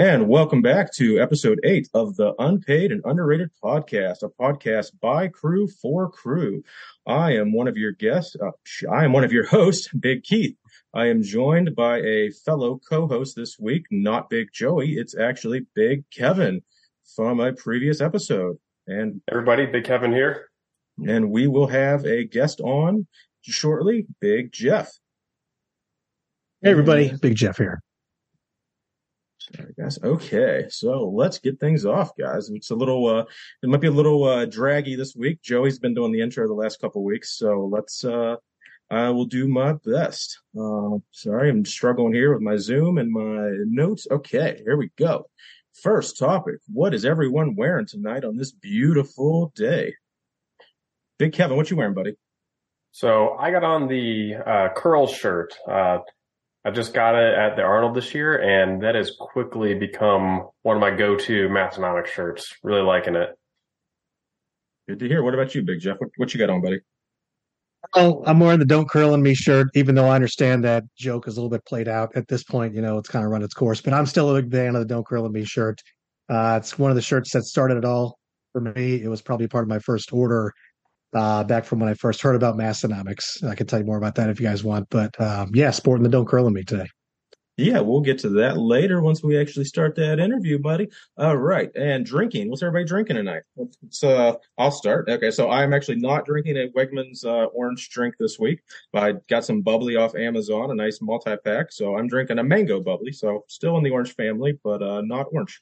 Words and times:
And 0.00 0.28
welcome 0.28 0.62
back 0.62 0.94
to 0.94 1.20
episode 1.20 1.60
eight 1.62 1.90
of 1.92 2.16
the 2.16 2.32
Unpaid 2.38 2.90
and 2.90 3.02
Underrated 3.04 3.50
Podcast, 3.62 4.22
a 4.22 4.30
podcast 4.30 4.98
by 4.98 5.28
crew 5.28 5.68
for 5.68 6.10
crew. 6.10 6.64
I 7.06 7.32
am 7.32 7.52
one 7.52 7.68
of 7.68 7.76
your 7.76 7.92
guests. 7.92 8.34
Uh, 8.34 8.52
I 8.90 9.04
am 9.04 9.12
one 9.12 9.24
of 9.24 9.32
your 9.32 9.44
hosts, 9.46 9.88
Big 10.00 10.22
Keith. 10.22 10.56
I 10.94 11.08
am 11.08 11.22
joined 11.22 11.76
by 11.76 11.98
a 11.98 12.30
fellow 12.30 12.80
co-host 12.88 13.36
this 13.36 13.58
week, 13.58 13.84
not 13.90 14.30
Big 14.30 14.48
Joey. 14.54 14.94
It's 14.94 15.14
actually 15.14 15.66
Big 15.74 16.04
Kevin 16.10 16.62
from 17.14 17.38
a 17.38 17.52
previous 17.52 18.00
episode. 18.00 18.56
And 18.86 19.20
everybody, 19.30 19.66
Big 19.66 19.84
Kevin 19.84 20.12
here. 20.12 20.48
And 21.06 21.30
we 21.30 21.46
will 21.46 21.66
have 21.66 22.06
a 22.06 22.24
guest 22.24 22.62
on 22.62 23.06
shortly, 23.42 24.06
Big 24.18 24.50
Jeff. 24.50 24.98
Hey 26.62 26.70
everybody, 26.70 27.12
Big 27.20 27.34
Jeff 27.34 27.58
here. 27.58 27.82
Sorry, 29.56 29.74
guys. 29.78 29.98
Okay, 30.02 30.66
so 30.68 31.08
let's 31.08 31.38
get 31.38 31.58
things 31.58 31.84
off, 31.84 32.16
guys. 32.16 32.50
It's 32.50 32.70
a 32.70 32.74
little, 32.74 33.06
uh, 33.06 33.24
it 33.62 33.68
might 33.68 33.80
be 33.80 33.88
a 33.88 33.92
little 33.92 34.24
uh, 34.24 34.46
draggy 34.46 34.94
this 34.94 35.16
week. 35.16 35.42
Joey's 35.42 35.78
been 35.78 35.94
doing 35.94 36.12
the 36.12 36.20
intro 36.20 36.46
the 36.46 36.54
last 36.54 36.80
couple 36.80 37.02
weeks, 37.02 37.36
so 37.36 37.68
let's. 37.70 38.04
Uh, 38.04 38.36
I 38.92 39.08
will 39.10 39.26
do 39.26 39.46
my 39.46 39.74
best. 39.84 40.40
Uh, 40.58 40.98
sorry, 41.12 41.48
I'm 41.48 41.64
struggling 41.64 42.12
here 42.12 42.32
with 42.32 42.42
my 42.42 42.56
Zoom 42.56 42.98
and 42.98 43.12
my 43.12 43.50
notes. 43.66 44.08
Okay, 44.10 44.60
here 44.64 44.76
we 44.76 44.90
go. 44.96 45.26
First 45.82 46.18
topic: 46.18 46.56
What 46.66 46.92
is 46.92 47.04
everyone 47.04 47.54
wearing 47.54 47.86
tonight 47.86 48.24
on 48.24 48.36
this 48.36 48.50
beautiful 48.52 49.52
day? 49.54 49.94
Big 51.18 51.32
Kevin, 51.32 51.56
what 51.56 51.70
you 51.70 51.76
wearing, 51.76 51.94
buddy? 51.94 52.16
So 52.92 53.36
I 53.38 53.52
got 53.52 53.62
on 53.62 53.86
the 53.86 54.34
uh, 54.44 54.68
curl 54.74 55.06
shirt. 55.06 55.54
Uh, 55.68 55.98
I 56.64 56.70
just 56.70 56.92
got 56.92 57.14
it 57.14 57.34
at 57.34 57.56
the 57.56 57.62
Arnold 57.62 57.96
this 57.96 58.14
year, 58.14 58.36
and 58.36 58.82
that 58.82 58.94
has 58.94 59.12
quickly 59.18 59.74
become 59.74 60.48
one 60.62 60.76
of 60.76 60.80
my 60.80 60.90
go-to 60.90 61.48
Massenomic 61.48 62.06
shirts. 62.06 62.54
Really 62.62 62.82
liking 62.82 63.16
it. 63.16 63.30
Good 64.86 64.98
to 64.98 65.08
hear. 65.08 65.22
What 65.22 65.32
about 65.32 65.54
you, 65.54 65.62
Big 65.62 65.80
Jeff? 65.80 65.96
What, 65.98 66.10
what 66.16 66.34
you 66.34 66.38
got 66.38 66.50
on, 66.50 66.60
buddy? 66.60 66.80
Oh, 67.94 68.22
I'm 68.26 68.40
wearing 68.40 68.58
the 68.58 68.66
"Don't 68.66 68.90
Curl 68.90 69.14
in 69.14 69.22
Me" 69.22 69.34
shirt, 69.34 69.68
even 69.74 69.94
though 69.94 70.06
I 70.06 70.14
understand 70.14 70.64
that 70.64 70.84
joke 70.98 71.26
is 71.26 71.36
a 71.36 71.40
little 71.40 71.50
bit 71.50 71.64
played 71.64 71.88
out 71.88 72.14
at 72.14 72.28
this 72.28 72.44
point. 72.44 72.74
You 72.74 72.82
know, 72.82 72.98
it's 72.98 73.08
kind 73.08 73.24
of 73.24 73.30
run 73.30 73.42
its 73.42 73.54
course, 73.54 73.80
but 73.80 73.94
I'm 73.94 74.04
still 74.04 74.36
a 74.36 74.42
big 74.42 74.52
fan 74.52 74.74
of 74.76 74.80
the 74.80 74.86
"Don't 74.86 75.06
Curl 75.06 75.24
in 75.24 75.32
Me" 75.32 75.44
shirt. 75.44 75.80
Uh, 76.28 76.58
it's 76.60 76.78
one 76.78 76.90
of 76.90 76.94
the 76.94 77.02
shirts 77.02 77.32
that 77.32 77.44
started 77.44 77.78
it 77.78 77.86
all 77.86 78.18
for 78.52 78.60
me. 78.60 79.02
It 79.02 79.08
was 79.08 79.22
probably 79.22 79.48
part 79.48 79.64
of 79.64 79.68
my 79.68 79.78
first 79.78 80.12
order 80.12 80.52
uh, 81.12 81.44
back 81.44 81.64
from 81.64 81.80
when 81.80 81.88
I 81.88 81.94
first 81.94 82.22
heard 82.22 82.36
about 82.36 82.56
Massenomics. 82.56 83.42
I 83.44 83.54
can 83.54 83.66
tell 83.66 83.78
you 83.78 83.84
more 83.84 83.98
about 83.98 84.14
that 84.16 84.30
if 84.30 84.40
you 84.40 84.46
guys 84.46 84.64
want. 84.64 84.88
But 84.90 85.20
um, 85.20 85.50
yeah, 85.54 85.70
sporting 85.70 86.02
the 86.04 86.08
Don't 86.08 86.26
Curl 86.26 86.46
in 86.46 86.52
Me 86.52 86.62
today. 86.62 86.88
Yeah, 87.56 87.80
we'll 87.80 88.00
get 88.00 88.18
to 88.20 88.30
that 88.30 88.56
later 88.56 89.02
once 89.02 89.22
we 89.22 89.38
actually 89.38 89.66
start 89.66 89.94
that 89.96 90.18
interview, 90.18 90.58
buddy. 90.58 90.88
All 91.18 91.36
right. 91.36 91.70
And 91.76 92.06
drinking. 92.06 92.48
What's 92.48 92.62
everybody 92.62 92.86
drinking 92.86 93.16
tonight? 93.16 93.42
So 93.90 94.16
uh, 94.16 94.36
I'll 94.56 94.70
start. 94.70 95.10
Okay. 95.10 95.30
So 95.30 95.50
I'm 95.50 95.74
actually 95.74 95.96
not 95.96 96.24
drinking 96.24 96.56
a 96.56 96.68
Wegmans 96.68 97.26
uh, 97.26 97.46
orange 97.46 97.90
drink 97.90 98.14
this 98.18 98.38
week. 98.38 98.60
I 98.94 99.14
got 99.28 99.44
some 99.44 99.60
bubbly 99.60 99.96
off 99.96 100.14
Amazon, 100.14 100.70
a 100.70 100.74
nice 100.74 101.02
multi 101.02 101.36
pack. 101.44 101.70
So 101.70 101.98
I'm 101.98 102.08
drinking 102.08 102.38
a 102.38 102.44
mango 102.44 102.80
bubbly. 102.80 103.12
So 103.12 103.44
still 103.48 103.76
in 103.76 103.84
the 103.84 103.90
orange 103.90 104.14
family, 104.14 104.58
but 104.64 104.82
uh, 104.82 105.02
not 105.02 105.26
orange 105.30 105.60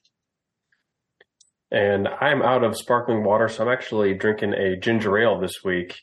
and 1.71 2.07
I'm 2.07 2.41
out 2.41 2.63
of 2.63 2.77
sparkling 2.77 3.23
water, 3.23 3.47
so 3.47 3.63
I'm 3.63 3.71
actually 3.71 4.13
drinking 4.13 4.53
a 4.53 4.75
ginger 4.75 5.17
ale 5.17 5.39
this 5.39 5.63
week. 5.63 6.01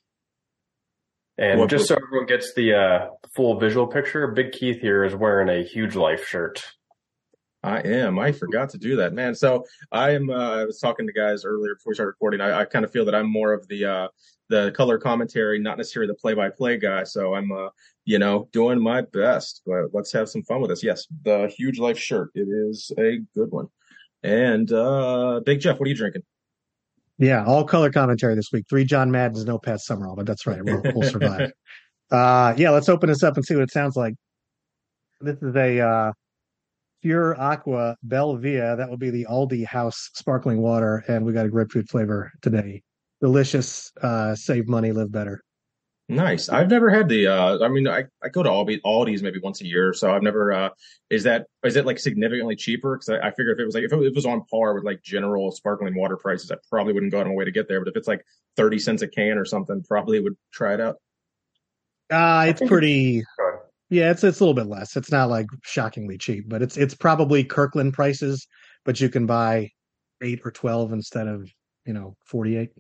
And 1.39 1.61
what, 1.61 1.71
just 1.71 1.89
so 1.89 1.97
everyone 1.97 2.27
gets 2.27 2.55
the 2.55 2.75
uh, 2.75 3.09
full 3.35 3.59
visual 3.59 3.87
picture, 3.87 4.27
Big 4.29 4.53
Keith 4.53 4.81
here 4.81 5.05
is 5.05 5.15
wearing 5.15 5.49
a 5.49 5.63
huge 5.63 5.95
life 5.95 6.27
shirt. 6.27 6.63
I 7.63 7.81
am. 7.81 8.19
I 8.19 8.33
forgot 8.33 8.71
to 8.71 8.79
do 8.79 8.97
that, 8.97 9.13
man. 9.13 9.35
So 9.35 9.65
I 9.91 10.13
am. 10.13 10.31
Uh, 10.31 10.61
I 10.61 10.65
was 10.65 10.79
talking 10.79 11.07
to 11.07 11.13
guys 11.13 11.45
earlier 11.45 11.75
before 11.75 11.91
we 11.91 11.95
started 11.95 12.11
recording. 12.11 12.41
I, 12.41 12.61
I 12.61 12.65
kind 12.65 12.85
of 12.85 12.93
feel 12.93 13.05
that 13.07 13.15
I'm 13.15 13.31
more 13.31 13.53
of 13.53 13.67
the 13.67 13.85
uh, 13.85 14.09
the 14.49 14.71
color 14.77 14.99
commentary, 14.99 15.59
not 15.59 15.77
necessarily 15.77 16.07
the 16.07 16.15
play 16.15 16.35
by 16.35 16.49
play 16.49 16.79
guy. 16.79 17.03
So 17.03 17.35
I'm, 17.35 17.51
uh, 17.51 17.71
you 18.05 18.21
know, 18.21 18.49
doing 18.53 18.81
my 18.81 19.01
best. 19.01 19.63
But 19.67 19.87
let's 19.93 20.13
have 20.13 20.29
some 20.29 20.45
fun 20.45 20.61
with 20.61 20.71
this. 20.71 20.85
Yes, 20.85 21.07
the 21.25 21.53
huge 21.57 21.79
life 21.79 21.99
shirt. 21.99 22.31
It 22.35 22.49
is 22.49 22.93
a 22.99 23.19
good 23.35 23.51
one. 23.51 23.67
And 24.27 24.73
uh, 24.73 25.41
Big 25.47 25.61
Jeff, 25.61 25.79
what 25.79 25.87
are 25.87 25.89
you 25.89 25.95
drinking? 25.95 26.23
Yeah, 27.19 27.45
all 27.45 27.65
color 27.65 27.91
commentary 27.91 28.35
this 28.35 28.51
week. 28.53 28.67
Three 28.69 28.85
John 28.85 29.11
Maddens, 29.11 29.45
no 29.45 29.59
Pat 29.59 29.81
Summerall, 29.81 30.17
but 30.17 30.27
that's 30.27 30.47
right. 30.47 30.63
We'll, 30.63 30.83
we'll 30.95 31.09
survive. 31.09 31.53
uh, 32.11 32.53
yeah, 32.57 32.71
let's 32.71 32.89
open 32.89 33.09
this 33.09 33.23
up 33.23 33.37
and 33.37 33.47
see 33.47 33.55
what 33.55 33.63
it 33.63 33.71
sounds 33.71 33.95
like. 33.97 34.15
This 35.21 35.41
is 35.41 35.55
a 35.55 35.81
uh, 35.81 36.13
Pure 37.03 37.41
Aqua 37.41 37.97
Belvia. 38.07 38.77
That 38.77 38.91
will 38.91 38.99
be 38.99 39.11
the 39.11 39.27
Aldi 39.31 39.65
House 39.65 40.11
sparkling 40.15 40.61
water, 40.61 41.05
and 41.07 41.25
we 41.25 41.33
got 41.33 41.47
a 41.47 41.49
grapefruit 41.49 41.89
flavor 41.89 42.33
today. 42.43 42.83
Delicious. 43.21 43.93
Uh, 44.03 44.35
save 44.35 44.67
money, 44.69 44.91
live 44.91 45.13
better. 45.13 45.41
Nice. 46.09 46.49
I've 46.49 46.71
never 46.71 46.89
had 46.89 47.09
the. 47.09 47.27
Uh, 47.27 47.65
I 47.65 47.69
mean, 47.69 47.89
I, 47.89 48.05
I 48.23 48.29
go 48.29 48.45
to 48.45 48.49
Aldi, 48.49 48.81
Aldi's 48.83 49.25
maybe 49.25 49.41
once 49.41 49.61
a 49.61 49.67
year, 49.67 49.93
so 49.93 50.15
I've 50.15 50.23
never. 50.23 50.53
Uh, 50.53 50.69
is 51.11 51.25
that 51.25 51.47
is 51.65 51.75
it 51.75 51.85
like 51.85 51.99
significantly 51.99 52.55
cheaper? 52.55 52.97
Because 52.97 53.09
I, 53.09 53.27
I 53.27 53.31
figure 53.33 53.53
if 53.53 53.59
it 53.59 53.65
was 53.65 53.75
like 53.75 53.83
if 53.83 53.93
it 53.93 54.15
was 54.15 54.25
on 54.25 54.45
par 54.49 54.75
with 54.75 54.85
like 54.85 55.03
general 55.03 55.51
sparkling 55.51 55.97
water 55.97 56.17
prices, 56.17 56.53
I 56.53 56.57
probably 56.71 56.93
wouldn't 56.93 57.11
go 57.11 57.19
out 57.19 57.23
of 57.23 57.29
my 57.29 57.35
way 57.35 57.45
to 57.45 57.51
get 57.51 57.67
there. 57.67 57.81
But 57.81 57.89
if 57.89 57.97
it's 57.97 58.07
like 58.07 58.25
thirty 58.57 58.79
cents 58.79 59.03
a 59.03 59.09
can 59.09 59.37
or 59.37 59.45
something, 59.45 59.83
probably 59.83 60.21
would 60.21 60.37
try 60.53 60.75
it 60.75 60.81
out. 60.81 60.97
Uh 62.09 62.47
it's 62.51 62.63
pretty. 62.63 63.25
Yeah, 63.91 64.13
it's 64.13 64.23
it's 64.23 64.39
a 64.39 64.45
little 64.45 64.55
bit 64.55 64.69
less. 64.69 64.97
It's 64.97 65.11
not 65.11 65.29
like 65.29 65.47
shockingly 65.65 66.19
cheap, 66.19 66.49
but 66.49 66.63
it's 66.63 66.77
it's 66.77 66.95
probably 66.95 67.43
Kirkland 67.43 67.95
prices, 67.95 68.47
but 68.85 69.01
you 69.01 69.09
can 69.09 69.27
buy 69.27 69.71
eight 70.23 70.41
or 70.45 70.53
twelve 70.53 70.93
instead 70.93 71.27
of 71.27 71.49
you 71.85 71.95
know 71.95 72.17
forty 72.25 72.57
eight. 72.57 72.71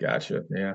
Gotcha. 0.00 0.44
Yeah. 0.50 0.74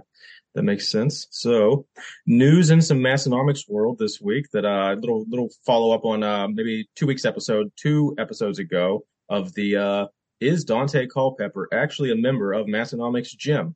That 0.56 0.63
makes 0.63 0.88
sense. 0.88 1.28
So, 1.31 1.88
news 2.28 2.69
in 2.69 2.81
some 2.81 3.00
Massenomics 3.00 3.67
world 3.67 3.97
this 3.97 4.22
week. 4.22 4.45
That 4.53 4.66
uh, 4.66 4.94
little 5.00 5.25
little 5.28 5.50
follow 5.66 5.95
up 5.95 6.06
on 6.06 6.22
uh, 6.22 6.47
maybe 6.47 6.88
two 6.95 7.07
weeks 7.07 7.25
episode, 7.25 7.72
two 7.75 8.16
episodes 8.19 8.59
ago 8.59 9.03
of 9.29 9.53
the 9.56 9.78
uh, 9.78 10.06
is 10.39 10.63
Dante 10.63 11.07
Culpepper 11.07 11.69
actually 11.73 12.12
a 12.12 12.16
member 12.16 12.53
of 12.53 12.67
Massenomics 12.67 13.35
Gym? 13.35 13.75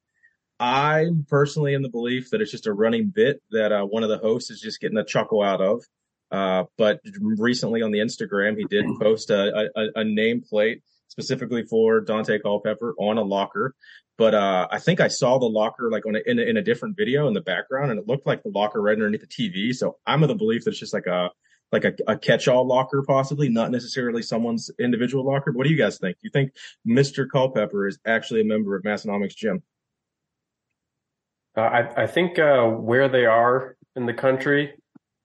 I'm 0.60 1.26
personally 1.30 1.74
in 1.74 1.82
the 1.82 1.90
belief 1.90 2.30
that 2.32 2.42
it's 2.42 2.52
just 2.52 2.68
a 2.68 2.74
running 2.74 3.12
bit 3.14 3.42
that 3.52 3.72
uh, 3.72 3.86
one 3.86 4.04
of 4.04 4.10
the 4.10 4.18
hosts 4.18 4.50
is 4.50 4.60
just 4.60 4.80
getting 4.80 4.98
a 4.98 5.06
chuckle 5.06 5.42
out 5.42 5.62
of. 5.62 5.84
Uh, 6.30 6.66
but 6.78 7.00
recently 7.22 7.82
on 7.82 7.92
the 7.92 8.00
Instagram, 8.00 8.58
he 8.58 8.66
did 8.66 8.86
post 9.02 9.30
a, 9.30 9.70
a, 9.76 10.02
a 10.02 10.04
nameplate 10.04 10.82
specifically 11.18 11.64
for 11.64 12.00
Dante 12.00 12.38
Culpepper 12.38 12.94
on 13.00 13.18
a 13.18 13.24
locker. 13.24 13.74
But 14.20 14.36
uh, 14.36 14.68
I 14.72 14.78
think 14.78 15.02
I 15.02 15.08
saw 15.08 15.40
the 15.40 15.48
locker 15.48 15.90
like 15.92 16.06
on 16.06 16.16
a, 16.16 16.20
in, 16.28 16.38
a, 16.38 16.44
in 16.44 16.58
a 16.58 16.62
different 16.62 16.96
video 16.96 17.28
in 17.28 17.34
the 17.34 17.42
background, 17.42 17.90
and 17.92 18.00
it 18.00 18.08
looked 18.08 18.28
like 18.28 18.44
the 18.44 18.50
locker 18.50 18.82
right 18.82 18.94
underneath 18.94 19.22
the 19.22 19.28
TV. 19.28 19.74
So 19.74 19.98
I'm 20.06 20.22
of 20.22 20.30
the 20.30 20.36
belief 20.36 20.64
that 20.64 20.72
it's 20.72 20.80
just 20.80 20.94
like 20.94 21.08
a 21.08 21.30
like 21.72 21.84
a, 21.84 21.94
a 22.08 22.18
catch-all 22.18 22.66
locker, 22.66 23.04
possibly 23.06 23.50
not 23.50 23.72
necessarily 23.72 24.22
someone's 24.22 24.72
individual 24.80 25.26
locker. 25.26 25.52
But 25.52 25.58
what 25.58 25.64
do 25.66 25.70
you 25.70 25.78
guys 25.78 25.98
think? 25.98 26.16
Do 26.16 26.22
you 26.24 26.30
think 26.30 26.54
Mr. 26.88 27.26
Culpepper 27.30 27.88
is 27.88 28.00
actually 28.06 28.42
a 28.42 28.46
member 28.46 28.76
of 28.78 28.84
Massenomics 28.84 29.36
Gym? 29.36 29.62
Uh, 31.58 31.62
I, 31.62 32.04
I 32.04 32.08
think 32.08 32.40
uh, 32.40 32.64
where 32.68 33.10
they 33.10 33.26
are 33.26 33.76
in 33.98 34.06
the 34.06 34.14
country, 34.14 34.76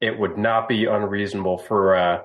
it 0.01 0.19
would 0.19 0.37
not 0.37 0.69
be 0.69 0.87
unreasonable 0.87 1.59
for 1.59 1.95
uh, 1.95 2.23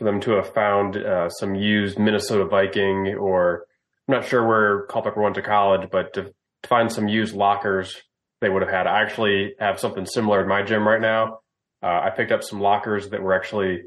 for 0.00 0.04
them 0.04 0.20
to 0.22 0.30
have 0.32 0.54
found 0.54 0.96
uh, 0.96 1.28
some 1.28 1.54
used 1.54 1.98
Minnesota 1.98 2.46
Viking 2.46 3.14
or 3.20 3.66
I'm 4.08 4.14
not 4.14 4.24
sure 4.24 4.46
where 4.46 4.86
Culpepper 4.86 5.20
went 5.20 5.34
to 5.34 5.42
college, 5.42 5.90
but 5.92 6.14
to, 6.14 6.22
to 6.22 6.68
find 6.68 6.90
some 6.90 7.06
used 7.06 7.34
lockers 7.34 7.94
they 8.40 8.48
would 8.48 8.62
have 8.62 8.70
had. 8.70 8.86
I 8.86 9.02
actually 9.02 9.52
have 9.60 9.78
something 9.78 10.06
similar 10.06 10.40
in 10.40 10.48
my 10.48 10.62
gym 10.62 10.88
right 10.88 11.02
now. 11.02 11.40
Uh, 11.82 12.00
I 12.04 12.10
picked 12.16 12.32
up 12.32 12.42
some 12.42 12.60
lockers 12.60 13.10
that 13.10 13.22
were 13.22 13.34
actually 13.34 13.82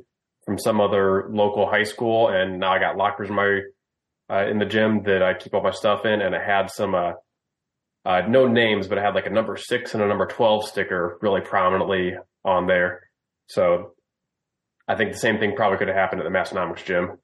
from 0.46 0.60
some 0.60 0.80
other 0.80 1.30
local 1.32 1.68
high 1.68 1.84
school, 1.84 2.30
and 2.30 2.60
now 2.60 2.74
I 2.74 2.80
got 2.80 2.96
lockers 2.96 3.30
in 3.30 3.36
my 3.36 3.62
uh, 4.30 4.46
in 4.48 4.60
the 4.60 4.66
gym 4.66 5.02
that 5.06 5.24
I 5.24 5.34
keep 5.34 5.56
all 5.56 5.64
my 5.64 5.72
stuff 5.72 6.06
in, 6.06 6.22
and 6.22 6.36
I 6.36 6.46
had 6.46 6.70
some 6.70 6.94
uh, 6.94 7.14
uh, 8.06 8.22
no 8.30 8.48
names, 8.48 8.88
but 8.88 9.00
it 9.00 9.04
had 9.04 9.16
like 9.16 9.26
a 9.26 9.32
number 9.32 9.58
six 9.58 9.96
and 9.96 10.04
a 10.04 10.08
number 10.08 10.28
twelve 10.28 10.66
sticker 10.66 11.18
really 11.22 11.42
prominently 11.42 12.14
on 12.46 12.68
there. 12.68 13.10
So 13.48 13.96
I 14.88 14.96
think 14.96 15.12
the 15.12 15.18
same 15.18 15.40
thing 15.40 15.56
probably 15.56 15.78
could 15.78 15.88
have 15.88 15.96
happened 15.98 16.22
at 16.22 16.26
the 16.26 16.38
Massenomics 16.38 16.84
gym. 16.84 17.18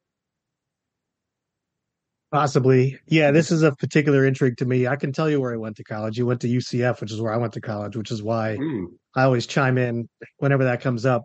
Possibly. 2.31 2.99
Yeah, 3.07 3.31
this 3.31 3.51
is 3.51 3.63
a 3.63 3.75
particular 3.75 4.25
intrigue 4.25 4.57
to 4.57 4.65
me. 4.65 4.85
I 4.85 4.95
can 4.95 5.11
tell 5.11 5.29
you 5.29 5.41
where 5.41 5.53
I 5.53 5.57
went 5.57 5.77
to 5.77 5.83
college. 5.83 6.17
You 6.17 6.27
went 6.27 6.41
to 6.41 6.47
UCF, 6.47 7.01
which 7.01 7.11
is 7.11 7.19
where 7.19 7.33
I 7.33 7.37
went 7.37 7.53
to 7.53 7.61
college, 7.61 7.95
which 7.95 8.11
is 8.11 8.21
why 8.21 8.57
mm. 8.59 8.85
I 9.15 9.23
always 9.23 9.47
chime 9.47 9.79
in 9.79 10.07
whenever 10.37 10.65
that 10.65 10.81
comes 10.81 11.05
up. 11.07 11.23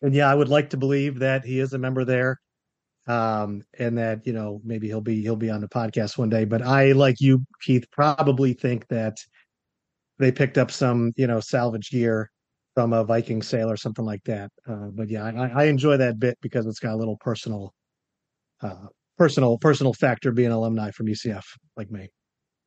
And 0.00 0.14
yeah, 0.14 0.30
I 0.30 0.34
would 0.34 0.48
like 0.48 0.70
to 0.70 0.78
believe 0.78 1.18
that 1.18 1.44
he 1.44 1.60
is 1.60 1.74
a 1.74 1.78
member 1.78 2.04
there. 2.04 2.40
Um, 3.06 3.62
and 3.78 3.98
that, 3.98 4.26
you 4.26 4.32
know, 4.32 4.60
maybe 4.64 4.86
he'll 4.86 5.00
be 5.00 5.22
he'll 5.22 5.36
be 5.36 5.50
on 5.50 5.60
the 5.60 5.68
podcast 5.68 6.16
one 6.16 6.30
day. 6.30 6.44
But 6.44 6.62
I, 6.62 6.92
like 6.92 7.20
you, 7.20 7.44
Keith, 7.60 7.84
probably 7.90 8.54
think 8.54 8.86
that 8.88 9.18
they 10.18 10.32
picked 10.32 10.56
up 10.56 10.70
some, 10.70 11.12
you 11.16 11.26
know, 11.26 11.40
salvage 11.40 11.90
gear 11.90 12.30
from 12.74 12.92
a 12.92 13.04
Viking 13.04 13.42
sale 13.42 13.70
or 13.70 13.76
something 13.76 14.04
like 14.04 14.24
that. 14.24 14.50
Uh, 14.68 14.88
but 14.92 15.08
yeah, 15.10 15.24
I, 15.24 15.62
I 15.62 15.64
enjoy 15.64 15.96
that 15.98 16.18
bit 16.18 16.38
because 16.40 16.66
it's 16.66 16.78
got 16.78 16.94
a 16.94 16.96
little 16.96 17.16
personal 17.18 17.74
uh, 18.62 18.86
personal 19.18 19.58
personal 19.58 19.92
factor 19.92 20.32
being 20.32 20.50
alumni 20.50 20.90
from 20.90 21.06
UCF 21.06 21.44
like 21.76 21.90
me. 21.90 22.08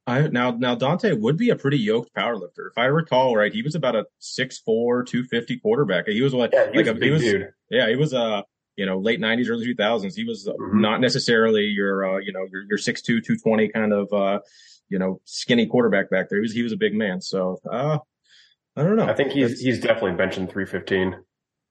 I 0.08 0.28
now 0.28 0.52
now 0.52 0.76
Dante 0.76 1.14
would 1.14 1.38
be 1.38 1.50
a 1.50 1.56
pretty 1.56 1.80
yoked 1.80 2.14
power 2.14 2.38
lifter. 2.38 2.68
If 2.68 2.78
I 2.78 2.86
recall 2.86 3.36
right, 3.36 3.52
he 3.52 3.64
was 3.64 3.74
about 3.74 3.96
a 3.96 4.06
6'4", 4.22 5.06
250 5.06 5.60
quarterback. 5.60 6.08
He 6.08 6.22
was 6.22 6.36
what 6.36 6.52
yeah, 6.54 6.72
he 6.72 6.78
like 6.78 6.86
was 6.86 6.88
a, 6.88 6.92
a 6.92 7.00
big 7.00 7.12
was, 7.12 7.22
dude. 7.22 7.50
Yeah, 7.72 7.90
he 7.90 7.96
was 7.96 8.14
a 8.14 8.20
uh, 8.20 8.42
you 8.76 8.86
know 8.86 9.00
late 9.00 9.20
nineties, 9.20 9.50
early 9.50 9.66
two 9.66 9.76
thousands. 9.76 10.16
He 10.16 10.24
was 10.24 10.48
mm-hmm. 10.48 10.80
not 10.80 11.02
necessarily 11.02 11.64
your 11.64 12.06
uh, 12.06 12.18
you 12.20 12.34
know 12.34 12.46
your 12.52 12.64
your 12.70 12.78
6'2", 12.78 13.04
220 13.04 13.70
kind 13.70 13.94
of 13.94 14.14
uh, 14.14 14.40
you 14.90 15.00
know 15.00 15.22
skinny 15.26 15.66
quarterback 15.66 16.12
back 16.12 16.30
there. 16.30 16.38
He 16.38 16.42
was 16.42 16.54
he 16.54 16.62
was 16.62 16.72
a 16.72 16.78
big 16.78 16.94
man. 16.94 17.20
So 17.20 17.60
uh, 17.72 17.98
I 18.76 18.84
don't 18.84 18.96
know. 18.98 19.06
I 19.06 19.14
think 19.14 19.32
he's 19.32 19.60
he's 19.60 19.80
definitely 19.80 20.12
benching 20.12 20.52
three 20.52 20.66
fifteen. 20.66 21.16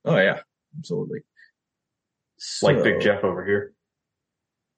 Oh 0.04 0.16
yeah, 0.16 0.40
absolutely. 0.78 1.20
So, 2.38 2.66
like 2.66 2.82
Big 2.82 3.00
Jeff 3.00 3.24
over 3.24 3.44
here. 3.44 3.72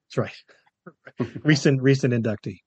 That's 0.09 0.19
right. 0.19 1.35
recent 1.45 1.83
recent 1.83 2.13
inductee. 2.13 2.61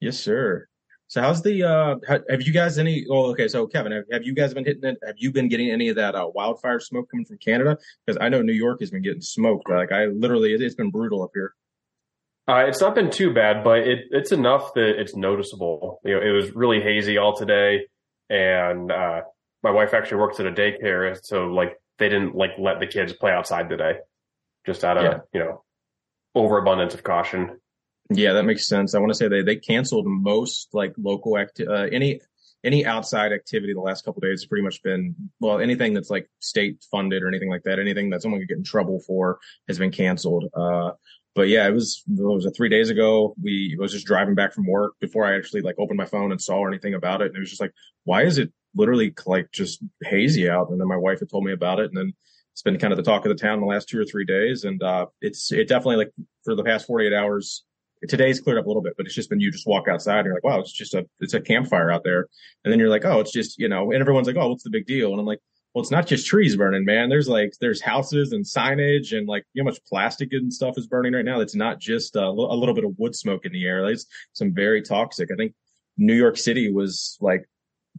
Yes, 0.00 0.18
sir. 0.18 0.66
So 1.08 1.20
how's 1.20 1.42
the 1.42 1.62
uh 1.62 1.96
have 2.28 2.42
you 2.42 2.52
guys 2.52 2.78
any 2.78 3.06
well 3.08 3.26
okay 3.26 3.46
so 3.46 3.66
Kevin 3.66 3.92
have, 3.92 4.04
have 4.10 4.24
you 4.24 4.34
guys 4.34 4.52
been 4.54 4.64
hitting 4.64 4.84
it 4.84 4.98
have 5.06 5.14
you 5.18 5.30
been 5.30 5.48
getting 5.48 5.70
any 5.70 5.88
of 5.88 5.96
that 5.96 6.16
uh, 6.16 6.28
wildfire 6.34 6.80
smoke 6.80 7.08
coming 7.10 7.24
from 7.24 7.38
Canada 7.38 7.78
because 8.04 8.18
I 8.20 8.28
know 8.28 8.42
New 8.42 8.52
York 8.52 8.80
has 8.80 8.90
been 8.90 9.02
getting 9.02 9.20
smoked 9.20 9.70
like 9.70 9.92
I 9.92 10.06
literally 10.06 10.52
it, 10.52 10.60
has 10.60 10.74
been 10.74 10.90
brutal 10.90 11.22
up 11.22 11.30
here. 11.32 11.54
Uh, 12.48 12.64
it's 12.66 12.80
not 12.80 12.94
been 12.94 13.10
too 13.10 13.32
bad, 13.32 13.64
but 13.64 13.78
it, 13.78 14.06
it's 14.10 14.30
enough 14.30 14.72
that 14.74 15.00
it's 15.00 15.16
noticeable. 15.16 16.00
You 16.04 16.14
know, 16.14 16.22
it 16.22 16.30
was 16.30 16.54
really 16.54 16.80
hazy 16.80 17.18
all 17.18 17.36
today, 17.36 17.86
and 18.28 18.90
uh, 18.90 19.22
my 19.62 19.70
wife 19.70 19.94
actually 19.94 20.18
works 20.18 20.40
at 20.40 20.46
a 20.46 20.52
daycare, 20.52 21.18
so 21.22 21.46
like 21.46 21.76
they 21.98 22.08
didn't 22.08 22.34
like 22.34 22.52
let 22.58 22.80
the 22.80 22.86
kids 22.86 23.12
play 23.12 23.32
outside 23.32 23.68
today, 23.68 23.98
just 24.64 24.84
out 24.84 24.96
of 24.96 25.04
yeah. 25.04 25.18
you 25.32 25.40
know 25.40 25.64
overabundance 26.34 26.94
of 26.94 27.02
caution. 27.02 27.60
Yeah, 28.10 28.34
that 28.34 28.44
makes 28.44 28.66
sense. 28.66 28.94
I 28.94 28.98
want 28.98 29.10
to 29.10 29.16
say 29.16 29.28
they 29.28 29.42
they 29.42 29.56
canceled 29.56 30.06
most 30.06 30.68
like 30.72 30.94
local 30.96 31.38
acti- 31.38 31.66
uh, 31.66 31.88
any 31.90 32.20
any 32.64 32.84
outside 32.84 33.32
activity 33.32 33.72
the 33.72 33.80
last 33.80 34.04
couple 34.04 34.20
days 34.20 34.40
has 34.40 34.46
pretty 34.46 34.64
much 34.64 34.82
been 34.82 35.14
well 35.40 35.60
anything 35.60 35.94
that's 35.94 36.10
like 36.10 36.28
state 36.40 36.84
funded 36.90 37.22
or 37.22 37.28
anything 37.28 37.50
like 37.50 37.62
that 37.62 37.78
anything 37.78 38.10
that 38.10 38.22
someone 38.22 38.40
could 38.40 38.48
get 38.48 38.56
in 38.56 38.64
trouble 38.64 38.98
for 39.06 39.38
has 39.68 39.78
been 39.78 39.90
canceled 39.90 40.46
uh 40.54 40.90
but 41.36 41.48
yeah 41.48 41.68
it 41.68 41.72
was 41.72 42.02
it 42.08 42.20
was 42.20 42.50
three 42.56 42.68
days 42.68 42.90
ago 42.90 43.34
we 43.40 43.76
was 43.78 43.92
just 43.92 44.06
driving 44.06 44.34
back 44.34 44.52
from 44.52 44.66
work 44.66 44.94
before 45.00 45.24
i 45.24 45.36
actually 45.36 45.60
like 45.60 45.76
opened 45.78 45.96
my 45.98 46.04
phone 46.04 46.32
and 46.32 46.42
saw 46.42 46.66
anything 46.66 46.94
about 46.94 47.20
it 47.20 47.28
and 47.28 47.36
it 47.36 47.40
was 47.40 47.50
just 47.50 47.60
like 47.60 47.72
why 48.04 48.22
is 48.22 48.38
it 48.38 48.52
literally 48.74 49.14
like 49.26 49.48
just 49.52 49.80
hazy 50.02 50.50
out 50.50 50.70
and 50.70 50.80
then 50.80 50.88
my 50.88 50.96
wife 50.96 51.20
had 51.20 51.30
told 51.30 51.44
me 51.44 51.52
about 51.52 51.78
it 51.78 51.86
and 51.86 51.96
then 51.96 52.12
it's 52.52 52.62
been 52.62 52.78
kind 52.78 52.92
of 52.92 52.96
the 52.96 53.02
talk 53.02 53.24
of 53.24 53.28
the 53.28 53.40
town 53.40 53.60
the 53.60 53.66
last 53.66 53.88
two 53.88 54.00
or 54.00 54.04
three 54.04 54.24
days 54.24 54.64
and 54.64 54.82
uh 54.82 55.06
it's 55.20 55.52
it 55.52 55.68
definitely 55.68 55.96
like 55.96 56.10
for 56.42 56.56
the 56.56 56.64
past 56.64 56.86
48 56.86 57.12
hours 57.12 57.64
today's 58.08 58.40
cleared 58.40 58.58
up 58.58 58.66
a 58.66 58.68
little 58.68 58.82
bit, 58.82 58.94
but 58.96 59.06
it's 59.06 59.14
just 59.14 59.30
been 59.30 59.40
you 59.40 59.50
just 59.50 59.66
walk 59.66 59.88
outside 59.88 60.18
and 60.18 60.26
you're 60.26 60.34
like, 60.34 60.44
wow, 60.44 60.60
it's 60.60 60.72
just 60.72 60.94
a 60.94 61.06
it's 61.20 61.34
a 61.34 61.40
campfire 61.40 61.90
out 61.90 62.04
there. 62.04 62.26
And 62.64 62.70
then 62.70 62.78
you're 62.78 62.90
like, 62.90 63.04
oh, 63.04 63.20
it's 63.20 63.32
just, 63.32 63.58
you 63.58 63.68
know, 63.68 63.90
and 63.90 64.00
everyone's 64.00 64.26
like, 64.26 64.36
oh, 64.36 64.48
what's 64.48 64.64
the 64.64 64.70
big 64.70 64.86
deal? 64.86 65.10
And 65.10 65.20
I'm 65.20 65.26
like, 65.26 65.40
well, 65.76 65.82
it's 65.82 65.90
not 65.90 66.06
just 66.06 66.26
trees 66.26 66.56
burning, 66.56 66.86
man. 66.86 67.10
There's 67.10 67.28
like 67.28 67.52
there's 67.60 67.82
houses 67.82 68.32
and 68.32 68.46
signage 68.46 69.14
and 69.14 69.28
like 69.28 69.44
you 69.52 69.62
know 69.62 69.68
how 69.68 69.72
much 69.72 69.84
plastic 69.86 70.32
and 70.32 70.50
stuff 70.50 70.78
is 70.78 70.86
burning 70.86 71.12
right 71.12 71.22
now. 71.22 71.40
It's 71.40 71.54
not 71.54 71.80
just 71.80 72.16
a, 72.16 72.24
a 72.24 72.56
little 72.56 72.74
bit 72.74 72.84
of 72.84 72.94
wood 72.96 73.14
smoke 73.14 73.44
in 73.44 73.52
the 73.52 73.66
air. 73.66 73.84
It's 73.84 74.06
some 74.32 74.54
very 74.54 74.80
toxic. 74.80 75.28
I 75.30 75.34
think 75.36 75.52
New 75.98 76.14
York 76.14 76.38
City 76.38 76.72
was 76.72 77.18
like 77.20 77.46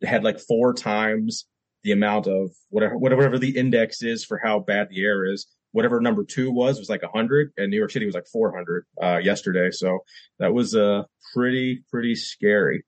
had 0.02 0.24
like 0.24 0.40
four 0.40 0.74
times 0.74 1.46
the 1.84 1.92
amount 1.92 2.26
of 2.26 2.50
whatever 2.70 2.98
whatever 2.98 3.38
the 3.38 3.56
index 3.56 4.02
is 4.02 4.26
for 4.26 4.42
how 4.44 4.58
bad 4.58 4.88
the 4.90 5.04
air 5.04 5.24
is 5.32 5.46
whatever 5.72 6.02
number 6.02 6.24
two 6.24 6.50
was 6.50 6.80
was 6.80 6.90
like 6.90 7.04
100 7.04 7.52
and 7.58 7.70
new 7.70 7.78
york 7.78 7.92
city 7.92 8.06
was 8.06 8.16
like 8.16 8.28
400 8.32 8.86
uh, 9.02 9.18
yesterday 9.18 9.70
so 9.72 10.00
that 10.40 10.54
was 10.54 10.76
uh, 10.76 11.04
pretty 11.34 11.84
pretty 11.92 12.16
scary 12.16 12.84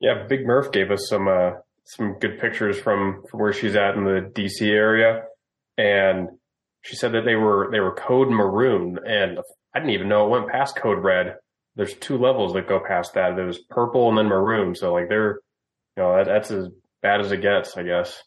yeah 0.00 0.26
big 0.26 0.46
murph 0.46 0.72
gave 0.72 0.90
us 0.90 1.06
some 1.08 1.28
uh, 1.28 1.50
some 1.96 2.18
good 2.20 2.38
pictures 2.38 2.78
from 2.78 3.24
from 3.28 3.40
where 3.40 3.52
she's 3.52 3.74
at 3.74 3.96
in 3.96 4.04
the 4.04 4.30
dc 4.32 4.62
area. 4.62 5.22
And 5.76 6.28
she 6.82 6.94
said 6.94 7.12
that 7.12 7.24
they 7.24 7.34
were 7.34 7.68
they 7.72 7.80
were 7.80 7.94
code 7.94 8.30
maroon. 8.30 8.98
And 9.04 9.38
i 9.74 9.78
didn't 9.78 9.90
even 9.90 10.08
know 10.08 10.26
it 10.26 10.30
went 10.30 10.50
past 10.50 10.76
code 10.76 11.02
red. 11.02 11.34
There's 11.74 11.94
two 11.94 12.16
levels 12.16 12.52
that 12.52 12.68
go 12.68 12.80
past 12.86 13.14
that. 13.14 13.34
There's 13.34 13.58
purple 13.70 14.08
and 14.08 14.16
then 14.16 14.26
maroon. 14.26 14.74
So 14.76 14.92
like 14.92 15.08
they're 15.08 15.40
you 15.96 16.04
know 16.04 16.16
that, 16.16 16.26
that's 16.26 16.50
as 16.52 16.68
bad 17.02 17.20
as 17.20 17.32
it 17.32 17.42
gets 17.42 17.76
i 17.76 17.82
guess. 17.82 18.22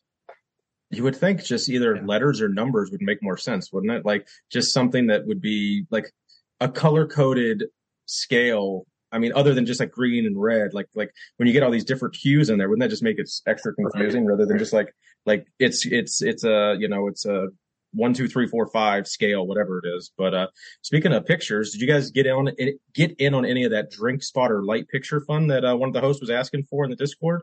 You 0.89 1.03
would 1.03 1.15
think 1.15 1.43
just 1.43 1.69
either 1.69 2.03
letters 2.05 2.41
or 2.41 2.49
numbers 2.49 2.91
would 2.91 3.01
make 3.01 3.23
more 3.23 3.37
sense, 3.37 3.71
wouldn't 3.71 3.93
it? 3.93 4.05
Like 4.05 4.27
just 4.51 4.73
something 4.73 5.07
that 5.07 5.25
would 5.25 5.41
be 5.41 5.85
like 5.89 6.11
a 6.59 6.67
color 6.67 7.07
coded 7.07 7.63
scale. 8.05 8.85
I 9.13 9.19
mean, 9.19 9.31
other 9.35 9.53
than 9.53 9.65
just 9.65 9.79
like 9.79 9.91
green 9.91 10.25
and 10.25 10.41
red, 10.41 10.73
like 10.73 10.87
like 10.95 11.11
when 11.37 11.47
you 11.47 11.53
get 11.53 11.63
all 11.63 11.71
these 11.71 11.85
different 11.85 12.15
hues 12.15 12.49
in 12.49 12.57
there, 12.57 12.67
wouldn't 12.67 12.81
that 12.81 12.89
just 12.89 13.03
make 13.03 13.19
it 13.19 13.29
extra 13.47 13.73
confusing 13.73 14.25
rather 14.25 14.45
than 14.45 14.57
just 14.57 14.73
like 14.73 14.93
like 15.25 15.47
it's 15.59 15.85
it's 15.85 16.21
it's 16.21 16.43
a 16.43 16.75
you 16.79 16.87
know 16.87 17.07
it's 17.07 17.25
a 17.25 17.47
one 17.93 18.13
two 18.13 18.27
three 18.27 18.47
four 18.47 18.67
five 18.67 19.07
scale 19.07 19.45
whatever 19.45 19.77
it 19.77 19.87
is. 19.95 20.11
But 20.17 20.33
uh 20.33 20.47
speaking 20.81 21.13
of 21.13 21.25
pictures, 21.25 21.71
did 21.71 21.81
you 21.81 21.87
guys 21.87 22.11
get 22.11 22.27
on 22.27 22.49
get 22.93 23.11
in 23.19 23.33
on 23.33 23.45
any 23.45 23.63
of 23.63 23.71
that 23.71 23.91
drink 23.91 24.23
spotter 24.23 24.63
light 24.63 24.87
picture 24.89 25.21
fun 25.21 25.47
that 25.47 25.63
uh, 25.63 25.75
one 25.75 25.89
of 25.89 25.93
the 25.93 26.01
hosts 26.01 26.21
was 26.21 26.31
asking 26.31 26.63
for 26.63 26.83
in 26.83 26.89
the 26.89 26.95
Discord? 26.95 27.41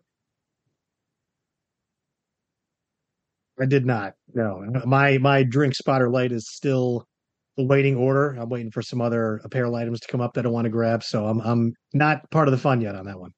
I 3.60 3.66
did 3.66 3.86
not. 3.86 4.14
No, 4.34 4.64
my 4.86 5.18
my 5.18 5.42
drink 5.44 5.74
spotter 5.74 6.08
light 6.08 6.32
is 6.32 6.48
still 6.48 7.00
the 7.00 7.09
waiting 7.56 7.96
order. 7.96 8.30
I'm 8.38 8.48
waiting 8.48 8.70
for 8.70 8.82
some 8.82 9.00
other 9.00 9.40
apparel 9.44 9.74
items 9.76 10.00
to 10.00 10.08
come 10.08 10.20
up 10.20 10.34
that 10.34 10.46
I 10.46 10.48
want 10.48 10.66
to 10.66 10.70
grab. 10.70 11.02
So 11.02 11.26
I'm 11.26 11.40
I'm 11.40 11.74
not 11.92 12.30
part 12.30 12.48
of 12.48 12.52
the 12.52 12.58
fun 12.58 12.80
yet 12.80 12.94
on 12.94 13.06
that 13.06 13.18
one. 13.18 13.32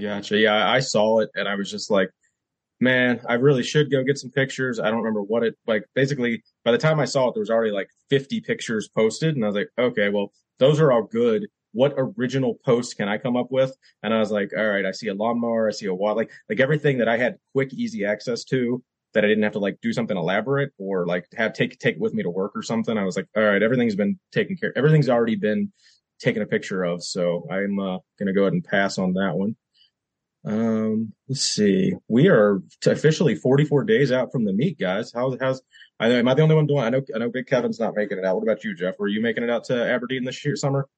Gotcha. 0.00 0.38
Yeah, 0.38 0.68
I 0.68 0.80
saw 0.80 1.20
it 1.20 1.30
and 1.34 1.48
I 1.48 1.54
was 1.54 1.70
just 1.70 1.90
like, 1.90 2.10
man, 2.80 3.20
I 3.28 3.34
really 3.34 3.62
should 3.62 3.90
go 3.90 4.02
get 4.02 4.18
some 4.18 4.30
pictures. 4.30 4.80
I 4.80 4.90
don't 4.90 4.98
remember 4.98 5.22
what 5.22 5.42
it 5.44 5.54
like. 5.66 5.84
Basically, 5.94 6.42
by 6.64 6.72
the 6.72 6.78
time 6.78 7.00
I 7.00 7.04
saw 7.04 7.28
it, 7.28 7.34
there 7.34 7.40
was 7.40 7.50
already 7.50 7.72
like 7.72 7.88
50 8.10 8.40
pictures 8.40 8.88
posted, 8.88 9.36
and 9.36 9.44
I 9.44 9.48
was 9.48 9.56
like, 9.56 9.68
okay, 9.78 10.08
well, 10.08 10.32
those 10.58 10.80
are 10.80 10.92
all 10.92 11.04
good. 11.04 11.46
What 11.72 11.94
original 11.96 12.58
post 12.66 12.96
can 12.96 13.08
I 13.08 13.18
come 13.18 13.36
up 13.36 13.50
with? 13.50 13.74
And 14.02 14.12
I 14.12 14.18
was 14.18 14.30
like, 14.30 14.50
all 14.56 14.66
right, 14.66 14.84
I 14.84 14.90
see 14.90 15.08
a 15.08 15.14
lawnmower, 15.14 15.68
I 15.68 15.72
see 15.72 15.86
a 15.86 15.94
wall, 15.94 16.16
like 16.16 16.30
like 16.48 16.60
everything 16.60 16.98
that 16.98 17.08
I 17.08 17.16
had 17.16 17.36
quick, 17.52 17.72
easy 17.72 18.04
access 18.04 18.44
to 18.44 18.82
that 19.14 19.24
I 19.24 19.28
didn't 19.28 19.44
have 19.44 19.52
to 19.52 19.58
like 19.58 19.78
do 19.82 19.92
something 19.92 20.16
elaborate 20.16 20.72
or 20.78 21.06
like 21.06 21.26
have 21.36 21.52
take 21.52 21.78
take 21.78 21.96
it 21.96 22.00
with 22.00 22.14
me 22.14 22.22
to 22.22 22.30
work 22.30 22.52
or 22.54 22.62
something. 22.62 22.96
I 22.96 23.04
was 23.04 23.16
like, 23.16 23.26
all 23.36 23.42
right, 23.42 23.62
everything's 23.62 23.96
been 23.96 24.18
taken 24.32 24.56
care. 24.56 24.72
Everything's 24.76 25.08
already 25.08 25.36
been 25.36 25.72
taken 26.20 26.42
a 26.42 26.46
picture 26.46 26.82
of, 26.82 27.02
so 27.02 27.46
I'm 27.50 27.78
uh, 27.78 27.98
gonna 28.18 28.32
go 28.32 28.42
ahead 28.42 28.54
and 28.54 28.64
pass 28.64 28.98
on 28.98 29.14
that 29.14 29.34
one. 29.34 29.56
Um, 30.44 31.12
let's 31.28 31.42
see. 31.42 31.92
We 32.08 32.28
are 32.28 32.60
officially 32.84 33.36
44 33.36 33.84
days 33.84 34.10
out 34.10 34.32
from 34.32 34.44
the 34.44 34.52
meet, 34.52 34.78
guys. 34.78 35.12
How's 35.14 35.36
how's? 35.40 35.62
I 36.00 36.08
know, 36.08 36.18
am 36.18 36.28
I 36.28 36.34
the 36.34 36.42
only 36.42 36.56
one 36.56 36.66
doing? 36.66 36.80
I 36.80 36.90
know 36.90 37.02
I 37.14 37.18
know 37.18 37.30
Big 37.30 37.46
Kevin's 37.46 37.78
not 37.78 37.94
making 37.94 38.18
it 38.18 38.24
out. 38.24 38.36
What 38.36 38.42
about 38.42 38.64
you, 38.64 38.74
Jeff? 38.74 38.98
Were 38.98 39.08
you 39.08 39.22
making 39.22 39.44
it 39.44 39.50
out 39.50 39.64
to 39.64 39.90
Aberdeen 39.90 40.24
this 40.24 40.44
year 40.44 40.56
summer? 40.56 40.88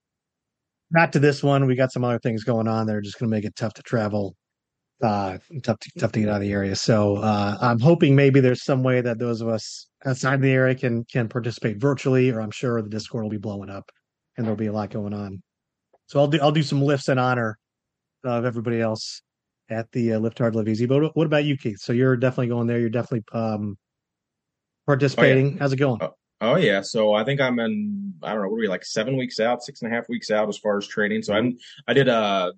Not 0.90 1.12
to 1.14 1.18
this 1.18 1.42
one. 1.42 1.66
We 1.66 1.76
got 1.76 1.92
some 1.92 2.04
other 2.04 2.18
things 2.18 2.44
going 2.44 2.68
on 2.68 2.86
that 2.86 2.96
are 2.96 3.00
just 3.00 3.18
going 3.18 3.28
to 3.28 3.36
make 3.36 3.44
it 3.44 3.56
tough 3.56 3.74
to 3.74 3.82
travel 3.82 4.36
uh, 5.02 5.38
tough 5.62 5.78
to, 5.80 5.90
tough 5.98 6.12
to 6.12 6.20
get 6.20 6.28
out 6.28 6.36
of 6.36 6.42
the 6.42 6.52
area. 6.52 6.76
So 6.76 7.16
uh, 7.16 7.58
I'm 7.60 7.80
hoping 7.80 8.14
maybe 8.14 8.40
there's 8.40 8.64
some 8.64 8.82
way 8.82 9.00
that 9.00 9.18
those 9.18 9.40
of 9.40 9.48
us 9.48 9.88
outside 10.04 10.40
the 10.40 10.52
area 10.52 10.74
can 10.74 11.04
can 11.04 11.28
participate 11.28 11.78
virtually, 11.78 12.30
or 12.30 12.40
I'm 12.40 12.50
sure 12.50 12.80
the 12.80 12.88
Discord 12.88 13.24
will 13.24 13.30
be 13.30 13.38
blowing 13.38 13.70
up 13.70 13.90
and 14.36 14.46
there'll 14.46 14.56
be 14.56 14.66
a 14.66 14.72
lot 14.72 14.90
going 14.90 15.14
on. 15.14 15.42
So 16.06 16.20
I'll 16.20 16.28
do 16.28 16.38
I'll 16.40 16.52
do 16.52 16.62
some 16.62 16.82
lifts 16.82 17.08
in 17.08 17.18
honor 17.18 17.58
of 18.24 18.44
everybody 18.44 18.80
else 18.80 19.22
at 19.70 19.90
the 19.92 20.14
uh, 20.14 20.18
Lift 20.18 20.38
Hard 20.38 20.54
Live 20.54 20.68
Easy. 20.68 20.86
But 20.86 21.16
what 21.16 21.26
about 21.26 21.44
you, 21.44 21.56
Keith? 21.56 21.78
So 21.80 21.92
you're 21.92 22.16
definitely 22.16 22.48
going 22.48 22.66
there. 22.66 22.78
You're 22.78 22.90
definitely 22.90 23.24
um, 23.32 23.76
participating. 24.86 25.46
Oh, 25.46 25.50
yeah. 25.50 25.58
How's 25.58 25.72
it 25.72 25.76
going? 25.76 26.02
Oh, 26.02 26.14
oh, 26.40 26.56
yeah. 26.56 26.82
So 26.82 27.14
I 27.14 27.24
think 27.24 27.40
I'm 27.40 27.58
in. 27.58 28.14
I 28.22 28.32
don't 28.32 28.42
know. 28.42 28.48
What 28.48 28.56
are 28.56 28.60
we 28.60 28.68
like? 28.68 28.84
Seven 28.84 29.16
weeks 29.16 29.40
out, 29.40 29.62
six 29.62 29.82
and 29.82 29.92
a 29.92 29.94
half 29.94 30.08
weeks 30.08 30.30
out 30.30 30.48
as 30.48 30.58
far 30.58 30.76
as 30.76 30.86
training. 30.86 31.22
So 31.22 31.34
I'm. 31.34 31.56
I 31.88 31.92
did 31.94 32.08
a 32.08 32.14
uh, 32.14 32.52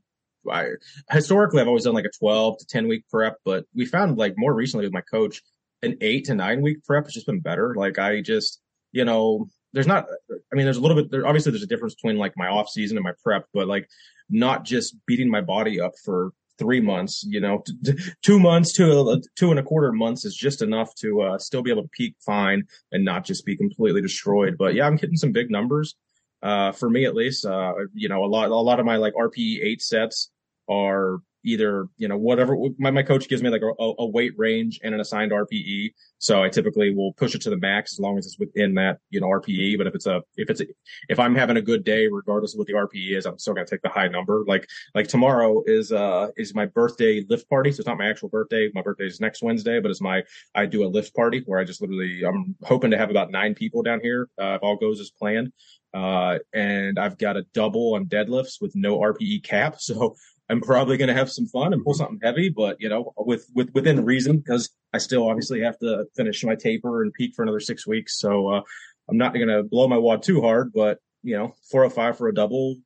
I 0.51 0.71
historically 1.11 1.61
I've 1.61 1.69
always 1.69 1.85
done 1.85 1.95
like 1.95 2.05
a 2.05 2.19
12 2.19 2.59
to 2.59 2.67
10 2.67 2.89
week 2.89 3.05
prep, 3.11 3.37
but 3.45 3.65
we 3.75 3.87
found 3.87 4.19
like 4.19 4.35
more 4.37 4.55
recently 4.55 4.87
with 4.87 4.93
my 4.93 5.01
coach, 5.03 5.43
an 5.83 5.97
eight 6.01 6.27
to 6.27 6.35
nine 6.35 6.63
week 6.63 6.85
prep 6.85 7.05
has 7.05 7.15
just 7.15 7.27
been 7.27 7.41
better. 7.41 7.75
Like 7.75 7.99
I 7.99 8.21
just, 8.21 8.61
you 8.93 9.05
know, 9.05 9.49
there's 9.73 9.87
not, 9.87 10.07
I 10.31 10.57
mean, 10.57 10.65
there's 10.65 10.79
a 10.79 10.81
little 10.81 10.97
bit 10.97 11.11
there. 11.11 11.27
Obviously 11.27 11.53
there's 11.53 11.63
a 11.63 11.67
difference 11.67 11.95
between 11.95 12.17
like 12.17 12.33
my 12.37 12.49
off 12.49 12.69
season 12.69 12.97
and 12.97 13.05
my 13.05 13.13
prep, 13.23 13.47
but 13.53 13.69
like 13.69 13.89
not 14.31 14.65
just 14.65 14.97
beating 15.07 15.31
my 15.31 15.41
body 15.41 15.81
up 15.81 15.93
for 16.05 16.33
three 16.59 16.81
months, 16.81 17.25
you 17.29 17.41
know, 17.41 17.63
t- 17.67 17.75
t- 17.85 18.13
two 18.23 18.39
months 18.39 18.73
to 18.75 19.23
two 19.37 19.51
and 19.51 19.61
a 19.61 19.63
quarter 19.63 19.93
months 19.93 20.25
is 20.25 20.35
just 20.35 20.63
enough 20.63 20.95
to 20.97 21.21
uh, 21.23 21.39
still 21.39 21.63
be 21.63 21.71
able 21.71 21.83
to 21.83 21.89
peak 21.89 22.15
fine 22.25 22.65
and 22.93 23.05
not 23.05 23.25
just 23.25 23.45
be 23.45 23.57
completely 23.57 24.01
destroyed. 24.01 24.57
But 24.59 24.75
yeah, 24.75 24.87
I'm 24.87 24.99
hitting 24.99 25.17
some 25.17 25.33
big 25.33 25.51
numbers. 25.51 25.95
Uh, 26.43 26.71
for 26.71 26.89
me 26.89 27.07
at 27.07 27.15
least, 27.15 27.45
uh, 27.45 27.73
you 27.93 28.09
know, 28.09 28.25
a 28.25 28.27
lot, 28.27 28.51
a 28.51 28.55
lot 28.55 28.79
of 28.79 28.87
my 28.87 28.97
like 28.97 29.15
RPE 29.15 29.63
eight 29.63 29.83
sets 29.83 30.31
are 30.69 31.21
either 31.47 31.89
you 31.97 32.09
know 32.09 32.19
whatever 32.19 32.57
my, 32.79 32.91
my 32.91 33.03
coach 33.03 33.29
gives 33.29 33.43
me 33.43 33.49
like 33.49 33.63
a, 33.63 33.93
a 33.99 34.07
weight 34.07 34.33
range 34.37 34.81
and 34.83 34.93
an 34.93 35.01
assigned 35.01 35.33
RPE. 35.33 35.93
So 36.19 36.43
I 36.43 36.49
typically 36.49 36.95
will 36.95 37.13
push 37.13 37.35
it 37.35 37.43
to 37.43 37.51
the 37.51 37.57
max 37.57 37.95
as 37.95 38.01
long 38.01 38.19
as 38.19 38.27
it's 38.27 38.39
within 38.39 38.75
that 38.75 38.99
you 39.11 39.21
know 39.21 39.29
RPE. 39.29 39.79
But 39.79 39.87
if 39.87 39.95
it's 39.95 40.07
a 40.07 40.23
if 40.37 40.51
it's 40.51 40.61
a, 40.61 40.67
if 41.09 41.19
I'm 41.19 41.35
having 41.35 41.57
a 41.57 41.63
good 41.63 41.85
day, 41.85 42.09
regardless 42.09 42.55
of 42.55 42.59
what 42.59 42.67
the 42.67 42.75
RPE 42.75 43.17
is, 43.17 43.27
I'm 43.27 43.39
still 43.39 43.55
gonna 43.55 43.67
take 43.67 43.83
the 43.83 43.89
high 43.89 44.09
number. 44.09 44.45
Like 44.47 44.69
like 44.95 45.07
tomorrow 45.07 45.63
is 45.67 45.93
uh 45.93 46.29
is 46.37 46.55
my 46.55 46.67
birthday 46.67 47.25
lift 47.31 47.49
party, 47.49 47.71
so 47.71 47.81
it's 47.81 47.87
not 47.87 47.99
my 47.99 48.09
actual 48.09 48.29
birthday. 48.29 48.71
My 48.75 48.83
birthday 48.83 49.07
is 49.07 49.21
next 49.21 49.43
Wednesday, 49.43 49.81
but 49.81 49.91
it's 49.91 50.03
my 50.03 50.25
I 50.55 50.67
do 50.67 50.85
a 50.85 50.89
lift 50.89 51.15
party 51.15 51.43
where 51.47 51.61
I 51.61 51.65
just 51.65 51.81
literally 51.81 52.23
I'm 52.25 52.57
hoping 52.65 52.91
to 52.91 52.99
have 52.99 53.11
about 53.11 53.31
nine 53.31 53.55
people 53.55 53.83
down 53.83 54.01
here 54.03 54.29
uh, 54.41 54.57
if 54.57 54.63
all 54.63 54.77
goes 54.77 55.01
as 55.01 55.11
planned. 55.11 55.53
Uh, 55.95 56.39
and 56.53 56.99
I've 56.99 57.17
got 57.17 57.39
a 57.39 57.47
double 57.55 57.95
on 57.95 58.05
deadlifts 58.07 58.61
with 58.61 58.75
no 58.75 58.99
RPE 58.99 59.45
cap. 59.45 59.77
So 59.87 60.17
I'm 60.49 60.61
probably 60.61 60.97
going 60.97 61.09
to 61.09 61.15
have 61.15 61.31
some 61.31 61.47
fun 61.47 61.73
and 61.73 61.85
pull 61.85 61.95
something 61.95 62.21
heavy, 62.23 62.49
but 62.49 62.77
you 62.81 62.89
know, 62.89 63.13
with, 63.17 63.47
with, 63.55 63.71
within 63.75 64.05
reason, 64.05 64.39
because 64.39 64.71
I 64.93 64.99
still 64.99 65.29
obviously 65.29 65.61
have 65.63 65.79
to 65.81 66.07
finish 66.17 66.45
my 66.45 66.55
taper 66.55 67.03
and 67.03 67.13
peak 67.13 67.35
for 67.35 67.43
another 67.43 67.61
six 67.61 67.87
weeks. 67.87 68.19
So, 68.19 68.49
uh, 68.49 68.61
I'm 69.09 69.19
not 69.19 69.35
going 69.35 69.49
to 69.49 69.63
blow 69.63 69.89
my 69.89 69.99
wad 69.99 70.23
too 70.23 70.41
hard, 70.41 70.73
but 70.73 70.99
you 71.23 71.37
know, 71.37 71.55
405 71.71 72.19
for 72.19 72.29
a 72.29 72.35
double 72.35 72.77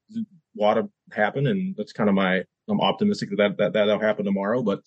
wad 0.55 0.75
to 0.75 0.89
happen. 1.15 1.47
And 1.47 1.75
that's 1.77 1.93
kind 1.93 2.09
of 2.09 2.15
my, 2.15 2.43
I'm 2.69 2.81
optimistic 2.81 3.31
that, 3.37 3.59
that, 3.59 3.73
that'll 3.73 4.01
happen 4.01 4.25
tomorrow, 4.25 4.63
but 4.63 4.81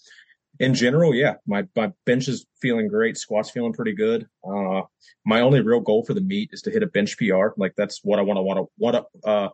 in 0.60 0.74
general, 0.74 1.16
yeah, 1.16 1.36
my, 1.48 1.68
my 1.76 1.92
bench 2.06 2.28
is 2.28 2.46
feeling 2.62 2.88
great. 2.88 3.18
Squats 3.18 3.50
feeling 3.50 3.74
pretty 3.74 3.94
good. 3.94 4.28
Uh, 4.48 4.82
my 5.26 5.42
only 5.42 5.62
real 5.62 5.80
goal 5.80 6.04
for 6.06 6.14
the 6.14 6.22
meet 6.22 6.52
is 6.54 6.62
to 6.64 6.72
hit 6.72 6.84
a 6.84 6.88
bench 6.88 7.18
PR. 7.18 7.50
Like 7.58 7.74
that's 7.76 8.02
what 8.04 8.20
I 8.20 8.22
want 8.22 8.38
to 8.38 8.42
want 8.42 8.60
to, 8.60 8.66
what, 8.78 9.06
uh, 9.24 9.50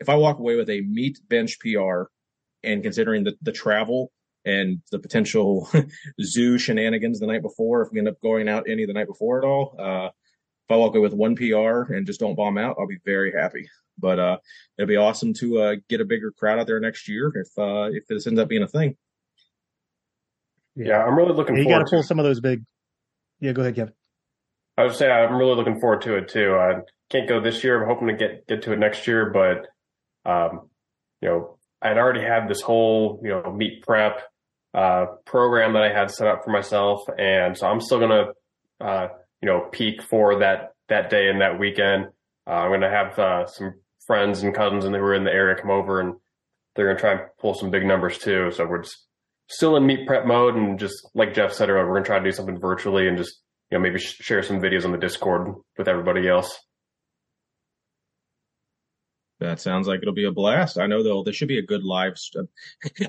if 0.00 0.08
I 0.08 0.16
walk 0.16 0.38
away 0.38 0.56
with 0.56 0.68
a 0.70 0.80
meet 0.80 1.20
bench 1.28 1.58
PR 1.60 2.04
and 2.62 2.82
considering 2.82 3.24
the, 3.24 3.36
the 3.42 3.52
travel 3.52 4.10
and 4.44 4.80
the 4.90 4.98
potential 4.98 5.68
zoo 6.22 6.58
shenanigans 6.58 7.20
the 7.20 7.26
night 7.26 7.42
before, 7.42 7.82
if 7.82 7.92
we 7.92 7.98
end 7.98 8.08
up 8.08 8.20
going 8.22 8.48
out 8.48 8.68
any 8.68 8.86
the 8.86 8.92
night 8.92 9.06
before 9.06 9.38
at 9.38 9.44
all, 9.44 9.76
uh, 9.78 10.06
if 10.06 10.72
I 10.72 10.76
walk 10.76 10.94
away 10.94 11.00
with 11.00 11.14
one 11.14 11.36
PR 11.36 11.92
and 11.92 12.06
just 12.06 12.20
don't 12.20 12.36
bomb 12.36 12.58
out, 12.58 12.76
I'll 12.78 12.86
be 12.86 13.00
very 13.04 13.32
happy. 13.32 13.68
But, 13.98 14.18
uh, 14.18 14.38
it'd 14.78 14.88
be 14.88 14.96
awesome 14.96 15.34
to, 15.34 15.58
uh, 15.60 15.74
get 15.88 16.00
a 16.00 16.04
bigger 16.04 16.30
crowd 16.30 16.58
out 16.58 16.66
there 16.66 16.80
next 16.80 17.08
year 17.08 17.32
if, 17.34 17.48
uh, 17.58 17.90
if 17.92 18.06
this 18.06 18.26
ends 18.26 18.40
up 18.40 18.48
being 18.48 18.62
a 18.62 18.68
thing. 18.68 18.96
Yeah, 20.76 21.04
I'm 21.04 21.14
really 21.16 21.34
looking. 21.34 21.56
You 21.56 21.68
got 21.68 21.80
to 21.80 21.90
pull 21.90 22.02
some 22.02 22.18
of 22.18 22.24
those 22.24 22.40
big. 22.40 22.64
Yeah, 23.40 23.52
go 23.52 23.62
ahead, 23.62 23.74
Kevin. 23.74 23.94
I 24.78 24.84
would 24.84 24.94
say 24.94 25.10
I'm 25.10 25.36
really 25.36 25.54
looking 25.54 25.80
forward 25.80 26.02
to 26.02 26.16
it 26.16 26.28
too. 26.28 26.54
I 26.54 26.80
can't 27.10 27.28
go 27.28 27.40
this 27.40 27.62
year. 27.62 27.82
I'm 27.82 27.88
hoping 27.88 28.08
to 28.08 28.14
get 28.14 28.46
get 28.46 28.62
to 28.62 28.72
it 28.72 28.78
next 28.78 29.06
year, 29.06 29.30
but 29.30 29.66
um, 30.30 30.70
you 31.20 31.28
know, 31.28 31.58
I'd 31.82 31.98
already 31.98 32.22
had 32.22 32.48
this 32.48 32.60
whole 32.60 33.20
you 33.22 33.30
know 33.30 33.52
meet 33.52 33.82
prep 33.82 34.22
uh, 34.74 35.06
program 35.24 35.72
that 35.72 35.82
I 35.82 35.92
had 35.92 36.10
set 36.10 36.26
up 36.26 36.44
for 36.44 36.50
myself, 36.50 37.02
and 37.18 37.56
so 37.56 37.66
I'm 37.66 37.80
still 37.80 38.00
gonna 38.00 38.26
uh, 38.80 39.08
you 39.42 39.46
know 39.46 39.68
peak 39.72 40.02
for 40.02 40.40
that 40.40 40.72
that 40.88 41.10
day 41.10 41.28
and 41.28 41.40
that 41.40 41.58
weekend. 41.58 42.06
Uh, 42.46 42.50
I'm 42.50 42.70
gonna 42.70 42.90
have 42.90 43.18
uh, 43.18 43.46
some 43.46 43.74
friends 44.06 44.42
and 44.42 44.54
cousins 44.54 44.84
and 44.84 44.94
who 44.94 45.02
are 45.02 45.14
in 45.14 45.24
the 45.24 45.32
area 45.32 45.60
come 45.60 45.70
over, 45.70 46.00
and 46.00 46.14
they're 46.74 46.86
gonna 46.86 46.98
try 46.98 47.12
and 47.12 47.30
pull 47.38 47.54
some 47.54 47.70
big 47.70 47.84
numbers 47.84 48.18
too. 48.18 48.50
So 48.50 48.66
we're 48.66 48.82
just 48.82 49.06
still 49.48 49.76
in 49.76 49.86
meat 49.86 50.06
prep 50.06 50.26
mode 50.26 50.54
and 50.54 50.78
just 50.78 51.08
like 51.14 51.34
Jeff 51.34 51.52
said 51.52 51.68
earlier, 51.68 51.86
we're 51.88 51.94
gonna 51.94 52.06
try 52.06 52.18
to 52.18 52.24
do 52.24 52.32
something 52.32 52.58
virtually 52.58 53.08
and 53.08 53.16
just 53.16 53.40
you 53.70 53.78
know 53.78 53.82
maybe 53.82 53.98
share 53.98 54.42
some 54.42 54.60
videos 54.60 54.84
on 54.84 54.92
the 54.92 54.98
Discord 54.98 55.54
with 55.76 55.88
everybody 55.88 56.28
else. 56.28 56.58
That 59.40 59.58
sounds 59.58 59.88
like 59.88 60.00
it'll 60.02 60.12
be 60.12 60.26
a 60.26 60.32
blast. 60.32 60.78
I 60.78 60.86
know 60.86 61.02
though 61.02 61.22
there 61.22 61.32
should 61.32 61.48
be 61.48 61.58
a 61.58 61.62
good 61.62 61.82
live. 61.82 62.18
stream. 62.18 62.48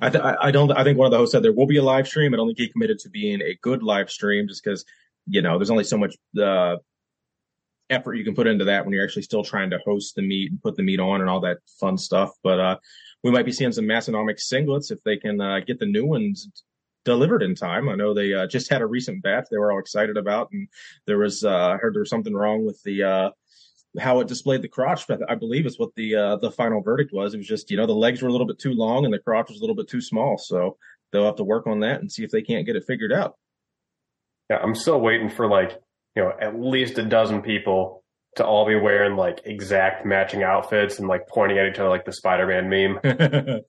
I, 0.02 0.10
th- 0.10 0.24
I 0.24 0.50
don't. 0.50 0.72
I 0.72 0.84
think 0.84 0.98
one 0.98 1.06
of 1.06 1.12
the 1.12 1.18
hosts 1.18 1.34
said 1.34 1.44
there 1.44 1.52
will 1.52 1.68
be 1.68 1.78
a 1.78 1.84
live 1.84 2.08
stream. 2.08 2.34
I 2.34 2.38
don't 2.38 2.48
think 2.48 2.58
he 2.58 2.70
committed 2.70 3.00
to 3.00 3.10
being 3.10 3.42
a 3.42 3.58
good 3.62 3.84
live 3.84 4.10
stream 4.10 4.48
just 4.48 4.64
because 4.64 4.86
you 5.28 5.42
know 5.42 5.58
there's 5.58 5.70
only 5.70 5.84
so 5.84 5.98
much 5.98 6.16
uh, 6.42 6.78
effort 7.90 8.16
you 8.16 8.24
can 8.24 8.34
put 8.34 8.48
into 8.48 8.66
that 8.66 8.86
when 8.86 8.94
you're 8.94 9.04
actually 9.04 9.24
still 9.24 9.44
trying 9.44 9.70
to 9.72 9.80
host 9.86 10.16
the 10.16 10.22
meet 10.22 10.52
and 10.52 10.62
put 10.62 10.78
the 10.78 10.84
meet 10.84 11.02
on 11.02 11.20
and 11.20 11.30
all 11.30 11.42
that 11.42 11.58
fun 11.80 11.98
stuff. 11.98 12.32
But 12.44 12.60
uh, 12.60 12.78
we 13.24 13.32
might 13.32 13.46
be 13.46 13.52
seeing 13.52 13.74
some 13.74 13.86
Massenomics 13.86 14.50
singlets 14.52 14.90
if 14.90 15.04
they 15.04 15.18
can 15.18 15.42
uh, 15.42 15.60
get 15.60 15.80
the 15.80 15.86
new 15.86 16.06
ones 16.06 16.50
delivered 17.04 17.44
in 17.44 17.56
time. 17.56 17.90
I 17.90 17.96
know 17.96 18.14
they 18.14 18.34
uh, 18.34 18.48
just 18.48 18.70
had 18.70 18.82
a 18.82 18.86
recent 18.88 19.22
batch 19.22 19.48
they 19.52 19.58
were 19.58 19.72
all 19.72 19.80
excited 19.80 20.16
about, 20.16 20.50
and 20.54 20.70
there 21.08 21.18
was 21.18 21.44
uh, 21.44 21.72
I 21.74 21.78
heard 21.78 21.94
there 21.94 22.02
was 22.02 22.10
something 22.10 22.34
wrong 22.34 22.66
with 22.66 22.82
the 22.84 23.04
uh, 23.04 23.30
how 24.00 24.20
it 24.20 24.28
displayed 24.28 24.62
the 24.62 24.68
crotch. 24.68 25.08
But 25.08 25.20
I 25.30 25.36
believe 25.36 25.66
is 25.66 25.80
what 25.80 25.94
the 25.96 26.16
uh, 26.16 26.36
the 26.38 26.52
final 26.52 26.82
verdict 26.82 27.14
was. 27.14 27.34
It 27.34 27.38
was 27.38 27.48
just 27.48 27.72
you 27.72 27.78
know 27.78 27.86
the 27.86 27.94
legs 27.94 28.22
were 28.22 28.30
a 28.30 28.32
little 28.32 28.48
bit 28.48 28.60
too 28.60 28.74
long 28.74 29.06
and 29.06 29.14
the 29.14 29.20
crotch 29.20 29.50
was 29.50 29.58
a 29.58 29.62
little 29.62 29.76
bit 29.76 29.88
too 29.88 30.02
small. 30.02 30.38
So 30.38 30.78
they'll 31.12 31.26
have 31.26 31.36
to 31.38 31.44
work 31.44 31.68
on 31.68 31.80
that 31.82 32.02
and 32.02 32.12
see 32.12 32.24
if 32.24 32.32
they 32.32 32.42
can't 32.42 32.66
get 32.66 32.76
it 32.76 32.86
figured 32.86 33.12
out. 33.12 33.36
Yeah, 34.50 34.60
I'm 34.62 34.76
still 34.76 35.00
waiting 35.00 35.30
for 35.30 35.48
like 35.48 35.80
you 36.16 36.24
know 36.24 36.34
at 36.40 36.60
least 36.60 36.98
a 36.98 37.04
dozen 37.04 37.42
people 37.42 38.04
to 38.36 38.46
all 38.46 38.66
be 38.66 38.76
wearing 38.76 39.18
like 39.18 39.42
exact 39.46 40.06
matching 40.06 40.44
outfits 40.44 41.00
and 41.00 41.08
like 41.08 41.28
pointing 41.28 41.58
at 41.58 41.68
each 41.68 41.80
other 41.80 41.90
like 41.90 42.06
the 42.06 42.14
Spider-Man 42.14 42.70
meme. 42.70 43.00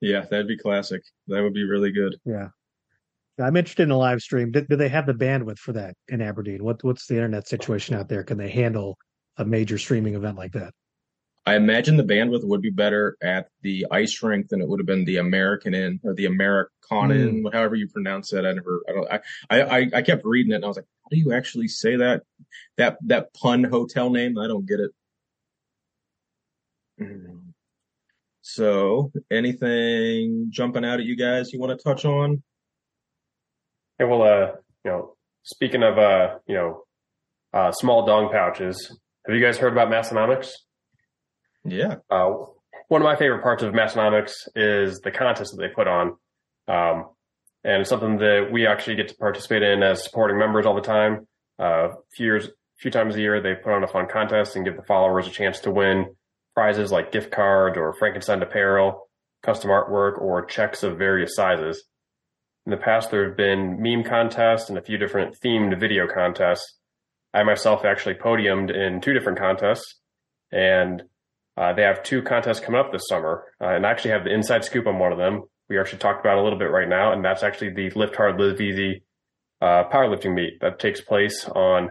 yeah, 0.00 0.24
that'd 0.30 0.46
be 0.46 0.56
classic. 0.56 1.02
That 1.26 1.42
would 1.42 1.54
be 1.54 1.64
really 1.64 1.90
good. 1.90 2.14
Yeah. 2.24 2.48
I'm 3.38 3.56
interested 3.56 3.82
in 3.82 3.90
a 3.90 3.98
live 3.98 4.20
stream. 4.20 4.50
Do, 4.50 4.62
do, 4.62 4.76
they 4.76 4.88
have 4.88 5.06
the 5.06 5.12
bandwidth 5.12 5.58
for 5.58 5.72
that 5.74 5.94
in 6.08 6.22
Aberdeen? 6.22 6.64
What 6.64 6.82
what's 6.82 7.06
the 7.06 7.16
internet 7.16 7.46
situation 7.46 7.94
out 7.94 8.08
there? 8.08 8.24
Can 8.24 8.38
they 8.38 8.48
handle 8.48 8.96
a 9.36 9.44
major 9.44 9.78
streaming 9.78 10.14
event 10.14 10.36
like 10.36 10.52
that? 10.52 10.72
I 11.48 11.54
imagine 11.54 11.96
the 11.96 12.02
bandwidth 12.02 12.42
would 12.44 12.60
be 12.60 12.70
better 12.70 13.16
at 13.22 13.48
the 13.62 13.86
ice 13.92 14.20
rink 14.20 14.48
than 14.48 14.60
it 14.60 14.68
would 14.68 14.80
have 14.80 14.86
been 14.86 15.04
the 15.04 15.16
AmericInn 15.16 16.00
or 16.02 16.12
the 16.12 16.24
Americanan, 16.24 17.42
mm. 17.42 17.52
however 17.52 17.76
you 17.76 17.86
pronounce 17.86 18.32
it. 18.32 18.44
I 18.44 18.52
never, 18.52 18.82
I 18.88 18.92
don't, 18.92 19.08
I, 19.48 19.60
I, 19.60 19.90
I 19.94 20.02
kept 20.02 20.24
reading 20.24 20.50
it 20.50 20.56
and 20.56 20.64
I 20.64 20.68
was 20.68 20.76
like, 20.76 20.86
how 21.04 21.08
do 21.12 21.16
you 21.16 21.32
actually 21.32 21.68
say 21.68 21.96
that? 21.96 22.22
That, 22.78 22.98
that 23.06 23.32
pun 23.32 23.62
hotel 23.62 24.10
name? 24.10 24.38
I 24.38 24.48
don't 24.48 24.66
get 24.66 24.80
it. 24.80 24.90
Mm. 27.00 27.52
So 28.42 29.12
anything 29.30 30.48
jumping 30.50 30.84
out 30.84 30.98
at 30.98 31.06
you 31.06 31.16
guys 31.16 31.52
you 31.52 31.60
want 31.60 31.78
to 31.78 31.82
touch 31.82 32.04
on? 32.04 32.42
Yeah, 34.00 34.06
well, 34.06 34.22
uh, 34.22 34.46
you 34.84 34.90
know, 34.90 35.16
speaking 35.44 35.84
of, 35.84 35.96
uh, 35.96 36.38
you 36.46 36.54
know, 36.54 36.82
uh, 37.52 37.70
small 37.70 38.04
dong 38.04 38.30
pouches, 38.32 38.98
have 39.26 39.34
you 39.34 39.44
guys 39.44 39.58
heard 39.58 39.72
about 39.72 39.88
Massenomics? 39.88 40.50
Yeah. 41.64 41.96
Uh, 42.10 42.32
one 42.88 43.02
of 43.02 43.04
my 43.04 43.16
favorite 43.16 43.42
parts 43.42 43.62
of 43.62 43.72
Massenomics 43.72 44.48
is 44.54 45.00
the 45.00 45.10
contest 45.10 45.56
that 45.56 45.60
they 45.60 45.74
put 45.74 45.88
on. 45.88 46.16
Um, 46.68 47.10
and 47.64 47.80
it's 47.80 47.90
something 47.90 48.18
that 48.18 48.48
we 48.52 48.66
actually 48.66 48.94
get 48.94 49.08
to 49.08 49.16
participate 49.16 49.62
in 49.62 49.82
as 49.82 50.04
supporting 50.04 50.38
members 50.38 50.66
all 50.66 50.74
the 50.74 50.80
time. 50.80 51.26
Uh, 51.58 51.88
a 51.88 51.94
few 52.12 52.26
years, 52.26 52.46
a 52.46 52.50
few 52.78 52.92
times 52.92 53.16
a 53.16 53.20
year, 53.20 53.40
they 53.40 53.54
put 53.54 53.72
on 53.72 53.82
a 53.82 53.88
fun 53.88 54.06
contest 54.06 54.54
and 54.54 54.64
give 54.64 54.76
the 54.76 54.82
followers 54.82 55.26
a 55.26 55.30
chance 55.30 55.58
to 55.60 55.70
win 55.72 56.14
prizes 56.54 56.92
like 56.92 57.10
gift 57.10 57.32
cards 57.32 57.76
or 57.76 57.92
Frankenstein 57.94 58.42
apparel, 58.42 59.08
custom 59.42 59.70
artwork, 59.70 60.20
or 60.20 60.44
checks 60.46 60.84
of 60.84 60.96
various 60.96 61.34
sizes. 61.34 61.84
In 62.64 62.70
the 62.70 62.76
past, 62.76 63.10
there 63.10 63.28
have 63.28 63.36
been 63.36 63.82
meme 63.82 64.04
contests 64.04 64.68
and 64.68 64.78
a 64.78 64.82
few 64.82 64.96
different 64.96 65.36
themed 65.44 65.78
video 65.78 66.06
contests. 66.06 66.75
I 67.34 67.42
myself 67.42 67.84
actually 67.84 68.14
podiumed 68.14 68.74
in 68.74 69.00
two 69.00 69.12
different 69.12 69.38
contests, 69.38 70.00
and 70.52 71.02
uh, 71.56 71.72
they 71.72 71.82
have 71.82 72.02
two 72.02 72.22
contests 72.22 72.60
coming 72.60 72.80
up 72.80 72.92
this 72.92 73.08
summer, 73.08 73.44
uh, 73.60 73.68
and 73.68 73.86
I 73.86 73.90
actually 73.90 74.12
have 74.12 74.24
the 74.24 74.34
inside 74.34 74.64
scoop 74.64 74.86
on 74.86 74.98
one 74.98 75.12
of 75.12 75.18
them. 75.18 75.42
We 75.68 75.78
actually 75.78 75.98
talked 75.98 76.20
about 76.20 76.38
a 76.38 76.42
little 76.42 76.58
bit 76.58 76.70
right 76.70 76.88
now, 76.88 77.12
and 77.12 77.24
that's 77.24 77.42
actually 77.42 77.70
the 77.70 77.90
Lift 77.90 78.16
Hard, 78.16 78.38
Live 78.38 78.60
Easy 78.60 79.02
uh, 79.60 79.84
powerlifting 79.92 80.34
meet 80.34 80.60
that 80.60 80.78
takes 80.78 81.00
place 81.00 81.48
on 81.54 81.90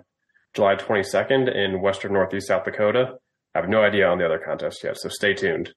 July 0.53 0.75
22nd 0.75 1.53
in 1.53 1.81
Western 1.81 2.13
Northeast 2.13 2.47
South 2.47 2.63
Dakota. 2.63 3.15
I 3.53 3.59
have 3.59 3.69
no 3.69 3.81
idea 3.81 4.07
on 4.07 4.17
the 4.17 4.25
other 4.25 4.41
contest 4.43 4.83
yet, 4.83 4.97
so 4.97 5.09
stay 5.09 5.33
tuned. 5.33 5.73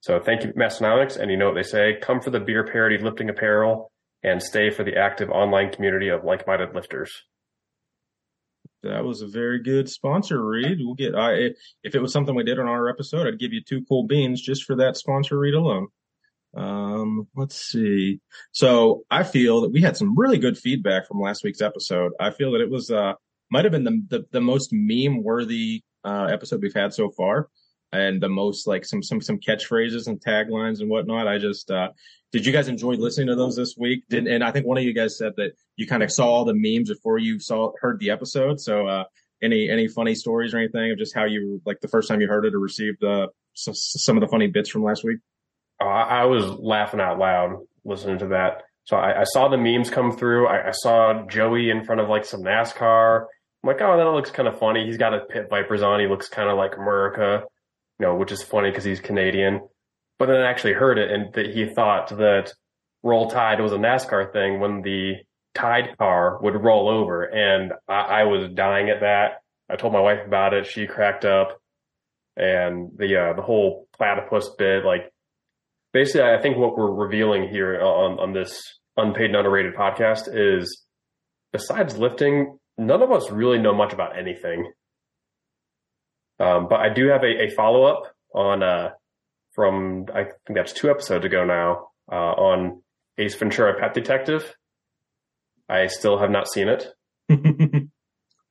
So 0.00 0.20
thank 0.20 0.44
you, 0.44 0.52
Massenomics, 0.52 1.18
and 1.18 1.30
you 1.30 1.36
know 1.36 1.46
what 1.46 1.56
they 1.56 1.62
say: 1.62 1.96
come 2.00 2.20
for 2.20 2.30
the 2.30 2.40
beer 2.40 2.64
parody 2.64 2.98
lifting 2.98 3.28
apparel, 3.28 3.90
and 4.22 4.42
stay 4.42 4.70
for 4.70 4.84
the 4.84 4.96
active 4.96 5.30
online 5.30 5.72
community 5.72 6.08
of 6.08 6.24
like-minded 6.24 6.74
lifters. 6.74 7.12
That 8.82 9.04
was 9.04 9.22
a 9.22 9.26
very 9.26 9.62
good 9.62 9.88
sponsor 9.88 10.44
read. 10.44 10.78
We'll 10.80 10.94
get 10.94 11.14
I 11.14 11.50
if 11.82 11.94
it 11.94 12.02
was 12.02 12.12
something 12.12 12.34
we 12.34 12.44
did 12.44 12.58
on 12.58 12.68
our 12.68 12.88
episode, 12.88 13.26
I'd 13.26 13.38
give 13.38 13.52
you 13.52 13.62
two 13.62 13.84
cool 13.88 14.06
beans 14.06 14.40
just 14.40 14.64
for 14.64 14.76
that 14.76 14.96
sponsor 14.96 15.38
read 15.38 15.54
alone. 15.54 15.88
Um, 16.56 17.28
let's 17.34 17.56
see. 17.56 18.20
So 18.52 19.04
I 19.10 19.24
feel 19.24 19.62
that 19.62 19.72
we 19.72 19.82
had 19.82 19.96
some 19.96 20.16
really 20.16 20.38
good 20.38 20.56
feedback 20.56 21.06
from 21.06 21.20
last 21.20 21.44
week's 21.44 21.60
episode. 21.60 22.12
I 22.20 22.30
feel 22.30 22.52
that 22.52 22.60
it 22.60 22.70
was 22.70 22.90
uh 22.90 23.14
might 23.50 23.64
have 23.64 23.72
been 23.72 23.84
the 23.84 24.02
the, 24.08 24.26
the 24.32 24.40
most 24.40 24.70
meme 24.72 25.22
worthy 25.22 25.82
uh 26.04 26.28
episode 26.30 26.62
we've 26.62 26.74
had 26.74 26.94
so 26.94 27.10
far 27.10 27.48
and 27.92 28.20
the 28.20 28.28
most 28.28 28.66
like 28.66 28.84
some 28.84 29.02
some 29.02 29.20
some 29.20 29.38
catchphrases 29.38 30.06
and 30.06 30.20
taglines 30.20 30.80
and 30.80 30.90
whatnot. 30.90 31.28
I 31.28 31.38
just 31.38 31.70
uh 31.70 31.88
did 32.32 32.44
you 32.44 32.52
guys 32.52 32.68
enjoy 32.68 32.94
listening 32.94 33.28
to 33.28 33.36
those 33.36 33.56
this 33.56 33.76
week? 33.78 34.04
Did 34.08 34.26
and 34.26 34.42
I 34.42 34.50
think 34.50 34.66
one 34.66 34.78
of 34.78 34.84
you 34.84 34.92
guys 34.92 35.16
said 35.16 35.32
that 35.36 35.52
you 35.76 35.86
kind 35.86 36.02
of 36.02 36.10
saw 36.10 36.26
all 36.26 36.44
the 36.44 36.54
memes 36.54 36.90
before 36.90 37.18
you 37.18 37.38
saw 37.38 37.72
heard 37.80 38.00
the 38.00 38.10
episode. 38.10 38.60
So 38.60 38.86
uh 38.86 39.04
any 39.42 39.68
any 39.70 39.88
funny 39.88 40.14
stories 40.14 40.54
or 40.54 40.58
anything 40.58 40.90
of 40.90 40.98
just 40.98 41.14
how 41.14 41.24
you 41.24 41.60
like 41.64 41.80
the 41.80 41.88
first 41.88 42.08
time 42.08 42.20
you 42.20 42.28
heard 42.28 42.44
it 42.44 42.54
or 42.54 42.58
received 42.58 43.02
uh 43.04 43.28
some 43.54 44.16
of 44.16 44.20
the 44.20 44.28
funny 44.28 44.48
bits 44.48 44.70
from 44.70 44.82
last 44.82 45.04
week? 45.04 45.18
Oh, 45.80 45.86
I 45.86 46.24
was 46.24 46.44
laughing 46.44 47.00
out 47.00 47.18
loud 47.18 47.58
listening 47.84 48.18
to 48.18 48.28
that. 48.28 48.62
So 48.84 48.96
I, 48.96 49.22
I 49.22 49.24
saw 49.24 49.48
the 49.48 49.56
memes 49.56 49.90
come 49.90 50.16
through. 50.16 50.46
I, 50.46 50.68
I, 50.68 50.70
saw 50.70 51.26
Joey 51.26 51.70
in 51.70 51.84
front 51.84 52.00
of 52.00 52.08
like 52.08 52.24
some 52.24 52.42
NASCAR. 52.42 53.22
I'm 53.22 53.68
like, 53.68 53.80
oh, 53.80 53.96
that 53.96 54.04
looks 54.04 54.30
kind 54.30 54.48
of 54.48 54.58
funny. 54.58 54.86
He's 54.86 54.96
got 54.96 55.12
a 55.12 55.20
pit 55.20 55.48
vipers 55.50 55.82
on. 55.82 55.98
He 55.98 56.06
looks 56.06 56.28
kind 56.28 56.48
of 56.48 56.56
like 56.56 56.76
America, 56.76 57.42
you 57.98 58.06
know, 58.06 58.14
which 58.14 58.32
is 58.32 58.42
funny 58.42 58.70
because 58.70 58.84
he's 58.84 59.00
Canadian. 59.00 59.60
But 60.18 60.26
then 60.26 60.36
I 60.36 60.50
actually 60.50 60.74
heard 60.74 60.98
it 60.98 61.10
and 61.10 61.32
that 61.34 61.54
he 61.54 61.66
thought 61.66 62.08
that 62.10 62.52
Roll 63.02 63.30
Tide 63.30 63.60
was 63.60 63.72
a 63.72 63.76
NASCAR 63.76 64.32
thing 64.32 64.60
when 64.60 64.82
the 64.82 65.14
Tide 65.54 65.96
car 65.98 66.38
would 66.42 66.62
roll 66.62 66.88
over. 66.88 67.24
And 67.24 67.72
I, 67.88 68.00
I 68.00 68.24
was 68.24 68.50
dying 68.54 68.90
at 68.90 69.00
that. 69.00 69.42
I 69.70 69.76
told 69.76 69.92
my 69.92 70.00
wife 70.00 70.20
about 70.26 70.54
it. 70.54 70.66
She 70.66 70.86
cracked 70.86 71.24
up 71.24 71.58
and 72.36 72.90
the, 72.96 73.16
uh, 73.16 73.32
the 73.34 73.42
whole 73.42 73.88
platypus 73.96 74.50
bit, 74.58 74.84
like 74.84 75.10
basically, 75.92 76.22
I 76.22 76.40
think 76.40 76.56
what 76.56 76.76
we're 76.76 76.90
revealing 76.90 77.48
here 77.48 77.80
on, 77.80 78.18
on 78.18 78.32
this 78.32 78.62
unpaid 78.96 79.26
and 79.26 79.36
underrated 79.36 79.74
podcast 79.74 80.28
is 80.32 80.84
besides 81.52 81.96
lifting, 81.96 82.58
none 82.76 83.02
of 83.02 83.10
us 83.10 83.30
really 83.30 83.58
know 83.58 83.74
much 83.74 83.92
about 83.92 84.18
anything. 84.18 84.70
Um, 86.38 86.68
but 86.68 86.80
I 86.80 86.92
do 86.92 87.08
have 87.08 87.22
a, 87.22 87.44
a 87.44 87.50
follow 87.50 87.84
up 87.84 88.02
on, 88.34 88.62
uh, 88.62 88.90
from, 89.54 90.06
I 90.14 90.24
think 90.24 90.56
that's 90.56 90.72
two 90.72 90.90
episodes 90.90 91.24
ago 91.24 91.44
now, 91.44 91.88
uh, 92.10 92.14
on 92.14 92.82
Ace 93.18 93.34
Ventura 93.34 93.78
Pet 93.80 93.94
Detective. 93.94 94.54
I 95.68 95.86
still 95.88 96.18
have 96.18 96.30
not 96.30 96.48
seen 96.48 96.68
it, 96.68 96.86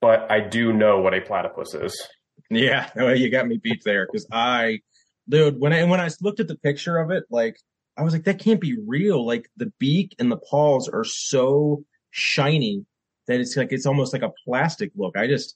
but 0.01 0.31
I 0.31 0.41
do 0.41 0.73
know 0.73 0.99
what 0.99 1.13
a 1.13 1.21
platypus 1.21 1.73
is. 1.73 2.07
Yeah, 2.49 2.89
you 3.13 3.29
got 3.29 3.47
me 3.47 3.57
beat 3.61 3.83
there 3.85 4.05
because 4.05 4.27
I 4.31 4.79
dude, 5.27 5.59
when 5.59 5.73
I 5.73 5.83
when 5.85 6.01
I 6.01 6.09
looked 6.21 6.39
at 6.39 6.47
the 6.47 6.57
picture 6.57 6.97
of 6.97 7.11
it, 7.11 7.23
like 7.29 7.57
I 7.97 8.03
was 8.03 8.13
like, 8.13 8.25
that 8.25 8.39
can't 8.39 8.59
be 8.59 8.77
real. 8.85 9.25
Like 9.25 9.49
the 9.57 9.71
beak 9.79 10.15
and 10.19 10.31
the 10.31 10.37
paws 10.37 10.89
are 10.89 11.05
so 11.05 11.83
shiny 12.11 12.85
that 13.27 13.39
it's 13.39 13.55
like 13.55 13.71
it's 13.71 13.85
almost 13.85 14.13
like 14.13 14.21
a 14.21 14.33
plastic 14.45 14.91
look. 14.95 15.17
I 15.17 15.27
just 15.27 15.55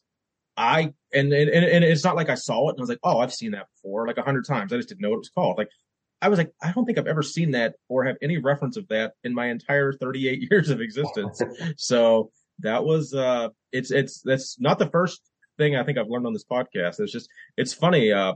I 0.60 0.94
and 1.14 1.32
and 1.32 1.50
and 1.50 1.84
it's 1.86 2.04
not 2.04 2.18
like 2.18 2.30
I 2.30 2.36
saw 2.36 2.68
it 2.68 2.72
and 2.72 2.80
I 2.80 2.82
was 2.82 2.90
like, 2.90 3.00
oh, 3.02 3.20
I've 3.20 3.34
seen 3.34 3.52
that 3.52 3.68
before 3.76 4.06
like 4.06 4.18
a 4.18 4.22
hundred 4.22 4.46
times. 4.46 4.74
I 4.74 4.76
just 4.78 4.90
didn't 4.90 5.02
know 5.02 5.10
what 5.10 5.16
it 5.16 5.20
was 5.20 5.30
called. 5.30 5.58
Like 5.58 5.70
I 6.22 6.28
was 6.28 6.38
like, 6.38 6.52
I 6.62 6.74
don't 6.74 6.86
think 6.86 6.98
I've 6.98 7.08
ever 7.08 7.24
seen 7.24 7.52
that 7.52 7.76
or 7.88 8.04
have 8.04 8.18
any 8.22 8.38
reference 8.40 8.76
of 8.76 8.86
that 8.90 9.14
in 9.24 9.34
my 9.34 9.48
entire 9.48 9.94
38 9.94 10.48
years 10.52 10.70
of 10.70 10.82
existence. 10.82 11.42
so 11.78 12.32
that 12.60 12.84
was 12.84 13.14
uh 13.14 13.48
it's 13.72 13.90
it's 13.90 14.22
that's 14.22 14.60
not 14.60 14.80
the 14.80 14.90
first 14.90 15.22
thing 15.58 15.78
I 15.78 15.84
think 15.84 15.98
I've 15.98 16.10
learned 16.10 16.28
on 16.28 16.34
this 16.34 16.46
podcast. 16.46 17.00
It's 17.00 17.14
just 17.14 17.30
it's 17.56 17.74
funny. 17.74 18.12
Uh 18.12 18.34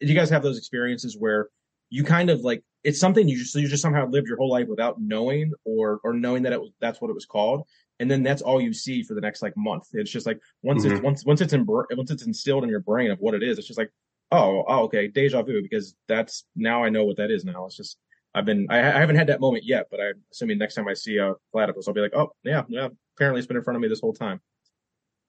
do 0.00 0.06
you 0.08 0.14
guys 0.14 0.30
have 0.30 0.42
those 0.42 0.56
experiences 0.56 1.16
where 1.18 1.48
you 1.90 2.02
kind 2.02 2.30
of 2.30 2.40
like 2.40 2.64
it's 2.82 2.98
something 2.98 3.28
you 3.28 3.36
just 3.36 3.54
you 3.54 3.68
just 3.68 3.82
somehow 3.82 4.08
lived 4.08 4.26
your 4.26 4.38
whole 4.38 4.50
life 4.50 4.68
without 4.68 4.98
knowing 4.98 5.52
or 5.66 6.00
or 6.02 6.14
knowing 6.14 6.44
that 6.44 6.54
it 6.54 6.60
was 6.60 6.70
that's 6.80 6.98
what 6.98 7.10
it 7.10 7.14
was 7.14 7.26
called 7.26 7.66
and 8.02 8.10
then 8.10 8.22
that's 8.22 8.42
all 8.42 8.60
you 8.60 8.74
see 8.74 9.02
for 9.02 9.14
the 9.14 9.20
next 9.20 9.40
like 9.40 9.56
month. 9.56 9.86
It's 9.92 10.10
just 10.10 10.26
like 10.26 10.40
once 10.62 10.84
mm-hmm. 10.84 10.96
it's 10.96 11.02
once 11.02 11.24
once 11.24 11.40
it's 11.40 11.52
in 11.54 11.64
once 11.64 12.10
it's 12.10 12.26
instilled 12.26 12.64
in 12.64 12.68
your 12.68 12.80
brain 12.80 13.10
of 13.10 13.18
what 13.20 13.34
it 13.34 13.42
is 13.42 13.56
it's 13.58 13.66
just 13.66 13.78
like 13.78 13.90
oh 14.32 14.64
oh 14.66 14.84
okay 14.84 15.06
deja 15.06 15.42
vu 15.42 15.62
because 15.62 15.94
that's 16.08 16.44
now 16.56 16.82
i 16.82 16.88
know 16.88 17.04
what 17.04 17.16
that 17.18 17.30
is 17.30 17.44
now. 17.44 17.66
It's 17.66 17.76
just 17.76 17.98
i've 18.34 18.44
been 18.44 18.66
i, 18.70 18.78
I 18.78 18.98
haven't 18.98 19.16
had 19.16 19.28
that 19.28 19.40
moment 19.40 19.64
yet 19.64 19.86
but 19.90 20.00
i'm 20.00 20.14
assuming 20.32 20.58
next 20.58 20.74
time 20.74 20.88
i 20.88 20.94
see 20.94 21.18
a 21.18 21.34
platypus 21.52 21.86
i'll 21.86 21.94
be 21.94 22.00
like 22.00 22.14
oh 22.16 22.32
yeah 22.42 22.62
yeah 22.68 22.88
apparently 23.16 23.38
it's 23.38 23.46
been 23.46 23.58
in 23.58 23.62
front 23.62 23.76
of 23.76 23.82
me 23.82 23.88
this 23.88 24.00
whole 24.00 24.14
time 24.14 24.40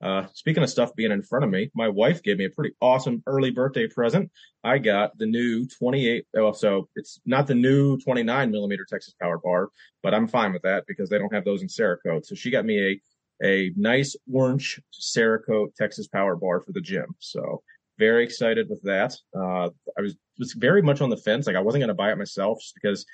uh, 0.03 0.27
speaking 0.33 0.61
of 0.61 0.69
stuff 0.69 0.93
being 0.95 1.11
in 1.11 1.23
front 1.23 1.45
of 1.45 1.51
me, 1.51 1.71
my 1.73 1.87
wife 1.87 2.21
gave 2.21 2.37
me 2.37 2.45
a 2.45 2.49
pretty 2.49 2.75
awesome 2.81 3.23
early 3.25 3.51
birthday 3.51 3.87
present. 3.87 4.29
I 4.61 4.77
got 4.77 5.17
the 5.17 5.25
new 5.25 5.65
28. 5.65 6.25
Oh, 6.35 6.51
so 6.51 6.89
it's 6.95 7.21
not 7.25 7.47
the 7.47 7.55
new 7.55 7.97
29 7.97 8.51
millimeter 8.51 8.85
Texas 8.87 9.15
Power 9.21 9.37
Bar, 9.37 9.69
but 10.01 10.13
I'm 10.13 10.27
fine 10.27 10.51
with 10.51 10.63
that 10.63 10.83
because 10.87 11.09
they 11.09 11.17
don't 11.17 11.33
have 11.33 11.45
those 11.45 11.61
in 11.61 11.69
Cerakote. 11.69 12.25
So 12.25 12.35
she 12.35 12.51
got 12.51 12.65
me 12.65 12.79
a 12.91 13.01
a 13.43 13.71
nice 13.75 14.15
orange 14.31 14.79
Cerakote 14.93 15.73
Texas 15.75 16.07
Power 16.07 16.35
Bar 16.35 16.61
for 16.61 16.73
the 16.73 16.81
gym. 16.81 17.15
So 17.19 17.63
very 17.97 18.23
excited 18.23 18.67
with 18.69 18.81
that. 18.83 19.15
Uh, 19.35 19.69
I 19.97 20.01
was 20.01 20.15
was 20.39 20.53
very 20.53 20.81
much 20.81 20.99
on 20.99 21.09
the 21.09 21.17
fence. 21.17 21.47
Like 21.47 21.55
I 21.55 21.61
wasn't 21.61 21.81
going 21.81 21.89
to 21.89 21.93
buy 21.93 22.11
it 22.11 22.17
myself 22.17 22.59
just 22.59 22.75
because 22.75 23.05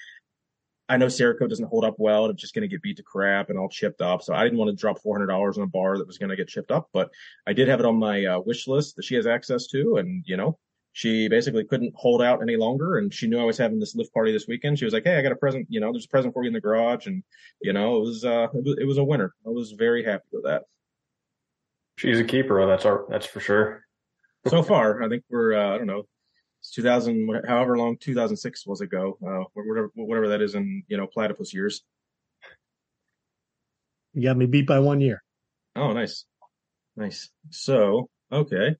I 0.89 0.97
know 0.97 1.06
Cerakote 1.06 1.49
doesn't 1.49 1.67
hold 1.67 1.86
up 1.86 1.95
well 1.99 2.25
and 2.25 2.34
it's 2.34 2.41
just 2.41 2.56
going 2.56 2.63
to 2.63 2.67
get 2.67 2.82
beat 2.82 2.97
to 2.97 3.04
crap 3.04 3.52
and 3.52 3.60
all 3.60 3.69
chipped 3.69 4.02
up. 4.02 4.23
So 4.23 4.34
I 4.34 4.43
didn't 4.43 4.58
want 4.58 4.69
to 4.69 4.75
drop 4.75 4.97
$400 5.02 5.58
on 5.58 5.63
a 5.63 5.67
bar 5.67 5.99
that 5.99 6.08
was 6.08 6.17
going 6.17 6.32
to 6.32 6.36
get 6.36 6.47
chipped 6.47 6.71
up, 6.71 6.89
but 6.91 7.12
I 7.45 7.54
did 7.54 7.67
have 7.67 7.80
it 7.80 7.86
on 7.86 7.97
my 7.97 8.25
uh, 8.25 8.39
wish 8.39 8.67
list 8.67 8.95
that 8.95 9.06
she 9.06 9.13
has 9.13 9.28
access 9.28 9.67
to. 9.67 9.97
And, 9.97 10.23
you 10.25 10.36
know, 10.36 10.58
she 10.93 11.28
basically 11.28 11.63
couldn't 11.63 11.93
hold 11.95 12.23
out 12.23 12.41
any 12.41 12.56
longer. 12.56 12.97
And 12.97 13.13
she 13.13 13.28
knew 13.28 13.39
I 13.39 13.43
was 13.43 13.58
having 13.58 13.80
this 13.80 13.95
lift 13.95 14.12
party 14.15 14.32
this 14.32 14.47
weekend. 14.47 14.80
She 14.80 14.86
was 14.86 14.93
like, 14.93 15.04
Hey, 15.04 15.17
I 15.17 15.21
got 15.21 15.32
a 15.32 15.36
present, 15.36 15.67
you 15.69 15.80
know, 15.80 15.91
there's 15.91 16.06
a 16.06 16.10
present 16.10 16.34
for 16.34 16.43
you 16.43 16.47
in 16.47 16.54
the 16.54 16.60
garage. 16.60 17.06
And, 17.06 17.23
you 17.62 17.71
know, 17.71 17.97
it 17.97 18.02
was, 18.02 18.25
uh, 18.25 18.47
it 18.52 18.63
was, 18.63 18.78
it 18.82 18.86
was 18.86 18.97
a 18.97 19.04
winner. 19.04 19.36
I 19.45 19.49
was 19.49 19.73
very 19.73 20.04
happy 20.04 20.25
with 20.32 20.45
that. 20.45 20.63
She's 21.97 22.19
a 22.19 22.23
keeper. 22.23 22.65
That's 22.65 22.86
our, 22.86 23.06
that's 23.10 23.28
for 23.28 23.41
sure. 23.41 23.86
so 24.47 24.63
far, 24.63 25.04
I 25.04 25.10
think 25.10 25.23
we're, 25.30 25.54
uh, 25.54 25.75
I 25.75 25.78
don't 25.78 25.88
know, 25.88 26.06
it's 26.60 26.72
2000, 26.72 27.43
however 27.48 27.78
long 27.78 27.98
2006 27.98 28.67
was 28.67 28.82
ago, 28.82 29.17
uh, 29.26 29.43
whatever, 29.54 29.89
whatever 29.95 30.28
that 30.30 30.41
is 30.41 30.56
in, 30.56 30.84
you 30.88 30.98
know, 30.98 31.08
platypus 31.08 31.54
years. 31.54 31.82
You 34.13 34.24
got 34.24 34.38
me 34.38 34.45
beat 34.45 34.67
by 34.67 34.80
one 34.80 35.00
year. 35.00 35.24
Oh, 35.76 35.93
nice. 35.93 36.26
Nice. 36.98 37.30
So, 37.50 38.10
okay. 38.32 38.76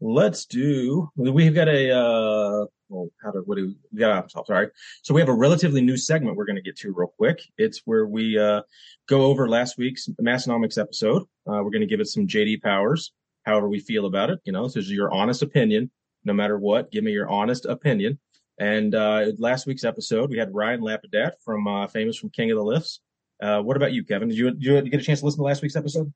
Let's 0.00 0.46
do, 0.46 1.10
we've 1.16 1.54
got 1.54 1.68
a, 1.68 1.90
uh, 1.90 2.66
well, 2.88 3.08
how 3.24 3.32
to, 3.32 3.40
what 3.40 3.56
do 3.56 3.66
we, 3.66 3.76
yeah, 3.92 4.22
I'm 4.22 4.44
sorry. 4.44 4.68
So 5.02 5.14
we 5.14 5.20
have 5.20 5.30
a 5.30 5.34
relatively 5.34 5.80
new 5.80 5.96
segment 5.96 6.36
we're 6.36 6.44
going 6.44 6.56
to 6.56 6.62
get 6.62 6.76
to 6.78 6.92
real 6.94 7.12
quick. 7.16 7.40
It's 7.56 7.80
where 7.86 8.06
we, 8.06 8.38
uh, 8.38 8.62
go 9.08 9.22
over 9.22 9.48
last 9.48 9.78
week's 9.78 10.08
Massenomics 10.22 10.78
episode. 10.78 11.22
Uh, 11.22 11.62
we're 11.64 11.70
going 11.70 11.80
to 11.80 11.86
give 11.86 12.00
it 12.00 12.08
some 12.08 12.28
JD 12.28 12.62
powers, 12.62 13.12
however 13.44 13.68
we 13.68 13.80
feel 13.80 14.06
about 14.06 14.30
it. 14.30 14.38
You 14.44 14.52
know, 14.52 14.64
this 14.64 14.76
is 14.76 14.90
your 14.92 15.12
honest 15.12 15.42
opinion 15.42 15.90
no 16.26 16.34
matter 16.34 16.58
what. 16.58 16.90
Give 16.90 17.04
me 17.04 17.12
your 17.12 17.28
honest 17.28 17.64
opinion. 17.64 18.18
And 18.58 18.94
uh, 18.94 19.32
last 19.38 19.66
week's 19.66 19.84
episode, 19.84 20.30
we 20.30 20.38
had 20.38 20.54
Ryan 20.54 20.80
Lapadat 20.80 21.32
from 21.44 21.66
uh, 21.66 21.86
famous 21.86 22.16
from 22.16 22.30
King 22.30 22.50
of 22.50 22.56
the 22.56 22.64
Lifts. 22.64 23.00
Uh, 23.40 23.60
what 23.60 23.76
about 23.76 23.92
you, 23.92 24.04
Kevin? 24.04 24.28
Did 24.28 24.38
you, 24.38 24.50
did 24.50 24.62
you 24.62 24.82
get 24.82 25.00
a 25.00 25.04
chance 25.04 25.20
to 25.20 25.26
listen 25.26 25.38
to 25.38 25.44
last 25.44 25.62
week's 25.62 25.76
episode? 25.76 26.12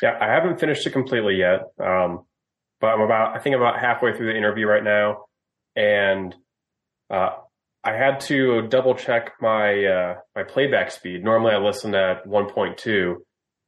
Yeah, 0.00 0.18
I 0.20 0.26
haven't 0.26 0.58
finished 0.58 0.86
it 0.86 0.90
completely 0.90 1.36
yet, 1.36 1.60
um, 1.78 2.24
but 2.80 2.88
I'm 2.88 3.00
about 3.02 3.36
I 3.36 3.38
think 3.38 3.54
about 3.54 3.78
halfway 3.78 4.16
through 4.16 4.32
the 4.32 4.36
interview 4.36 4.66
right 4.66 4.82
now, 4.82 5.26
and 5.76 6.34
uh, 7.08 7.30
I 7.84 7.92
had 7.92 8.18
to 8.22 8.62
double 8.62 8.96
check 8.96 9.34
my 9.40 9.84
uh, 9.84 10.14
my 10.34 10.42
playback 10.42 10.90
speed. 10.90 11.22
Normally, 11.22 11.52
I 11.52 11.58
listen 11.58 11.94
at 11.94 12.26
1.2, 12.26 13.14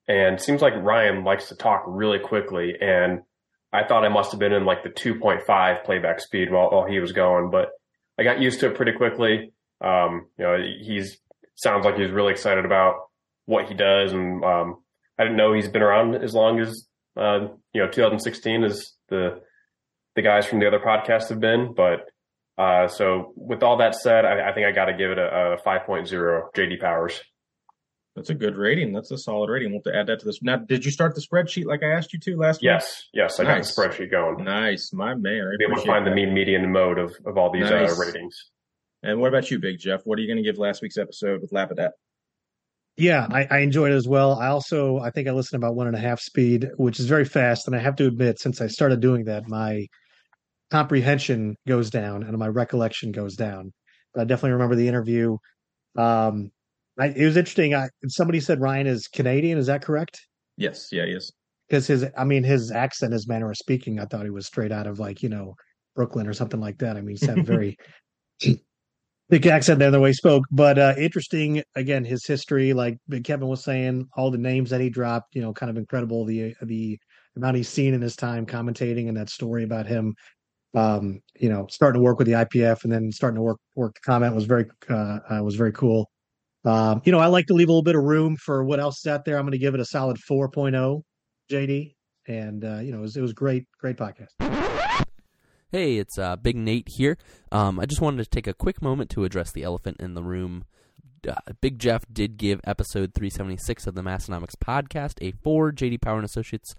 and 0.09 0.41
seems 0.41 0.61
like 0.61 0.75
Ryan 0.75 1.23
likes 1.23 1.51
to 1.51 1.55
talk 1.55 1.85
really 1.87 2.19
quickly, 2.19 2.75
and 2.81 3.21
I 3.75 3.85
thought 3.85 4.05
I 4.05 4.09
must 4.09 4.31
have 4.31 4.39
been 4.39 4.53
in 4.53 4.65
like 4.65 4.85
the 4.85 4.89
2.5 4.89 5.85
playback 5.85 6.21
speed 6.21 6.53
while, 6.53 6.71
while 6.71 6.87
he 6.87 7.01
was 7.01 7.11
going, 7.11 7.51
but 7.51 7.71
I 8.17 8.23
got 8.23 8.41
used 8.41 8.61
to 8.61 8.69
it 8.69 8.77
pretty 8.77 8.93
quickly. 8.93 9.53
Um, 9.81 10.29
you 10.39 10.45
know, 10.45 10.57
he's 10.81 11.19
sounds 11.57 11.85
like 11.85 11.97
he's 11.97 12.11
really 12.11 12.33
excited 12.33 12.65
about 12.65 12.95
what 13.47 13.67
he 13.67 13.75
does. 13.75 14.13
And, 14.13 14.45
um, 14.45 14.77
I 15.19 15.25
didn't 15.25 15.37
know 15.37 15.53
he's 15.53 15.69
been 15.69 15.83
around 15.83 16.15
as 16.15 16.35
long 16.35 16.61
as, 16.61 16.87
uh, 17.17 17.49
you 17.73 17.83
know, 17.83 17.89
2016 17.89 18.65
as 18.65 18.93
the, 19.09 19.41
the 20.15 20.23
guys 20.23 20.47
from 20.47 20.61
the 20.61 20.67
other 20.67 20.81
podcast 20.81 21.29
have 21.29 21.41
been. 21.41 21.75
But, 21.75 22.07
uh, 22.57 22.87
so 22.87 23.33
with 23.37 23.63
all 23.63 23.79
that 23.79 23.97
said, 23.97 24.25
I, 24.25 24.51
I 24.51 24.55
think 24.55 24.67
I 24.67 24.73
got 24.73 24.87
to 24.87 24.97
give 24.97 25.11
it 25.11 25.19
a, 25.19 25.57
a 25.59 25.63
5.0 25.67 26.43
JD 26.57 26.81
Powers. 26.81 27.21
That's 28.17 28.31
a 28.31 28.35
good 28.35 28.57
rating. 28.57 28.93
That's 28.93 29.11
a 29.11 29.19
solid 29.19 29.51
rating. 29.51 29.71
We'll 29.71 29.81
have 29.85 29.93
to 29.93 29.99
add 29.99 30.07
that 30.07 30.21
to 30.21 30.27
this. 30.27 30.41
Now, 30.41 30.57
did 30.57 30.85
you 30.85 30.93
start 30.93 31.17
the 31.17 31.21
spreadsheet 31.21 31.65
like 31.65 31.83
I 31.83 31.91
asked 31.91 32.13
you 32.13 32.21
to 32.21 32.37
last 32.37 32.63
yes. 32.63 32.85
week? 33.13 33.23
Yes, 33.23 33.41
I 33.41 33.43
nice. 33.43 33.75
got 33.75 33.89
the 33.89 34.05
spreadsheet 34.05 34.11
going. 34.13 34.45
Nice, 34.45 34.93
my 34.93 35.15
man. 35.15 35.51
I 35.53 35.57
be 35.59 35.65
able 35.65 35.81
to 35.81 35.87
find 35.87 36.07
that. 36.07 36.11
the 36.11 36.17
mean 36.17 36.33
median 36.33 36.71
mode 36.71 36.99
of, 36.99 37.17
of 37.27 37.37
all 37.37 37.51
these 37.51 37.67
uh, 37.67 37.81
nice. 37.81 37.93
uh, 37.93 38.05
ratings. 38.05 38.51
And 39.03 39.21
what 39.21 39.29
about 39.29 39.51
you, 39.51 39.59
Big 39.59 39.81
Jeff? 39.81 40.03
What 40.05 40.19
are 40.19 40.23
you 40.23 40.29
going 40.29 40.43
to 40.43 40.49
give 40.49 40.59
last 40.59 40.81
week's 40.81 40.97
episode 40.97 41.41
with 41.41 41.51
Lapadat? 41.51 41.91
Yeah, 42.97 43.27
I, 43.29 43.47
I 43.51 43.59
enjoyed 43.59 43.91
it 43.91 43.97
as 43.97 44.07
well. 44.07 44.39
I 44.39 44.47
also, 44.47 44.99
I 44.99 45.11
think 45.11 45.27
I 45.27 45.33
listened 45.33 45.61
about 45.61 45.75
one 45.75 45.89
and 45.89 45.97
a 45.97 46.01
half 46.01 46.21
speed, 46.21 46.71
which 46.77 47.01
is 47.01 47.07
very 47.07 47.25
fast. 47.25 47.67
And 47.67 47.75
I 47.75 47.81
have 47.81 47.97
to 47.97 48.07
admit, 48.07 48.39
since 48.39 48.61
I 48.61 48.69
started 48.69 49.01
doing 49.01 49.25
that, 49.25 49.49
my 49.49 49.89
comprehension 50.71 51.57
goes 51.67 51.91
down 51.91 52.23
and 52.23 52.39
my 52.39 52.47
recollection 52.47 53.11
goes 53.11 53.35
down. 53.35 53.73
But 54.15 54.21
I 54.21 54.25
definitely 54.25 54.53
remember 54.53 54.77
the 54.77 54.87
interview. 54.87 55.39
Um, 55.97 56.53
I, 56.99 57.07
it 57.07 57.25
was 57.25 57.37
interesting. 57.37 57.75
I, 57.75 57.89
somebody 58.07 58.41
said 58.41 58.61
Ryan 58.61 58.87
is 58.87 59.09
Canadian. 59.09 59.59
Is 59.59 59.67
that 59.67 59.83
correct? 59.83 60.21
Yes. 60.57 60.89
Yeah, 60.93 61.07
he 61.07 61.13
is. 61.13 61.33
Because 61.69 61.87
his, 61.87 62.07
I 62.17 62.25
mean, 62.25 62.45
his 62.45 62.71
accent, 62.71 63.13
his 63.13 63.27
manner 63.27 63.51
of 63.51 63.57
speaking, 63.57 63.99
I 63.99 64.05
thought 64.05 64.25
he 64.25 64.31
was 64.31 64.47
straight 64.47 64.71
out 64.71 64.87
of 64.87 64.99
like 64.99 65.23
you 65.23 65.29
know 65.29 65.55
Brooklyn 65.97 66.27
or 66.27 66.35
something 66.35 66.61
like 66.61 66.79
that. 66.79 66.97
I 66.97 67.01
mean, 67.01 67.17
he 67.17 67.27
sounded 67.27 67.47
very 67.47 67.77
thick 69.31 69.47
accent 69.47 69.79
there 69.79 69.91
the 69.91 70.01
way 70.01 70.11
he 70.11 70.15
spoke. 70.15 70.45
But 70.51 70.79
uh 70.79 70.95
interesting 70.99 71.63
again, 71.75 72.05
his 72.05 72.27
history, 72.27 72.75
like 72.75 72.99
Kevin 73.25 73.49
was 73.49 73.65
saying, 73.65 74.07
all 74.17 74.31
the 74.31 74.39
names 74.39 74.71
that 74.71 74.83
he 74.83 74.91
dropped, 74.91 75.35
you 75.35 75.43
know, 75.43 75.53
kind 75.53 75.71
of 75.71 75.79
incredible. 75.79 76.25
The 76.27 76.55
the 76.63 76.99
amount 77.37 77.57
he's 77.57 77.69
seen 77.69 77.95
in 77.95 78.03
his 78.03 78.15
time 78.15 78.45
commentating 78.45 79.09
and 79.09 79.17
that 79.17 79.31
story 79.31 79.65
about 79.65 79.87
him 79.87 80.15
um, 80.75 81.21
you 81.39 81.49
know, 81.49 81.67
starting 81.71 82.01
to 82.01 82.05
work 82.05 82.19
with 82.19 82.27
the 82.27 82.35
IPF 82.35 82.85
and 82.85 82.93
then 82.93 83.13
starting 83.13 83.37
to 83.37 83.43
work 83.43 83.59
work 83.77 83.95
the 83.95 84.01
comment 84.01 84.35
was 84.35 84.45
very 84.45 84.67
uh, 84.91 85.19
uh 85.31 85.43
was 85.43 85.55
very 85.55 85.73
cool. 85.73 86.11
Um, 86.65 87.03
you 87.05 87.13
know, 87.13 87.19
I 87.19 87.27
like 87.27 87.47
to 87.47 87.55
leave 87.55 87.69
a 87.69 87.73
little 87.73 87.83
bit 87.83 87.97
of 87.97 88.03
room 88.03 88.37
for 88.37 88.65
what 88.65 88.81
else 88.81 89.05
is 89.05 89.07
out 89.11 89.25
there. 89.25 89.37
I'm 89.37 89.45
going 89.45 89.53
to 89.53 89.59
give 89.59 89.75
it 89.75 89.81
a 89.81 89.85
solid 89.85 90.19
4.0, 90.31 91.03
JD. 91.51 91.95
And, 92.27 92.65
uh, 92.65 92.79
you 92.79 92.93
know, 92.93 92.99
it 92.99 93.03
was, 93.03 93.17
it 93.17 93.21
was 93.21 93.35
great, 93.35 93.67
great 93.79 93.97
podcast. 93.97 94.31
Hey, 95.71 95.97
it's 95.97 96.19
uh, 96.19 96.37
Big 96.37 96.57
Nate 96.57 96.89
here. 96.89 97.19
Um, 97.51 97.81
I 97.81 97.87
just 97.87 98.01
wanted 98.01 98.23
to 98.23 98.31
take 98.31 98.47
a 98.47 98.55
quick 98.55 98.81
moment 98.81 99.11
to 99.11 99.25
address 99.25 99.53
the 99.53 99.65
elephant 99.65 99.97
in 99.99 100.15
the 100.15 100.23
room. 100.23 100.65
Uh, 101.29 101.35
Big 101.61 101.79
Jeff 101.79 102.05
did 102.13 102.37
give 102.37 102.61
episode 102.65 103.13
376 103.13 103.87
of 103.87 103.95
the 103.95 104.03
Massenomics 104.03 104.55
podcast 104.63 105.15
a 105.21 105.33
four 105.43 105.73
JD 105.73 106.01
Power 106.01 106.17
and 106.17 106.25
Associates 106.25 106.75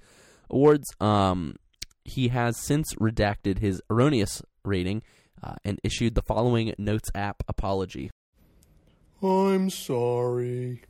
awards. 0.50 0.88
Um, 1.02 1.58
he 2.06 2.30
has 2.30 2.58
since 2.66 2.94
redacted 2.96 3.60
his 3.60 3.82
erroneous 3.90 4.42
rating 4.64 5.02
uh, 5.44 5.56
and 5.66 5.80
issued 5.84 6.16
the 6.16 6.22
following 6.22 6.74
Notes 6.78 7.10
app 7.14 7.44
apology. 7.48 8.12
I'm 9.22 9.70
sorry. 9.70 10.84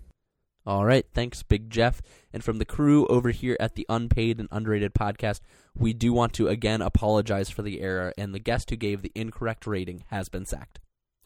All 0.65 0.83
right, 0.83 1.05
thanks, 1.13 1.43
Big 1.43 1.69
Jeff. 1.69 2.01
And 2.33 2.43
from 2.43 2.57
the 2.57 2.65
crew 2.65 3.05
over 3.07 3.29
here 3.29 3.55
at 3.59 3.75
the 3.75 3.85
Unpaid 3.87 4.39
and 4.39 4.49
Underrated 4.51 4.95
podcast, 4.95 5.41
we 5.75 5.93
do 5.93 6.11
want 6.11 6.33
to 6.33 6.47
again 6.47 6.81
apologize 6.81 7.49
for 7.49 7.61
the 7.61 7.81
error, 7.81 8.13
and 8.17 8.33
the 8.33 8.39
guest 8.39 8.69
who 8.71 8.75
gave 8.75 9.01
the 9.01 9.11
incorrect 9.13 9.67
rating 9.67 10.03
has 10.07 10.27
been 10.27 10.45
sacked. 10.45 10.79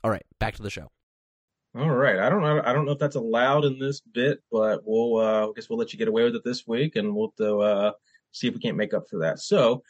All 0.03 0.12
right, 0.12 0.25
back 0.39 0.55
to 0.55 0.62
the 0.62 0.69
show. 0.69 0.89
All 1.77 1.89
right, 1.89 2.19
I 2.19 2.29
don't 2.29 2.41
know. 2.41 2.62
I 2.65 2.73
don't 2.73 2.85
know 2.85 2.91
if 2.91 2.99
that's 2.99 3.15
allowed 3.15 3.63
in 3.63 3.79
this 3.79 4.01
bit, 4.01 4.39
but 4.51 4.81
we'll. 4.83 5.17
Uh, 5.17 5.47
I 5.47 5.51
guess 5.55 5.69
we'll 5.69 5.79
let 5.79 5.93
you 5.93 5.99
get 5.99 6.07
away 6.07 6.23
with 6.23 6.35
it 6.35 6.43
this 6.43 6.67
week, 6.67 6.97
and 6.97 7.15
we'll 7.15 7.33
uh, 7.39 7.91
see 8.31 8.47
if 8.47 8.53
we 8.53 8.59
can't 8.59 8.77
make 8.77 8.93
up 8.93 9.07
for 9.09 9.19
that. 9.19 9.39
So, 9.39 9.83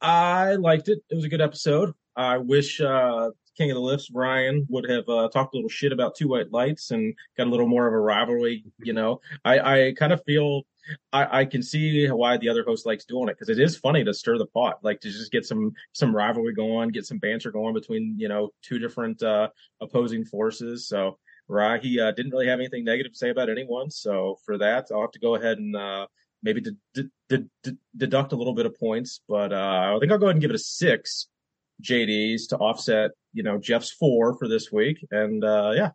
I 0.00 0.54
liked 0.54 0.88
it. 0.88 1.00
It 1.10 1.14
was 1.14 1.24
a 1.24 1.28
good 1.28 1.40
episode. 1.40 1.92
I 2.16 2.38
wish 2.38 2.80
uh, 2.80 3.30
King 3.58 3.72
of 3.72 3.74
the 3.74 3.80
Lifts, 3.80 4.08
Brian, 4.08 4.64
would 4.70 4.88
have 4.88 5.08
uh, 5.08 5.28
talked 5.30 5.52
a 5.52 5.56
little 5.56 5.68
shit 5.68 5.92
about 5.92 6.14
Two 6.14 6.28
White 6.28 6.52
Lights 6.52 6.92
and 6.92 7.12
got 7.36 7.48
a 7.48 7.50
little 7.50 7.66
more 7.66 7.88
of 7.88 7.92
a 7.92 7.98
rivalry. 7.98 8.64
You 8.78 8.92
know, 8.92 9.20
I, 9.44 9.58
I 9.58 9.94
kind 9.98 10.12
of 10.12 10.22
feel 10.24 10.62
I, 11.12 11.40
I 11.40 11.44
can 11.44 11.62
see 11.62 12.06
why 12.06 12.36
the 12.36 12.48
other 12.48 12.62
host 12.62 12.86
likes 12.86 13.04
doing 13.04 13.28
it 13.28 13.32
because 13.32 13.48
it 13.48 13.58
is 13.58 13.76
funny 13.76 14.04
to 14.04 14.14
stir 14.14 14.38
the 14.38 14.46
pot, 14.46 14.78
like 14.82 15.00
to 15.00 15.10
just 15.10 15.32
get 15.32 15.44
some 15.44 15.72
some 15.92 16.14
rivalry 16.14 16.54
going, 16.54 16.90
get 16.90 17.04
some 17.04 17.18
banter 17.18 17.50
going 17.50 17.74
between 17.74 18.14
you 18.16 18.28
know 18.28 18.50
two 18.62 18.78
different 18.78 19.22
uh, 19.24 19.48
opposing 19.80 20.24
forces. 20.24 20.86
So 20.86 21.18
Rye, 21.48 21.78
he 21.78 21.98
uh, 21.98 22.12
didn't 22.12 22.30
really 22.30 22.46
have 22.46 22.60
anything 22.60 22.84
negative 22.84 23.12
to 23.12 23.18
say 23.18 23.30
about 23.30 23.50
anyone. 23.50 23.90
So 23.90 24.38
for 24.44 24.56
that, 24.58 24.86
I'll 24.92 25.00
have 25.00 25.12
to 25.12 25.18
go 25.18 25.34
ahead 25.34 25.58
and 25.58 25.74
uh, 25.74 26.06
maybe 26.44 26.60
de- 26.60 26.76
de- 27.28 27.48
de- 27.64 27.76
deduct 27.96 28.32
a 28.32 28.36
little 28.36 28.54
bit 28.54 28.66
of 28.66 28.78
points, 28.78 29.20
but 29.28 29.52
uh, 29.52 29.94
I 29.96 29.98
think 29.98 30.12
I'll 30.12 30.18
go 30.18 30.26
ahead 30.26 30.36
and 30.36 30.42
give 30.42 30.50
it 30.50 30.56
a 30.56 30.60
six 30.60 31.26
JDs 31.82 32.48
to 32.48 32.56
offset, 32.56 33.12
you 33.32 33.42
know, 33.42 33.58
Jeff's 33.58 33.90
four 33.90 34.36
for 34.36 34.48
this 34.48 34.72
week. 34.72 35.04
And 35.10 35.44
uh, 35.44 35.72
yeah, 35.74 35.90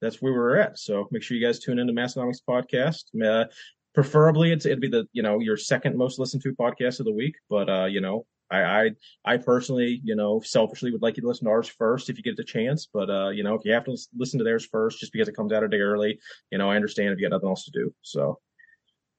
that's 0.00 0.22
where 0.22 0.32
we're 0.32 0.56
at. 0.56 0.78
So 0.78 1.08
make 1.10 1.22
sure 1.22 1.36
you 1.36 1.44
guys 1.44 1.58
tune 1.58 1.78
into 1.78 1.92
Massenomics 1.92 2.40
podcast. 2.48 3.04
Uh, 3.22 3.46
preferably, 3.94 4.52
it's 4.52 4.66
it'd 4.66 4.80
be 4.80 4.88
the 4.88 5.06
you 5.12 5.22
know 5.22 5.40
your 5.40 5.56
second 5.56 5.96
most 5.96 6.18
listened 6.18 6.42
to 6.42 6.54
podcast 6.54 7.00
of 7.00 7.06
the 7.06 7.12
week. 7.12 7.36
But 7.48 7.68
uh, 7.68 7.86
you 7.86 8.00
know, 8.00 8.26
I, 8.50 8.62
I 8.62 8.90
I 9.24 9.36
personally, 9.38 10.00
you 10.04 10.14
know, 10.14 10.40
selfishly 10.40 10.90
would 10.90 11.02
like 11.02 11.16
you 11.16 11.22
to 11.22 11.28
listen 11.28 11.46
to 11.46 11.50
ours 11.50 11.68
first 11.68 12.10
if 12.10 12.16
you 12.16 12.22
get 12.22 12.36
the 12.36 12.44
chance. 12.44 12.88
But 12.92 13.10
uh, 13.10 13.30
you 13.30 13.42
know, 13.42 13.54
if 13.54 13.64
you 13.64 13.72
have 13.72 13.84
to 13.84 13.96
listen 14.16 14.38
to 14.38 14.44
theirs 14.44 14.66
first, 14.66 15.00
just 15.00 15.12
because 15.12 15.28
it 15.28 15.36
comes 15.36 15.52
out 15.52 15.64
a 15.64 15.68
day 15.68 15.80
early, 15.80 16.18
you 16.50 16.58
know, 16.58 16.70
I 16.70 16.76
understand 16.76 17.12
if 17.12 17.18
you 17.18 17.28
got 17.28 17.34
nothing 17.34 17.48
else 17.48 17.64
to 17.64 17.70
do. 17.70 17.94
So 18.02 18.38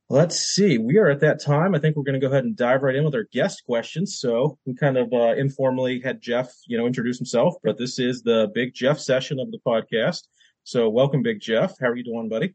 Let's 0.07 0.39
see. 0.39 0.77
We 0.77 0.99
are 0.99 1.09
at 1.09 1.21
that 1.21 1.41
time. 1.41 1.73
I 1.73 1.79
think 1.79 1.95
we're 1.95 2.03
going 2.03 2.19
to 2.19 2.25
go 2.25 2.31
ahead 2.31 2.43
and 2.43 2.55
dive 2.55 2.83
right 2.83 2.95
in 2.95 3.03
with 3.03 3.15
our 3.15 3.25
guest 3.31 3.63
questions. 3.65 4.19
So 4.19 4.59
we 4.63 4.75
kind 4.75 4.97
of 4.97 5.11
uh, 5.11 5.33
informally 5.33 5.99
had 5.99 6.21
Jeff, 6.21 6.53
you 6.67 6.77
know, 6.77 6.85
introduce 6.85 7.17
himself, 7.17 7.55
but 7.63 7.79
this 7.79 7.97
is 7.97 8.21
the 8.21 8.51
Big 8.53 8.75
Jeff 8.75 8.99
session 8.99 9.39
of 9.39 9.49
the 9.49 9.57
podcast. 9.65 10.21
So 10.63 10.89
welcome, 10.89 11.23
Big 11.23 11.39
Jeff. 11.39 11.79
How 11.79 11.87
are 11.87 11.95
you 11.95 12.03
doing, 12.03 12.29
buddy? 12.29 12.53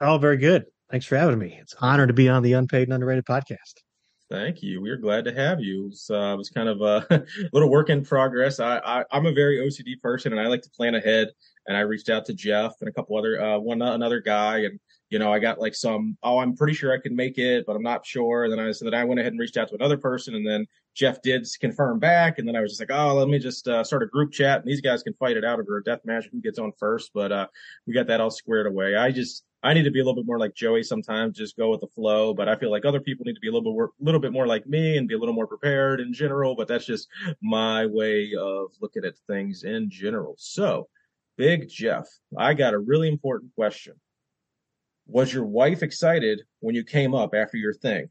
Oh, 0.00 0.18
very 0.18 0.36
good. 0.36 0.64
Thanks 0.90 1.06
for 1.06 1.16
having 1.16 1.38
me. 1.38 1.56
It's 1.60 1.74
an 1.74 1.78
honor 1.82 2.08
to 2.08 2.12
be 2.12 2.28
on 2.28 2.42
the 2.42 2.54
Unpaid 2.54 2.88
and 2.88 2.92
Underrated 2.92 3.24
podcast. 3.24 3.74
Thank 4.28 4.64
you. 4.64 4.80
We 4.80 4.90
are 4.90 4.96
glad 4.96 5.24
to 5.26 5.32
have 5.32 5.60
you. 5.60 5.84
It 5.84 5.88
was, 5.90 6.10
uh, 6.10 6.34
it 6.34 6.38
was 6.38 6.50
kind 6.50 6.68
of 6.68 6.80
a 6.80 7.24
little 7.52 7.70
work 7.70 7.88
in 7.88 8.04
progress. 8.04 8.58
I, 8.58 8.78
I, 8.78 9.04
I'm 9.12 9.26
a 9.26 9.32
very 9.32 9.58
OCD 9.58 10.00
person, 10.00 10.32
and 10.32 10.40
I 10.40 10.48
like 10.48 10.62
to 10.62 10.70
plan 10.70 10.96
ahead. 10.96 11.28
And 11.68 11.76
I 11.76 11.80
reached 11.80 12.08
out 12.08 12.24
to 12.26 12.34
Jeff 12.34 12.72
and 12.80 12.88
a 12.88 12.92
couple 12.92 13.16
other 13.16 13.40
uh, 13.40 13.58
one 13.58 13.80
another 13.82 14.20
guy, 14.20 14.58
and 14.58 14.80
you 15.10 15.18
know, 15.18 15.32
I 15.32 15.40
got 15.40 15.60
like 15.60 15.74
some, 15.74 16.16
oh, 16.22 16.38
I'm 16.38 16.56
pretty 16.56 16.72
sure 16.72 16.92
I 16.92 17.00
can 17.00 17.14
make 17.14 17.36
it, 17.36 17.66
but 17.66 17.74
I'm 17.74 17.82
not 17.82 18.06
sure. 18.06 18.44
And 18.44 18.52
then 18.52 18.60
I 18.60 18.70
so 18.70 18.84
then 18.84 18.94
I 18.94 19.04
went 19.04 19.18
ahead 19.18 19.32
and 19.32 19.40
reached 19.40 19.56
out 19.56 19.68
to 19.68 19.74
another 19.74 19.98
person, 19.98 20.36
and 20.36 20.46
then 20.46 20.66
Jeff 20.94 21.20
did 21.20 21.46
confirm 21.60 21.98
back, 21.98 22.38
and 22.38 22.46
then 22.46 22.54
I 22.54 22.60
was 22.60 22.72
just 22.72 22.80
like, 22.80 22.96
oh, 22.96 23.14
let 23.14 23.28
me 23.28 23.40
just 23.40 23.66
uh, 23.66 23.82
start 23.82 24.04
a 24.04 24.06
group 24.06 24.32
chat, 24.32 24.60
and 24.60 24.68
these 24.68 24.80
guys 24.80 25.02
can 25.02 25.12
fight 25.14 25.36
it 25.36 25.44
out 25.44 25.58
over 25.58 25.78
a 25.78 25.84
death 25.84 26.00
match 26.04 26.28
who 26.30 26.40
gets 26.40 26.60
on 26.60 26.72
first. 26.78 27.10
But 27.12 27.32
uh, 27.32 27.46
we 27.86 27.92
got 27.92 28.06
that 28.06 28.20
all 28.20 28.30
squared 28.30 28.68
away. 28.68 28.96
I 28.96 29.10
just 29.10 29.44
I 29.64 29.74
need 29.74 29.82
to 29.82 29.90
be 29.90 29.98
a 29.98 30.04
little 30.04 30.14
bit 30.14 30.26
more 30.26 30.38
like 30.38 30.54
Joey 30.54 30.84
sometimes, 30.84 31.36
just 31.36 31.56
go 31.56 31.70
with 31.70 31.80
the 31.80 31.88
flow. 31.88 32.32
But 32.32 32.48
I 32.48 32.54
feel 32.54 32.70
like 32.70 32.84
other 32.84 33.00
people 33.00 33.24
need 33.24 33.34
to 33.34 33.40
be 33.40 33.48
a 33.48 33.52
little 33.52 33.74
bit 33.74 33.90
little 33.98 34.20
bit 34.20 34.32
more 34.32 34.46
like 34.46 34.66
me 34.68 34.96
and 34.96 35.08
be 35.08 35.14
a 35.14 35.18
little 35.18 35.34
more 35.34 35.48
prepared 35.48 36.00
in 36.00 36.12
general. 36.12 36.54
But 36.54 36.68
that's 36.68 36.86
just 36.86 37.08
my 37.42 37.84
way 37.86 38.32
of 38.38 38.68
looking 38.80 39.04
at 39.04 39.18
things 39.26 39.64
in 39.64 39.90
general. 39.90 40.36
So, 40.38 40.88
Big 41.36 41.68
Jeff, 41.68 42.06
I 42.38 42.54
got 42.54 42.74
a 42.74 42.78
really 42.78 43.08
important 43.08 43.52
question 43.56 43.94
was 45.10 45.32
your 45.32 45.44
wife 45.44 45.82
excited 45.82 46.42
when 46.60 46.74
you 46.74 46.84
came 46.84 47.14
up 47.14 47.34
after 47.34 47.56
your 47.56 47.74
thing? 47.74 48.08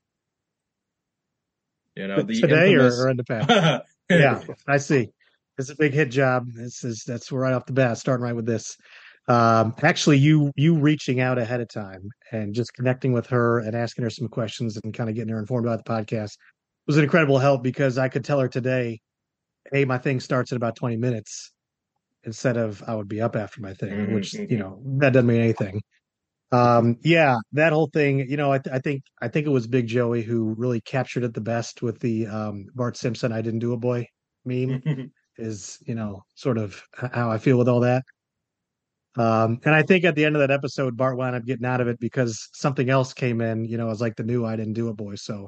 You 1.96 2.08
know, 2.08 2.22
the 2.22 2.40
today 2.40 2.74
infamous... 2.74 3.00
or, 3.00 3.10
in 3.10 3.18
the 3.18 3.24
past. 3.24 3.84
yeah, 4.10 4.42
I 4.68 4.78
see. 4.78 5.10
It's 5.58 5.70
a 5.70 5.76
big 5.76 5.94
hit 5.94 6.10
job. 6.10 6.48
This 6.54 6.84
is 6.84 7.04
that's 7.06 7.32
right 7.32 7.54
off 7.54 7.66
the 7.66 7.74
bat, 7.74 7.98
starting 7.98 8.24
right 8.24 8.36
with 8.36 8.46
this. 8.46 8.78
Um, 9.28 9.76
actually, 9.84 10.18
you 10.18 10.52
you 10.56 10.80
reaching 10.80 11.20
out 11.20 11.38
ahead 11.38 11.62
of 11.62 11.68
time 11.70 12.10
and 12.32 12.54
just 12.54 12.74
connecting 12.74 13.12
with 13.12 13.28
her 13.28 13.60
and 13.60 13.76
asking 13.76 14.04
her 14.04 14.10
some 14.10 14.28
questions 14.28 14.80
and 14.84 14.94
kind 14.94 15.10
of 15.10 15.16
getting 15.16 15.34
her 15.34 15.40
informed 15.40 15.68
about 15.68 15.84
the 15.84 15.92
podcast 15.92 16.38
was 16.88 16.98
an 16.98 17.04
incredible 17.04 17.38
help 17.38 17.62
because 17.62 17.98
I 17.98 18.08
could 18.08 18.24
tell 18.24 18.40
her 18.40 18.48
today, 18.48 19.02
"Hey, 19.72 19.86
my 19.86 19.98
thing 19.98 20.20
starts 20.20 20.52
in 20.52 20.56
about 20.56 20.76
twenty 20.76 20.98
minutes," 20.98 21.52
instead 22.24 22.58
of 22.58 22.82
I 22.88 22.96
would 22.96 23.10
be 23.10 23.22
up 23.22 23.36
after 23.36 23.62
my 23.62 23.74
thing, 23.74 23.92
mm-hmm. 23.92 24.14
which 24.14 24.34
you 24.34 24.58
know 24.58 24.82
that 25.00 25.14
doesn't 25.14 25.28
mean 25.28 25.42
anything. 25.42 25.82
Um, 26.52 26.98
yeah, 27.04 27.38
that 27.52 27.74
whole 27.74 27.90
thing, 27.94 28.28
you 28.28 28.38
know, 28.38 28.52
I, 28.52 28.58
th- 28.58 28.76
I, 28.76 28.80
think 28.80 29.04
I 29.22 29.28
think 29.28 29.46
it 29.46 29.52
was 29.52 29.68
Big 29.68 29.88
Joey 29.88 30.24
who 30.24 30.56
really 30.58 30.82
captured 30.82 31.24
it 31.24 31.34
the 31.34 31.42
best 31.42 31.82
with 31.82 32.00
the 32.00 32.26
um, 32.28 32.66
Bart 32.74 32.98
Simpson 32.98 33.32
"I 33.32 33.42
didn't 33.42 33.60
do 33.60 33.74
a 33.74 33.78
boy" 33.78 34.08
meme. 34.46 35.12
is 35.40 35.80
you 35.86 35.96
know 35.96 36.24
sort 36.36 36.58
of 36.58 36.84
how 36.94 37.32
I 37.32 37.38
feel 37.38 37.58
with 37.58 37.70
all 37.70 37.80
that. 37.82 38.04
Um, 39.18 39.60
and 39.66 39.74
I 39.74 39.82
think 39.84 40.06
at 40.06 40.16
the 40.16 40.24
end 40.24 40.36
of 40.36 40.42
that 40.42 40.52
episode, 40.52 40.96
Bart 40.96 41.18
wound 41.18 41.36
up 41.36 41.46
getting 41.46 41.66
out 41.66 41.82
of 41.82 41.88
it 41.88 42.00
because 42.00 42.48
something 42.54 42.90
else 42.90 43.14
came 43.14 43.42
in. 43.42 43.66
You 43.66 43.78
know, 43.78 43.90
as 43.90 44.02
like 44.02 44.16
the 44.16 44.24
new 44.24 44.46
"I 44.46 44.56
didn't 44.56 44.74
do 44.74 44.90
a 44.90 44.94
boy." 44.94 45.16
So 45.16 45.48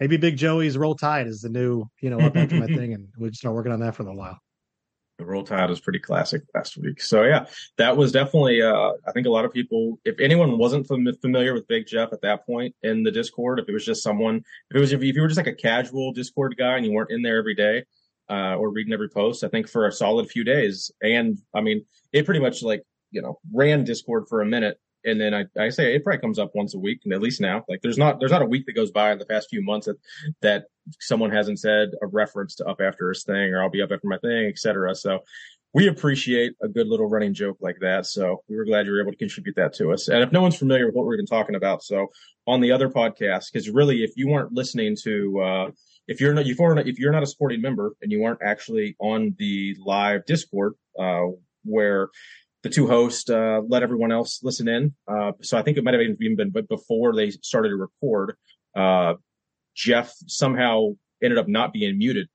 maybe 0.00 0.16
Big 0.16 0.36
Joey's 0.36 0.76
"Roll 0.76 0.94
Tide" 0.94 1.26
is 1.26 1.40
the 1.40 1.48
new, 1.48 1.84
you 2.00 2.10
know, 2.10 2.20
up 2.20 2.36
after 2.36 2.56
my 2.56 2.66
thing, 2.78 2.94
and 2.94 3.08
we 3.18 3.28
just 3.28 3.40
start 3.40 3.54
working 3.54 3.72
on 3.72 3.80
that 3.80 3.94
for 3.94 4.02
a 4.02 4.06
little 4.06 4.18
while. 4.18 4.38
The 5.18 5.24
Roll 5.24 5.42
Tide 5.42 5.68
was 5.68 5.80
pretty 5.80 5.98
classic 5.98 6.42
last 6.54 6.76
week. 6.76 7.02
So 7.02 7.24
yeah, 7.24 7.46
that 7.76 7.96
was 7.96 8.12
definitely. 8.12 8.62
Uh, 8.62 8.92
I 9.06 9.10
think 9.12 9.26
a 9.26 9.30
lot 9.30 9.44
of 9.44 9.52
people, 9.52 9.98
if 10.04 10.20
anyone 10.20 10.58
wasn't 10.58 10.86
fam- 10.86 11.12
familiar 11.20 11.54
with 11.54 11.66
Big 11.66 11.88
Jeff 11.88 12.12
at 12.12 12.22
that 12.22 12.46
point 12.46 12.74
in 12.84 13.02
the 13.02 13.10
Discord, 13.10 13.58
if 13.58 13.68
it 13.68 13.72
was 13.72 13.84
just 13.84 14.02
someone, 14.02 14.36
if 14.36 14.76
it 14.76 14.78
was 14.80 14.92
if 14.92 15.02
you 15.02 15.20
were 15.20 15.26
just 15.26 15.38
like 15.38 15.48
a 15.48 15.54
casual 15.54 16.12
Discord 16.12 16.54
guy 16.56 16.76
and 16.76 16.86
you 16.86 16.92
weren't 16.92 17.10
in 17.10 17.22
there 17.22 17.38
every 17.38 17.56
day 17.56 17.84
uh, 18.30 18.54
or 18.54 18.70
reading 18.70 18.92
every 18.92 19.08
post, 19.08 19.42
I 19.42 19.48
think 19.48 19.68
for 19.68 19.88
a 19.88 19.92
solid 19.92 20.30
few 20.30 20.44
days, 20.44 20.92
and 21.02 21.36
I 21.52 21.62
mean, 21.62 21.84
it 22.12 22.24
pretty 22.24 22.40
much 22.40 22.62
like 22.62 22.84
you 23.10 23.20
know 23.20 23.40
ran 23.52 23.82
Discord 23.82 24.26
for 24.28 24.40
a 24.40 24.46
minute 24.46 24.78
and 25.04 25.20
then 25.20 25.34
I, 25.34 25.44
I 25.58 25.68
say 25.68 25.94
it 25.94 26.04
probably 26.04 26.20
comes 26.20 26.38
up 26.38 26.50
once 26.54 26.74
a 26.74 26.78
week, 26.78 27.00
at 27.10 27.20
least 27.20 27.40
now. 27.40 27.64
Like 27.68 27.80
there's 27.82 27.98
not 27.98 28.18
there's 28.20 28.32
not 28.32 28.42
a 28.42 28.46
week 28.46 28.66
that 28.66 28.74
goes 28.74 28.90
by 28.90 29.12
in 29.12 29.18
the 29.18 29.26
past 29.26 29.48
few 29.50 29.62
months 29.62 29.86
that 29.86 29.96
that 30.42 30.64
someone 31.00 31.30
hasn't 31.30 31.60
said 31.60 31.90
a 32.02 32.06
reference 32.06 32.54
to 32.56 32.66
up 32.66 32.80
after 32.80 33.08
his 33.08 33.24
thing 33.24 33.52
or 33.52 33.62
I'll 33.62 33.70
be 33.70 33.82
up 33.82 33.90
after 33.92 34.06
my 34.06 34.18
thing, 34.18 34.46
etc. 34.46 34.94
So 34.94 35.20
we 35.74 35.86
appreciate 35.86 36.54
a 36.62 36.68
good 36.68 36.88
little 36.88 37.08
running 37.08 37.34
joke 37.34 37.58
like 37.60 37.76
that. 37.80 38.06
So 38.06 38.42
we 38.48 38.56
were 38.56 38.64
glad 38.64 38.86
you 38.86 38.92
were 38.92 39.02
able 39.02 39.12
to 39.12 39.18
contribute 39.18 39.56
that 39.56 39.74
to 39.74 39.92
us. 39.92 40.08
And 40.08 40.22
if 40.22 40.32
no 40.32 40.40
one's 40.40 40.56
familiar 40.56 40.86
with 40.86 40.94
what 40.94 41.06
we've 41.06 41.18
been 41.18 41.26
talking 41.26 41.54
about, 41.54 41.82
so 41.82 42.08
on 42.46 42.60
the 42.60 42.72
other 42.72 42.88
podcast, 42.88 43.52
because 43.52 43.68
really, 43.68 44.02
if 44.02 44.12
you 44.16 44.28
weren't 44.28 44.52
listening 44.52 44.96
to, 45.04 45.40
uh, 45.40 45.70
if 46.06 46.20
you're 46.20 46.32
not, 46.32 46.46
if 46.46 46.58
you're 46.58 46.74
not, 46.74 46.86
if 46.86 46.98
you're 46.98 47.12
not 47.12 47.22
a 47.22 47.26
supporting 47.26 47.60
member 47.60 47.92
and 48.00 48.10
you 48.10 48.20
weren't 48.20 48.40
actually 48.42 48.96
on 48.98 49.34
the 49.38 49.76
live 49.84 50.24
Discord, 50.24 50.74
uh, 50.98 51.26
where 51.64 52.08
the 52.68 52.74
two 52.74 52.86
hosts 52.86 53.30
uh, 53.30 53.60
let 53.66 53.82
everyone 53.82 54.12
else 54.12 54.40
listen 54.42 54.68
in. 54.68 54.94
Uh, 55.06 55.32
so 55.42 55.56
I 55.56 55.62
think 55.62 55.78
it 55.78 55.84
might 55.84 55.94
have 55.94 56.02
even 56.02 56.36
been 56.36 56.50
but 56.50 56.68
before 56.68 57.14
they 57.14 57.30
started 57.30 57.70
to 57.70 57.76
record. 57.76 58.36
Uh, 58.76 59.14
Jeff 59.74 60.12
somehow 60.26 60.90
ended 61.22 61.38
up 61.38 61.48
not 61.48 61.72
being 61.72 61.96
muted 61.98 62.28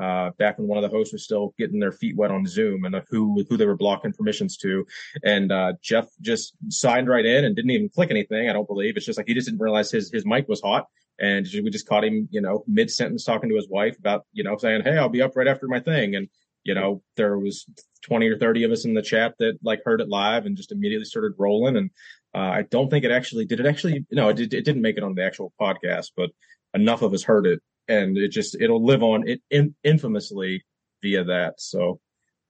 uh, 0.00 0.30
back 0.38 0.58
when 0.58 0.68
one 0.68 0.82
of 0.82 0.88
the 0.88 0.94
hosts 0.94 1.12
was 1.12 1.24
still 1.24 1.54
getting 1.58 1.80
their 1.80 1.92
feet 1.92 2.16
wet 2.16 2.30
on 2.30 2.46
Zoom 2.46 2.84
and 2.84 3.02
who 3.08 3.44
who 3.48 3.56
they 3.56 3.66
were 3.66 3.76
blocking 3.76 4.12
permissions 4.12 4.56
to. 4.58 4.86
And 5.24 5.50
uh, 5.50 5.72
Jeff 5.82 6.08
just 6.20 6.54
signed 6.68 7.08
right 7.08 7.24
in 7.24 7.44
and 7.44 7.56
didn't 7.56 7.70
even 7.70 7.88
click 7.88 8.10
anything. 8.10 8.48
I 8.48 8.52
don't 8.52 8.68
believe 8.68 8.96
it's 8.96 9.06
just 9.06 9.18
like 9.18 9.26
he 9.26 9.34
just 9.34 9.46
didn't 9.46 9.60
realize 9.60 9.90
his 9.90 10.10
his 10.12 10.26
mic 10.26 10.48
was 10.48 10.60
hot. 10.60 10.86
And 11.20 11.48
we 11.52 11.70
just 11.70 11.88
caught 11.88 12.04
him, 12.04 12.28
you 12.30 12.40
know, 12.40 12.62
mid 12.68 12.92
sentence 12.92 13.24
talking 13.24 13.50
to 13.50 13.56
his 13.56 13.68
wife 13.68 13.98
about, 13.98 14.24
you 14.32 14.44
know, 14.44 14.56
saying, 14.56 14.82
"Hey, 14.82 14.96
I'll 14.96 15.08
be 15.08 15.22
up 15.22 15.34
right 15.34 15.48
after 15.48 15.66
my 15.66 15.80
thing," 15.80 16.14
and 16.14 16.28
you 16.68 16.74
know, 16.74 17.02
there 17.16 17.38
was 17.38 17.64
20 18.02 18.28
or 18.28 18.38
30 18.38 18.64
of 18.64 18.72
us 18.72 18.84
in 18.84 18.92
the 18.92 19.02
chat 19.02 19.34
that 19.38 19.58
like 19.62 19.80
heard 19.84 20.02
it 20.02 20.08
live 20.08 20.44
and 20.44 20.54
just 20.54 20.70
immediately 20.70 21.06
started 21.06 21.32
rolling. 21.38 21.78
And 21.78 21.90
uh, 22.34 22.38
I 22.38 22.62
don't 22.70 22.90
think 22.90 23.06
it 23.06 23.10
actually 23.10 23.46
did. 23.46 23.58
It 23.58 23.66
actually 23.66 24.04
no, 24.10 24.28
it, 24.28 24.36
did, 24.36 24.52
it 24.52 24.66
didn't 24.66 24.82
make 24.82 24.98
it 24.98 25.02
on 25.02 25.14
the 25.14 25.24
actual 25.24 25.54
podcast, 25.58 26.10
but 26.14 26.28
enough 26.74 27.00
of 27.00 27.14
us 27.14 27.24
heard 27.24 27.46
it, 27.46 27.60
and 27.88 28.18
it 28.18 28.28
just 28.28 28.54
it'll 28.60 28.84
live 28.84 29.02
on 29.02 29.26
it 29.26 29.40
in, 29.50 29.74
infamously 29.82 30.62
via 31.00 31.24
that. 31.24 31.54
So 31.56 32.00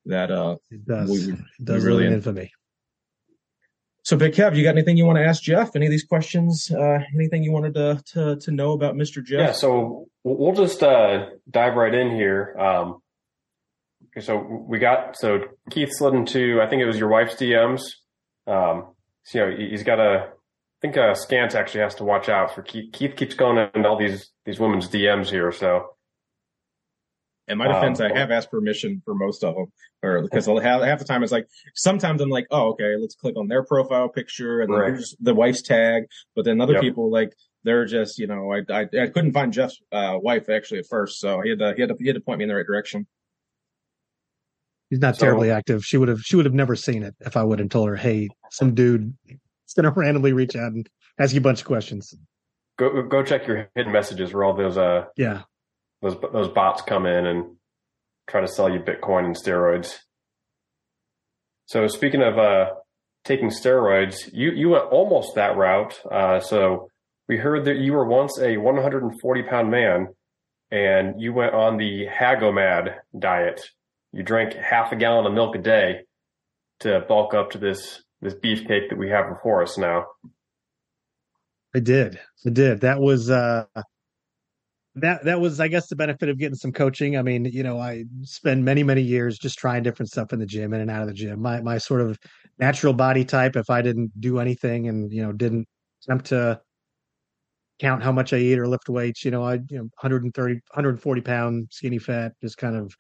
that 0.07 0.33
uh, 0.33 0.57
it 0.69 0.85
does. 0.85 1.09
We, 1.09 1.27
we, 1.29 1.33
it 1.35 1.65
does 1.65 1.85
we 1.85 1.89
really 1.89 2.07
infamy. 2.07 2.51
So, 4.03 4.17
Big 4.17 4.33
Kev, 4.33 4.57
you 4.57 4.65
got 4.65 4.71
anything 4.71 4.97
you 4.97 5.05
want 5.05 5.19
to 5.19 5.25
ask 5.25 5.43
Jeff? 5.43 5.77
Any 5.77 5.87
of 5.87 5.91
these 5.91 6.05
questions? 6.05 6.73
Uh, 6.73 7.01
anything 7.15 7.45
you 7.45 7.53
wanted 7.53 7.75
to, 7.75 8.03
to 8.15 8.37
to 8.37 8.51
know 8.51 8.73
about 8.73 8.95
Mr. 8.95 9.23
Jeff? 9.23 9.39
Yeah, 9.39 9.53
so 9.53 10.09
we'll 10.25 10.55
just 10.55 10.83
uh, 10.83 11.27
dive 11.49 11.77
right 11.77 11.95
in 11.95 12.17
here. 12.17 12.57
Um, 12.59 13.01
so 14.21 14.65
we 14.69 14.79
got 14.79 15.17
so 15.17 15.41
Keith 15.71 15.91
slid 15.93 16.15
into 16.15 16.61
I 16.63 16.69
think 16.69 16.83
it 16.83 16.87
was 16.87 16.99
your 16.99 17.09
wife's 17.09 17.35
DMs. 17.35 17.83
Um, 18.47 18.95
so, 19.25 19.39
you 19.39 19.45
know 19.45 19.57
he's 19.71 19.83
got 19.83 20.01
a 20.01 20.29
I 20.29 20.81
think 20.81 20.97
uh, 20.97 21.15
Scant 21.15 21.55
actually 21.55 21.81
has 21.81 21.97
to 21.97 22.05
watch 22.05 22.29
out 22.29 22.55
for 22.55 22.63
Keith. 22.63 22.93
Keith 22.93 23.17
keeps 23.17 23.35
going 23.35 23.59
into 23.75 23.89
all 23.89 23.99
these 23.99 24.31
these 24.45 24.61
women's 24.61 24.89
DMs 24.89 25.29
here, 25.29 25.51
so 25.53 25.97
in 27.49 27.59
my 27.59 27.67
defense, 27.67 28.01
um, 28.01 28.13
I 28.13 28.19
have 28.19 28.31
asked 28.31 28.51
permission 28.51 29.01
for 29.05 29.15
most 29.15 29.43
of 29.43 29.55
them, 29.55 29.73
or 30.03 30.23
because 30.23 30.47
half, 30.47 30.83
half 30.83 30.99
the 30.99 31.05
time 31.05 31.23
it's 31.23 31.33
like 31.33 31.49
sometimes 31.75 32.21
I'm 32.21 32.29
like, 32.29 32.47
oh, 32.51 32.71
okay, 32.73 32.97
let's 33.01 33.15
click 33.15 33.37
on 33.37 33.49
their 33.49 33.65
profile 33.65 34.09
picture 34.09 34.61
and 34.61 34.71
right. 34.71 35.01
the 35.21 35.35
wife's 35.35 35.63
tag. 35.63 36.05
But 36.37 36.45
then 36.45 36.61
other 36.61 36.75
yep. 36.75 36.83
people 36.83 37.11
like 37.11 37.33
they're 37.65 37.87
just, 37.87 38.19
you 38.19 38.27
know, 38.27 38.53
I 38.53 38.63
I, 38.73 38.81
I 38.83 39.07
couldn't 39.09 39.33
find 39.33 39.53
Jeff's 39.53 39.81
uh, 39.91 40.19
wife 40.21 40.49
actually 40.51 40.81
at 40.81 40.87
first, 40.91 41.21
so 41.21 41.41
he 41.41 41.51
had 41.51 41.59
to 41.59 41.75
he 41.75 41.81
had 41.81 41.89
to 41.89 41.97
he 41.99 42.07
had 42.07 42.17
to 42.17 42.21
point 42.21 42.39
me 42.39 42.45
in 42.45 42.49
the 42.49 42.55
right 42.55 42.67
direction. 42.67 43.07
He's 44.91 45.01
not 45.01 45.17
so, 45.17 45.27
terribly 45.27 45.51
active. 45.51 45.85
She 45.85 45.97
would 45.99 46.09
have 46.09 46.21
she 46.21 46.37
would 46.37 46.47
have 46.47 46.55
never 46.55 46.77
seen 46.77 47.03
it 47.03 47.15
if 47.21 47.37
I 47.37 47.45
would 47.45 47.59
have 47.59 47.69
told 47.69 47.89
her, 47.89 47.97
hey, 47.97 48.29
some 48.51 48.75
dude 48.75 49.15
is 49.29 49.75
gonna 49.75 49.91
randomly 49.97 50.33
reach 50.33 50.57
out 50.57 50.73
and 50.73 50.89
ask 51.19 51.35
you 51.35 51.41
a 51.41 51.43
bunch 51.43 51.61
of 51.61 51.67
questions. 51.67 52.15
Go 52.79 53.03
go 53.03 53.23
check 53.23 53.47
your 53.47 53.69
hidden 53.75 53.93
messages 53.93 54.33
where 54.33 54.45
all 54.45 54.55
those 54.55 54.79
uh 54.79 55.07
yeah 55.17 55.43
those 56.03 56.17
those 56.33 56.49
bots 56.49 56.83
come 56.83 57.07
in 57.07 57.27
and 57.27 57.57
try 58.29 58.41
to 58.41 58.49
sell 58.49 58.71
you 58.71 58.79
Bitcoin 58.79 59.25
and 59.25 59.37
steroids. 59.37 59.99
So 61.67 61.87
speaking 61.87 62.23
of 62.23 62.39
uh, 62.39 62.71
taking 63.25 63.51
steroids, 63.51 64.31
you 64.33 64.53
you 64.53 64.71
went 64.71 64.85
almost 64.85 65.35
that 65.35 65.57
route. 65.57 66.01
Uh, 66.11 66.41
so 66.41 66.89
we 67.29 67.37
heard 67.37 67.65
that 67.65 67.77
you 67.77 67.93
were 67.93 68.07
once 68.07 68.39
a 68.41 68.57
140 68.57 69.43
pound 69.43 69.71
man, 69.71 70.09
and 70.71 71.21
you 71.21 71.33
went 71.33 71.55
on 71.55 71.77
the 71.77 72.07
Hagomad 72.07 72.95
diet. 73.19 73.61
You 74.13 74.23
drank 74.23 74.55
half 74.55 74.93
a 74.93 74.97
gallon 74.97 75.27
of 75.27 75.33
milk 75.33 75.55
a 75.55 75.59
day 75.59 76.01
to 76.81 77.05
bulk 77.09 77.35
up 77.35 77.51
to 77.51 77.59
this 77.59 78.03
this 78.21 78.35
beefcake 78.35 78.89
that 78.89 78.99
we 78.99 79.11
have 79.11 79.29
before 79.29 79.63
us 79.63 79.79
now. 79.79 80.07
I 81.75 81.81
did. 81.81 82.19
I 82.47 82.51
did. 82.51 82.81
That 82.81 83.01
was 83.01 83.31
uh 83.31 83.65
that 85.01 85.25
that 85.25 85.41
was 85.41 85.61
i 85.61 85.69
guess 85.69 85.89
the 85.89 85.97
benefit 85.97 86.29
of 86.29 86.39
getting 86.39 86.55
some 86.55 86.73
coaching 86.73 87.17
i 87.17 87.23
mean 87.23 87.45
you 87.45 87.63
know 87.63 87.79
i 87.79 88.05
spend 88.23 88.65
many 88.65 88.83
many 88.83 89.03
years 89.03 89.39
just 89.39 89.59
trying 89.59 89.83
different 89.83 90.11
stuff 90.11 90.33
in 90.33 90.39
the 90.39 90.47
gym 90.47 90.73
in 90.73 90.81
and 90.81 90.91
out 90.91 91.03
of 91.03 91.09
the 91.09 91.15
gym 91.15 91.41
my 91.41 91.61
my 91.61 91.79
sort 91.79 92.01
of 92.01 92.19
natural 92.59 92.93
body 92.93 93.25
type 93.25 93.57
if 93.57 93.71
i 93.71 93.83
didn't 93.83 94.11
do 94.21 94.39
anything 94.39 94.89
and 94.89 95.13
you 95.13 95.23
know 95.23 95.33
didn't 95.33 95.67
attempt 96.03 96.27
to 96.27 96.61
count 97.79 98.03
how 98.03 98.13
much 98.13 98.33
i 98.33 98.37
eat 98.37 98.59
or 98.59 98.67
lift 98.67 98.89
weights 98.89 99.25
you 99.25 99.31
know 99.31 99.45
i 99.45 99.55
you 99.55 99.77
know 99.77 99.83
130 100.01 100.55
140 100.55 101.21
pound 101.21 101.69
skinny 101.71 101.99
fat 101.99 102.33
just 102.43 102.57
kind 102.57 102.77
of 102.77 102.93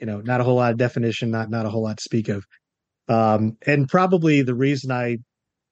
you 0.00 0.06
know 0.06 0.20
not 0.20 0.40
a 0.40 0.44
whole 0.44 0.56
lot 0.56 0.72
of 0.72 0.78
definition 0.78 1.30
not 1.30 1.50
not 1.50 1.66
a 1.66 1.70
whole 1.70 1.82
lot 1.82 1.96
to 1.96 2.02
speak 2.02 2.28
of 2.28 2.44
um 3.08 3.56
and 3.66 3.88
probably 3.88 4.42
the 4.42 4.54
reason 4.54 4.90
i 4.90 5.16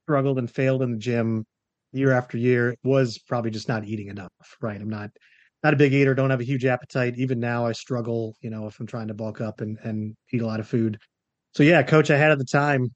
struggled 0.04 0.38
and 0.38 0.50
failed 0.50 0.82
in 0.82 0.92
the 0.92 0.98
gym 0.98 1.44
year 1.92 2.12
after 2.12 2.36
year 2.38 2.74
was 2.84 3.18
probably 3.28 3.50
just 3.50 3.68
not 3.68 3.84
eating 3.84 4.08
enough 4.08 4.30
right 4.60 4.80
i'm 4.80 4.88
not 4.88 5.10
not 5.66 5.74
a 5.74 5.76
big 5.76 5.92
eater, 5.92 6.14
don't 6.14 6.30
have 6.30 6.40
a 6.40 6.44
huge 6.44 6.64
appetite. 6.64 7.14
Even 7.16 7.40
now, 7.40 7.66
I 7.66 7.72
struggle, 7.72 8.36
you 8.40 8.50
know, 8.50 8.68
if 8.68 8.78
I'm 8.78 8.86
trying 8.86 9.08
to 9.08 9.14
bulk 9.14 9.40
up 9.40 9.60
and, 9.60 9.76
and 9.82 10.14
eat 10.32 10.40
a 10.40 10.46
lot 10.46 10.60
of 10.60 10.68
food. 10.68 10.96
So, 11.54 11.64
yeah, 11.64 11.82
coach 11.82 12.08
I 12.08 12.16
had 12.16 12.30
at 12.30 12.38
the 12.38 12.44
time 12.44 12.94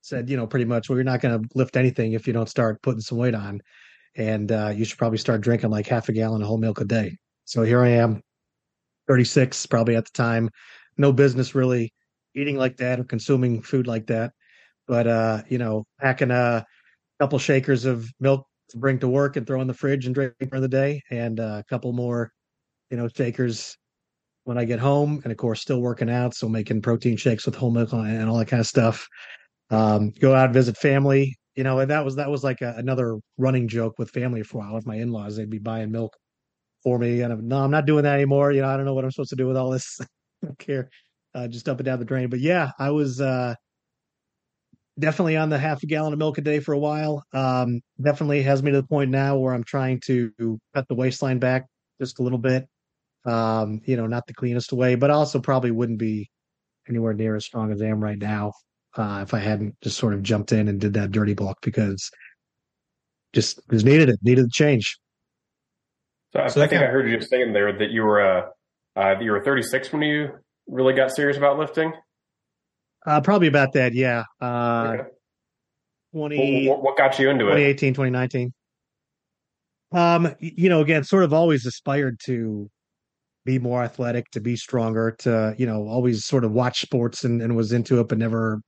said, 0.00 0.28
you 0.28 0.36
know, 0.36 0.48
pretty 0.48 0.64
much, 0.64 0.88
well, 0.88 0.96
you're 0.96 1.04
not 1.04 1.20
going 1.20 1.40
to 1.40 1.48
lift 1.54 1.76
anything 1.76 2.14
if 2.14 2.26
you 2.26 2.32
don't 2.32 2.48
start 2.48 2.82
putting 2.82 3.00
some 3.00 3.16
weight 3.16 3.36
on. 3.36 3.60
And 4.16 4.50
uh, 4.50 4.72
you 4.74 4.84
should 4.84 4.98
probably 4.98 5.18
start 5.18 5.40
drinking 5.40 5.70
like 5.70 5.86
half 5.86 6.08
a 6.08 6.12
gallon 6.12 6.42
of 6.42 6.48
whole 6.48 6.58
milk 6.58 6.80
a 6.80 6.84
day. 6.84 7.16
So 7.44 7.62
here 7.62 7.80
I 7.80 7.90
am, 7.90 8.22
36, 9.12 9.66
probably 9.66 9.94
at 9.94 10.06
the 10.06 10.10
time. 10.14 10.48
No 10.96 11.12
business 11.12 11.54
really 11.54 11.92
eating 12.34 12.56
like 12.56 12.78
that 12.78 12.98
or 12.98 13.04
consuming 13.04 13.60
food 13.60 13.86
like 13.86 14.06
that. 14.06 14.32
But, 14.88 15.06
uh, 15.06 15.42
you 15.50 15.58
know, 15.58 15.84
packing 16.00 16.30
a 16.30 16.64
couple 17.20 17.38
shakers 17.38 17.84
of 17.84 18.08
milk 18.20 18.46
to 18.70 18.78
bring 18.78 18.98
to 19.00 19.08
work 19.08 19.36
and 19.36 19.46
throw 19.46 19.60
in 19.60 19.66
the 19.66 19.74
fridge 19.74 20.06
and 20.06 20.14
drink 20.14 20.32
for 20.48 20.60
the 20.60 20.66
day, 20.66 21.02
and 21.10 21.38
uh, 21.38 21.60
a 21.60 21.64
couple 21.68 21.92
more, 21.92 22.32
you 22.90 22.96
know, 22.96 23.06
shakers 23.06 23.76
when 24.44 24.56
I 24.56 24.64
get 24.64 24.78
home, 24.78 25.20
and 25.24 25.30
of 25.30 25.36
course, 25.36 25.60
still 25.60 25.82
working 25.82 26.08
out, 26.08 26.34
so 26.34 26.48
making 26.48 26.80
protein 26.80 27.18
shakes 27.18 27.44
with 27.44 27.54
whole 27.54 27.70
milk 27.70 27.92
and 27.92 28.30
all 28.30 28.38
that 28.38 28.48
kind 28.48 28.60
of 28.60 28.66
stuff. 28.66 29.06
Um, 29.68 30.10
go 30.20 30.34
out 30.34 30.54
visit 30.54 30.78
family, 30.78 31.36
you 31.54 31.64
know, 31.64 31.80
and 31.80 31.90
that 31.90 32.02
was 32.02 32.16
that 32.16 32.30
was 32.30 32.42
like 32.42 32.62
a, 32.62 32.74
another 32.78 33.18
running 33.36 33.68
joke 33.68 33.98
with 33.98 34.10
family 34.10 34.42
for 34.42 34.56
a 34.56 34.60
while. 34.60 34.74
With 34.74 34.86
my 34.86 34.96
in 34.96 35.12
laws, 35.12 35.36
they'd 35.36 35.50
be 35.50 35.58
buying 35.58 35.92
milk 35.92 36.16
for 36.82 36.98
me, 36.98 37.20
and 37.22 37.32
I'm, 37.32 37.48
no, 37.48 37.58
I'm 37.58 37.70
not 37.70 37.86
doing 37.86 38.04
that 38.04 38.14
anymore. 38.14 38.52
You 38.52 38.62
know, 38.62 38.68
I 38.68 38.76
don't 38.76 38.86
know 38.86 38.94
what 38.94 39.04
I'm 39.04 39.10
supposed 39.10 39.30
to 39.30 39.36
do 39.36 39.46
with 39.46 39.56
all 39.56 39.70
this. 39.70 40.00
I 40.42 40.46
don't 40.46 40.58
care. 40.58 40.90
Uh, 41.34 41.48
just 41.48 41.64
dump 41.64 41.80
it 41.80 41.84
down 41.84 41.98
the 41.98 42.04
drain. 42.04 42.28
But 42.28 42.40
yeah, 42.40 42.72
I 42.78 42.90
was 42.90 43.20
uh, 43.20 43.54
definitely 44.98 45.36
on 45.36 45.48
the 45.48 45.58
half 45.58 45.82
a 45.82 45.86
gallon 45.86 46.12
of 46.12 46.18
milk 46.18 46.38
a 46.38 46.42
day 46.42 46.60
for 46.60 46.72
a 46.72 46.78
while. 46.78 47.24
Um, 47.32 47.80
definitely 48.00 48.42
has 48.42 48.62
me 48.62 48.72
to 48.72 48.80
the 48.80 48.86
point 48.86 49.10
now 49.10 49.38
where 49.38 49.54
I'm 49.54 49.64
trying 49.64 50.00
to 50.06 50.58
cut 50.74 50.88
the 50.88 50.94
waistline 50.94 51.38
back 51.38 51.66
just 52.00 52.18
a 52.18 52.22
little 52.22 52.38
bit. 52.38 52.66
Um, 53.24 53.80
you 53.84 53.96
know, 53.96 54.06
not 54.06 54.26
the 54.26 54.34
cleanest 54.34 54.72
way, 54.72 54.96
but 54.96 55.10
also 55.10 55.40
probably 55.40 55.70
wouldn't 55.70 55.98
be 55.98 56.28
anywhere 56.88 57.14
near 57.14 57.36
as 57.36 57.44
strong 57.44 57.72
as 57.72 57.80
I 57.80 57.86
am 57.86 58.02
right 58.02 58.18
now 58.18 58.52
uh, 58.96 59.20
if 59.22 59.34
I 59.34 59.38
hadn't 59.38 59.76
just 59.82 59.98
sort 59.98 60.14
of 60.14 60.22
jumped 60.22 60.52
in 60.52 60.68
and 60.68 60.80
did 60.80 60.94
that 60.94 61.12
dirty 61.12 61.34
bulk 61.34 61.58
because 61.62 62.10
just 63.32 63.60
just 63.70 63.84
needed 63.84 64.08
it, 64.08 64.18
needed 64.22 64.46
the 64.46 64.50
change. 64.50 64.98
So 66.32 66.40
I, 66.40 66.48
so 66.48 66.62
I 66.62 66.66
think 66.66 66.82
I 66.82 66.86
heard 66.86 67.10
you 67.10 67.20
saying 67.20 67.52
there 67.52 67.76
that 67.78 67.90
you 67.90 68.02
were 68.02 68.20
uh, 68.20 68.42
uh, 68.96 69.18
you 69.20 69.32
were 69.32 69.42
36 69.44 69.92
when 69.92 70.02
you 70.02 70.30
really 70.66 70.94
got 70.94 71.14
serious 71.14 71.36
about 71.36 71.58
lifting. 71.58 71.92
Uh, 73.04 73.20
probably 73.20 73.48
about 73.48 73.72
that, 73.72 73.94
yeah. 73.94 74.24
Uh, 74.40 74.96
okay. 75.00 75.08
20, 76.14 76.68
what, 76.68 76.82
what, 76.82 76.96
got 76.96 77.18
you 77.18 77.30
into 77.30 77.44
2018, 77.44 77.88
it? 77.88 77.94
2019. 77.94 78.52
Um, 79.92 80.34
you 80.38 80.68
know, 80.68 80.80
again, 80.80 81.04
sort 81.04 81.24
of 81.24 81.32
always 81.32 81.66
aspired 81.66 82.20
to 82.24 82.70
be 83.44 83.58
more 83.58 83.82
athletic, 83.82 84.30
to 84.30 84.40
be 84.40 84.56
stronger, 84.56 85.16
to, 85.20 85.54
you 85.58 85.66
know, 85.66 85.88
always 85.88 86.24
sort 86.24 86.44
of 86.44 86.52
watch 86.52 86.82
sports 86.82 87.24
and, 87.24 87.42
and 87.42 87.56
was 87.56 87.72
into 87.72 87.98
it, 88.00 88.08
but 88.08 88.18
never 88.18 88.60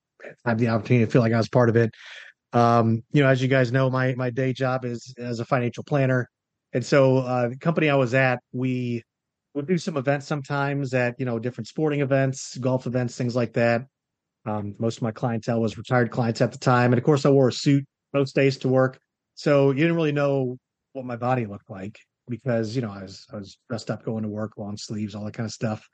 had 0.44 0.59
the 0.59 0.68
opportunity 0.68 1.05
to 1.05 1.11
feel 1.11 1.22
like 1.22 1.33
I 1.33 1.38
was 1.38 1.48
part 1.48 1.68
of 1.68 1.77
it. 1.77 1.90
Um, 2.53 3.03
you 3.12 3.22
know, 3.22 3.29
as 3.29 3.42
you 3.42 3.48
guys 3.48 3.72
know, 3.72 3.90
my 3.90 4.14
my 4.14 4.31
day 4.31 4.53
job 4.53 4.85
is 4.85 5.14
as 5.18 5.40
a 5.40 5.44
financial 5.44 5.85
planner. 5.85 6.29
And 6.75 6.85
so 6.85 7.19
uh, 7.19 7.49
the 7.49 7.57
company 7.57 7.89
I 7.89 7.95
was 7.95 8.15
at, 8.15 8.41
we 8.53 9.03
would 9.55 9.69
do 9.69 9.79
some 9.79 9.97
events 9.97 10.27
sometimes 10.27 10.93
at, 10.93 11.15
you 11.19 11.25
know, 11.25 11.39
different 11.39 11.69
sporting 11.69 12.01
events, 12.01 12.59
golf 12.59 12.87
events, 12.89 13.17
things 13.17 13.37
like 13.37 13.53
that. 13.53 13.87
Um, 14.45 14.75
most 14.79 14.97
of 14.97 15.03
my 15.03 15.13
clientele 15.13 15.61
was 15.61 15.79
retired 15.79 16.11
clients 16.11 16.41
at 16.41 16.51
the 16.51 16.59
time. 16.59 16.93
And 16.93 16.99
of 16.99 17.05
course, 17.05 17.25
I 17.25 17.31
wore 17.31 17.49
a 17.49 17.53
suit 17.53 17.85
most 18.13 18.35
days 18.35 18.59
to 18.59 18.69
work. 18.69 18.99
So 19.37 19.71
you 19.71 19.79
didn't 19.79 19.95
really 19.95 20.13
know 20.13 20.59
what 20.93 21.05
my 21.05 21.17
body 21.17 21.47
looked 21.47 21.71
like 21.71 21.97
because, 22.29 22.75
you 22.75 22.83
know, 22.83 22.91
I 22.91 23.03
was, 23.03 23.25
I 23.33 23.37
was 23.37 23.57
dressed 23.69 23.91
up 23.91 24.05
going 24.05 24.25
to 24.25 24.29
work, 24.29 24.59
long 24.59 24.77
sleeves, 24.77 25.15
all 25.15 25.25
that 25.25 25.35
kind 25.35 25.47
of 25.47 25.53
stuff. 25.53 25.87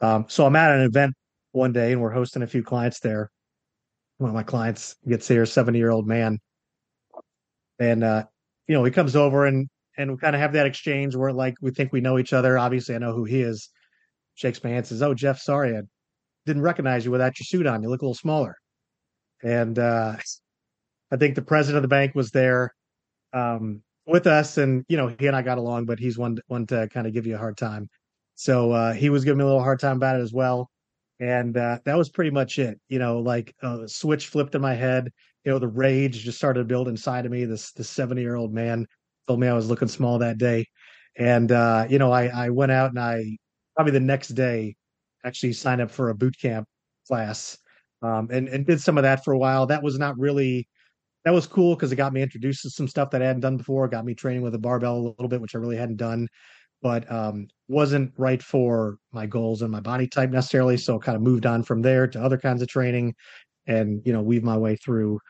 Um, 0.00 0.26
so 0.28 0.44
I'm 0.44 0.56
at 0.56 0.72
an 0.72 0.82
event 0.82 1.14
one 1.52 1.72
day 1.72 1.92
and 1.92 2.00
we're 2.00 2.10
hosting 2.10 2.42
a 2.42 2.48
few 2.48 2.64
clients 2.64 2.98
there. 2.98 3.30
One 4.18 4.30
of 4.30 4.34
my 4.34 4.42
clients 4.42 4.96
gets 5.08 5.28
here, 5.28 5.46
70 5.46 5.78
year 5.78 5.90
old 5.90 6.06
man. 6.06 6.38
And, 7.78 8.02
uh, 8.02 8.24
you 8.66 8.74
know, 8.74 8.84
he 8.84 8.90
comes 8.90 9.14
over 9.14 9.46
and, 9.46 9.68
and 9.96 10.12
we 10.12 10.18
kind 10.18 10.34
of 10.34 10.40
have 10.40 10.52
that 10.54 10.66
exchange 10.66 11.16
where 11.16 11.32
like 11.32 11.54
we 11.60 11.70
think 11.70 11.92
we 11.92 12.00
know 12.00 12.18
each 12.18 12.32
other. 12.32 12.58
Obviously, 12.58 12.94
I 12.94 12.98
know 12.98 13.12
who 13.12 13.24
he 13.24 13.42
is. 13.42 13.68
Shakes 14.34 14.62
my 14.62 14.70
hand, 14.70 14.86
says, 14.86 15.02
"Oh, 15.02 15.14
Jeff, 15.14 15.38
sorry, 15.38 15.76
I 15.76 15.82
didn't 16.46 16.62
recognize 16.62 17.04
you 17.04 17.10
without 17.10 17.38
your 17.38 17.44
suit 17.44 17.66
on. 17.66 17.82
You 17.82 17.88
look 17.88 18.02
a 18.02 18.04
little 18.04 18.14
smaller. 18.14 18.56
And 19.42 19.78
uh, 19.78 20.16
I 21.10 21.16
think 21.16 21.34
the 21.34 21.42
president 21.42 21.78
of 21.78 21.82
the 21.82 21.88
bank 21.88 22.14
was 22.14 22.30
there 22.30 22.74
um, 23.32 23.82
with 24.06 24.26
us, 24.26 24.58
and 24.58 24.84
you 24.88 24.96
know 24.96 25.14
he 25.18 25.26
and 25.26 25.36
I 25.36 25.42
got 25.42 25.58
along, 25.58 25.86
but 25.86 25.98
he's 25.98 26.18
one 26.18 26.38
one 26.48 26.66
to 26.66 26.88
kind 26.88 27.06
of 27.06 27.12
give 27.12 27.26
you 27.26 27.34
a 27.34 27.38
hard 27.38 27.56
time. 27.56 27.88
So 28.34 28.72
uh, 28.72 28.92
he 28.92 29.10
was 29.10 29.24
giving 29.24 29.38
me 29.38 29.44
a 29.44 29.46
little 29.46 29.62
hard 29.62 29.80
time 29.80 29.96
about 29.96 30.16
it 30.16 30.22
as 30.22 30.32
well, 30.32 30.70
and 31.18 31.56
uh, 31.56 31.78
that 31.84 31.96
was 31.96 32.10
pretty 32.10 32.30
much 32.30 32.58
it. 32.58 32.78
You 32.88 32.98
know, 32.98 33.20
like 33.20 33.54
a 33.62 33.88
switch 33.88 34.26
flipped 34.26 34.54
in 34.54 34.60
my 34.60 34.74
head. 34.74 35.10
You 35.44 35.52
know, 35.52 35.58
the 35.58 35.68
rage 35.68 36.22
just 36.22 36.38
started 36.38 36.60
to 36.60 36.64
build 36.64 36.88
inside 36.88 37.24
of 37.24 37.32
me. 37.32 37.44
This 37.44 37.72
this 37.72 37.88
seventy 37.88 38.22
year 38.22 38.36
old 38.36 38.52
man 38.52 38.86
told 39.30 39.40
me 39.40 39.46
I 39.46 39.54
was 39.54 39.68
looking 39.68 39.88
small 39.88 40.18
that 40.18 40.38
day, 40.38 40.66
and 41.16 41.52
uh, 41.52 41.86
you 41.88 41.98
know 41.98 42.10
I 42.12 42.26
I 42.46 42.50
went 42.50 42.72
out 42.72 42.90
and 42.90 42.98
I 42.98 43.36
probably 43.76 43.92
the 43.92 44.00
next 44.00 44.30
day 44.30 44.74
actually 45.24 45.52
signed 45.52 45.80
up 45.80 45.90
for 45.90 46.10
a 46.10 46.14
boot 46.14 46.34
camp 46.40 46.66
class 47.06 47.56
um, 48.02 48.28
and 48.32 48.48
and 48.48 48.66
did 48.66 48.80
some 48.80 48.98
of 48.98 49.02
that 49.04 49.24
for 49.24 49.32
a 49.32 49.38
while. 49.38 49.66
That 49.66 49.84
was 49.84 49.98
not 49.98 50.18
really 50.18 50.66
that 51.24 51.32
was 51.32 51.46
cool 51.46 51.76
because 51.76 51.92
it 51.92 51.96
got 51.96 52.12
me 52.12 52.22
introduced 52.22 52.62
to 52.62 52.70
some 52.70 52.88
stuff 52.88 53.10
that 53.10 53.22
I 53.22 53.26
hadn't 53.26 53.42
done 53.42 53.56
before. 53.56 53.86
Got 53.88 54.04
me 54.04 54.14
training 54.14 54.42
with 54.42 54.54
a 54.56 54.58
barbell 54.58 54.96
a 54.96 55.06
little 55.10 55.28
bit, 55.28 55.40
which 55.40 55.54
I 55.54 55.58
really 55.58 55.76
hadn't 55.76 55.98
done, 55.98 56.26
but 56.82 57.10
um, 57.12 57.46
wasn't 57.68 58.12
right 58.18 58.42
for 58.42 58.96
my 59.12 59.26
goals 59.26 59.62
and 59.62 59.70
my 59.70 59.80
body 59.80 60.08
type 60.08 60.30
necessarily. 60.30 60.76
So 60.76 60.98
kind 60.98 61.16
of 61.16 61.22
moved 61.22 61.46
on 61.46 61.62
from 61.62 61.82
there 61.82 62.08
to 62.08 62.20
other 62.20 62.38
kinds 62.38 62.62
of 62.62 62.68
training, 62.68 63.14
and 63.68 64.02
you 64.04 64.12
know 64.12 64.22
weave 64.22 64.42
my 64.44 64.56
way 64.56 64.76
through 64.76 65.20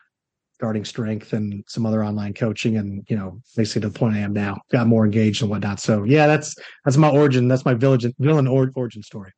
starting 0.61 0.85
strength 0.85 1.33
and 1.33 1.63
some 1.67 1.87
other 1.87 2.05
online 2.05 2.35
coaching 2.35 2.77
and 2.77 3.03
you 3.09 3.15
know 3.15 3.41
basically 3.57 3.81
to 3.81 3.89
the 3.89 3.97
point 3.97 4.15
i 4.15 4.19
am 4.19 4.31
now 4.31 4.55
got 4.71 4.85
more 4.85 5.05
engaged 5.05 5.41
and 5.41 5.49
whatnot. 5.49 5.79
So 5.79 6.03
yeah 6.03 6.27
that's 6.27 6.55
that's 6.85 6.97
my 6.97 7.09
origin 7.09 7.47
that's 7.47 7.65
my 7.65 7.73
village 7.73 8.05
villain 8.19 8.45
origin 8.45 9.01
story 9.01 9.31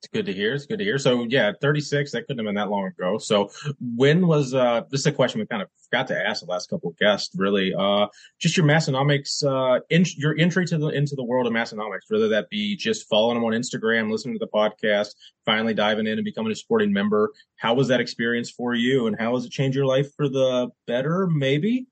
it's 0.00 0.08
good 0.08 0.24
to 0.24 0.32
hear. 0.32 0.54
It's 0.54 0.64
good 0.64 0.78
to 0.78 0.84
hear. 0.84 0.96
So 0.96 1.26
yeah, 1.28 1.52
36, 1.60 2.12
that 2.12 2.22
couldn't 2.22 2.38
have 2.38 2.46
been 2.46 2.54
that 2.54 2.70
long 2.70 2.86
ago. 2.86 3.18
So 3.18 3.50
when 3.80 4.26
was, 4.26 4.54
uh, 4.54 4.82
this 4.90 5.00
is 5.00 5.06
a 5.06 5.12
question 5.12 5.40
we 5.40 5.46
kind 5.46 5.60
of 5.60 5.68
forgot 5.90 6.06
to 6.08 6.18
ask 6.18 6.40
the 6.40 6.50
last 6.50 6.70
couple 6.70 6.88
of 6.88 6.96
guests, 6.96 7.34
really, 7.36 7.74
uh, 7.78 8.06
just 8.38 8.56
your 8.56 8.64
Massenomics 8.64 9.44
uh, 9.44 9.80
in, 9.90 10.06
your 10.16 10.34
entry 10.38 10.64
to 10.64 10.78
the, 10.78 10.88
into 10.88 11.14
the 11.16 11.22
world 11.22 11.46
of 11.46 11.52
Massenomics, 11.52 12.08
whether 12.08 12.28
that 12.28 12.48
be 12.48 12.76
just 12.76 13.10
following 13.10 13.36
them 13.36 13.44
on 13.44 13.52
Instagram, 13.52 14.10
listening 14.10 14.38
to 14.38 14.38
the 14.38 14.48
podcast, 14.48 15.08
finally 15.44 15.74
diving 15.74 16.06
in 16.06 16.14
and 16.14 16.24
becoming 16.24 16.50
a 16.50 16.54
supporting 16.54 16.94
member. 16.94 17.30
How 17.56 17.74
was 17.74 17.88
that 17.88 18.00
experience 18.00 18.50
for 18.50 18.74
you 18.74 19.06
and 19.06 19.14
how 19.20 19.34
has 19.34 19.44
it 19.44 19.52
changed 19.52 19.76
your 19.76 19.86
life 19.86 20.08
for 20.16 20.30
the 20.30 20.70
better, 20.86 21.26
maybe? 21.26 21.88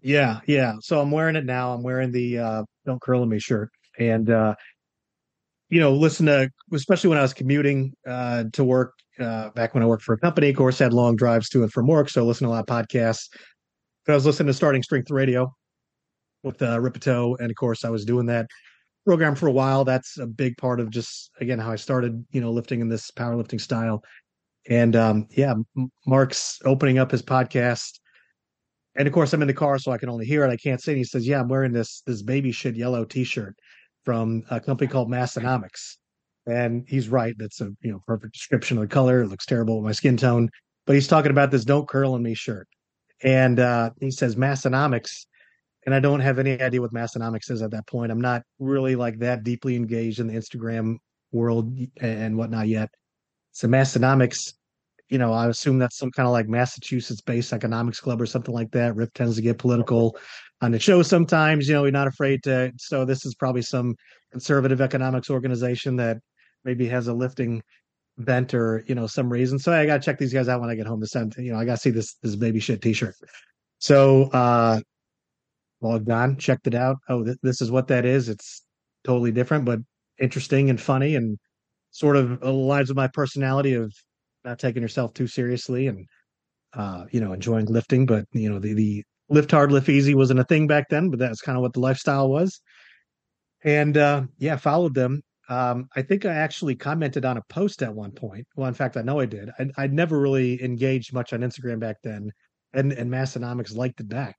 Yeah. 0.00 0.40
Yeah. 0.46 0.76
So 0.80 1.02
I'm 1.02 1.10
wearing 1.10 1.36
it 1.36 1.44
now. 1.44 1.74
I'm 1.74 1.82
wearing 1.82 2.12
the, 2.12 2.38
uh, 2.38 2.62
don't 2.86 3.00
curl 3.02 3.20
on 3.20 3.28
me 3.28 3.40
shirt 3.40 3.70
and, 3.98 4.30
uh, 4.30 4.54
you 5.68 5.80
know, 5.80 5.92
listen 5.92 6.26
to, 6.26 6.50
especially 6.72 7.08
when 7.08 7.18
I 7.18 7.22
was 7.22 7.34
commuting 7.34 7.92
uh, 8.06 8.44
to 8.52 8.64
work 8.64 8.92
uh, 9.20 9.50
back 9.50 9.74
when 9.74 9.82
I 9.82 9.86
worked 9.86 10.02
for 10.02 10.14
a 10.14 10.18
company, 10.18 10.50
of 10.50 10.56
course, 10.56 10.78
had 10.78 10.92
long 10.92 11.16
drives 11.16 11.48
to 11.50 11.62
and 11.62 11.72
from 11.72 11.86
work. 11.86 12.08
So 12.08 12.22
I 12.22 12.24
listened 12.24 12.46
to 12.46 12.50
a 12.50 12.54
lot 12.54 12.68
of 12.68 12.86
podcasts. 12.86 13.28
But 14.06 14.12
I 14.12 14.16
was 14.16 14.26
listening 14.26 14.48
to 14.48 14.54
Starting 14.54 14.82
Strength 14.82 15.10
Radio 15.10 15.54
with 16.42 16.60
uh, 16.60 16.80
Rippetoe. 16.80 17.36
And 17.36 17.50
of 17.50 17.56
course, 17.56 17.84
I 17.84 17.90
was 17.90 18.04
doing 18.04 18.26
that 18.26 18.46
program 19.06 19.34
for 19.34 19.46
a 19.46 19.52
while. 19.52 19.84
That's 19.84 20.18
a 20.18 20.26
big 20.26 20.56
part 20.58 20.80
of 20.80 20.90
just, 20.90 21.30
again, 21.40 21.58
how 21.58 21.72
I 21.72 21.76
started, 21.76 22.24
you 22.30 22.40
know, 22.40 22.52
lifting 22.52 22.80
in 22.80 22.88
this 22.88 23.10
powerlifting 23.10 23.60
style. 23.60 24.02
And 24.68 24.96
um, 24.96 25.26
yeah, 25.30 25.54
Mark's 26.06 26.58
opening 26.64 26.98
up 26.98 27.10
his 27.10 27.22
podcast. 27.22 27.98
And 28.96 29.08
of 29.08 29.14
course, 29.14 29.32
I'm 29.32 29.42
in 29.42 29.48
the 29.48 29.54
car, 29.54 29.78
so 29.78 29.90
I 29.90 29.98
can 29.98 30.08
only 30.08 30.24
hear 30.24 30.44
it. 30.44 30.50
I 30.50 30.56
can't 30.56 30.80
see 30.80 30.92
it. 30.92 30.96
He 30.96 31.04
says, 31.04 31.26
Yeah, 31.26 31.40
I'm 31.40 31.48
wearing 31.48 31.72
this 31.72 32.02
this 32.06 32.22
baby 32.22 32.52
shit 32.52 32.76
yellow 32.76 33.04
t 33.04 33.24
shirt 33.24 33.56
from 34.04 34.42
a 34.50 34.60
company 34.60 34.88
called 34.88 35.10
Massenomics. 35.10 35.96
And 36.46 36.84
he's 36.86 37.08
right. 37.08 37.34
That's 37.38 37.60
a 37.60 37.70
you 37.80 37.92
know 37.92 38.00
perfect 38.06 38.34
description 38.34 38.76
of 38.76 38.82
the 38.82 38.88
color. 38.88 39.22
It 39.22 39.28
looks 39.28 39.46
terrible 39.46 39.76
with 39.76 39.86
my 39.86 39.92
skin 39.92 40.16
tone. 40.16 40.50
But 40.86 40.94
he's 40.94 41.08
talking 41.08 41.30
about 41.30 41.50
this 41.50 41.64
"Don't 41.64 41.88
Curl 41.88 42.12
on 42.12 42.22
Me" 42.22 42.34
shirt, 42.34 42.68
and 43.22 43.58
uh, 43.58 43.90
he 44.00 44.10
says 44.10 44.36
Massenomics. 44.36 45.24
and 45.86 45.94
I 45.94 46.00
don't 46.00 46.20
have 46.20 46.38
any 46.38 46.60
idea 46.60 46.80
what 46.80 46.92
Massenomics 46.92 47.50
is 47.50 47.62
at 47.62 47.70
that 47.70 47.86
point. 47.86 48.12
I'm 48.12 48.20
not 48.20 48.42
really 48.58 48.96
like 48.96 49.18
that 49.20 49.42
deeply 49.42 49.76
engaged 49.76 50.20
in 50.20 50.26
the 50.26 50.34
Instagram 50.34 50.96
world 51.32 51.74
and 52.00 52.36
whatnot 52.36 52.68
yet. 52.68 52.90
So 53.52 53.68
Massenomics, 53.68 54.54
you 55.08 55.18
know, 55.18 55.32
I 55.32 55.48
assume 55.48 55.78
that's 55.78 55.98
some 55.98 56.10
kind 56.10 56.26
of 56.26 56.32
like 56.32 56.48
Massachusetts-based 56.48 57.52
economics 57.52 58.00
club 58.00 58.20
or 58.20 58.26
something 58.26 58.54
like 58.54 58.70
that. 58.72 58.96
Rip 58.96 59.12
tends 59.14 59.36
to 59.36 59.42
get 59.42 59.58
political 59.58 60.16
on 60.64 60.72
the 60.72 60.80
show 60.80 61.02
sometimes. 61.02 61.68
You 61.68 61.74
know, 61.74 61.82
we're 61.82 61.90
not 61.92 62.08
afraid 62.08 62.42
to. 62.44 62.72
So 62.78 63.04
this 63.04 63.24
is 63.24 63.34
probably 63.34 63.62
some 63.62 63.94
conservative 64.32 64.80
economics 64.80 65.30
organization 65.30 65.96
that 65.96 66.18
maybe 66.64 66.88
has 66.88 67.08
a 67.08 67.14
lifting 67.14 67.62
bent 68.18 68.54
or 68.54 68.84
you 68.86 68.94
know 68.94 69.06
some 69.06 69.30
reason. 69.30 69.58
So 69.58 69.72
I 69.72 69.86
got 69.86 69.98
to 69.98 70.04
check 70.04 70.18
these 70.18 70.32
guys 70.32 70.48
out 70.48 70.60
when 70.60 70.70
I 70.70 70.74
get 70.74 70.86
home 70.86 71.00
to 71.00 71.06
send. 71.06 71.34
You 71.36 71.52
know, 71.52 71.58
I 71.58 71.64
got 71.64 71.76
to 71.76 71.80
see 71.80 71.90
this 71.90 72.14
this 72.22 72.36
baby 72.36 72.60
shit 72.60 72.82
T-shirt. 72.82 73.14
So 73.78 74.24
uh 74.24 74.80
logged 75.80 76.10
on, 76.10 76.36
checked 76.38 76.66
it 76.66 76.74
out. 76.74 76.96
Oh, 77.08 77.24
th- 77.24 77.36
this 77.42 77.60
is 77.60 77.70
what 77.70 77.88
that 77.88 78.04
is. 78.04 78.28
It's 78.28 78.62
totally 79.04 79.32
different, 79.32 79.64
but 79.64 79.80
interesting 80.18 80.70
and 80.70 80.80
funny 80.80 81.16
and 81.16 81.38
sort 81.90 82.16
of 82.16 82.40
aligns 82.40 82.88
with 82.88 82.96
my 82.96 83.08
personality 83.08 83.74
of 83.74 83.92
not 84.44 84.58
taking 84.58 84.82
yourself 84.82 85.12
too 85.12 85.26
seriously 85.26 85.86
and 85.88 86.06
uh, 86.74 87.04
you 87.10 87.20
know 87.20 87.32
enjoying 87.32 87.66
lifting, 87.66 88.06
but 88.06 88.24
you 88.32 88.50
know 88.50 88.58
the 88.58 88.74
the 88.74 89.04
lift 89.28 89.50
hard, 89.50 89.72
lift 89.72 89.88
easy 89.88 90.14
wasn't 90.14 90.40
a 90.40 90.44
thing 90.44 90.66
back 90.66 90.88
then, 90.90 91.10
but 91.10 91.18
that's 91.18 91.40
kind 91.40 91.56
of 91.56 91.62
what 91.62 91.72
the 91.72 91.80
lifestyle 91.80 92.28
was. 92.28 92.60
And 93.62 93.96
uh, 93.96 94.24
yeah, 94.38 94.56
followed 94.56 94.94
them. 94.94 95.22
Um, 95.48 95.88
I 95.94 96.02
think 96.02 96.24
I 96.24 96.34
actually 96.34 96.74
commented 96.74 97.24
on 97.24 97.36
a 97.36 97.42
post 97.48 97.82
at 97.82 97.94
one 97.94 98.12
point. 98.12 98.46
Well, 98.56 98.68
in 98.68 98.74
fact, 98.74 98.96
I 98.96 99.02
know 99.02 99.20
I 99.20 99.26
did. 99.26 99.50
I, 99.58 99.66
I'd 99.76 99.92
never 99.92 100.18
really 100.18 100.62
engaged 100.62 101.12
much 101.12 101.32
on 101.32 101.40
Instagram 101.40 101.80
back 101.80 101.96
then, 102.02 102.30
and 102.72 102.92
and 102.92 103.10
Massenomics 103.10 103.74
liked 103.74 104.00
it 104.00 104.08
back. 104.08 104.36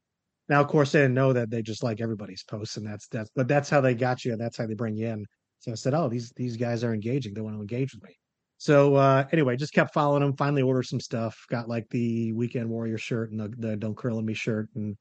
Now, 0.50 0.62
of 0.62 0.68
course, 0.68 0.92
they 0.92 1.00
didn't 1.00 1.16
know 1.16 1.34
that 1.34 1.50
they 1.50 1.62
just 1.62 1.84
like 1.84 2.02
everybody's 2.02 2.44
posts, 2.44 2.78
and 2.78 2.86
that's 2.86 3.08
that's. 3.08 3.30
But 3.36 3.48
that's 3.48 3.70
how 3.70 3.82
they 3.82 3.94
got 3.96 4.26
you, 4.26 4.32
and 4.34 4.42
that's 4.42 4.58
how 4.58 4.66
they 4.68 4.74
bring 4.74 4.96
you 4.96 5.08
in. 5.08 5.26
So 5.60 5.72
I 5.72 5.76
said, 5.76 5.94
"Oh, 5.94 6.10
these 6.10 6.32
these 6.36 6.58
guys 6.58 6.84
are 6.84 6.94
engaging. 6.94 7.34
They 7.34 7.42
want 7.42 7.56
to 7.56 7.62
engage 7.62 7.94
with 7.94 8.04
me." 8.04 8.16
So 8.58 8.96
uh, 8.96 9.26
anyway, 9.32 9.58
just 9.58 9.74
kept 9.74 9.94
following 9.94 10.22
them. 10.22 10.36
Finally, 10.36 10.62
ordered 10.62 10.84
some 10.84 11.00
stuff. 11.00 11.38
Got 11.50 11.68
like 11.68 11.88
the 11.90 12.32
Weekend 12.34 12.70
Warrior 12.70 12.98
shirt 12.98 13.32
and 13.32 13.40
the, 13.40 13.54
the 13.58 13.76
Don't 13.76 13.98
Curl 13.98 14.18
on 14.18 14.26
Me 14.26 14.34
shirt, 14.34 14.70
and 14.76 14.96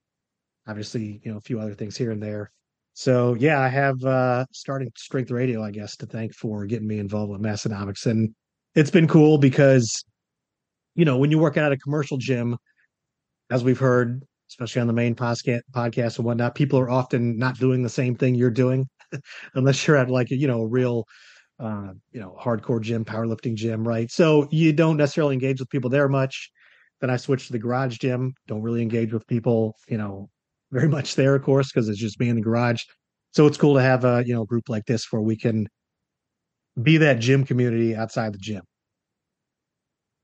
obviously, 0.66 1.20
you 1.24 1.30
know, 1.30 1.38
a 1.38 1.42
few 1.42 1.60
other 1.60 1.74
things 1.74 1.96
here 1.96 2.10
and 2.10 2.22
there. 2.22 2.50
So 2.94 3.34
yeah, 3.34 3.60
I 3.60 3.68
have 3.68 4.02
uh, 4.04 4.46
starting 4.52 4.90
Strength 4.96 5.30
Radio, 5.30 5.62
I 5.62 5.70
guess, 5.70 5.96
to 5.96 6.06
thank 6.06 6.34
for 6.34 6.64
getting 6.66 6.86
me 6.86 6.98
involved 6.98 7.32
with 7.32 7.40
Massenomics, 7.40 8.06
and 8.06 8.34
it's 8.74 8.90
been 8.90 9.08
cool 9.08 9.38
because, 9.38 10.04
you 10.94 11.04
know, 11.04 11.18
when 11.18 11.30
you 11.30 11.38
work 11.38 11.56
out 11.56 11.66
at 11.66 11.72
a 11.72 11.78
commercial 11.78 12.18
gym, 12.18 12.56
as 13.50 13.62
we've 13.62 13.78
heard, 13.78 14.22
especially 14.50 14.80
on 14.80 14.86
the 14.86 14.92
main 14.92 15.14
podcast, 15.14 15.60
podcast 15.72 16.18
and 16.18 16.26
whatnot, 16.26 16.54
people 16.54 16.78
are 16.78 16.90
often 16.90 17.36
not 17.38 17.58
doing 17.58 17.82
the 17.82 17.88
same 17.88 18.14
thing 18.16 18.34
you're 18.34 18.50
doing, 18.50 18.88
unless 19.54 19.86
you're 19.86 19.96
at 19.96 20.10
like 20.10 20.30
you 20.30 20.46
know 20.46 20.62
a 20.62 20.66
real 20.66 21.04
uh, 21.58 21.92
you 22.12 22.20
know, 22.20 22.36
hardcore 22.40 22.80
gym, 22.80 23.04
powerlifting 23.04 23.54
gym, 23.54 23.86
right? 23.86 24.10
So 24.10 24.48
you 24.50 24.72
don't 24.72 24.96
necessarily 24.96 25.34
engage 25.34 25.60
with 25.60 25.70
people 25.70 25.90
there 25.90 26.08
much. 26.08 26.50
Then 27.00 27.10
I 27.10 27.16
switched 27.16 27.46
to 27.46 27.52
the 27.52 27.58
garage 27.58 27.98
gym. 27.98 28.34
Don't 28.46 28.62
really 28.62 28.82
engage 28.82 29.12
with 29.12 29.26
people, 29.26 29.76
you 29.88 29.98
know, 29.98 30.28
very 30.72 30.88
much 30.88 31.14
there, 31.14 31.34
of 31.34 31.42
course, 31.42 31.70
because 31.72 31.88
it's 31.88 31.98
just 31.98 32.18
me 32.18 32.28
in 32.28 32.36
the 32.36 32.42
garage. 32.42 32.82
So 33.32 33.46
it's 33.46 33.58
cool 33.58 33.74
to 33.74 33.82
have 33.82 34.04
a 34.04 34.22
you 34.26 34.34
know 34.34 34.44
group 34.44 34.68
like 34.68 34.86
this 34.86 35.10
where 35.10 35.22
we 35.22 35.36
can 35.36 35.68
be 36.80 36.98
that 36.98 37.20
gym 37.20 37.44
community 37.44 37.94
outside 37.94 38.32
the 38.32 38.38
gym. 38.38 38.62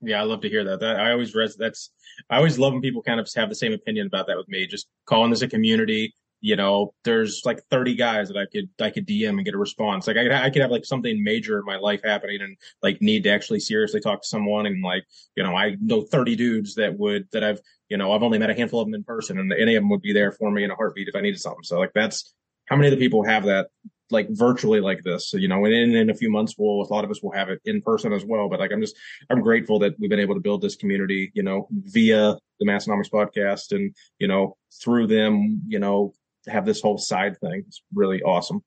Yeah, 0.01 0.19
I 0.21 0.23
love 0.23 0.41
to 0.41 0.49
hear 0.49 0.63
that. 0.63 0.79
That 0.79 0.99
I 0.99 1.11
always 1.11 1.35
res- 1.35 1.55
that's 1.55 1.91
I 2.29 2.37
always 2.37 2.57
love 2.57 2.73
when 2.73 2.81
people 2.81 3.03
kind 3.03 3.19
of 3.19 3.29
have 3.35 3.49
the 3.49 3.55
same 3.55 3.73
opinion 3.73 4.07
about 4.07 4.27
that 4.27 4.37
with 4.37 4.47
me. 4.49 4.65
Just 4.65 4.87
calling 5.05 5.29
this 5.29 5.41
a 5.41 5.47
community, 5.47 6.13
you 6.41 6.55
know, 6.55 6.93
there's 7.03 7.43
like 7.45 7.61
30 7.69 7.95
guys 7.95 8.27
that 8.27 8.37
I 8.37 8.45
could, 8.45 8.69
I 8.81 8.89
could 8.89 9.07
DM 9.07 9.29
and 9.29 9.45
get 9.45 9.53
a 9.53 9.59
response. 9.59 10.07
Like 10.07 10.17
I 10.17 10.23
could, 10.23 10.31
I 10.31 10.49
could 10.49 10.61
have 10.63 10.71
like 10.71 10.85
something 10.85 11.23
major 11.23 11.59
in 11.59 11.65
my 11.65 11.77
life 11.77 12.01
happening 12.03 12.41
and 12.41 12.57
like 12.81 12.99
need 13.01 13.23
to 13.23 13.29
actually 13.29 13.59
seriously 13.59 14.01
talk 14.01 14.23
to 14.23 14.27
someone. 14.27 14.65
And 14.65 14.83
like, 14.83 15.05
you 15.35 15.43
know, 15.43 15.55
I 15.55 15.77
know 15.79 16.01
30 16.01 16.35
dudes 16.35 16.75
that 16.75 16.97
would, 16.97 17.27
that 17.31 17.43
I've, 17.43 17.61
you 17.89 17.97
know, 17.97 18.11
I've 18.11 18.23
only 18.23 18.39
met 18.39 18.49
a 18.49 18.55
handful 18.55 18.81
of 18.81 18.87
them 18.87 18.95
in 18.95 19.03
person 19.03 19.37
and 19.37 19.53
any 19.53 19.75
of 19.75 19.83
them 19.83 19.89
would 19.89 20.01
be 20.01 20.13
there 20.13 20.31
for 20.31 20.49
me 20.49 20.63
in 20.63 20.71
a 20.71 20.75
heartbeat 20.75 21.07
if 21.07 21.15
I 21.15 21.21
needed 21.21 21.39
something. 21.39 21.63
So 21.63 21.77
like 21.77 21.91
that's 21.93 22.33
how 22.65 22.75
many 22.75 22.87
of 22.87 22.97
the 22.97 23.03
people 23.03 23.23
have 23.23 23.45
that 23.45 23.67
like 24.09 24.27
virtually 24.29 24.81
like 24.81 25.03
this. 25.03 25.29
So, 25.29 25.37
you 25.37 25.47
know, 25.47 25.63
and 25.65 25.73
in, 25.73 25.95
in 25.95 26.09
a 26.09 26.15
few 26.15 26.29
months, 26.29 26.55
we'll, 26.57 26.81
a 26.81 26.93
lot 26.93 27.03
of 27.03 27.11
us 27.11 27.21
will 27.21 27.31
have 27.31 27.49
it 27.49 27.61
in 27.65 27.81
person 27.81 28.13
as 28.13 28.25
well. 28.25 28.49
But 28.49 28.59
like, 28.59 28.71
I'm 28.71 28.81
just, 28.81 28.95
I'm 29.29 29.41
grateful 29.41 29.79
that 29.79 29.93
we've 29.99 30.09
been 30.09 30.19
able 30.19 30.35
to 30.35 30.41
build 30.41 30.61
this 30.61 30.75
community, 30.75 31.31
you 31.33 31.43
know, 31.43 31.67
via 31.71 32.35
the 32.59 32.65
Massenomics 32.65 33.09
podcast 33.09 33.71
and, 33.71 33.95
you 34.19 34.27
know, 34.27 34.57
through 34.81 35.07
them, 35.07 35.61
you 35.67 35.79
know, 35.79 36.13
have 36.47 36.65
this 36.65 36.81
whole 36.81 36.97
side 36.97 37.37
thing. 37.39 37.63
It's 37.67 37.81
really 37.93 38.21
awesome. 38.21 38.63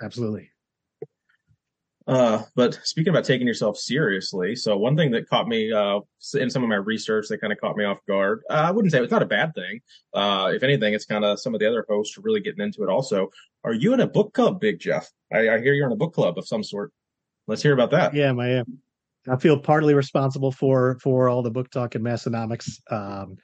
Absolutely. 0.00 0.50
Uh, 2.06 2.42
but 2.54 2.80
speaking 2.84 3.10
about 3.10 3.24
taking 3.24 3.46
yourself 3.46 3.76
seriously, 3.76 4.56
so 4.56 4.78
one 4.78 4.96
thing 4.96 5.10
that 5.10 5.28
caught 5.28 5.46
me 5.46 5.70
uh, 5.70 6.00
in 6.34 6.48
some 6.48 6.62
of 6.62 6.68
my 6.70 6.76
research 6.76 7.28
that 7.28 7.38
kind 7.38 7.52
of 7.52 7.60
caught 7.60 7.76
me 7.76 7.84
off 7.84 7.98
guard, 8.08 8.40
uh, 8.48 8.54
I 8.54 8.70
wouldn't 8.70 8.92
say 8.92 9.02
it's 9.02 9.12
not 9.12 9.22
a 9.22 9.26
bad 9.26 9.54
thing. 9.54 9.80
Uh, 10.14 10.50
if 10.54 10.62
anything, 10.62 10.94
it's 10.94 11.04
kind 11.04 11.22
of 11.22 11.38
some 11.38 11.52
of 11.52 11.60
the 11.60 11.68
other 11.68 11.84
hosts 11.86 12.16
are 12.16 12.22
really 12.22 12.40
getting 12.40 12.64
into 12.64 12.82
it. 12.82 12.88
Also, 12.88 13.28
are 13.62 13.74
you 13.74 13.92
in 13.92 14.00
a 14.00 14.06
book 14.06 14.32
club, 14.32 14.58
Big 14.58 14.78
Jeff? 14.78 15.10
I, 15.30 15.50
I 15.50 15.60
hear 15.60 15.74
you're 15.74 15.86
in 15.86 15.92
a 15.92 15.96
book 15.96 16.14
club 16.14 16.38
of 16.38 16.48
some 16.48 16.64
sort. 16.64 16.92
Let's 17.46 17.62
hear 17.62 17.74
about 17.74 17.90
that. 17.90 18.14
Yeah, 18.14 18.32
I 18.38 18.48
am. 18.48 18.78
I 19.28 19.36
feel 19.36 19.58
partly 19.58 19.92
responsible 19.92 20.52
for 20.52 20.98
for 21.02 21.28
all 21.28 21.42
the 21.42 21.50
book 21.50 21.70
talk 21.70 21.94
and 21.94 22.04
Massenomics. 22.04 22.80
Um, 22.90 23.36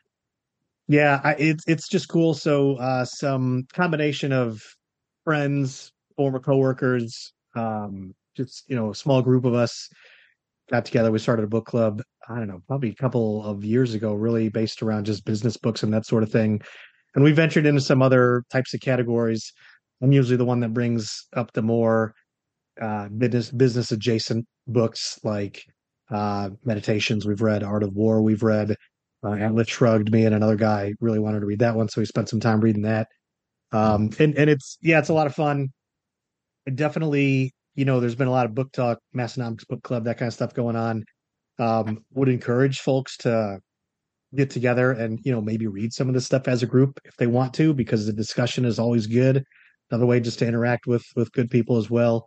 yeah, 0.88 1.20
I, 1.24 1.34
it's 1.38 1.64
it's 1.66 1.88
just 1.88 2.08
cool. 2.08 2.34
So 2.34 2.76
uh, 2.76 3.04
some 3.04 3.66
combination 3.72 4.32
of 4.32 4.60
friends, 5.24 5.92
former 6.16 6.40
coworkers, 6.40 7.32
um, 7.56 8.14
just 8.36 8.64
you 8.68 8.76
know, 8.76 8.90
a 8.90 8.94
small 8.94 9.22
group 9.22 9.44
of 9.44 9.54
us 9.54 9.88
got 10.70 10.84
together. 10.84 11.10
We 11.10 11.18
started 11.18 11.44
a 11.44 11.48
book 11.48 11.66
club. 11.66 12.02
I 12.28 12.36
don't 12.36 12.48
know, 12.48 12.62
probably 12.66 12.90
a 12.90 12.94
couple 12.94 13.44
of 13.44 13.64
years 13.64 13.94
ago, 13.94 14.14
really 14.14 14.48
based 14.48 14.82
around 14.82 15.06
just 15.06 15.24
business 15.24 15.56
books 15.56 15.82
and 15.82 15.92
that 15.92 16.06
sort 16.06 16.22
of 16.22 16.32
thing. 16.32 16.60
And 17.14 17.22
we 17.22 17.32
ventured 17.32 17.66
into 17.66 17.80
some 17.80 18.02
other 18.02 18.44
types 18.50 18.74
of 18.74 18.80
categories. 18.80 19.52
I'm 20.02 20.12
usually 20.12 20.36
the 20.36 20.44
one 20.44 20.60
that 20.60 20.74
brings 20.74 21.26
up 21.36 21.52
the 21.52 21.62
more 21.62 22.14
uh, 22.80 23.08
business 23.08 23.50
business 23.50 23.92
adjacent 23.92 24.46
books 24.66 25.18
like 25.22 25.62
uh, 26.10 26.50
meditations. 26.64 27.26
We've 27.26 27.40
read 27.40 27.62
Art 27.62 27.82
of 27.82 27.94
War. 27.94 28.20
We've 28.20 28.42
read 28.42 28.76
uh, 29.24 29.32
Atlas 29.32 29.68
Shrugged. 29.68 30.12
Me 30.12 30.26
and 30.26 30.34
another 30.34 30.56
guy 30.56 30.92
really 31.00 31.18
wanted 31.18 31.40
to 31.40 31.46
read 31.46 31.60
that 31.60 31.74
one, 31.74 31.88
so 31.88 32.00
we 32.00 32.04
spent 32.04 32.28
some 32.28 32.40
time 32.40 32.60
reading 32.60 32.82
that. 32.82 33.08
Um, 33.72 34.10
and 34.18 34.36
and 34.36 34.50
it's 34.50 34.78
yeah, 34.82 34.98
it's 34.98 35.08
a 35.08 35.14
lot 35.14 35.26
of 35.26 35.34
fun. 35.34 35.72
It 36.66 36.76
definitely, 36.76 37.52
you 37.74 37.84
know, 37.84 38.00
there's 38.00 38.14
been 38.14 38.28
a 38.28 38.32
lot 38.32 38.46
of 38.46 38.54
book 38.54 38.72
talk, 38.72 38.98
Massenomics 39.16 39.66
Book 39.66 39.82
Club, 39.82 40.04
that 40.04 40.18
kind 40.18 40.28
of 40.28 40.34
stuff 40.34 40.54
going 40.54 40.76
on. 40.76 41.04
Um, 41.58 42.04
would 42.12 42.28
encourage 42.28 42.80
folks 42.80 43.16
to 43.18 43.60
get 44.34 44.50
together 44.50 44.92
and 44.92 45.20
you 45.24 45.32
know 45.32 45.40
maybe 45.40 45.66
read 45.66 45.92
some 45.92 46.08
of 46.08 46.14
this 46.14 46.26
stuff 46.26 46.48
as 46.48 46.62
a 46.62 46.66
group 46.66 46.98
if 47.04 47.16
they 47.16 47.26
want 47.26 47.54
to 47.54 47.72
because 47.72 48.06
the 48.06 48.12
discussion 48.12 48.64
is 48.64 48.78
always 48.78 49.06
good 49.06 49.44
another 49.90 50.06
way 50.06 50.20
just 50.20 50.38
to 50.38 50.46
interact 50.46 50.86
with 50.86 51.04
with 51.14 51.30
good 51.32 51.50
people 51.50 51.76
as 51.76 51.88
well 51.88 52.26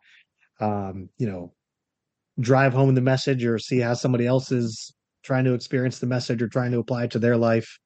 um 0.62 1.10
you 1.18 1.28
know 1.28 1.54
drive 2.39 2.74
home 2.74 2.93
the 2.95 3.02
message 3.02 3.43
or 3.43 3.60
see 3.60 3.80
how 3.80 3.93
somebody 3.93 4.26
else 4.26 4.52
is 4.52 4.93
trying 5.28 5.43
to 5.43 5.53
experience 5.53 5.99
the 5.99 6.07
message 6.07 6.41
or 6.41 6.47
trying 6.47 6.71
to 6.71 6.80
apply 6.80 7.03
it 7.03 7.11
to 7.11 7.19
their 7.19 7.36
life 7.36 7.78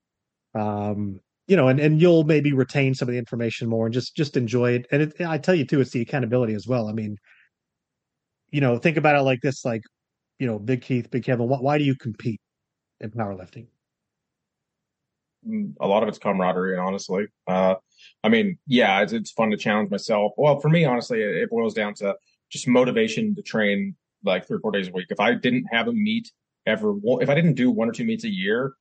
um 0.54 1.20
you 1.48 1.58
know 1.58 1.68
and 1.68 1.80
and 1.80 2.00
you'll 2.00 2.24
maybe 2.24 2.54
retain 2.54 2.94
some 2.94 3.08
of 3.08 3.14
the 3.14 3.18
information 3.18 3.68
more 3.68 3.88
and 3.88 3.94
just 3.94 4.16
just 4.16 4.38
enjoy 4.38 4.74
it 4.74 4.86
and 4.92 5.02
it, 5.02 5.22
i 5.22 5.40
tell 5.40 5.56
you 5.56 5.66
too 5.66 5.82
it's 5.82 5.90
the 5.90 6.02
accountability 6.02 6.54
as 6.54 6.68
well 6.68 6.88
i 6.88 6.94
mean 6.94 7.18
you 8.52 8.62
know 8.62 8.78
think 8.78 8.96
about 8.96 9.16
it 9.16 9.22
like 9.24 9.42
this 9.42 9.66
like 9.66 9.82
you 10.38 10.46
know 10.46 10.60
big 10.60 10.84
keith 10.84 11.10
big 11.10 11.24
kevin 11.24 11.48
why, 11.48 11.58
why 11.58 11.78
do 11.80 11.84
you 11.84 11.96
compete 11.96 12.40
in 13.00 13.10
powerlifting 13.10 13.66
a 15.80 15.88
lot 15.88 16.04
of 16.04 16.10
it's 16.10 16.20
camaraderie, 16.20 16.78
honestly. 16.78 17.26
Uh, 17.48 17.74
I 18.24 18.30
mean, 18.30 18.60
yeah, 18.68 19.02
it's, 19.02 19.12
it's, 19.12 19.32
fun 19.32 19.50
to 19.50 19.58
challenge 19.58 19.90
myself. 19.90 20.34
Well, 20.38 20.60
for 20.60 20.70
me, 20.70 20.86
honestly, 20.86 21.20
it, 21.20 21.36
it, 21.36 21.50
boils 21.50 21.74
down 21.74 21.96
to 21.96 22.16
just 22.52 22.68
motivation 22.68 23.34
to 23.34 23.42
train 23.42 23.96
like 24.24 24.46
three 24.46 24.58
or 24.58 24.60
four 24.60 24.72
days 24.72 24.88
a 24.88 24.92
week. 24.92 25.08
If 25.10 25.20
I 25.20 25.34
didn't 25.34 25.66
have 25.72 25.88
a 25.88 25.94
meet 25.94 26.32
ever, 26.66 26.94
if 27.22 27.30
I 27.30 27.36
didn't 27.36 27.56
do 27.56 27.72
one 27.72 27.90
or 27.90 27.92
two 27.92 28.06
meets 28.06 28.24
a 28.24 28.30
year, 28.30 28.74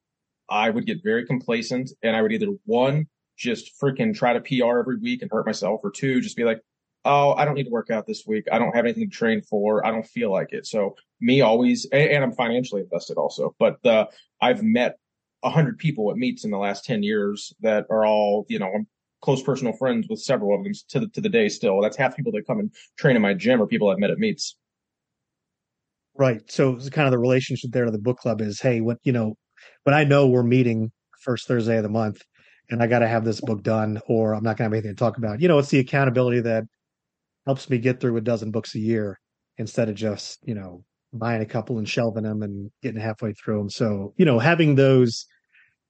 I 0.49 0.71
would 0.71 0.87
get 0.87 1.03
very 1.03 1.27
complacent 1.27 1.91
and 2.03 2.17
I 2.17 2.23
would 2.23 2.33
either 2.33 2.53
one, 2.65 3.07
just 3.37 3.73
freaking 3.81 4.15
try 4.15 4.33
to 4.33 4.41
PR 4.41 4.81
every 4.81 4.99
week 4.99 5.23
and 5.23 5.31
hurt 5.31 5.47
myself, 5.47 5.81
or 5.83 5.91
two, 5.91 6.21
just 6.21 6.37
be 6.37 6.45
like, 6.45 6.61
oh, 7.05 7.33
I 7.33 7.45
don't 7.45 7.55
need 7.55 7.65
to 7.65 7.71
work 7.71 7.91
out 7.91 8.07
this 8.07 8.27
week. 8.27 8.45
I 8.53 8.59
don't 8.59 8.75
have 8.75 8.85
anything 8.85 9.09
to 9.09 9.17
train 9.17 9.41
for. 9.43 9.87
I 9.87 9.91
don't 9.91 10.07
feel 10.07 10.31
like 10.31 10.53
it. 10.53 10.67
So 10.67 10.97
me 11.21 11.41
always, 11.41 11.87
and, 11.91 12.11
and 12.11 12.25
I'm 12.25 12.33
financially 12.33 12.83
invested 12.83 13.17
also, 13.17 13.55
but 13.59 13.85
uh, 13.87 14.07
I've 14.41 14.63
met 14.63 14.99
a 15.43 15.49
hundred 15.51 15.79
people 15.79 16.11
at 16.11 16.19
meets 16.19 16.45
in 16.45 16.51
the 16.51 16.59
last 16.59 16.85
10 16.85 17.03
years 17.03 17.55
that 17.61 17.87
are 17.89 18.05
all, 18.05 18.45
you 18.49 18.59
know, 18.59 18.71
I'm 18.75 18.87
close 19.23 19.43
personal 19.43 19.73
friends 19.73 20.07
with 20.09 20.21
several 20.21 20.55
of 20.55 20.65
them 20.65 20.73
to 20.89 21.01
the, 21.01 21.09
to 21.09 21.21
the 21.21 21.29
day 21.29 21.49
still. 21.49 21.81
That's 21.81 21.97
half 21.97 22.17
people 22.17 22.33
that 22.33 22.47
come 22.47 22.59
and 22.59 22.71
train 22.99 23.17
in 23.17 23.23
my 23.23 23.35
gym 23.35 23.61
or 23.61 23.67
people 23.67 23.89
I've 23.89 23.99
met 23.99 24.11
at 24.11 24.19
meets. 24.19 24.57
Right. 26.21 26.43
So 26.51 26.75
it's 26.77 26.91
kind 26.91 27.09
of 27.09 27.13
the 27.13 27.19
relationship 27.19 27.71
there 27.73 27.87
to 27.87 27.91
the 27.91 27.99
book 27.99 28.19
club 28.19 28.43
is, 28.43 28.61
Hey, 28.61 28.83
what, 28.83 28.99
you 29.05 29.13
know, 29.13 29.37
when 29.85 29.95
I 29.95 30.05
know 30.05 30.27
we're 30.27 30.43
meeting 30.43 30.93
first 31.23 31.49
Thursday 31.49 31.79
of 31.79 31.83
the 31.83 31.89
month 31.89 32.21
and 32.69 32.83
I 32.83 32.89
got 32.89 32.99
to 32.99 33.09
have 33.09 33.25
this 33.25 33.41
book 33.41 33.63
done 33.63 33.99
or 34.07 34.35
I'm 34.35 34.45
not 34.45 34.59
going 34.59 34.71
to 34.71 34.77
have 34.77 34.85
anything 34.85 34.95
to 34.95 35.01
talk 35.01 35.17
about, 35.17 35.41
you 35.41 35.49
know, 35.49 35.59
it's 35.59 35.71
the 35.71 35.79
accountability 35.79 36.41
that 36.41 36.65
helps 37.47 37.71
me 37.71 37.79
get 37.79 38.01
through 38.01 38.19
a 38.19 38.21
dozen 38.21 38.51
books 38.51 38.75
a 38.75 38.79
year 38.79 39.19
instead 39.57 39.89
of 39.89 39.95
just, 39.95 40.41
you 40.45 40.55
know, 40.55 40.85
buying 41.15 41.41
a 41.41 41.47
couple 41.47 41.79
and 41.79 41.89
shelving 41.89 42.25
them 42.25 42.43
and 42.43 42.71
getting 42.83 43.01
halfway 43.01 43.33
through 43.33 43.57
them. 43.57 43.71
So, 43.71 44.13
you 44.19 44.27
know, 44.27 44.39
having 44.39 44.75
those 44.75 45.25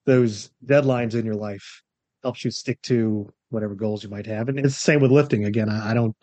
those 0.06 0.52
deadlines 0.64 1.14
in 1.16 1.26
your 1.26 1.34
life 1.34 1.82
helps 2.22 2.44
you 2.44 2.52
stick 2.52 2.80
to 2.82 3.28
whatever 3.48 3.74
goals 3.74 4.04
you 4.04 4.10
might 4.10 4.26
have. 4.26 4.48
And 4.48 4.60
it's 4.60 4.74
the 4.76 4.80
same 4.80 5.00
with 5.00 5.10
lifting. 5.10 5.44
Again, 5.44 5.68
I, 5.68 5.90
I 5.90 5.94
don't 5.94 6.14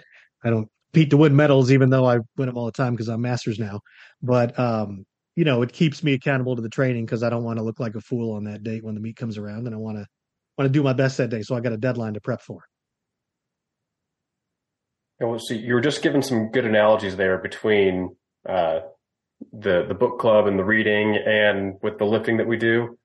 I 0.45 0.49
don't 0.49 0.70
compete 0.93 1.09
to 1.11 1.17
win 1.17 1.35
medals, 1.35 1.71
even 1.71 1.89
though 1.89 2.05
I 2.05 2.19
win 2.38 2.47
them 2.47 2.57
all 2.57 2.65
the 2.65 2.71
time 2.71 2.93
because 2.93 3.07
I'm 3.07 3.21
masters 3.21 3.59
now. 3.59 3.81
But 4.21 4.57
um, 4.59 5.05
you 5.35 5.45
know, 5.45 5.61
it 5.61 5.71
keeps 5.71 6.03
me 6.03 6.13
accountable 6.13 6.55
to 6.55 6.61
the 6.61 6.69
training 6.69 7.05
because 7.05 7.23
I 7.23 7.29
don't 7.29 7.43
want 7.43 7.59
to 7.59 7.63
look 7.63 7.79
like 7.79 7.95
a 7.95 8.01
fool 8.01 8.33
on 8.33 8.45
that 8.45 8.63
date 8.63 8.83
when 8.83 8.95
the 8.95 9.01
meet 9.01 9.15
comes 9.15 9.38
around, 9.38 9.67
and 9.67 9.75
I 9.75 9.77
want 9.77 9.97
to 9.97 10.05
want 10.57 10.67
to 10.67 10.73
do 10.73 10.83
my 10.83 10.93
best 10.93 11.17
that 11.17 11.29
day. 11.29 11.41
So 11.41 11.55
I 11.55 11.59
got 11.59 11.73
a 11.73 11.77
deadline 11.77 12.15
to 12.15 12.21
prep 12.21 12.41
for. 12.41 12.63
Well, 15.19 15.39
so 15.39 15.53
you 15.53 15.73
were 15.73 15.81
just 15.81 16.03
giving 16.03 16.21
some 16.21 16.51
good 16.51 16.65
analogies 16.65 17.15
there 17.15 17.38
between 17.38 18.15
uh, 18.47 18.79
the 19.51 19.85
the 19.88 19.95
book 19.95 20.19
club 20.19 20.47
and 20.47 20.57
the 20.57 20.63
reading, 20.63 21.15
and 21.15 21.75
with 21.81 21.97
the 21.99 22.05
lifting 22.05 22.38
that 22.38 22.47
we 22.47 22.57
do. 22.57 22.97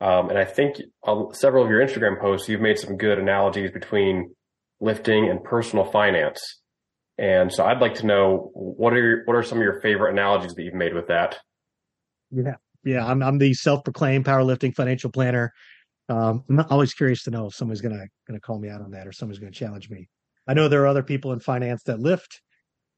Um, 0.00 0.28
and 0.28 0.38
I 0.38 0.44
think 0.44 0.76
on 1.02 1.34
several 1.34 1.64
of 1.64 1.70
your 1.70 1.80
Instagram 1.80 2.20
posts, 2.20 2.48
you've 2.48 2.60
made 2.60 2.78
some 2.78 2.96
good 2.96 3.18
analogies 3.18 3.70
between 3.70 4.34
lifting 4.80 5.28
and 5.28 5.42
personal 5.42 5.84
finance. 5.84 6.40
And 7.18 7.52
so 7.52 7.64
I'd 7.64 7.80
like 7.80 7.94
to 7.96 8.06
know 8.06 8.50
what 8.54 8.92
are 8.92 9.00
your, 9.00 9.24
what 9.24 9.36
are 9.36 9.42
some 9.42 9.58
of 9.58 9.64
your 9.64 9.80
favorite 9.80 10.12
analogies 10.12 10.54
that 10.54 10.62
you've 10.62 10.74
made 10.74 10.94
with 10.94 11.08
that? 11.08 11.38
Yeah, 12.30 12.56
yeah, 12.84 13.06
I'm 13.06 13.22
I'm 13.22 13.38
the 13.38 13.54
self-proclaimed 13.54 14.24
powerlifting 14.24 14.74
financial 14.74 15.10
planner. 15.10 15.52
Um, 16.08 16.44
I'm 16.48 16.60
always 16.70 16.94
curious 16.94 17.22
to 17.24 17.30
know 17.30 17.46
if 17.46 17.54
somebody's 17.54 17.80
gonna 17.80 18.06
gonna 18.26 18.40
call 18.40 18.58
me 18.58 18.68
out 18.68 18.82
on 18.82 18.90
that 18.92 19.06
or 19.06 19.12
somebody's 19.12 19.38
gonna 19.38 19.52
challenge 19.52 19.88
me. 19.88 20.08
I 20.46 20.54
know 20.54 20.68
there 20.68 20.82
are 20.82 20.86
other 20.86 21.02
people 21.02 21.32
in 21.32 21.40
finance 21.40 21.82
that 21.84 22.00
lift, 22.00 22.40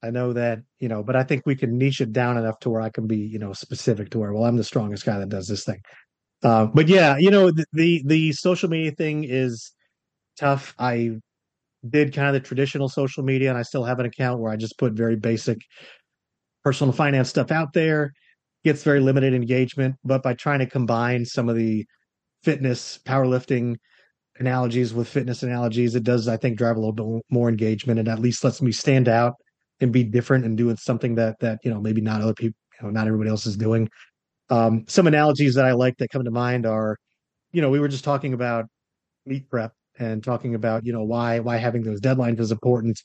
I 0.03 0.11
know 0.11 0.33
that, 0.33 0.61
you 0.79 0.89
know, 0.89 1.03
but 1.03 1.17
I 1.17 1.25
think 1.25 1.45
we 1.45 1.57
can 1.57 1.77
niche 1.77 2.01
it 2.01 2.13
down 2.13 2.39
enough 2.39 2.61
to 2.61 2.71
where 2.71 2.81
I 2.81 2.91
can 2.91 3.07
be, 3.07 3.19
you 3.19 3.39
know, 3.39 3.53
specific 3.53 4.11
to 4.11 4.19
where, 4.19 4.33
well, 4.33 4.45
I'm 4.45 4.57
the 4.57 4.65
strongest 4.65 5.05
guy 5.05 5.19
that 5.19 5.29
does 5.29 5.49
this 5.49 5.65
thing. 5.65 5.81
Uh, 6.43 6.67
but 6.67 6.87
yeah, 6.89 7.17
you 7.17 7.31
know, 7.31 7.51
the, 7.51 7.65
the, 7.73 8.03
the 8.07 8.33
social 8.33 8.69
media 8.69 8.93
thing 8.93 9.25
is 9.25 9.73
tough. 10.39 10.75
I 10.79 11.19
did 11.91 12.15
kind 12.15 12.29
of 12.29 12.35
the 12.35 12.47
traditional 12.47 12.89
social 12.89 13.23
media 13.23 13.49
and 13.49 13.59
I 13.59 13.63
still 13.63 13.85
have 13.85 14.01
an 14.01 14.07
account 14.07 14.41
where 14.41 14.53
I 14.53 14.57
just 14.57 14.79
put 14.79 14.93
very 14.93 15.17
basic 15.17 15.59
personal 16.65 16.93
finance 16.93 17.29
stuff 17.29 17.51
out 17.51 17.73
there. 17.73 18.13
Gets 18.65 18.83
very 18.83 19.01
limited 19.01 19.35
engagement, 19.35 19.95
but 20.05 20.23
by 20.23 20.35
trying 20.35 20.59
to 20.59 20.67
combine 20.67 21.25
some 21.25 21.49
of 21.49 21.57
the 21.57 21.87
fitness, 22.43 22.99
powerlifting 23.07 23.77
analogies 24.39 24.93
with 24.93 25.09
fitness 25.09 25.43
analogies, 25.43 25.95
it 25.95 26.03
does, 26.03 26.29
I 26.29 26.37
think, 26.37 26.59
drive 26.59 26.77
a 26.77 26.81
little 26.81 26.93
bit 26.93 27.23
more 27.31 27.49
engagement 27.49 28.01
and 28.01 28.09
at 28.09 28.19
least 28.19 28.43
lets 28.43 28.61
me 28.61 28.73
stand 28.73 29.09
out 29.09 29.35
and 29.81 29.93
be 29.93 30.05
different 30.05 30.45
and 30.45 30.57
doing 30.57 30.77
something 30.77 31.15
that 31.17 31.39
that 31.41 31.59
you 31.65 31.71
know 31.71 31.81
maybe 31.81 32.01
not 32.01 32.21
other 32.21 32.35
people 32.35 32.59
you 32.81 32.87
know 32.87 32.91
not 32.91 33.07
everybody 33.07 33.31
else 33.31 33.47
is 33.47 33.57
doing 33.57 33.89
um, 34.51 34.85
some 34.89 35.07
analogies 35.07 35.55
that 35.55 35.65
i 35.65 35.73
like 35.73 35.97
that 35.99 36.11
come 36.11 36.25
to 36.25 36.31
mind 36.31 36.67
are 36.67 36.97
you 37.53 37.63
know 37.63 37.71
we 37.71 37.81
were 37.81 37.89
just 37.89 38.05
talking 38.05 38.35
about 38.35 38.67
meet 39.27 39.49
prep 39.49 39.73
and 39.99 40.23
talking 40.23 40.55
about 40.55 40.85
you 40.87 40.93
know 40.93 41.05
why 41.05 41.39
why 41.41 41.57
having 41.57 41.83
those 41.83 42.01
deadlines 42.01 42.41
is 42.41 42.53
important. 42.53 43.01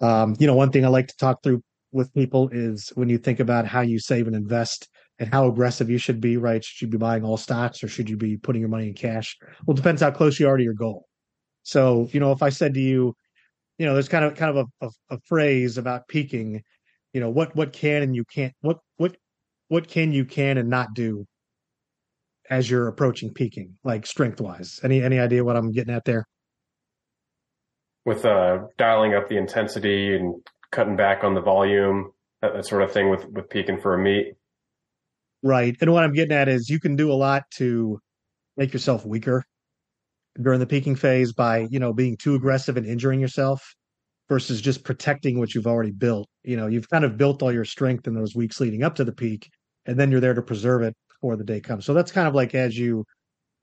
Um, 0.00 0.36
you 0.38 0.46
know 0.46 0.54
one 0.54 0.70
thing 0.70 0.84
i 0.84 0.88
like 0.88 1.08
to 1.08 1.16
talk 1.16 1.42
through 1.42 1.62
with 1.92 2.12
people 2.12 2.50
is 2.52 2.90
when 2.96 3.08
you 3.08 3.16
think 3.16 3.40
about 3.40 3.66
how 3.66 3.80
you 3.80 3.98
save 3.98 4.26
and 4.26 4.36
invest 4.36 4.88
and 5.18 5.32
how 5.32 5.46
aggressive 5.46 5.88
you 5.88 5.98
should 5.98 6.20
be 6.20 6.36
right? 6.36 6.62
Should 6.62 6.86
you 6.86 6.90
be 6.90 6.98
buying 6.98 7.24
all 7.24 7.38
stocks 7.38 7.82
or 7.82 7.88
should 7.88 8.10
you 8.10 8.16
be 8.18 8.36
putting 8.36 8.60
your 8.60 8.68
money 8.68 8.88
in 8.88 8.94
cash? 8.94 9.36
Well 9.66 9.74
it 9.74 9.78
depends 9.78 10.02
how 10.02 10.10
close 10.10 10.38
you 10.38 10.48
are 10.48 10.56
to 10.56 10.62
your 10.62 10.74
goal. 10.74 11.06
So 11.62 12.08
you 12.12 12.20
know 12.20 12.32
if 12.32 12.42
i 12.42 12.50
said 12.50 12.74
to 12.74 12.80
you 12.80 13.14
you 13.78 13.86
know, 13.86 13.92
there's 13.92 14.08
kind 14.08 14.24
of 14.24 14.34
kind 14.34 14.56
of 14.56 14.68
a, 14.80 14.86
a, 14.86 15.16
a 15.16 15.20
phrase 15.26 15.78
about 15.78 16.08
peaking. 16.08 16.62
You 17.12 17.20
know, 17.20 17.30
what 17.30 17.54
what 17.56 17.72
can 17.72 18.02
and 18.02 18.14
you 18.14 18.24
can't 18.24 18.52
what 18.60 18.78
what 18.96 19.16
what 19.68 19.88
can 19.88 20.12
you 20.12 20.24
can 20.24 20.58
and 20.58 20.68
not 20.68 20.94
do 20.94 21.26
as 22.50 22.70
you're 22.70 22.88
approaching 22.88 23.32
peaking, 23.32 23.76
like 23.84 24.06
strength 24.06 24.40
wise. 24.40 24.80
Any 24.82 25.02
any 25.02 25.18
idea 25.18 25.44
what 25.44 25.56
I'm 25.56 25.72
getting 25.72 25.94
at 25.94 26.04
there? 26.04 26.26
With 28.04 28.24
uh, 28.24 28.60
dialing 28.78 29.14
up 29.14 29.28
the 29.28 29.36
intensity 29.36 30.14
and 30.14 30.34
cutting 30.70 30.96
back 30.96 31.24
on 31.24 31.34
the 31.34 31.40
volume, 31.40 32.12
that, 32.42 32.54
that 32.54 32.66
sort 32.66 32.82
of 32.82 32.92
thing 32.92 33.10
with 33.10 33.24
with 33.26 33.48
peaking 33.50 33.80
for 33.80 33.94
a 33.94 33.98
meet. 33.98 34.34
Right, 35.42 35.76
and 35.80 35.92
what 35.92 36.04
I'm 36.04 36.12
getting 36.12 36.36
at 36.36 36.48
is 36.48 36.68
you 36.68 36.80
can 36.80 36.96
do 36.96 37.12
a 37.12 37.14
lot 37.14 37.44
to 37.56 38.00
make 38.56 38.72
yourself 38.72 39.04
weaker 39.04 39.44
during 40.40 40.60
the 40.60 40.66
peaking 40.66 40.96
phase 40.96 41.32
by 41.32 41.66
you 41.70 41.78
know 41.78 41.92
being 41.92 42.16
too 42.16 42.34
aggressive 42.34 42.76
and 42.76 42.86
injuring 42.86 43.20
yourself 43.20 43.74
versus 44.28 44.60
just 44.60 44.84
protecting 44.84 45.38
what 45.38 45.54
you've 45.54 45.66
already 45.66 45.92
built 45.92 46.28
you 46.42 46.56
know 46.56 46.66
you've 46.66 46.88
kind 46.90 47.04
of 47.04 47.16
built 47.16 47.42
all 47.42 47.52
your 47.52 47.64
strength 47.64 48.06
in 48.06 48.14
those 48.14 48.34
weeks 48.34 48.60
leading 48.60 48.82
up 48.82 48.94
to 48.94 49.04
the 49.04 49.12
peak 49.12 49.48
and 49.86 49.98
then 49.98 50.10
you're 50.10 50.20
there 50.20 50.34
to 50.34 50.42
preserve 50.42 50.82
it 50.82 50.94
before 51.26 51.36
the 51.36 51.44
day 51.44 51.60
comes 51.60 51.84
so 51.84 51.94
that's 51.94 52.12
kind 52.12 52.28
of 52.28 52.34
like 52.34 52.54
as 52.54 52.78
you 52.78 53.04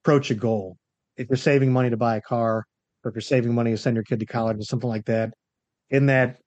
approach 0.04 0.30
a 0.32 0.36
goal 0.36 0.78
if 1.18 1.28
you're 1.30 1.38
saving 1.38 1.72
money 1.72 1.90
to 1.90 1.98
buy 1.98 2.18
a 2.18 2.22
car 2.22 2.66
or 3.04 3.10
if 3.10 3.16
you're 3.16 3.22
saving 3.22 3.54
money 3.54 3.72
to 3.72 3.78
send 3.78 3.96
your 3.96 4.04
kid 4.04 4.20
to 4.20 4.26
college 4.26 4.58
or 4.58 4.64
something 4.64 4.90
like 4.90 5.06
that 5.06 5.32
in 5.90 6.08
that 6.08 6.38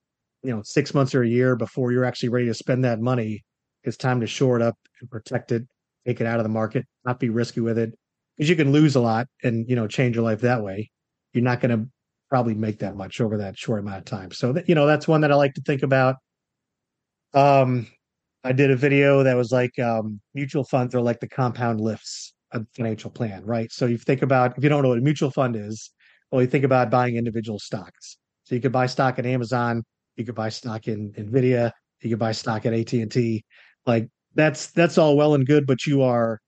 you 0.43 0.55
know 0.55 0.61
six 0.63 0.93
months 0.93 1.15
or 1.15 1.23
a 1.23 1.27
year 1.27 1.55
before 1.55 1.91
you're 1.91 2.05
actually 2.05 2.29
ready 2.29 2.45
to 2.45 2.53
spend 2.53 2.83
that 2.83 2.99
money 2.99 3.43
it's 3.83 3.97
time 3.97 4.21
to 4.21 4.27
shore 4.27 4.55
it 4.55 4.61
up 4.61 4.75
and 5.01 5.09
protect 5.09 5.51
it 5.51 5.63
take 6.05 6.21
it 6.21 6.27
out 6.27 6.37
of 6.37 6.43
the 6.43 6.49
market 6.49 6.85
not 7.03 7.19
be 7.19 7.29
risky 7.29 7.61
with 7.61 7.77
it 7.77 7.93
because 8.37 8.49
you 8.49 8.55
can 8.55 8.71
lose 8.71 8.95
a 8.95 8.99
lot 8.99 9.27
and 9.43 9.67
you 9.67 9.75
know 9.75 9.87
change 9.87 10.15
your 10.15 10.23
life 10.23 10.41
that 10.41 10.63
way. 10.63 10.91
You're 11.33 11.43
not 11.43 11.59
going 11.59 11.77
to 11.77 11.89
probably 12.29 12.53
make 12.53 12.79
that 12.79 12.95
much 12.95 13.19
over 13.21 13.37
that 13.37 13.57
short 13.57 13.79
amount 13.79 13.99
of 13.99 14.05
time. 14.05 14.31
So 14.31 14.53
that, 14.53 14.69
you 14.69 14.75
know 14.75 14.85
that's 14.85 15.07
one 15.07 15.21
that 15.21 15.31
I 15.31 15.35
like 15.35 15.53
to 15.55 15.61
think 15.61 15.83
about. 15.83 16.15
Um, 17.33 17.87
I 18.47 18.53
did 18.53 18.71
a 18.71 18.77
video 18.77 19.23
that 19.23 19.35
was 19.35 19.51
like 19.51 19.77
um, 19.77 20.21
mutual 20.33 20.63
funds 20.63 20.95
are 20.95 21.01
like 21.01 21.19
the 21.19 21.27
compound 21.27 21.81
lifts 21.81 22.33
of 22.53 22.65
financial 22.73 23.11
plan, 23.11 23.43
right? 23.43 23.69
So 23.73 23.87
you 23.87 23.97
think 23.97 24.21
about 24.21 24.57
if 24.57 24.63
you 24.63 24.69
don't 24.69 24.83
know 24.83 24.87
what 24.89 24.99
a 24.99 25.01
mutual 25.01 25.31
fund 25.31 25.57
is, 25.57 25.91
well, 26.31 26.41
you 26.41 26.47
think 26.47 26.63
about 26.63 26.89
buying 26.89 27.17
individual 27.17 27.59
stocks. 27.59 28.15
So 28.45 28.55
you 28.55 28.61
could 28.61 28.71
buy 28.71 28.85
stock 28.85 29.19
at 29.19 29.25
Amazon 29.25 29.83
You 30.15 30.23
could 30.23 30.35
buy 30.35 30.47
stock 30.47 30.87
in 30.87 31.11
Nvidia. 31.11 31.71
You 32.01 32.11
could 32.11 32.19
buy 32.19 32.31
stock 32.31 32.65
at 32.65 32.73
AT 32.73 32.93
and 32.93 33.11
T. 33.11 33.43
Like 33.85 34.07
that's 34.33 34.67
that's 34.67 34.97
all 34.97 35.17
well 35.17 35.35
and 35.35 35.45
good, 35.45 35.67
but 35.67 35.85
you 35.85 36.01
are 36.03 36.39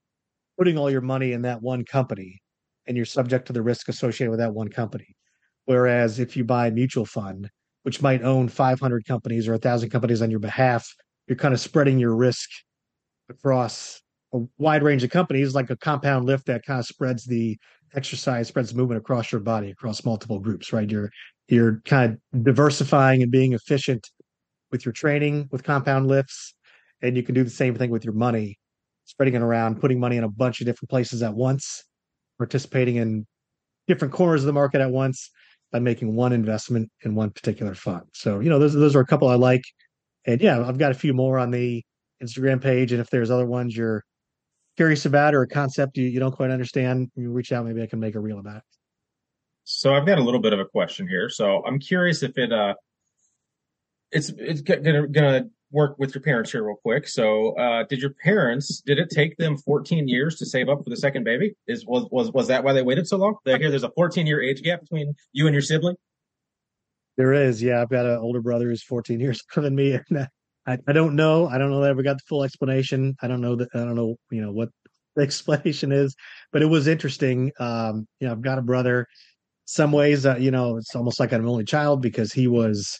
putting 0.58 0.78
all 0.78 0.90
your 0.90 1.02
money 1.02 1.34
in 1.34 1.42
that 1.42 1.62
one 1.62 1.84
company, 1.84 2.40
and 2.88 2.96
you're 2.96 3.06
subject 3.06 3.48
to 3.48 3.54
the 3.54 3.62
risk 3.62 3.90
associated 3.90 4.32
with 4.32 4.40
that 4.40 4.54
one 4.54 4.70
company. 4.70 5.18
Whereas 5.66 6.18
if 6.18 6.38
you 6.38 6.46
buy 6.46 6.68
a 6.68 6.72
mutual 6.72 7.06
fund, 7.06 7.50
which 7.84 8.02
might 8.02 8.24
own 8.24 8.48
500 8.48 9.06
companies 9.06 9.50
or 9.50 9.52
1,000 9.52 9.90
companies 9.90 10.22
on 10.22 10.32
your 10.32 10.40
behalf, 10.40 10.88
you're 11.30 11.38
kind 11.38 11.54
of 11.54 11.60
spreading 11.60 12.00
your 12.00 12.16
risk 12.16 12.50
across 13.30 14.02
a 14.34 14.40
wide 14.58 14.84
range 14.84 15.04
of 15.04 15.12
companies, 15.12 15.56
like 15.56 15.70
a 15.70 15.78
compound 15.78 16.26
lift 16.26 16.48
that 16.48 16.66
kind 16.66 16.80
of 16.80 16.86
spreads 16.86 17.26
the 17.26 17.58
exercise, 17.96 18.48
spreads 18.48 18.74
movement 18.74 19.00
across 19.00 19.32
your 19.32 19.42
body, 19.42 19.70
across 19.70 20.04
multiple 20.04 20.40
groups, 20.40 20.74
right? 20.74 20.90
You're 20.90 21.10
you're 21.48 21.82
kind 21.86 22.18
of 22.34 22.44
diversifying 22.44 23.24
and 23.24 23.32
being 23.32 23.54
efficient 23.54 24.10
with 24.72 24.86
your 24.86 24.92
training 24.92 25.48
with 25.52 25.64
compound 25.64 26.08
lifts, 26.08 26.54
and 27.02 27.16
you 27.16 27.24
can 27.24 27.34
do 27.36 27.44
the 27.44 27.50
same 27.50 27.76
thing 27.76 27.90
with 27.90 28.04
your 28.04 28.14
money, 28.14 28.58
spreading 29.06 29.36
it 29.36 29.42
around, 29.42 29.80
putting 29.80 30.00
money 30.00 30.18
in 30.18 30.24
a 30.24 30.30
bunch 30.30 30.62
of 30.62 30.66
different 30.66 30.90
places 30.90 31.24
at 31.24 31.34
once, 31.34 31.86
participating 32.38 32.98
in 32.98 33.26
different 33.88 34.14
corners 34.14 34.42
of 34.42 34.48
the 34.48 34.54
market 34.54 34.82
at 34.82 34.92
once 34.92 35.32
by 35.72 35.80
making 35.80 36.16
one 36.16 36.34
investment 36.34 36.90
in 37.04 37.16
one 37.16 37.30
particular 37.32 37.76
fund. 37.76 38.04
So, 38.14 38.40
you 38.40 38.50
know, 38.50 38.60
those 38.60 38.74
those 38.74 38.96
are 38.96 39.02
a 39.02 39.06
couple 39.06 39.28
I 39.28 39.36
like. 39.36 39.64
And 40.30 40.42
yeah, 40.42 40.64
I've 40.64 40.78
got 40.78 40.92
a 40.92 40.96
few 40.96 41.14
more 41.14 41.40
on 41.40 41.50
the 41.50 41.84
Instagram 42.22 42.62
page. 42.62 42.92
And 42.92 43.02
if 43.02 43.10
there's 43.10 43.32
other 43.32 43.48
ones 43.48 43.76
you're 43.76 44.04
curious 44.78 45.08
about 45.08 45.34
or 45.34 45.42
a 45.42 45.48
concept 45.48 45.98
you, 45.98 46.06
you 46.06 46.20
don't 46.20 46.36
quite 46.36 46.52
understand, 46.52 47.10
you 47.16 47.32
reach 47.32 47.52
out. 47.52 47.66
Maybe 47.66 47.82
I 47.82 47.88
can 47.88 48.00
make 48.00 48.14
a 48.14 48.20
reel 48.20 48.38
about 48.38 48.58
it. 48.58 48.64
So 49.64 49.94
I've 49.94 50.06
got 50.06 50.20
a 50.20 50.24
little 50.24 50.40
bit 50.40 50.54
of 50.54 50.60
a 50.60 50.66
question 50.66 51.08
here. 51.08 51.30
So 51.30 51.64
I'm 51.66 51.80
curious 51.80 52.22
if 52.22 52.38
it 52.38 52.54
uh 52.54 52.76
it's 54.12 54.32
it's 54.38 54.62
gonna 54.62 55.08
gonna 55.08 55.46
work 55.72 55.98
with 55.98 56.14
your 56.14 56.22
parents 56.22 56.52
here 56.52 56.64
real 56.64 56.76
quick. 56.76 57.08
So 57.08 57.58
uh 57.58 57.84
did 57.90 58.00
your 58.00 58.14
parents 58.24 58.82
did 58.82 59.00
it 59.00 59.10
take 59.10 59.36
them 59.38 59.58
14 59.58 60.08
years 60.08 60.36
to 60.38 60.46
save 60.46 60.70
up 60.70 60.84
for 60.84 60.92
the 60.92 60.98
second 60.98 61.24
baby? 61.24 61.56
Is 61.68 61.88
was 61.88 62.08
was 62.12 62.32
was 62.32 62.48
that 62.50 62.64
why 62.64 62.74
they 62.74 62.84
waited 62.84 63.08
so 63.08 63.18
long? 63.18 63.36
They 63.46 63.58
hear 63.58 63.72
there's 63.72 63.84
a 63.84 63.92
14 63.92 64.28
year 64.28 64.42
age 64.44 64.62
gap 64.62 64.82
between 64.82 65.16
you 65.34 65.48
and 65.48 65.56
your 65.56 65.64
sibling? 65.64 65.96
There 67.20 67.34
is, 67.34 67.62
yeah. 67.62 67.82
I've 67.82 67.90
got 67.90 68.06
an 68.06 68.18
older 68.18 68.42
brother 68.42 68.70
who's 68.70 68.82
14 68.82 69.20
years 69.20 69.44
older 69.58 69.68
than 69.68 69.76
me, 69.76 69.92
and 69.92 70.18
uh, 70.20 70.28
I, 70.66 70.78
I 70.88 70.94
don't 70.94 71.18
know. 71.18 71.50
I 71.50 71.58
don't 71.58 71.70
know 71.70 71.82
that 71.82 71.88
I 71.88 71.90
ever 71.90 72.02
got 72.02 72.16
the 72.16 72.24
full 72.26 72.46
explanation. 72.46 73.14
I 73.22 73.28
don't 73.28 73.42
know 73.42 73.58
that. 73.58 73.68
I 73.74 73.80
don't 73.80 73.96
know. 73.96 74.16
You 74.32 74.42
know 74.42 74.54
what 74.54 74.70
the 75.18 75.24
explanation 75.24 75.92
is, 75.92 76.16
but 76.54 76.62
it 76.62 76.68
was 76.68 76.88
interesting. 76.88 77.52
Um, 77.60 78.08
you 78.22 78.28
know, 78.28 78.32
I've 78.32 78.42
got 78.42 78.58
a 78.58 78.62
brother. 78.62 79.06
Some 79.66 79.92
ways, 79.92 80.26
uh, 80.26 80.38
you 80.38 80.50
know, 80.50 80.78
it's 80.78 80.96
almost 80.96 81.20
like 81.20 81.34
I'm 81.34 81.42
an 81.42 81.50
only 81.50 81.66
child 81.66 82.02
because 82.02 82.32
he 82.32 82.48
was 82.48 82.98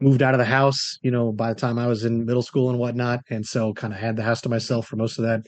moved 0.00 0.20
out 0.20 0.34
of 0.34 0.38
the 0.38 0.44
house. 0.44 0.98
You 1.02 1.12
know, 1.12 1.30
by 1.30 1.54
the 1.54 1.60
time 1.60 1.78
I 1.78 1.86
was 1.86 2.04
in 2.04 2.26
middle 2.26 2.42
school 2.42 2.70
and 2.70 2.78
whatnot, 2.80 3.20
and 3.30 3.46
so 3.46 3.72
kind 3.72 3.92
of 3.92 4.00
had 4.00 4.16
the 4.16 4.24
house 4.24 4.40
to 4.40 4.48
myself 4.48 4.88
for 4.88 4.96
most 4.96 5.16
of 5.16 5.24
that. 5.26 5.46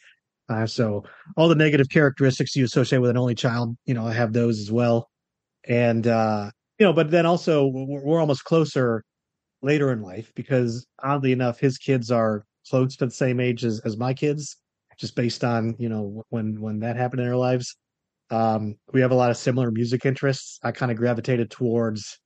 Uh, 0.49 0.65
so 0.65 1.03
all 1.37 1.49
the 1.49 1.57
negative 1.57 1.89
characteristics 1.89 2.55
you 2.55 2.65
associate 2.65 3.01
with 3.01 3.11
an 3.11 3.19
only 3.19 3.35
child, 3.35 3.77
you 3.85 3.95
know, 3.95 4.07
I 4.07 4.13
have 4.13 4.33
those 4.33 4.61
as 4.61 4.71
well. 4.71 5.09
And 5.67 6.07
uh, 6.07 6.51
you 6.81 6.87
know, 6.87 6.93
but 6.95 7.11
then 7.11 7.27
also 7.27 7.67
we're, 7.67 8.03
we're 8.03 8.21
almost 8.21 8.45
closer 8.45 9.05
later 9.63 9.93
in 9.93 10.01
life 10.03 10.33
because 10.35 10.87
oddly 11.03 11.31
enough, 11.31 11.61
his 11.61 11.77
kids 11.77 12.11
are 12.11 12.43
close 12.69 12.97
to 12.97 13.05
the 13.05 13.13
same 13.13 13.39
age 13.39 13.65
as, 13.65 13.81
as 13.85 13.99
my 13.99 14.15
kids, 14.15 14.57
just 14.99 15.15
based 15.15 15.45
on, 15.45 15.77
you 15.79 15.91
know, 15.91 16.25
when, 16.31 16.59
when 16.59 16.81
that 16.81 16.97
happened 16.97 17.21
in 17.21 17.29
our 17.29 17.37
lives. 17.37 17.77
Um, 18.31 18.77
we 18.93 19.03
have 19.03 19.11
a 19.11 19.17
lot 19.17 19.31
of 19.31 19.37
similar 19.37 19.71
music 19.71 20.07
interests. 20.07 20.59
I 20.63 20.73
kind 20.73 20.91
of 20.91 20.97
gravitated 20.97 21.51
towards 21.51 22.19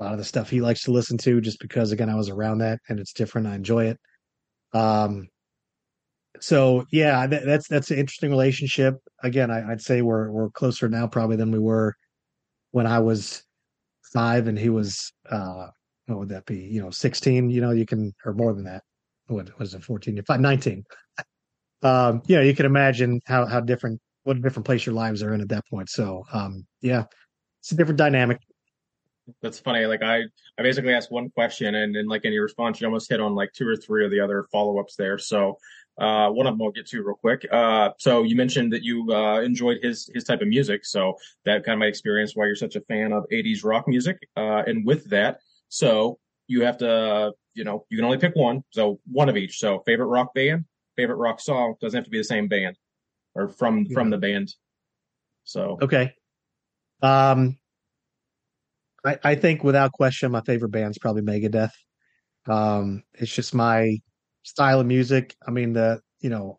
a 0.00 0.04
lot 0.04 0.12
of 0.12 0.18
the 0.18 0.24
stuff 0.24 0.48
he 0.48 0.62
likes 0.62 0.84
to 0.84 0.92
listen 0.92 1.18
to 1.18 1.40
just 1.40 1.60
because 1.60 1.92
again, 1.92 2.08
I 2.08 2.14
was 2.14 2.30
around 2.30 2.58
that 2.58 2.78
and 2.88 2.98
it's 2.98 3.12
different. 3.12 3.48
I 3.48 3.54
enjoy 3.54 3.86
it. 3.86 3.98
Um, 4.72 5.28
so 6.40 6.86
yeah, 6.90 7.26
that, 7.26 7.44
that's, 7.44 7.68
that's 7.68 7.90
an 7.90 7.98
interesting 7.98 8.30
relationship. 8.30 8.94
Again, 9.22 9.50
I, 9.50 9.72
I'd 9.72 9.82
say 9.82 10.00
we're, 10.00 10.30
we're 10.30 10.50
closer 10.50 10.88
now 10.88 11.06
probably 11.06 11.36
than 11.36 11.50
we 11.50 11.58
were 11.58 11.94
when 12.70 12.86
I 12.86 13.00
was 13.00 13.42
five 14.12 14.48
and 14.48 14.58
he 14.58 14.68
was, 14.68 15.12
uh, 15.30 15.68
what 16.06 16.18
would 16.18 16.28
that 16.30 16.46
be? 16.46 16.58
You 16.58 16.82
know, 16.82 16.90
16, 16.90 17.50
you 17.50 17.60
know, 17.60 17.70
you 17.70 17.86
can, 17.86 18.14
or 18.24 18.32
more 18.32 18.52
than 18.52 18.64
that. 18.64 18.82
What 19.26 19.58
was 19.58 19.74
it, 19.74 19.84
14, 19.84 20.22
5, 20.26 20.40
19? 20.40 20.84
um, 21.82 22.22
you 22.26 22.36
know, 22.36 22.42
you 22.42 22.54
can 22.54 22.66
imagine 22.66 23.20
how, 23.26 23.46
how 23.46 23.60
different, 23.60 24.00
what 24.24 24.36
a 24.36 24.40
different 24.40 24.66
place 24.66 24.86
your 24.86 24.94
lives 24.94 25.22
are 25.22 25.34
in 25.34 25.40
at 25.40 25.48
that 25.50 25.66
point. 25.68 25.90
So, 25.90 26.24
um, 26.32 26.66
yeah, 26.80 27.04
it's 27.60 27.72
a 27.72 27.76
different 27.76 27.98
dynamic. 27.98 28.38
That's 29.42 29.58
funny. 29.58 29.84
Like 29.84 30.02
I, 30.02 30.22
I 30.58 30.62
basically 30.62 30.94
asked 30.94 31.10
one 31.10 31.30
question 31.30 31.74
and 31.74 31.94
then 31.94 32.06
like 32.06 32.24
your 32.24 32.42
response, 32.42 32.80
you 32.80 32.86
almost 32.86 33.10
hit 33.10 33.20
on 33.20 33.34
like 33.34 33.52
two 33.52 33.68
or 33.68 33.76
three 33.76 34.04
of 34.04 34.10
the 34.10 34.20
other 34.20 34.46
follow-ups 34.50 34.96
there. 34.96 35.18
So, 35.18 35.58
uh, 35.98 36.30
one 36.30 36.46
of 36.46 36.54
them 36.54 36.62
I'll 36.62 36.70
get 36.70 36.86
to 36.88 37.02
real 37.02 37.16
quick. 37.16 37.46
Uh, 37.50 37.90
so 37.98 38.22
you 38.22 38.36
mentioned 38.36 38.72
that 38.72 38.82
you, 38.82 39.12
uh, 39.12 39.40
enjoyed 39.40 39.78
his, 39.82 40.10
his 40.14 40.24
type 40.24 40.40
of 40.40 40.48
music. 40.48 40.84
So 40.84 41.14
that 41.44 41.64
kind 41.64 41.74
of 41.74 41.80
might 41.80 41.88
experience 41.88 42.32
why 42.34 42.46
you're 42.46 42.54
such 42.54 42.76
a 42.76 42.80
fan 42.82 43.12
of 43.12 43.24
80s 43.32 43.64
rock 43.64 43.88
music. 43.88 44.16
Uh, 44.36 44.62
and 44.66 44.86
with 44.86 45.08
that, 45.10 45.40
so 45.68 46.18
you 46.46 46.62
have 46.62 46.78
to, 46.78 47.32
you 47.54 47.64
know, 47.64 47.84
you 47.90 47.98
can 47.98 48.04
only 48.04 48.18
pick 48.18 48.34
one. 48.36 48.62
So 48.70 49.00
one 49.10 49.28
of 49.28 49.36
each. 49.36 49.58
So 49.58 49.82
favorite 49.86 50.06
rock 50.06 50.34
band, 50.34 50.64
favorite 50.96 51.16
rock 51.16 51.40
song 51.40 51.74
doesn't 51.80 51.96
have 51.96 52.04
to 52.04 52.10
be 52.10 52.18
the 52.18 52.24
same 52.24 52.48
band 52.48 52.76
or 53.34 53.48
from 53.48 53.84
yeah. 53.84 53.94
from 53.94 54.10
the 54.10 54.18
band. 54.18 54.54
So 55.44 55.78
okay. 55.80 56.12
Um, 57.02 57.58
I 59.04 59.18
I 59.22 59.34
think 59.34 59.62
without 59.62 59.92
question, 59.92 60.32
my 60.32 60.42
favorite 60.42 60.70
band's 60.70 60.98
probably 60.98 61.22
Megadeth. 61.22 61.70
Um, 62.46 63.02
it's 63.14 63.34
just 63.34 63.54
my 63.54 63.98
style 64.48 64.80
of 64.80 64.86
music. 64.86 65.36
I 65.46 65.50
mean, 65.50 65.72
the 65.74 66.00
you 66.20 66.30
know, 66.30 66.58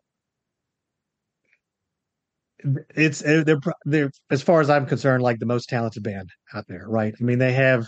it's 2.94 3.20
they're 3.20 3.44
they're 3.84 4.10
as 4.30 4.42
far 4.42 4.60
as 4.60 4.70
I'm 4.70 4.86
concerned, 4.86 5.22
like 5.22 5.38
the 5.38 5.46
most 5.46 5.68
talented 5.68 6.02
band 6.02 6.30
out 6.54 6.66
there, 6.68 6.86
right? 6.88 7.14
I 7.18 7.24
mean, 7.24 7.38
they 7.38 7.52
have 7.52 7.86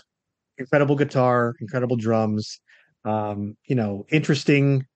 incredible 0.59 0.96
guitar, 0.96 1.55
incredible 1.61 1.96
drums, 1.96 2.61
um, 3.05 3.57
you 3.68 3.74
know, 3.76 4.07
interesting. 4.11 4.86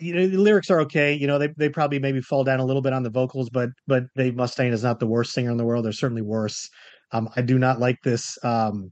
You 0.00 0.14
know, 0.14 0.26
the 0.26 0.38
lyrics 0.38 0.70
are 0.70 0.80
okay. 0.82 1.14
You 1.14 1.26
know, 1.28 1.38
they 1.38 1.48
they 1.56 1.68
probably 1.68 1.98
maybe 2.00 2.20
fall 2.20 2.44
down 2.44 2.60
a 2.60 2.64
little 2.64 2.82
bit 2.82 2.92
on 2.92 3.02
the 3.04 3.10
vocals, 3.10 3.50
but 3.50 3.70
but 3.86 4.04
Dave 4.16 4.34
Mustaine 4.34 4.72
is 4.72 4.82
not 4.82 4.98
the 5.00 5.06
worst 5.06 5.32
singer 5.32 5.50
in 5.50 5.56
the 5.56 5.64
world. 5.64 5.84
They're 5.84 5.92
certainly 5.92 6.22
worse. 6.22 6.68
Um, 7.12 7.28
I 7.36 7.42
do 7.42 7.58
not 7.58 7.78
like 7.78 7.98
this, 8.02 8.38
um, 8.42 8.90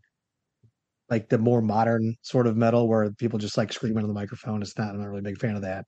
like 1.11 1.29
the 1.29 1.39
more 1.39 1.61
modern 1.61 2.15
sort 2.23 2.47
of 2.47 2.57
metal 2.57 2.89
where 2.89 3.11
people 3.13 3.39
just 3.39 3.59
like 3.59 3.73
screaming 3.73 4.05
on 4.05 4.09
the 4.09 4.15
microphone. 4.15 4.63
It's 4.63 4.79
not. 4.79 4.91
I'm 4.91 5.01
not 5.01 5.09
really 5.09 5.21
a 5.21 5.23
big 5.25 5.39
fan 5.39 5.57
of 5.57 5.63
that. 5.63 5.85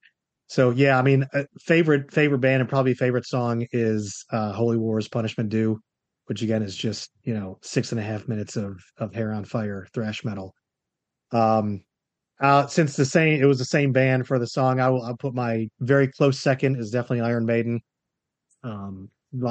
So 0.48 0.70
yeah, 0.70 0.98
I 0.98 1.02
mean, 1.02 1.26
uh, 1.32 1.44
favorite 1.60 2.12
favorite 2.12 2.40
band 2.40 2.60
and 2.60 2.68
probably 2.68 2.94
favorite 2.94 3.26
song 3.26 3.66
is 3.72 4.24
uh, 4.30 4.52
Holy 4.52 4.76
Wars 4.76 5.08
Punishment 5.08 5.48
Due 5.48 5.80
which 6.26 6.42
again 6.42 6.62
is 6.62 6.76
just 6.76 7.10
you 7.24 7.34
know 7.34 7.58
six 7.62 7.92
and 7.92 8.00
a 8.00 8.04
half 8.04 8.28
minutes 8.28 8.56
of 8.56 8.80
of 8.98 9.14
hair 9.14 9.32
on 9.32 9.44
fire 9.44 9.86
thrash 9.92 10.24
metal. 10.24 10.54
Um, 11.32 11.82
uh, 12.40 12.66
since 12.66 12.96
the 12.96 13.04
same 13.04 13.42
it 13.42 13.46
was 13.46 13.58
the 13.58 13.64
same 13.64 13.92
band 13.92 14.26
for 14.26 14.38
the 14.38 14.46
song, 14.46 14.80
I 14.80 14.88
will 14.88 15.02
I'll 15.02 15.16
put 15.16 15.34
my 15.34 15.68
very 15.80 16.08
close 16.08 16.40
second 16.40 16.76
is 16.76 16.90
definitely 16.90 17.20
Iron 17.20 17.46
Maiden. 17.46 17.80
Um, 18.64 19.10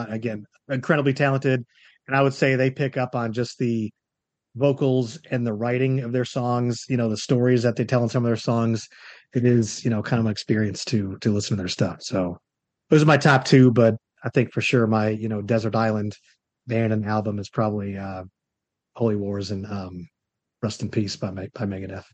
again, 0.09 0.45
incredibly 0.69 1.13
talented, 1.13 1.65
and 2.07 2.15
I 2.15 2.22
would 2.22 2.34
say 2.34 2.55
they 2.55 2.72
pick 2.72 2.97
up 2.97 3.15
on 3.15 3.34
just 3.34 3.57
the 3.57 3.91
vocals 4.56 5.20
and 5.30 5.45
the 5.45 5.54
writing 5.54 6.02
of 6.02 6.12
their 6.12 6.26
songs. 6.26 6.86
You 6.89 6.97
know, 6.97 7.10
the 7.10 7.18
stories 7.18 7.64
that 7.64 7.76
they 7.76 7.86
tell 7.86 8.04
in 8.04 8.10
some 8.10 8.24
of 8.24 8.30
their 8.30 8.36
songs. 8.36 8.88
It 9.34 9.45
is 9.45 9.84
you 9.84 9.89
know 9.89 10.02
kind 10.02 10.20
of 10.20 10.26
an 10.26 10.32
experience 10.32 10.84
to 10.86 11.18
to 11.20 11.34
listen 11.34 11.56
to 11.56 11.62
their 11.62 11.70
stuff. 11.70 12.02
So 12.02 12.38
those 12.89 13.02
are 13.02 13.08
my 13.08 13.18
top 13.18 13.45
two, 13.45 13.72
but 13.72 13.95
I 14.24 14.30
think 14.30 14.52
for 14.52 14.62
sure 14.62 14.88
my 14.88 15.10
you 15.10 15.30
know 15.30 15.41
Desert 15.41 15.76
Island 15.76 16.16
band 16.68 16.93
and 16.93 17.06
album 17.06 17.39
is 17.39 17.49
probably 17.49 17.97
uh, 17.97 18.24
Holy 18.95 19.16
Wars 19.16 19.52
and 19.52 19.66
um, 19.66 20.08
Rust 20.62 20.82
in 20.82 20.89
Peace 20.89 21.16
by 21.16 21.32
by 21.32 21.66
Megadeth. 21.66 22.06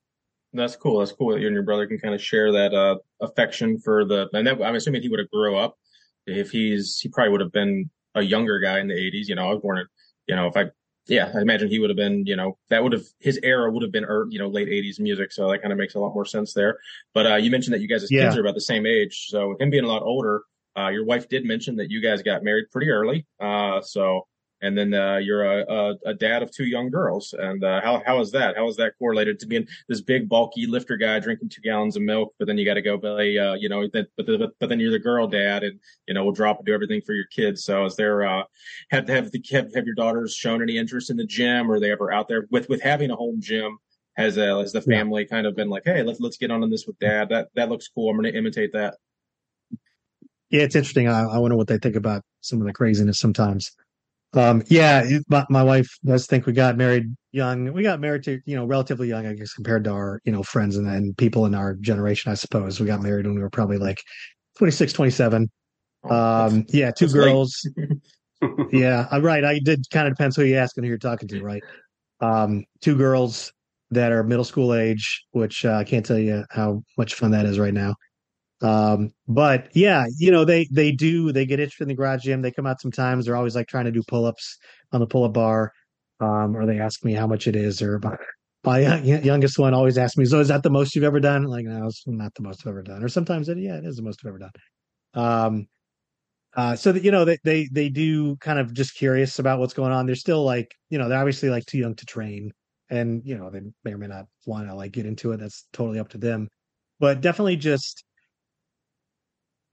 That's 0.53 0.75
cool. 0.75 0.99
That's 0.99 1.11
cool 1.11 1.33
that 1.33 1.41
you 1.41 1.47
and 1.47 1.53
your 1.53 1.63
brother 1.63 1.87
can 1.87 1.99
kind 1.99 2.15
of 2.15 2.21
share 2.21 2.51
that 2.51 2.73
uh, 2.73 2.97
affection 3.21 3.79
for 3.79 4.05
the. 4.05 4.29
And 4.33 4.47
that, 4.47 4.61
I'm 4.61 4.75
assuming 4.75 5.01
he 5.01 5.09
would 5.09 5.19
have 5.19 5.29
grew 5.29 5.57
up 5.57 5.77
if 6.25 6.51
he's 6.51 6.99
he 6.99 7.09
probably 7.09 7.31
would 7.31 7.41
have 7.41 7.51
been 7.51 7.89
a 8.15 8.21
younger 8.21 8.59
guy 8.59 8.79
in 8.79 8.87
the 8.87 8.93
80s. 8.93 9.27
You 9.27 9.35
know, 9.35 9.47
I 9.47 9.53
was 9.53 9.61
born 9.61 9.79
in 9.79 9.85
you 10.27 10.35
know 10.35 10.47
if 10.47 10.55
I 10.55 10.65
yeah 11.07 11.31
I 11.35 11.41
imagine 11.41 11.69
he 11.69 11.79
would 11.79 11.89
have 11.89 11.97
been 11.97 12.25
you 12.25 12.35
know 12.35 12.57
that 12.69 12.83
would 12.83 12.93
have 12.93 13.03
his 13.19 13.39
era 13.43 13.71
would 13.71 13.83
have 13.83 13.91
been 13.91 14.05
you 14.29 14.39
know 14.39 14.47
late 14.47 14.67
80s 14.67 14.99
music. 14.99 15.31
So 15.31 15.49
that 15.51 15.61
kind 15.61 15.71
of 15.71 15.77
makes 15.77 15.95
a 15.95 15.99
lot 15.99 16.13
more 16.13 16.25
sense 16.25 16.53
there. 16.53 16.79
But 17.13 17.27
uh, 17.27 17.35
you 17.35 17.51
mentioned 17.51 17.73
that 17.73 17.81
you 17.81 17.87
guys' 17.87 18.07
yeah. 18.09 18.23
kids 18.23 18.37
are 18.37 18.41
about 18.41 18.55
the 18.55 18.61
same 18.61 18.85
age. 18.85 19.27
So 19.29 19.55
him 19.59 19.69
being 19.69 19.83
a 19.83 19.87
lot 19.87 20.03
older, 20.03 20.43
uh, 20.77 20.89
your 20.89 21.05
wife 21.05 21.27
did 21.29 21.45
mention 21.45 21.75
that 21.77 21.89
you 21.89 22.01
guys 22.01 22.21
got 22.21 22.43
married 22.43 22.65
pretty 22.71 22.89
early. 22.89 23.25
Uh, 23.39 23.81
so 23.81 24.27
and 24.61 24.77
then 24.77 24.93
uh, 24.93 25.17
you're 25.17 25.43
a, 25.43 25.65
a, 25.67 25.95
a, 26.07 26.13
dad 26.13 26.41
of 26.41 26.51
two 26.51 26.65
young 26.65 26.89
girls. 26.89 27.33
And 27.37 27.63
uh, 27.63 27.81
how 27.81 28.01
how 28.05 28.19
is 28.19 28.31
that? 28.31 28.57
How 28.57 28.67
is 28.67 28.75
that 28.77 28.93
correlated 28.97 29.39
to 29.39 29.45
being 29.45 29.67
this 29.87 30.01
big 30.01 30.27
bulky 30.27 30.65
lifter 30.65 30.97
guy 30.97 31.19
drinking 31.19 31.49
two 31.49 31.61
gallons 31.61 31.95
of 31.95 32.01
milk, 32.01 32.33
but 32.39 32.47
then 32.47 32.57
you 32.57 32.65
got 32.65 32.75
to 32.75 32.81
go 32.81 32.97
play, 32.97 33.37
uh, 33.37 33.53
you 33.53 33.69
know, 33.69 33.87
that, 33.93 34.07
but 34.17 34.25
the, 34.25 34.51
but 34.59 34.69
then 34.69 34.79
you're 34.79 34.91
the 34.91 34.99
girl 34.99 35.27
dad, 35.27 35.63
and 35.63 35.79
you 36.07 36.13
know, 36.13 36.23
we'll 36.23 36.33
drop 36.33 36.57
and 36.57 36.65
do 36.65 36.73
everything 36.73 37.01
for 37.01 37.13
your 37.13 37.27
kids. 37.27 37.63
So 37.63 37.85
is 37.85 37.95
there 37.95 38.25
uh, 38.25 38.43
have 38.89 39.07
have 39.07 39.31
the 39.31 39.43
have, 39.51 39.73
have 39.75 39.85
your 39.85 39.95
daughters 39.95 40.33
shown 40.33 40.61
any 40.61 40.77
interest 40.77 41.09
in 41.09 41.17
the 41.17 41.25
gym, 41.25 41.69
or 41.69 41.75
are 41.75 41.79
they 41.79 41.91
ever 41.91 42.11
out 42.11 42.27
there 42.27 42.47
with 42.49 42.67
with 42.69 42.81
having 42.81 43.11
a 43.11 43.15
home 43.15 43.39
gym? 43.39 43.77
Has, 44.15 44.35
uh, 44.35 44.57
has 44.57 44.71
the 44.71 44.81
family 44.81 45.21
yeah. 45.21 45.27
kind 45.27 45.45
of 45.45 45.55
been 45.55 45.69
like, 45.69 45.83
hey, 45.85 46.01
let's 46.01 46.19
let's 46.19 46.37
get 46.37 46.49
on 46.49 46.67
this 46.71 46.87
with 46.87 46.97
dad. 46.97 47.29
That 47.29 47.49
that 47.53 47.69
looks 47.69 47.87
cool. 47.87 48.09
I'm 48.09 48.17
going 48.17 48.33
to 48.33 48.35
imitate 48.35 48.73
that. 48.73 48.95
Yeah, 50.49 50.63
it's 50.63 50.75
interesting. 50.75 51.07
I, 51.07 51.21
I 51.21 51.37
wonder 51.37 51.55
what 51.55 51.67
they 51.67 51.77
think 51.77 51.95
about 51.95 52.23
some 52.41 52.59
of 52.59 52.65
the 52.65 52.73
craziness 52.73 53.19
sometimes. 53.19 53.75
Um, 54.37 54.63
yeah, 54.67 55.05
my, 55.27 55.45
my 55.49 55.63
wife 55.63 55.89
does 56.05 56.27
think 56.27 56.45
we 56.45 56.53
got 56.53 56.77
married 56.77 57.05
young. 57.31 57.73
We 57.73 57.83
got 57.83 57.99
married 57.99 58.23
to, 58.23 58.39
you 58.45 58.55
know, 58.55 58.65
relatively 58.65 59.07
young, 59.07 59.25
I 59.25 59.33
guess, 59.33 59.53
compared 59.53 59.83
to 59.85 59.91
our, 59.91 60.21
you 60.25 60.31
know, 60.31 60.43
friends 60.43 60.77
and, 60.77 60.87
and 60.87 61.17
people 61.17 61.45
in 61.45 61.55
our 61.55 61.75
generation, 61.75 62.31
I 62.31 62.35
suppose. 62.35 62.79
We 62.79 62.85
got 62.85 63.01
married 63.01 63.25
when 63.25 63.35
we 63.35 63.41
were 63.41 63.49
probably 63.49 63.77
like 63.77 63.99
26, 64.57 64.93
27. 64.93 65.49
Um, 66.09 66.65
yeah, 66.69 66.91
two 66.91 67.07
girls. 67.07 67.67
yeah, 68.71 69.07
I'm 69.11 69.23
right. 69.23 69.43
I 69.43 69.59
did 69.59 69.83
kind 69.91 70.07
of 70.07 70.13
depends 70.13 70.35
who 70.35 70.43
you 70.43 70.55
ask 70.55 70.77
and 70.77 70.85
who 70.85 70.89
you're 70.89 70.97
talking 70.97 71.27
to, 71.29 71.41
right? 71.41 71.63
Um, 72.21 72.63
two 72.81 72.95
girls 72.95 73.51
that 73.91 74.11
are 74.11 74.23
middle 74.23 74.43
school 74.43 74.73
age, 74.73 75.25
which 75.31 75.65
uh, 75.65 75.73
I 75.73 75.83
can't 75.83 76.05
tell 76.05 76.19
you 76.19 76.43
how 76.51 76.83
much 76.97 77.15
fun 77.15 77.31
that 77.31 77.45
is 77.45 77.59
right 77.59 77.73
now. 77.73 77.95
Um, 78.61 79.11
but 79.27 79.69
yeah, 79.73 80.05
you 80.17 80.31
know, 80.31 80.45
they, 80.45 80.67
they 80.71 80.91
do, 80.91 81.31
they 81.31 81.45
get 81.45 81.59
interested 81.59 81.83
in 81.83 81.89
the 81.89 81.95
garage 81.95 82.23
gym. 82.23 82.41
They 82.41 82.51
come 82.51 82.65
out 82.65 82.81
sometimes. 82.81 83.25
They're 83.25 83.35
always 83.35 83.55
like 83.55 83.67
trying 83.67 83.85
to 83.85 83.91
do 83.91 84.01
pull 84.07 84.25
ups 84.25 84.57
on 84.91 84.99
the 84.99 85.07
pull 85.07 85.25
up 85.25 85.33
bar. 85.33 85.71
Um, 86.19 86.57
or 86.57 86.65
they 86.65 86.79
ask 86.79 87.05
me 87.05 87.13
how 87.13 87.27
much 87.27 87.45
it 87.47 87.55
is 87.55 87.79
or 87.79 87.99
my, 87.99 88.15
my 88.63 88.97
youngest 89.03 89.59
one 89.59 89.75
always 89.75 89.99
asks 89.99 90.17
me, 90.17 90.25
so 90.25 90.39
is 90.39 90.47
that 90.47 90.63
the 90.63 90.71
most 90.71 90.95
you've 90.95 91.03
ever 91.03 91.19
done? 91.19 91.43
Like, 91.43 91.65
no, 91.65 91.85
it's 91.85 92.03
not 92.07 92.33
the 92.33 92.41
most 92.41 92.61
I've 92.61 92.71
ever 92.71 92.81
done. 92.81 93.03
Or 93.03 93.07
sometimes 93.07 93.47
it, 93.49 93.59
yeah, 93.59 93.77
it 93.77 93.85
is 93.85 93.97
the 93.97 94.01
most 94.01 94.21
I've 94.23 94.29
ever 94.29 94.39
done. 94.39 94.51
Um, 95.13 95.67
uh, 96.55 96.75
so 96.75 96.91
that, 96.91 97.03
you 97.03 97.11
know, 97.11 97.23
they, 97.23 97.37
they, 97.43 97.69
they 97.71 97.89
do 97.89 98.35
kind 98.37 98.57
of 98.57 98.73
just 98.73 98.95
curious 98.95 99.37
about 99.37 99.59
what's 99.59 99.75
going 99.75 99.91
on. 99.91 100.07
They're 100.07 100.15
still 100.15 100.43
like, 100.43 100.73
you 100.89 100.97
know, 100.97 101.07
they're 101.07 101.19
obviously 101.19 101.51
like 101.51 101.67
too 101.67 101.77
young 101.77 101.93
to 101.93 102.05
train 102.07 102.51
and, 102.89 103.21
you 103.23 103.37
know, 103.37 103.51
they 103.51 103.61
may 103.83 103.93
or 103.93 103.99
may 103.99 104.07
not 104.07 104.25
want 104.47 104.67
to 104.67 104.73
like 104.73 104.91
get 104.93 105.05
into 105.05 105.33
it. 105.33 105.37
That's 105.37 105.67
totally 105.71 105.99
up 105.99 106.09
to 106.09 106.17
them, 106.17 106.47
but 106.99 107.21
definitely 107.21 107.57
just, 107.57 108.03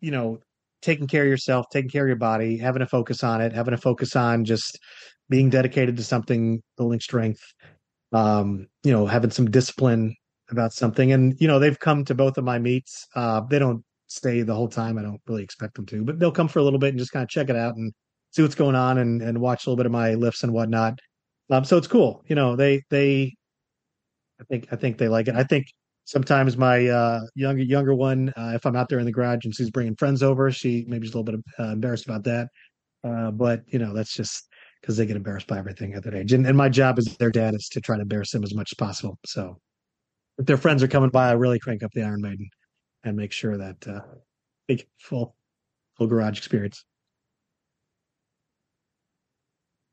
you 0.05 0.11
know, 0.11 0.39
taking 0.83 1.07
care 1.07 1.23
of 1.23 1.29
yourself, 1.29 1.67
taking 1.73 1.91
care 1.91 2.05
of 2.05 2.09
your 2.09 2.17
body, 2.17 2.59
having 2.59 2.83
a 2.83 2.87
focus 2.87 3.25
on 3.25 3.41
it, 3.41 3.53
having 3.53 3.73
a 3.73 3.79
focus 3.79 4.15
on 4.15 4.45
just 4.45 4.79
being 5.31 5.49
dedicated 5.49 5.97
to 5.97 6.05
something, 6.05 6.63
building 6.77 7.01
strength, 7.01 7.41
um, 8.13 8.67
you 8.83 8.93
know, 8.93 9.07
having 9.07 9.31
some 9.31 9.51
discipline 9.51 10.15
about 10.51 10.75
something. 10.75 11.13
And, 11.13 11.35
you 11.41 11.49
know, 11.49 11.59
they've 11.59 11.79
come 11.79 12.05
to 12.05 12.15
both 12.15 12.37
of 12.37 12.45
my 12.45 12.59
meets. 12.59 13.07
Uh, 13.15 13.41
they 13.49 13.59
don't 13.59 13.83
stay 14.09 14.43
the 14.43 14.55
whole 14.55 14.69
time. 14.69 14.99
I 14.99 15.03
don't 15.03 15.21
really 15.27 15.43
expect 15.43 15.75
them 15.75 15.87
to, 15.87 16.05
but 16.05 16.19
they'll 16.19 16.31
come 16.31 16.49
for 16.49 16.59
a 16.59 16.63
little 16.63 16.79
bit 16.79 16.91
and 16.91 16.99
just 16.99 17.13
kind 17.13 17.23
of 17.23 17.31
check 17.31 17.49
it 17.49 17.57
out 17.57 17.77
and 17.77 17.91
see 18.33 18.43
what's 18.43 18.55
going 18.55 18.77
on 18.77 18.99
and, 18.99 19.23
and 19.23 19.41
watch 19.41 19.65
a 19.65 19.71
little 19.71 19.79
bit 19.79 19.87
of 19.87 19.93
my 19.93 20.15
lifts 20.15 20.43
and 20.43 20.53
whatnot. 20.53 20.99
Um, 21.51 21.65
so 21.65 21.79
it's 21.79 21.87
cool. 21.87 22.23
You 22.29 22.37
know, 22.37 22.57
they, 22.57 22.83
they, 22.91 23.35
I 24.39 24.45
think, 24.45 24.69
I 24.71 24.77
think 24.77 24.99
they 24.99 25.09
like 25.09 25.29
it. 25.29 25.35
I 25.35 25.45
think 25.45 25.67
sometimes 26.05 26.57
my 26.57 26.87
uh, 26.87 27.21
younger 27.35 27.63
younger 27.63 27.95
one, 27.95 28.33
uh, 28.37 28.53
if 28.55 28.67
I'm 28.67 28.77
out 28.77 28.89
there 28.89 28.99
in 28.99 29.07
the 29.07 29.13
garage 29.13 29.45
and 29.45 29.55
she's 29.55 29.71
bringing 29.71 29.97
friends 29.97 30.23
over, 30.23 30.51
she 30.51 30.85
maybe 30.89 31.07
she's 31.07 31.15
a 31.15 31.19
little 31.19 31.33
bit 31.33 31.45
uh, 31.59 31.73
embarrassed 31.73 32.05
about 32.07 32.25
that. 32.25 32.49
Uh, 33.03 33.31
but 33.31 33.63
you 33.67 33.79
know, 33.79 33.95
that's 33.95 34.15
just 34.15 34.49
because 34.81 34.97
they 34.97 35.07
get 35.07 35.17
embarrassed 35.17 35.47
by 35.47 35.59
everything 35.59 35.95
at 35.95 36.05
that 36.05 36.15
age. 36.15 36.33
And, 36.33 36.47
and 36.47 36.57
my 36.57 36.69
job 36.69 36.99
as 36.99 37.17
their 37.19 37.31
dad 37.31 37.55
is 37.55 37.69
to 37.73 37.81
try 37.81 37.97
to 37.97 38.03
embarrass 38.03 38.31
them 38.31 38.45
as 38.45 38.55
much 38.55 38.73
as 38.73 38.77
possible. 38.77 39.19
So 39.27 39.59
if 40.39 40.47
their 40.47 40.57
friends 40.57 40.83
are 40.83 40.89
coming 40.89 41.11
by, 41.11 41.29
I 41.29 41.33
really 41.33 41.59
crank 41.59 41.83
up 41.83 41.91
the 41.93 42.03
Iron 42.03 42.21
Maiden 42.21 42.49
and 43.05 43.17
make 43.17 43.33
sure 43.33 43.57
that 43.57 43.87
uh, 43.87 44.01
they 44.69 44.77
get 44.77 44.89
full 44.99 45.37
full 45.97 46.07
garage 46.07 46.39
experience. 46.39 46.85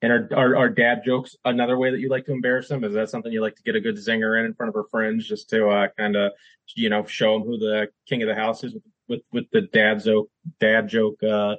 And 0.02 0.12
are, 0.12 0.30
are, 0.36 0.56
are 0.56 0.70
dad 0.70 1.02
jokes 1.06 1.36
another 1.46 1.78
way 1.78 1.92
that 1.92 2.00
you 2.00 2.10
like 2.10 2.26
to 2.26 2.32
embarrass 2.32 2.70
them? 2.70 2.84
Is 2.84 2.94
that 2.94 3.10
something 3.10 3.32
you 3.32 3.42
like 3.42 3.56
to 3.56 3.64
get 3.64 3.76
a 3.76 3.80
good 3.80 3.96
zinger 3.96 4.40
in 4.40 4.46
in 4.46 4.54
front 4.54 4.70
of 4.70 4.76
her 4.76 4.86
friends 4.90 5.28
just 5.28 5.50
to 5.52 5.70
uh, 5.70 5.88
kind 5.98 6.16
of 6.16 6.32
you 6.76 6.90
know 6.90 7.06
show 7.06 7.38
them 7.38 7.48
who 7.48 7.58
the 7.58 7.88
king 8.08 8.24
of 8.24 8.28
the 8.28 8.36
house 8.36 8.64
is 8.64 8.76
with 9.08 9.22
with, 9.32 9.46
the 9.52 9.62
dad 9.74 10.04
joke 10.04 10.30
dad 10.60 10.88
joke 10.88 11.22
uh, 11.24 11.56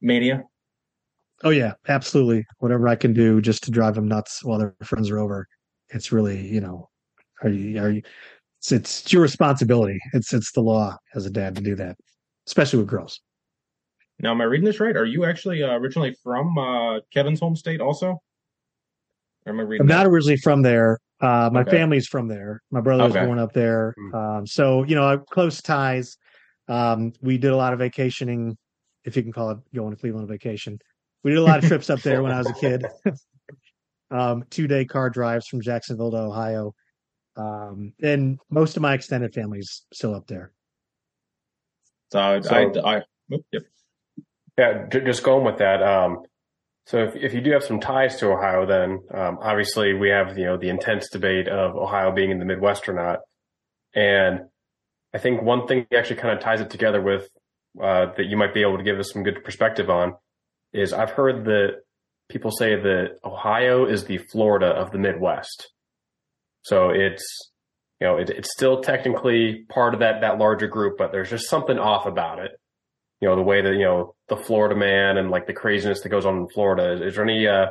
mania? 0.00 0.44
Oh 1.42 1.50
yeah, 1.50 1.72
absolutely. 1.88 2.44
Whatever 2.58 2.86
I 2.86 2.96
can 2.96 3.12
do 3.12 3.40
just 3.40 3.64
to 3.64 3.70
drive 3.70 3.94
them 3.94 4.06
nuts 4.06 4.44
while 4.44 4.58
their 4.58 4.74
friends 4.84 5.10
are 5.10 5.18
over. 5.18 5.48
It's 5.88 6.12
really 6.12 6.46
you 6.46 6.60
know 6.60 6.88
are 7.42 7.48
you 7.48 7.82
are 7.82 7.90
you 7.90 8.02
it's 8.60 8.70
it's 8.70 9.12
your 9.12 9.22
responsibility. 9.22 9.98
It's 10.12 10.32
it's 10.32 10.52
the 10.52 10.60
law 10.60 10.96
as 11.16 11.26
a 11.26 11.30
dad 11.30 11.56
to 11.56 11.62
do 11.62 11.74
that, 11.76 11.96
especially 12.46 12.78
with 12.78 12.88
girls. 12.88 13.20
Now, 14.22 14.32
am 14.32 14.40
I 14.40 14.44
reading 14.44 14.66
this 14.66 14.80
right? 14.80 14.96
Are 14.96 15.06
you 15.06 15.24
actually 15.24 15.62
uh, 15.62 15.72
originally 15.72 16.14
from 16.22 16.56
uh, 16.58 17.00
Kevin's 17.12 17.40
home 17.40 17.56
state 17.56 17.80
also? 17.80 18.20
Or 19.46 19.52
am 19.52 19.60
I 19.60 19.62
reading 19.62 19.82
I'm 19.82 19.88
that? 19.88 19.94
not 19.94 20.06
originally 20.06 20.36
from 20.36 20.62
there. 20.62 20.98
Uh, 21.20 21.50
my 21.52 21.60
okay. 21.62 21.70
family's 21.70 22.06
from 22.06 22.28
there. 22.28 22.62
My 22.70 22.80
brother 22.80 23.04
was 23.04 23.16
okay. 23.16 23.24
born 23.24 23.38
up 23.38 23.52
there. 23.52 23.94
Hmm. 23.96 24.14
Um, 24.14 24.46
so, 24.46 24.84
you 24.84 24.94
know, 24.94 25.18
close 25.30 25.62
ties. 25.62 26.16
Um, 26.68 27.12
we 27.20 27.38
did 27.38 27.50
a 27.50 27.56
lot 27.56 27.72
of 27.72 27.78
vacationing, 27.78 28.56
if 29.04 29.16
you 29.16 29.22
can 29.22 29.32
call 29.32 29.50
it 29.50 29.58
going 29.74 29.90
to 29.90 29.96
Cleveland 29.96 30.24
on 30.24 30.28
vacation. 30.28 30.78
We 31.24 31.30
did 31.30 31.38
a 31.38 31.42
lot 31.42 31.62
of 31.62 31.68
trips 31.68 31.90
up 31.90 32.00
there 32.02 32.22
when 32.22 32.32
I 32.32 32.38
was 32.38 32.50
a 32.50 32.54
kid. 32.54 32.84
um, 34.10 34.44
two 34.50 34.66
day 34.66 34.84
car 34.84 35.10
drives 35.10 35.46
from 35.46 35.60
Jacksonville 35.60 36.10
to 36.10 36.18
Ohio. 36.18 36.74
Um, 37.36 37.92
and 38.02 38.38
most 38.50 38.76
of 38.76 38.82
my 38.82 38.94
extended 38.94 39.32
family's 39.32 39.82
still 39.92 40.14
up 40.14 40.26
there. 40.26 40.52
So, 42.12 42.40
so 42.42 42.82
I, 42.84 42.96
I, 42.96 43.02
yep. 43.52 43.62
Yeah, 44.60 44.84
just 44.90 45.22
going 45.22 45.46
with 45.46 45.56
that. 45.56 45.82
Um, 45.82 46.18
so 46.84 46.98
if, 46.98 47.16
if 47.16 47.32
you 47.32 47.40
do 47.40 47.52
have 47.52 47.64
some 47.64 47.80
ties 47.80 48.16
to 48.16 48.30
Ohio, 48.30 48.66
then 48.66 49.00
um, 49.10 49.38
obviously 49.40 49.94
we 49.94 50.10
have 50.10 50.36
you 50.36 50.44
know 50.44 50.58
the 50.58 50.68
intense 50.68 51.08
debate 51.08 51.48
of 51.48 51.76
Ohio 51.76 52.12
being 52.12 52.30
in 52.30 52.38
the 52.38 52.44
Midwest 52.44 52.86
or 52.86 52.92
not, 52.92 53.20
and 53.94 54.40
I 55.14 55.18
think 55.18 55.40
one 55.40 55.66
thing 55.66 55.86
actually 55.96 56.16
kind 56.16 56.36
of 56.36 56.44
ties 56.44 56.60
it 56.60 56.68
together 56.68 57.00
with 57.00 57.30
uh, 57.82 58.12
that 58.18 58.26
you 58.26 58.36
might 58.36 58.52
be 58.52 58.60
able 58.60 58.76
to 58.76 58.84
give 58.84 58.98
us 58.98 59.10
some 59.10 59.22
good 59.22 59.42
perspective 59.44 59.88
on 59.88 60.12
is 60.74 60.92
I've 60.92 61.12
heard 61.12 61.46
that 61.46 61.76
people 62.28 62.50
say 62.50 62.74
that 62.76 63.16
Ohio 63.24 63.86
is 63.86 64.04
the 64.04 64.18
Florida 64.18 64.66
of 64.66 64.90
the 64.90 64.98
Midwest. 64.98 65.70
So 66.64 66.90
it's 66.90 67.24
you 67.98 68.06
know 68.06 68.18
it, 68.18 68.28
it's 68.28 68.52
still 68.52 68.82
technically 68.82 69.64
part 69.70 69.94
of 69.94 70.00
that 70.00 70.20
that 70.20 70.36
larger 70.36 70.68
group, 70.68 70.98
but 70.98 71.12
there's 71.12 71.30
just 71.30 71.48
something 71.48 71.78
off 71.78 72.04
about 72.04 72.40
it 72.40 72.59
you 73.20 73.28
know, 73.28 73.36
the 73.36 73.42
way 73.42 73.60
that, 73.60 73.74
you 73.74 73.84
know, 73.84 74.14
the 74.28 74.36
Florida 74.36 74.74
man 74.74 75.18
and 75.18 75.30
like 75.30 75.46
the 75.46 75.52
craziness 75.52 76.00
that 76.02 76.08
goes 76.08 76.24
on 76.26 76.38
in 76.38 76.48
Florida. 76.48 76.92
Is, 76.92 77.00
is 77.00 77.14
there 77.14 77.24
any, 77.24 77.46
uh, 77.46 77.66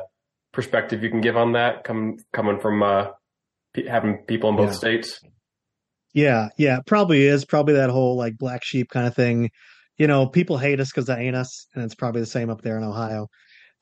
perspective 0.52 1.02
you 1.02 1.10
can 1.10 1.20
give 1.20 1.36
on 1.36 1.52
that 1.52 1.84
come, 1.84 2.16
coming 2.32 2.60
from, 2.60 2.82
uh, 2.82 3.06
p- 3.74 3.86
having 3.86 4.18
people 4.26 4.50
in 4.50 4.56
both 4.56 4.70
yeah. 4.70 4.74
states? 4.74 5.20
Yeah. 6.12 6.48
Yeah. 6.56 6.80
Probably 6.86 7.22
is 7.22 7.44
probably 7.44 7.74
that 7.74 7.90
whole 7.90 8.16
like 8.16 8.36
black 8.36 8.64
sheep 8.64 8.88
kind 8.90 9.06
of 9.06 9.14
thing. 9.14 9.50
You 9.96 10.06
know, 10.06 10.26
people 10.26 10.58
hate 10.58 10.80
us 10.80 10.90
because 10.90 11.06
they 11.06 11.16
ain't 11.16 11.36
us. 11.36 11.66
And 11.74 11.84
it's 11.84 11.94
probably 11.94 12.20
the 12.20 12.26
same 12.26 12.50
up 12.50 12.62
there 12.62 12.76
in 12.76 12.84
Ohio. 12.84 13.28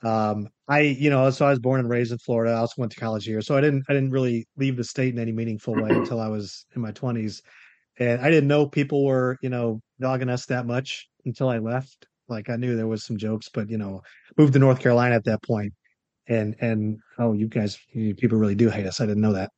Um, 0.05 0.49
I, 0.69 0.81
you 0.81 1.11
know, 1.11 1.31
so 1.31 1.47
I 1.47 1.51
was 1.51 1.59
born 1.59 1.81
and 1.81 1.89
raised 1.89 2.12
in 2.12 2.19
Florida. 2.19 2.53
I 2.53 2.59
also 2.59 2.75
went 2.77 2.93
to 2.93 3.01
college 3.01 3.25
here. 3.25 3.41
So 3.41 3.57
I 3.57 3.61
didn't, 3.61 3.85
I 3.89 3.95
didn't 3.95 4.11
really 4.11 4.47
leave 4.57 4.77
the 4.77 4.85
state 4.85 5.12
in 5.12 5.21
any 5.21 5.33
meaningful 5.33 5.75
way 5.75 5.91
until 5.91 6.21
I 6.21 6.29
was 6.29 6.66
in 6.75 6.83
my 6.83 6.93
twenties. 6.93 7.43
And 7.99 8.21
I 8.21 8.31
didn't 8.31 8.49
know 8.49 8.69
people 8.69 9.05
were, 9.05 9.39
you 9.43 9.49
know, 9.49 9.81
dogging 10.01 10.29
us 10.29 10.47
that 10.47 10.66
much 10.66 11.09
until 11.29 11.49
I 11.49 11.59
left. 11.59 12.07
Like 12.29 12.51
I 12.51 12.57
knew 12.57 12.76
there 12.76 12.87
was 12.87 13.05
some 13.05 13.16
jokes, 13.16 13.49
but 13.49 13.70
you 13.70 13.79
know, 13.79 14.03
moved 14.37 14.53
to 14.53 14.59
North 14.59 14.81
Carolina 14.81 15.14
at 15.14 15.24
that 15.24 15.43
point, 15.43 15.72
and 16.26 16.55
and 16.61 16.99
oh, 17.18 17.33
you 17.33 17.49
guys, 17.49 17.79
you, 17.93 18.14
people 18.14 18.39
really 18.39 18.55
do 18.55 18.68
hate 18.68 18.87
us. 18.87 19.01
I 19.01 19.07
didn't 19.07 19.22
know 19.22 19.33
that. 19.33 19.51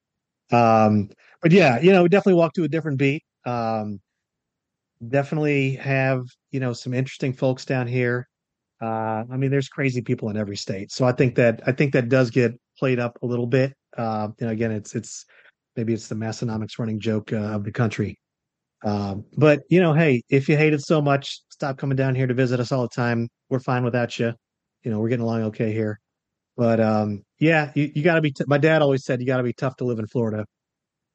Um, 0.52 1.10
but 1.42 1.52
yeah, 1.52 1.80
you 1.80 1.92
know, 1.92 2.06
definitely 2.06 2.34
walked 2.34 2.56
to 2.56 2.64
a 2.64 2.68
different 2.68 2.98
beat. 2.98 3.24
Um, 3.44 4.00
definitely 5.08 5.74
have 5.76 6.22
you 6.52 6.60
know 6.60 6.72
some 6.72 6.94
interesting 6.94 7.32
folks 7.32 7.64
down 7.64 7.86
here. 7.86 8.28
Uh, 8.80 9.24
I 9.30 9.36
mean, 9.36 9.50
there's 9.50 9.68
crazy 9.68 10.00
people 10.00 10.30
in 10.30 10.36
every 10.36 10.56
state, 10.56 10.92
so 10.92 11.04
I 11.04 11.12
think 11.12 11.34
that 11.36 11.62
I 11.66 11.72
think 11.72 11.92
that 11.94 12.08
does 12.08 12.30
get 12.30 12.52
played 12.78 13.00
up 13.00 13.18
a 13.22 13.26
little 13.26 13.46
bit. 13.46 13.74
Uh, 13.96 14.28
you 14.38 14.46
know, 14.46 14.52
again, 14.52 14.70
it's 14.70 14.94
it's 14.94 15.26
maybe 15.76 15.92
it's 15.92 16.08
the 16.08 16.14
Massenomics 16.14 16.78
running 16.78 17.00
joke 17.00 17.32
uh, 17.32 17.36
of 17.36 17.64
the 17.64 17.72
country. 17.72 18.16
Um, 18.82 19.24
but 19.36 19.62
you 19.68 19.80
know, 19.80 19.92
hey, 19.92 20.22
if 20.28 20.48
you 20.48 20.56
hate 20.56 20.72
it 20.72 20.80
so 20.80 21.02
much, 21.02 21.40
stop 21.60 21.76
coming 21.76 21.94
down 21.96 22.14
here 22.14 22.26
to 22.26 22.32
visit 22.32 22.58
us 22.58 22.72
all 22.72 22.80
the 22.82 22.88
time. 22.88 23.28
We're 23.50 23.60
fine 23.60 23.84
without 23.84 24.18
you. 24.18 24.32
You 24.82 24.90
know, 24.90 24.98
we're 24.98 25.10
getting 25.10 25.24
along 25.24 25.42
okay 25.44 25.74
here. 25.74 26.00
But 26.56 26.80
um, 26.80 27.22
yeah, 27.38 27.70
you, 27.74 27.92
you 27.94 28.02
got 28.02 28.14
to 28.14 28.22
be. 28.22 28.32
T- 28.32 28.44
my 28.46 28.56
dad 28.56 28.80
always 28.80 29.04
said 29.04 29.20
you 29.20 29.26
got 29.26 29.36
to 29.36 29.42
be 29.42 29.52
tough 29.52 29.76
to 29.76 29.84
live 29.84 29.98
in 29.98 30.06
Florida. 30.06 30.46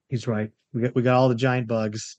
He's 0.07 0.27
right. 0.27 0.51
We 0.71 0.83
got 0.83 0.93
we 0.93 1.01
got 1.01 1.15
all 1.15 1.29
the 1.29 1.35
giant 1.35 1.67
bugs. 1.67 2.17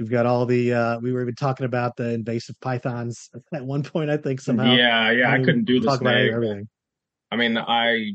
We've 0.00 0.10
got 0.10 0.26
all 0.26 0.46
the. 0.46 0.74
uh 0.74 0.98
We 0.98 1.12
were 1.12 1.22
even 1.22 1.36
talking 1.36 1.64
about 1.64 1.94
the 1.94 2.12
invasive 2.12 2.58
pythons 2.60 3.30
at 3.54 3.64
one 3.64 3.84
point. 3.84 4.10
I 4.10 4.16
think 4.16 4.40
somehow. 4.40 4.74
Yeah, 4.74 5.12
yeah. 5.12 5.30
I, 5.30 5.34
I 5.34 5.38
couldn't 5.38 5.64
do 5.64 5.78
this. 5.78 5.86
Talk 5.86 6.00
about 6.00 6.16
everything. 6.16 6.68
I 7.30 7.36
mean, 7.36 7.56
I 7.56 8.14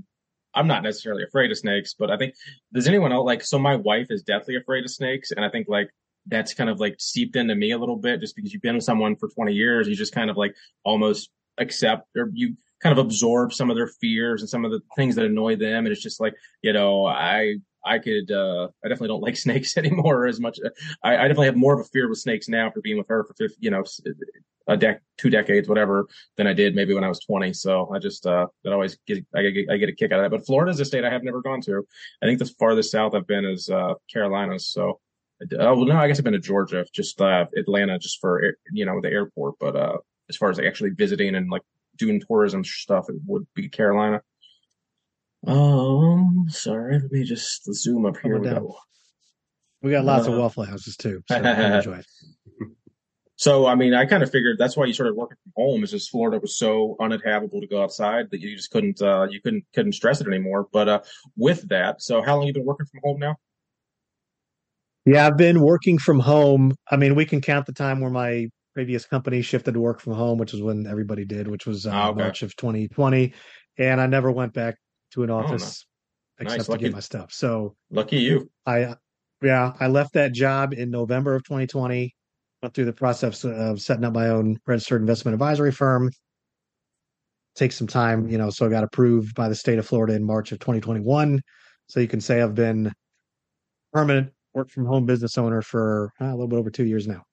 I'm 0.54 0.68
not 0.68 0.84
necessarily 0.84 1.24
afraid 1.24 1.50
of 1.52 1.58
snakes, 1.58 1.96
but 1.98 2.12
I 2.12 2.18
think 2.18 2.34
does 2.74 2.88
anyone 2.88 3.14
else 3.14 3.26
like 3.26 3.42
so 3.42 3.58
my 3.58 3.78
wife 3.78 4.08
is 4.10 4.22
deathly 4.22 4.58
afraid 4.58 4.84
of 4.84 4.92
snakes 4.92 5.32
and 5.32 5.46
I 5.46 5.50
think 5.50 5.68
like 5.70 5.90
that's 6.28 6.54
kind 6.54 6.70
of 6.70 6.80
like 6.80 6.96
seeped 7.00 7.36
into 7.36 7.56
me 7.56 7.72
a 7.72 7.78
little 7.78 7.98
bit 7.98 8.20
just 8.20 8.36
because 8.36 8.54
you've 8.54 8.62
been 8.62 8.76
with 8.76 8.84
someone 8.84 9.16
for 9.16 9.30
20 9.30 9.54
years, 9.54 9.88
you 9.88 9.96
just 9.96 10.14
kind 10.14 10.30
of 10.30 10.38
like 10.38 10.56
almost 10.84 11.30
accept 11.58 12.08
or 12.18 12.30
you 12.34 12.56
kind 12.82 12.98
of 12.98 13.04
absorb 13.04 13.54
some 13.54 13.70
of 13.70 13.76
their 13.76 13.88
fears 13.88 14.42
and 14.42 14.50
some 14.50 14.66
of 14.66 14.72
the 14.72 14.82
things 14.96 15.16
that 15.16 15.26
annoy 15.26 15.56
them 15.56 15.86
and 15.86 15.88
it's 15.88 16.02
just 16.02 16.20
like, 16.20 16.34
you 16.62 16.74
know, 16.74 17.06
I 17.06 17.56
I 17.86 18.00
could, 18.00 18.32
uh, 18.32 18.68
I 18.84 18.88
definitely 18.88 19.10
don't 19.10 19.22
like 19.22 19.38
snakes 19.46 19.78
anymore 19.78 20.26
as 20.26 20.40
much. 20.40 20.60
I, 21.04 21.16
I 21.16 21.28
definitely 21.28 21.46
have 21.48 21.56
more 21.56 21.74
of 21.74 21.80
a 21.80 21.90
fear 21.90 22.10
with 22.10 22.18
snakes 22.18 22.50
now 22.50 22.72
for 22.72 22.82
being 22.82 22.98
with 22.98 23.08
her 23.10 23.24
for 23.24 23.34
50, 23.36 23.58
you 23.60 23.70
know, 23.70 23.84
a 24.68 24.76
dec, 24.76 25.00
two 25.18 25.30
decades, 25.30 25.70
whatever, 25.70 26.08
than 26.38 26.48
I 26.48 26.54
did 26.54 26.76
maybe 26.76 26.96
when 26.96 27.04
I 27.04 27.10
was 27.10 27.20
20. 27.20 27.54
So 27.54 27.92
I 27.94 28.00
just, 28.00 28.26
uh, 28.26 28.48
that 28.64 28.74
always 28.74 28.98
get, 29.06 29.24
I 29.36 29.44
get, 29.44 29.70
I 29.70 29.78
get 29.78 29.90
a 29.90 29.94
kick 29.94 30.12
out 30.12 30.20
of 30.20 30.24
that. 30.24 30.36
But 30.36 30.46
Florida 30.48 30.72
is 30.72 30.80
a 30.80 30.86
state 30.86 31.06
I 31.06 31.12
have 31.12 31.24
never 31.24 31.42
gone 31.42 31.62
to. 31.62 31.86
I 32.24 32.26
think 32.26 32.40
the 32.40 32.52
farthest 32.60 32.92
south 32.92 33.14
I've 33.14 33.28
been 33.28 33.46
is, 33.46 33.70
uh, 33.70 33.94
Carolinas. 34.12 34.68
So, 34.68 35.00
oh, 35.60 35.76
well, 35.76 35.86
no, 35.86 35.98
I 35.98 36.08
guess 36.08 36.18
I've 36.18 36.24
been 36.24 36.34
to 36.34 36.40
Georgia, 36.40 36.86
just, 36.94 37.20
uh, 37.22 37.46
Atlanta, 37.58 38.00
just 38.00 38.20
for, 38.20 38.56
you 38.72 38.86
know, 38.86 39.00
the 39.02 39.10
airport. 39.10 39.56
But, 39.60 39.76
uh, 39.76 39.98
as 40.30 40.38
far 40.38 40.50
as 40.50 40.58
like 40.58 40.68
actually 40.68 40.92
visiting 40.92 41.36
and 41.36 41.50
like 41.50 41.62
doing 41.98 42.22
tourism 42.28 42.64
stuff, 42.64 43.10
it 43.10 43.16
would 43.26 43.48
be 43.54 43.70
Carolina. 43.70 44.22
Um, 45.46 46.46
sorry, 46.50 47.00
let 47.00 47.12
me 47.12 47.24
just 47.24 47.72
zoom 47.74 48.06
up 48.06 48.18
here. 48.22 48.40
We, 48.40 48.50
go. 48.50 48.76
we 49.82 49.92
got 49.92 50.06
lots 50.06 50.28
uh, 50.28 50.32
of 50.32 50.40
Waffle 50.40 50.64
Houses 50.64 50.98
too. 50.98 51.24
So 51.28 51.36
enjoy 51.36 51.98
it. 51.98 52.06
So, 53.38 53.68
I 53.68 53.76
mean, 53.76 53.94
I 53.94 54.06
kind 54.06 54.24
of 54.24 54.32
figured 54.32 54.58
that's 54.58 54.78
why 54.78 54.86
you 54.86 54.94
started 54.94 55.16
working 55.16 55.38
from 55.44 55.52
home 55.58 55.84
is 55.84 55.92
just 55.92 56.10
Florida 56.10 56.40
was 56.40 56.58
so 56.58 56.96
uninhabitable 57.02 57.60
to 57.62 57.68
go 57.68 57.84
outside 57.84 58.32
that 58.32 58.40
you 58.40 58.56
just 58.56 58.72
couldn't, 58.72 59.02
uh, 59.02 59.28
you 59.30 59.42
couldn't, 59.42 59.66
couldn't 59.74 59.92
stress 59.92 60.22
it 60.22 60.28
anymore. 60.28 60.68
But, 60.72 60.88
uh, 60.88 61.02
with 61.36 61.68
that, 61.68 62.02
so 62.02 62.22
how 62.22 62.38
long 62.38 62.48
you 62.48 62.54
been 62.54 62.66
working 62.66 62.86
from 62.86 63.02
home 63.04 63.20
now? 63.20 63.36
Yeah, 65.06 65.28
I've 65.28 65.38
been 65.38 65.62
working 65.62 66.00
from 66.00 66.20
home. 66.20 66.74
I 66.90 66.98
mean, 66.98 67.14
we 67.16 67.26
can 67.26 67.40
count 67.40 67.68
the 67.68 67.74
time 67.74 68.02
where 68.02 68.12
my 68.12 68.48
previous 68.74 69.06
company 69.06 69.42
shifted 69.42 69.74
to 69.74 69.80
work 69.80 70.02
from 70.02 70.14
home, 70.14 70.38
which 70.38 70.52
was 70.52 70.62
when 70.62 70.88
everybody 70.88 71.26
did, 71.26 71.48
which 71.48 71.68
was 71.68 71.86
uh, 71.86 71.92
oh, 71.94 72.10
okay. 72.10 72.22
March 72.22 72.44
of 72.44 72.56
2020. 72.56 73.34
And 73.78 74.02
I 74.02 74.08
never 74.08 74.32
went 74.32 74.54
back 74.54 74.76
to 75.12 75.24
an 75.24 75.30
oh, 75.30 75.38
office 75.38 75.86
oh, 76.40 76.44
except 76.44 76.70
nice. 76.70 76.78
to 76.78 76.84
get 76.84 76.94
my 76.94 77.00
stuff. 77.00 77.32
So 77.32 77.76
lucky 77.92 78.18
you. 78.18 78.50
I 78.66 78.96
yeah, 79.42 79.74
I 79.80 79.88
left 79.88 80.14
that 80.14 80.34
job 80.34 80.74
in 80.74 80.90
November 80.90 81.36
of 81.36 81.44
2020. 81.44 82.14
Went 82.64 82.74
through 82.74 82.86
the 82.86 82.94
process 82.94 83.46
of 83.46 83.82
setting 83.82 84.06
up 84.06 84.14
my 84.14 84.30
own 84.30 84.58
registered 84.66 85.02
investment 85.02 85.34
advisory 85.34 85.72
firm. 85.72 86.10
Takes 87.56 87.76
some 87.76 87.88
time, 87.88 88.28
you 88.28 88.38
know. 88.38 88.50
So 88.50 88.66
I 88.66 88.70
got 88.70 88.84
approved 88.84 89.36
by 89.36 89.50
the 89.50 89.56
state 89.56 89.78
of 89.78 89.86
Florida 89.86 90.16
in 90.16 90.24
March 90.24 90.52
of 90.52 90.60
2021. 90.60 91.42
So 91.88 92.00
you 92.00 92.08
can 92.08 92.22
say 92.22 92.42
I've 92.42 92.56
been 92.56 92.92
permanent 93.94 94.32
work 94.56 94.70
from 94.70 94.86
home 94.86 95.06
business 95.06 95.38
owner 95.38 95.62
for 95.62 96.14
uh, 96.20 96.26
a 96.26 96.32
little 96.32 96.48
bit 96.48 96.58
over 96.58 96.72
two 96.72 96.86
years 96.86 97.08
now. 97.08 97.24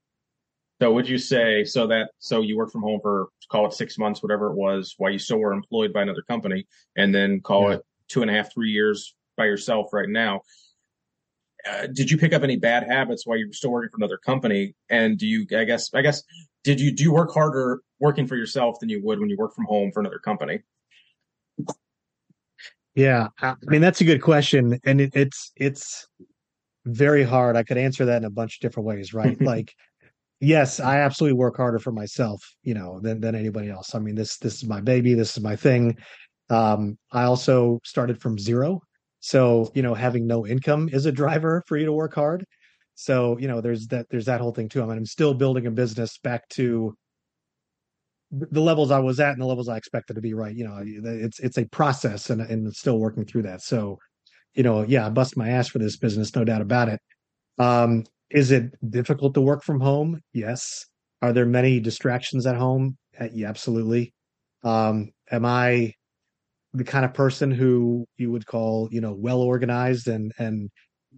So 0.81 0.93
would 0.93 1.09
you 1.09 1.19
say 1.19 1.65
so 1.65 1.87
that 1.87 2.11
so 2.19 2.43
you 2.43 2.57
work 2.57 2.73
from 2.73 2.83
home 2.83 2.99
for 3.01 3.29
call 3.49 3.67
it 3.67 3.73
six 3.73 3.97
months, 3.99 4.23
whatever 4.23 4.49
it 4.49 4.57
was, 4.57 4.95
while 4.99 5.13
you 5.13 5.19
still 5.19 5.39
were 5.39 5.53
employed 5.53 5.93
by 5.93 6.03
another 6.03 6.23
company, 6.23 6.67
and 6.97 7.15
then 7.15 7.41
call 7.41 7.69
yeah. 7.69 7.77
it 7.77 7.83
two 8.09 8.23
and 8.23 8.31
a 8.31 8.35
half, 8.35 8.53
three 8.53 8.71
years 8.71 9.15
by 9.37 9.45
yourself 9.45 9.93
right 9.93 10.09
now. 10.09 10.41
Uh, 11.69 11.87
did 11.87 12.11
you 12.11 12.19
pick 12.19 12.33
up 12.33 12.43
any 12.43 12.57
bad 12.57 12.83
habits 12.83 13.25
while 13.25 13.39
you 13.39 13.47
were 13.47 13.53
still 13.53 13.71
working 13.71 13.91
for 13.91 13.99
another 13.99 14.19
company? 14.19 14.75
And 14.91 15.17
do 15.17 15.29
you, 15.29 15.47
I 15.57 15.63
guess, 15.63 15.95
I 15.95 16.03
guess, 16.03 16.25
did 16.65 16.81
you 16.81 16.91
do 16.91 17.05
you 17.05 17.13
work 17.13 17.33
harder 17.33 17.81
working 18.01 18.27
for 18.27 18.35
yourself 18.35 18.81
than 18.81 18.89
you 18.89 19.01
would 19.05 19.21
when 19.21 19.31
you 19.31 19.37
work 19.37 19.55
from 19.55 19.67
home 19.67 19.93
for 19.93 20.01
another 20.01 20.19
company? 20.19 20.63
Yeah, 22.97 23.29
I 23.41 23.55
mean 23.63 23.81
that's 23.81 24.01
a 24.01 24.05
good 24.05 24.21
question, 24.21 24.81
and 24.85 25.01
it, 25.01 25.13
it's 25.15 25.53
it's 25.57 26.09
very 26.85 27.23
hard. 27.23 27.57
I 27.57 27.63
could 27.63 27.79
answer 27.79 28.05
that 28.07 28.19
in 28.19 28.25
a 28.25 28.31
bunch 28.31 28.57
of 28.57 28.61
different 28.61 28.87
ways, 28.87 29.15
right? 29.15 29.41
like 29.41 29.75
yes, 30.41 30.81
I 30.81 30.99
absolutely 30.99 31.39
work 31.39 31.57
harder 31.57 31.79
for 31.79 31.93
myself, 31.93 32.43
you 32.63 32.75
know, 32.75 33.01
than 33.01 33.21
than 33.21 33.35
anybody 33.35 33.71
else. 33.71 33.95
I 33.95 34.01
mean, 34.01 34.15
this 34.15 34.37
this 34.39 34.57
is 34.57 34.65
my 34.65 34.81
baby, 34.81 35.15
this 35.15 35.37
is 35.37 35.43
my 35.43 35.57
thing. 35.57 35.97
Um, 36.51 36.99
I 37.13 37.23
also 37.25 37.81
started 37.85 38.21
from 38.21 38.39
zero, 38.39 38.81
so 39.21 39.71
you 39.75 39.83
know, 39.83 39.95
having 39.95 40.27
no 40.27 40.47
income 40.47 40.91
is 40.93 41.07
a 41.07 41.13
driver 41.13 41.63
for 41.67 41.77
you 41.79 41.87
to 41.87 41.93
work 41.93 42.15
hard. 42.15 42.45
So 42.95 43.39
you 43.39 43.49
know, 43.49 43.61
there's 43.61 43.87
that 43.89 44.07
there's 44.11 44.27
that 44.27 44.41
whole 44.41 44.53
thing 44.53 44.69
too. 44.69 44.83
I 44.83 44.87
mean, 44.87 44.99
I'm 44.99 45.07
still 45.07 45.33
building 45.33 45.67
a 45.67 45.71
business 45.71 46.19
back 46.19 46.49
to 46.51 46.95
the 48.33 48.61
levels 48.63 48.91
I 48.91 48.99
was 48.99 49.21
at 49.21 49.33
and 49.33 49.43
the 49.43 49.47
levels 49.47 49.69
I 49.69 49.77
expected 49.77 50.15
to 50.15 50.21
be. 50.21 50.35
Right, 50.35 50.55
you 50.55 50.65
know, 50.65 50.83
it's 50.85 51.39
it's 51.39 51.59
a 51.59 51.65
process, 51.67 52.31
and 52.31 52.43
and 52.43 52.75
still 52.75 52.99
working 52.99 53.25
through 53.25 53.43
that. 53.43 53.63
So, 53.63 53.99
you 54.55 54.63
know, 54.63 54.83
yeah, 54.83 55.07
I 55.07 55.11
bust 55.11 55.37
my 55.37 55.49
ass 55.51 55.69
for 55.69 55.79
this 55.79 55.97
business, 55.97 56.35
no 56.35 56.45
doubt 56.45 56.61
about 56.61 56.89
it. 56.89 57.01
Um, 57.59 58.05
is 58.31 58.51
it 58.51 58.73
difficult 58.91 59.35
to 59.35 59.41
work 59.41 59.63
from 59.63 59.81
home? 59.81 60.21
Yes. 60.33 60.87
Are 61.21 61.33
there 61.33 61.47
many 61.47 61.81
distractions 61.81 62.47
at 62.47 62.57
home? 62.57 62.97
Uh, 63.21 63.29
yeah, 63.33 63.49
absolutely. 63.49 64.13
Um, 64.65 65.11
am 65.31 65.45
I 65.45 65.93
the 66.75 66.85
kind 66.85 67.05
of 67.05 67.15
person 67.15 67.51
who 67.51 68.07
you 68.17 68.31
would 68.33 68.47
call, 68.47 68.89
you 68.91 69.01
know, 69.01 69.13
well 69.13 69.41
organized 69.41 70.09
and 70.09 70.33
and 70.39 70.71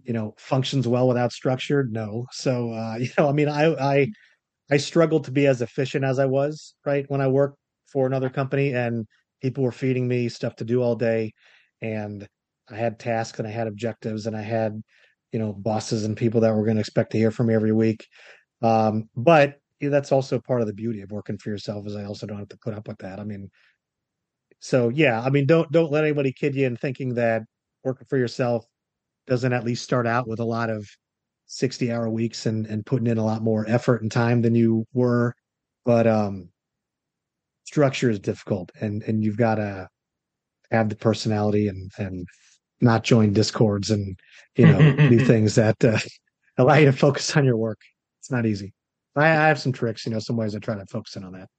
you 0.03 0.13
know 0.13 0.35
functions 0.37 0.87
well 0.87 1.07
without 1.07 1.31
structure? 1.31 1.85
No. 1.89 2.25
So 2.31 2.71
uh, 2.73 2.95
you 2.99 3.09
know, 3.17 3.29
I 3.29 3.31
mean, 3.31 3.49
I 3.49 3.73
I 3.73 4.07
I 4.71 4.77
struggled 4.77 5.25
to 5.25 5.31
be 5.31 5.47
as 5.47 5.61
efficient 5.61 6.05
as 6.05 6.19
I 6.19 6.25
was 6.25 6.75
right 6.85 7.05
when 7.09 7.21
I 7.21 7.27
worked 7.27 7.57
for 7.87 8.05
another 8.05 8.29
company, 8.29 8.73
and 8.73 9.05
people 9.41 9.63
were 9.63 9.71
feeding 9.71 10.07
me 10.07 10.29
stuff 10.29 10.55
to 10.57 10.65
do 10.65 10.81
all 10.81 10.95
day, 10.95 11.33
and 11.81 12.27
I 12.69 12.75
had 12.75 12.99
tasks 12.99 13.39
and 13.39 13.47
I 13.47 13.51
had 13.51 13.67
objectives 13.67 14.27
and 14.27 14.35
I 14.35 14.41
had 14.41 14.81
you 15.31 15.39
know 15.39 15.53
bosses 15.53 16.05
and 16.05 16.15
people 16.15 16.41
that 16.41 16.55
we're 16.55 16.65
going 16.65 16.77
to 16.77 16.81
expect 16.81 17.11
to 17.11 17.17
hear 17.17 17.31
from 17.31 17.47
me 17.47 17.53
every 17.53 17.73
week. 17.73 18.07
Um, 18.61 19.09
but 19.15 19.55
that's 19.81 20.11
also 20.11 20.39
part 20.39 20.61
of 20.61 20.67
the 20.67 20.73
beauty 20.73 21.01
of 21.01 21.11
working 21.11 21.37
for 21.37 21.49
yourself 21.49 21.85
is 21.85 21.95
i 21.95 22.05
also 22.05 22.25
don't 22.25 22.39
have 22.39 22.49
to 22.49 22.57
put 22.63 22.73
up 22.73 22.87
with 22.87 22.97
that. 22.99 23.19
I 23.19 23.23
mean 23.23 23.49
so 24.59 24.89
yeah 24.89 25.21
i 25.21 25.29
mean 25.29 25.45
don't 25.45 25.71
don't 25.71 25.91
let 25.91 26.03
anybody 26.03 26.31
kid 26.31 26.55
you 26.55 26.65
in 26.65 26.77
thinking 26.77 27.13
that 27.15 27.43
working 27.83 28.07
for 28.09 28.17
yourself 28.17 28.65
doesn't 29.27 29.53
at 29.53 29.65
least 29.65 29.83
start 29.83 30.07
out 30.07 30.27
with 30.27 30.39
a 30.39 30.45
lot 30.45 30.69
of 30.69 30.87
60 31.47 31.91
hour 31.91 32.09
weeks 32.09 32.45
and 32.45 32.65
and 32.65 32.85
putting 32.85 33.07
in 33.07 33.17
a 33.17 33.25
lot 33.25 33.43
more 33.43 33.65
effort 33.67 34.01
and 34.01 34.11
time 34.11 34.41
than 34.41 34.55
you 34.55 34.85
were. 34.93 35.35
But 35.83 36.07
um 36.07 36.49
structure 37.65 38.09
is 38.09 38.19
difficult 38.19 38.71
and 38.79 39.03
and 39.03 39.23
you've 39.23 39.37
got 39.37 39.55
to 39.55 39.87
have 40.71 40.89
the 40.89 40.95
personality 40.95 41.67
and 41.67 41.91
and 41.97 42.27
not 42.85 43.03
join 43.03 43.33
discords 43.33 43.91
and 43.91 44.17
you 44.55 44.65
know 44.65 44.95
do 45.09 45.19
things 45.25 45.55
that 45.55 45.83
uh, 45.83 45.99
allow 46.57 46.75
you 46.75 46.85
to 46.85 46.93
focus 46.93 47.35
on 47.35 47.43
your 47.43 47.57
work. 47.57 47.81
It's 48.21 48.31
not 48.31 48.45
easy. 48.45 48.73
I, 49.15 49.23
I, 49.23 49.47
have 49.47 49.59
some 49.59 49.73
tricks 49.73 50.05
you 50.05 50.13
know 50.13 50.19
some 50.19 50.37
ways 50.37 50.55
i 50.55 50.59
try 50.59 50.75
to 50.75 50.85
focus 50.85 51.17
in 51.17 51.25
on 51.25 51.33
that. 51.33 51.49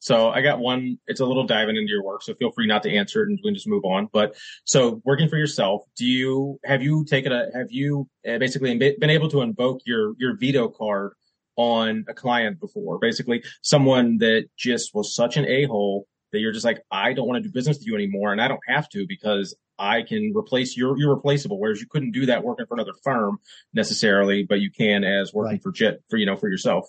So 0.00 0.28
i 0.28 0.42
got 0.42 0.58
one 0.58 0.98
it's 1.06 1.20
a 1.20 1.24
little 1.24 1.46
diving 1.46 1.76
into 1.76 1.90
your 1.90 2.04
work 2.04 2.22
so 2.22 2.34
feel 2.34 2.52
free 2.52 2.66
not 2.66 2.82
to 2.82 2.94
answer 2.94 3.22
it 3.22 3.28
and 3.28 3.38
we 3.42 3.48
can 3.48 3.54
just 3.54 3.68
move 3.68 3.84
on. 3.84 4.08
But 4.12 4.36
so 4.64 5.00
working 5.04 5.28
for 5.28 5.36
yourself 5.36 5.84
do 5.96 6.04
you 6.04 6.60
have 6.64 6.82
you 6.82 7.04
taken 7.04 7.32
a 7.32 7.46
have 7.54 7.70
you 7.70 8.08
uh, 8.28 8.38
basically 8.38 8.76
been 8.76 9.10
able 9.10 9.30
to 9.30 9.40
invoke 9.40 9.80
your 9.86 10.14
your 10.18 10.36
veto 10.36 10.68
card 10.68 11.12
on 11.56 12.04
a 12.08 12.14
client 12.14 12.60
before? 12.60 12.98
Basically 12.98 13.42
someone 13.62 14.18
that 14.18 14.48
just 14.56 14.94
was 14.94 15.14
such 15.14 15.36
an 15.36 15.46
a-hole 15.46 16.06
that 16.32 16.40
you're 16.40 16.52
just 16.52 16.64
like, 16.64 16.80
I 16.90 17.12
don't 17.12 17.26
want 17.26 17.42
to 17.42 17.48
do 17.48 17.52
business 17.52 17.78
with 17.78 17.86
you 17.86 17.94
anymore. 17.94 18.32
And 18.32 18.40
I 18.40 18.48
don't 18.48 18.60
have 18.68 18.88
to 18.90 19.06
because 19.08 19.56
I 19.78 20.02
can 20.02 20.32
replace 20.36 20.76
your, 20.76 20.98
you're 20.98 21.14
replaceable. 21.14 21.58
Whereas 21.58 21.80
you 21.80 21.86
couldn't 21.88 22.12
do 22.12 22.26
that 22.26 22.44
working 22.44 22.66
for 22.66 22.74
another 22.74 22.94
firm 23.02 23.38
necessarily, 23.72 24.44
but 24.44 24.60
you 24.60 24.70
can 24.70 25.04
as 25.04 25.32
working 25.32 25.52
right. 25.52 25.62
for 25.62 25.72
JIT 25.72 26.02
for, 26.10 26.16
you 26.16 26.26
know, 26.26 26.36
for 26.36 26.48
yourself. 26.48 26.86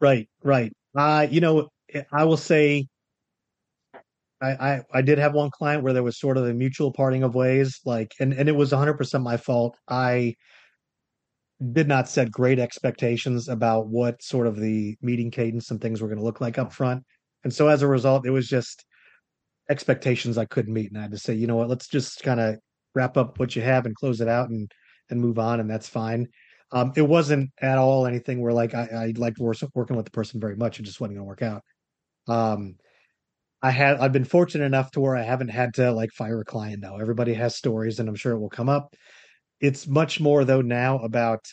Right. 0.00 0.28
Right. 0.42 0.72
Uh, 0.96 1.26
you 1.30 1.40
know, 1.40 1.68
I 2.12 2.24
will 2.24 2.36
say 2.36 2.86
I, 4.40 4.50
I, 4.50 4.80
I 4.92 5.02
did 5.02 5.18
have 5.18 5.34
one 5.34 5.50
client 5.50 5.82
where 5.82 5.92
there 5.92 6.02
was 6.02 6.18
sort 6.18 6.36
of 6.36 6.46
a 6.46 6.54
mutual 6.54 6.92
parting 6.92 7.22
of 7.22 7.34
ways, 7.34 7.80
like, 7.84 8.14
and, 8.20 8.32
and 8.32 8.48
it 8.48 8.56
was 8.56 8.72
100% 8.72 9.22
my 9.22 9.36
fault. 9.36 9.76
I 9.88 10.36
did 11.72 11.86
not 11.86 12.08
set 12.08 12.30
great 12.30 12.58
expectations 12.58 13.48
about 13.48 13.88
what 13.88 14.22
sort 14.22 14.46
of 14.46 14.56
the 14.56 14.96
meeting 15.02 15.30
cadence 15.30 15.70
and 15.70 15.80
things 15.80 16.00
were 16.00 16.08
going 16.08 16.18
to 16.18 16.24
look 16.24 16.40
like 16.40 16.58
up 16.58 16.72
front. 16.72 17.04
And 17.44 17.52
so 17.52 17.68
as 17.68 17.82
a 17.82 17.86
result, 17.88 18.26
it 18.26 18.30
was 18.30 18.48
just 18.48 18.84
expectations 19.70 20.36
I 20.36 20.44
couldn't 20.44 20.74
meet. 20.74 20.90
And 20.90 20.98
I 20.98 21.02
had 21.02 21.12
to 21.12 21.18
say, 21.18 21.34
you 21.34 21.46
know 21.46 21.56
what, 21.56 21.68
let's 21.68 21.88
just 21.88 22.22
kind 22.22 22.40
of 22.40 22.56
wrap 22.94 23.16
up 23.16 23.38
what 23.38 23.54
you 23.54 23.62
have 23.62 23.86
and 23.86 23.94
close 23.94 24.20
it 24.20 24.28
out 24.28 24.50
and 24.50 24.70
and 25.10 25.20
move 25.20 25.38
on, 25.38 25.60
and 25.60 25.68
that's 25.68 25.88
fine. 25.88 26.28
Um, 26.72 26.92
it 26.96 27.02
wasn't 27.02 27.50
at 27.60 27.78
all 27.78 28.06
anything 28.06 28.40
where 28.40 28.52
like 28.52 28.74
I, 28.74 28.84
I 28.84 29.12
liked 29.16 29.38
working 29.40 29.96
with 29.96 30.04
the 30.04 30.12
person 30.12 30.40
very 30.40 30.56
much. 30.56 30.78
It 30.78 30.84
just 30.84 31.00
wasn't 31.00 31.16
going 31.16 31.24
to 31.24 31.28
work 31.28 31.42
out. 31.42 31.62
Um, 32.28 32.76
I 33.62 33.70
had 33.70 33.98
I've 33.98 34.12
been 34.12 34.24
fortunate 34.24 34.64
enough 34.64 34.90
to 34.92 35.00
where 35.00 35.16
I 35.16 35.22
haven't 35.22 35.48
had 35.48 35.74
to 35.74 35.92
like 35.92 36.12
fire 36.12 36.40
a 36.40 36.44
client 36.44 36.80
now. 36.80 36.98
Everybody 36.98 37.34
has 37.34 37.56
stories, 37.56 37.98
and 37.98 38.08
I'm 38.08 38.14
sure 38.14 38.32
it 38.32 38.40
will 38.40 38.48
come 38.48 38.68
up. 38.68 38.94
It's 39.60 39.86
much 39.86 40.20
more 40.20 40.44
though 40.44 40.62
now 40.62 40.98
about 40.98 41.44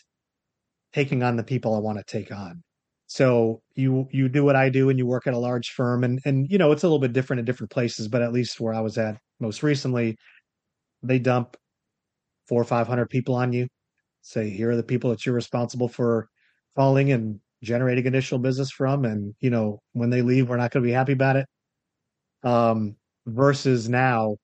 taking 0.93 1.23
on 1.23 1.35
the 1.35 1.43
people 1.43 1.75
I 1.75 1.79
want 1.79 1.97
to 1.97 2.03
take 2.05 2.31
on. 2.31 2.63
So 3.07 3.61
you 3.75 4.07
you 4.11 4.27
do 4.29 4.43
what 4.43 4.57
I 4.57 4.69
do 4.69 4.89
and 4.89 4.99
you 4.99 5.05
work 5.05 5.27
at 5.27 5.33
a 5.33 5.37
large 5.37 5.69
firm 5.69 6.03
and 6.03 6.19
and 6.25 6.47
you 6.49 6.57
know 6.57 6.71
it's 6.73 6.83
a 6.83 6.87
little 6.87 6.99
bit 6.99 7.13
different 7.13 7.39
in 7.39 7.45
different 7.45 7.71
places, 7.71 8.07
but 8.07 8.21
at 8.21 8.33
least 8.33 8.59
where 8.59 8.73
I 8.73 8.81
was 8.81 8.97
at 8.97 9.17
most 9.39 9.63
recently, 9.63 10.17
they 11.03 11.19
dump 11.19 11.55
four 12.47 12.61
or 12.61 12.65
five 12.65 12.87
hundred 12.87 13.09
people 13.09 13.35
on 13.35 13.53
you. 13.53 13.67
Say 14.21 14.49
here 14.49 14.71
are 14.71 14.75
the 14.75 14.83
people 14.83 15.09
that 15.11 15.25
you're 15.25 15.35
responsible 15.35 15.87
for 15.87 16.27
calling 16.75 17.11
and 17.11 17.39
generating 17.63 18.05
initial 18.05 18.39
business 18.39 18.71
from, 18.71 19.05
and 19.05 19.33
you 19.39 19.49
know 19.49 19.79
when 19.93 20.09
they 20.09 20.21
leave, 20.21 20.49
we're 20.49 20.57
not 20.57 20.71
going 20.71 20.83
to 20.83 20.87
be 20.87 20.93
happy 20.93 21.13
about 21.13 21.37
it. 21.37 21.47
Um, 22.43 22.97
versus 23.25 23.89
now, 23.89 24.37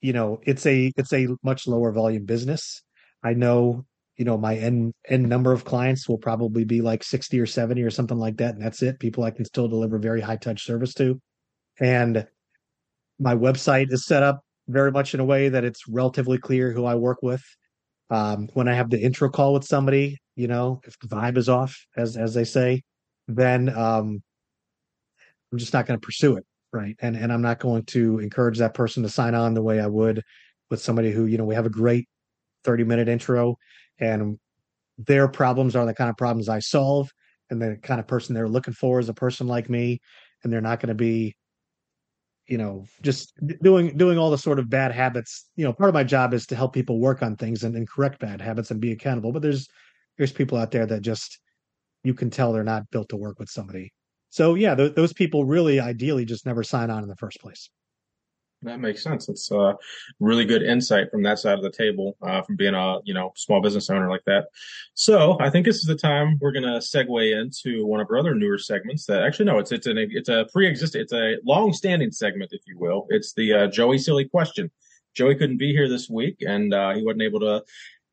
you 0.00 0.12
know 0.12 0.40
it's 0.44 0.66
a 0.66 0.92
it's 0.96 1.12
a 1.12 1.28
much 1.42 1.66
lower 1.66 1.92
volume 1.92 2.24
business. 2.24 2.82
I 3.24 3.34
know 3.34 3.84
you 4.20 4.26
know 4.26 4.36
my 4.36 4.54
end 4.54 4.92
end 5.08 5.26
number 5.26 5.50
of 5.50 5.64
clients 5.64 6.06
will 6.06 6.18
probably 6.18 6.62
be 6.62 6.82
like 6.82 7.02
60 7.02 7.40
or 7.40 7.46
70 7.46 7.82
or 7.82 7.90
something 7.90 8.18
like 8.18 8.36
that 8.36 8.54
and 8.54 8.62
that's 8.62 8.82
it 8.82 9.00
people 9.00 9.24
i 9.24 9.30
can 9.30 9.46
still 9.46 9.66
deliver 9.66 9.98
very 9.98 10.20
high 10.20 10.36
touch 10.36 10.64
service 10.64 10.92
to. 10.94 11.18
And 11.80 12.26
my 13.18 13.34
website 13.34 13.90
is 13.90 14.04
set 14.04 14.22
up 14.22 14.42
very 14.68 14.92
much 14.92 15.14
in 15.14 15.20
a 15.20 15.24
way 15.24 15.48
that 15.48 15.64
it's 15.64 15.88
relatively 15.88 16.36
clear 16.36 16.70
who 16.70 16.84
i 16.84 16.94
work 16.94 17.22
with. 17.22 17.42
Um, 18.10 18.50
when 18.52 18.68
i 18.68 18.74
have 18.74 18.90
the 18.90 19.00
intro 19.00 19.30
call 19.30 19.54
with 19.54 19.64
somebody 19.64 20.18
you 20.36 20.48
know 20.48 20.82
if 20.84 20.98
the 20.98 21.08
vibe 21.08 21.38
is 21.38 21.48
off 21.48 21.74
as 21.96 22.18
as 22.18 22.34
they 22.34 22.44
say 22.44 22.82
then 23.26 23.70
um, 23.70 24.22
i'm 25.50 25.58
just 25.58 25.72
not 25.72 25.86
going 25.86 25.98
to 25.98 26.04
pursue 26.04 26.36
it 26.36 26.44
right? 26.74 26.94
And 27.00 27.16
and 27.16 27.32
i'm 27.32 27.42
not 27.42 27.58
going 27.58 27.84
to 27.94 28.18
encourage 28.18 28.58
that 28.58 28.74
person 28.74 29.02
to 29.02 29.08
sign 29.08 29.34
on 29.34 29.54
the 29.54 29.62
way 29.62 29.80
i 29.80 29.86
would 29.86 30.22
with 30.68 30.82
somebody 30.82 31.10
who 31.10 31.24
you 31.24 31.38
know 31.38 31.46
we 31.46 31.54
have 31.54 31.66
a 31.66 31.70
great 31.70 32.06
30 32.64 32.84
minute 32.84 33.08
intro 33.08 33.56
and 34.00 34.38
their 34.98 35.28
problems 35.28 35.76
are 35.76 35.86
the 35.86 35.94
kind 35.94 36.10
of 36.10 36.16
problems 36.16 36.48
I 36.48 36.58
solve, 36.58 37.10
and 37.50 37.60
the 37.60 37.76
kind 37.82 38.00
of 38.00 38.06
person 38.06 38.34
they're 38.34 38.48
looking 38.48 38.74
for 38.74 39.00
is 39.00 39.08
a 39.08 39.14
person 39.14 39.46
like 39.46 39.70
me, 39.70 40.00
and 40.42 40.52
they're 40.52 40.60
not 40.60 40.80
going 40.80 40.88
to 40.88 40.94
be, 40.94 41.34
you 42.46 42.58
know, 42.58 42.86
just 43.02 43.32
doing 43.62 43.96
doing 43.96 44.18
all 44.18 44.30
the 44.30 44.38
sort 44.38 44.58
of 44.58 44.70
bad 44.70 44.92
habits. 44.92 45.48
You 45.56 45.64
know, 45.64 45.72
part 45.72 45.88
of 45.88 45.94
my 45.94 46.04
job 46.04 46.34
is 46.34 46.46
to 46.46 46.56
help 46.56 46.72
people 46.72 47.00
work 47.00 47.22
on 47.22 47.36
things 47.36 47.64
and, 47.64 47.76
and 47.76 47.88
correct 47.88 48.20
bad 48.20 48.40
habits 48.40 48.70
and 48.70 48.80
be 48.80 48.92
accountable. 48.92 49.32
But 49.32 49.42
there's 49.42 49.68
there's 50.18 50.32
people 50.32 50.58
out 50.58 50.70
there 50.70 50.86
that 50.86 51.02
just 51.02 51.38
you 52.04 52.14
can 52.14 52.30
tell 52.30 52.52
they're 52.52 52.64
not 52.64 52.90
built 52.90 53.08
to 53.10 53.16
work 53.16 53.38
with 53.38 53.48
somebody. 53.48 53.92
So 54.30 54.54
yeah, 54.54 54.74
th- 54.74 54.94
those 54.94 55.12
people 55.12 55.44
really 55.44 55.80
ideally 55.80 56.24
just 56.24 56.46
never 56.46 56.62
sign 56.62 56.90
on 56.90 57.02
in 57.02 57.08
the 57.08 57.16
first 57.16 57.40
place. 57.40 57.68
That 58.62 58.78
makes 58.78 59.02
sense. 59.02 59.28
It's 59.30 59.50
a 59.50 59.58
uh, 59.58 59.74
really 60.18 60.44
good 60.44 60.62
insight 60.62 61.10
from 61.10 61.22
that 61.22 61.38
side 61.38 61.56
of 61.56 61.62
the 61.62 61.70
table, 61.70 62.18
uh, 62.20 62.42
from 62.42 62.56
being 62.56 62.74
a 62.74 62.98
you 63.04 63.14
know 63.14 63.32
small 63.34 63.62
business 63.62 63.88
owner 63.88 64.10
like 64.10 64.24
that. 64.26 64.48
So 64.92 65.38
I 65.40 65.48
think 65.48 65.64
this 65.64 65.76
is 65.76 65.86
the 65.86 65.96
time 65.96 66.38
we're 66.40 66.52
going 66.52 66.64
to 66.64 66.78
segue 66.78 67.40
into 67.40 67.86
one 67.86 68.00
of 68.00 68.08
our 68.10 68.18
other 68.18 68.34
newer 68.34 68.58
segments. 68.58 69.06
That 69.06 69.22
actually 69.22 69.46
no, 69.46 69.58
it's 69.58 69.72
it's 69.72 69.86
an 69.86 69.96
it's 69.98 70.28
a 70.28 70.46
pre-existing, 70.52 71.00
it's 71.00 71.12
a 71.12 71.36
long-standing 71.44 72.12
segment, 72.12 72.52
if 72.52 72.60
you 72.66 72.78
will. 72.78 73.06
It's 73.08 73.32
the 73.32 73.52
uh, 73.54 73.66
Joey 73.68 73.96
silly 73.96 74.26
question. 74.26 74.70
Joey 75.14 75.36
couldn't 75.36 75.58
be 75.58 75.72
here 75.72 75.88
this 75.88 76.10
week, 76.10 76.42
and 76.46 76.74
uh, 76.74 76.94
he 76.94 77.02
wasn't 77.02 77.22
able 77.22 77.40
to. 77.40 77.64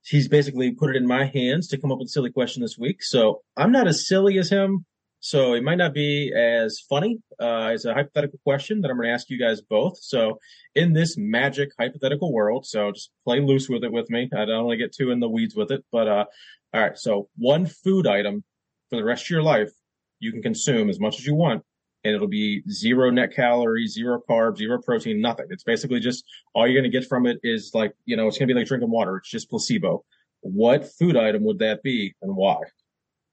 He's 0.03 0.29
basically 0.29 0.71
put 0.71 0.91
it 0.91 0.95
in 0.95 1.05
my 1.05 1.25
hands 1.25 1.67
to 1.67 1.77
come 1.77 1.91
up 1.91 1.99
with 1.99 2.07
a 2.07 2.11
silly 2.11 2.31
question 2.31 2.61
this 2.61 2.77
week. 2.77 3.03
So 3.03 3.41
I'm 3.57 3.73
not 3.73 3.87
as 3.87 4.07
silly 4.07 4.37
as 4.37 4.49
him, 4.49 4.85
so 5.19 5.53
it 5.53 5.63
might 5.63 5.77
not 5.77 5.93
be 5.93 6.31
as 6.35 6.79
funny 6.87 7.19
uh, 7.41 7.65
as 7.65 7.85
a 7.85 7.93
hypothetical 7.93 8.39
question 8.43 8.81
that 8.81 8.91
I'm 8.91 8.97
going 8.97 9.07
to 9.07 9.13
ask 9.13 9.29
you 9.29 9.39
guys 9.39 9.61
both. 9.61 9.97
So 10.01 10.39
in 10.75 10.93
this 10.93 11.17
magic 11.17 11.71
hypothetical 11.79 12.31
world, 12.31 12.65
so 12.65 12.91
just 12.91 13.09
play 13.25 13.39
loose 13.39 13.67
with 13.67 13.83
it 13.83 13.91
with 13.91 14.09
me. 14.09 14.29
I 14.35 14.45
don't 14.45 14.65
want 14.65 14.79
to 14.79 14.83
get 14.83 14.93
too 14.93 15.11
in 15.11 15.19
the 15.19 15.29
weeds 15.29 15.55
with 15.55 15.71
it, 15.71 15.83
but 15.91 16.07
uh, 16.07 16.25
all 16.73 16.81
right. 16.81 16.97
So 16.97 17.29
one 17.35 17.65
food 17.65 18.05
item 18.05 18.43
for 18.89 18.95
the 18.97 19.03
rest 19.03 19.25
of 19.25 19.29
your 19.31 19.43
life 19.43 19.71
you 20.19 20.31
can 20.31 20.41
consume 20.41 20.89
as 20.89 20.99
much 20.99 21.19
as 21.19 21.25
you 21.25 21.35
want, 21.35 21.63
and 22.03 22.15
it'll 22.15 22.27
be 22.27 22.63
zero 22.69 23.09
net 23.09 23.35
calories, 23.35 23.93
zero 23.93 24.21
carbs, 24.29 24.57
zero 24.57 24.79
protein, 24.81 25.19
nothing. 25.19 25.47
It's 25.49 25.63
basically 25.63 25.99
just 25.99 26.23
all 26.53 26.67
you're 26.67 26.79
going 26.79 26.91
to 26.91 26.97
get 26.97 27.07
from 27.07 27.25
it 27.25 27.39
is 27.43 27.71
like 27.73 27.93
you 28.05 28.15
know 28.15 28.27
it's 28.27 28.37
going 28.37 28.47
to 28.47 28.53
be 28.53 28.59
like 28.59 28.67
drinking 28.67 28.91
water. 28.91 29.17
It's 29.17 29.29
just 29.29 29.49
placebo. 29.49 30.05
What 30.41 30.87
food 30.99 31.17
item 31.17 31.43
would 31.45 31.59
that 31.59 31.81
be, 31.81 32.13
and 32.21 32.35
why? 32.35 32.59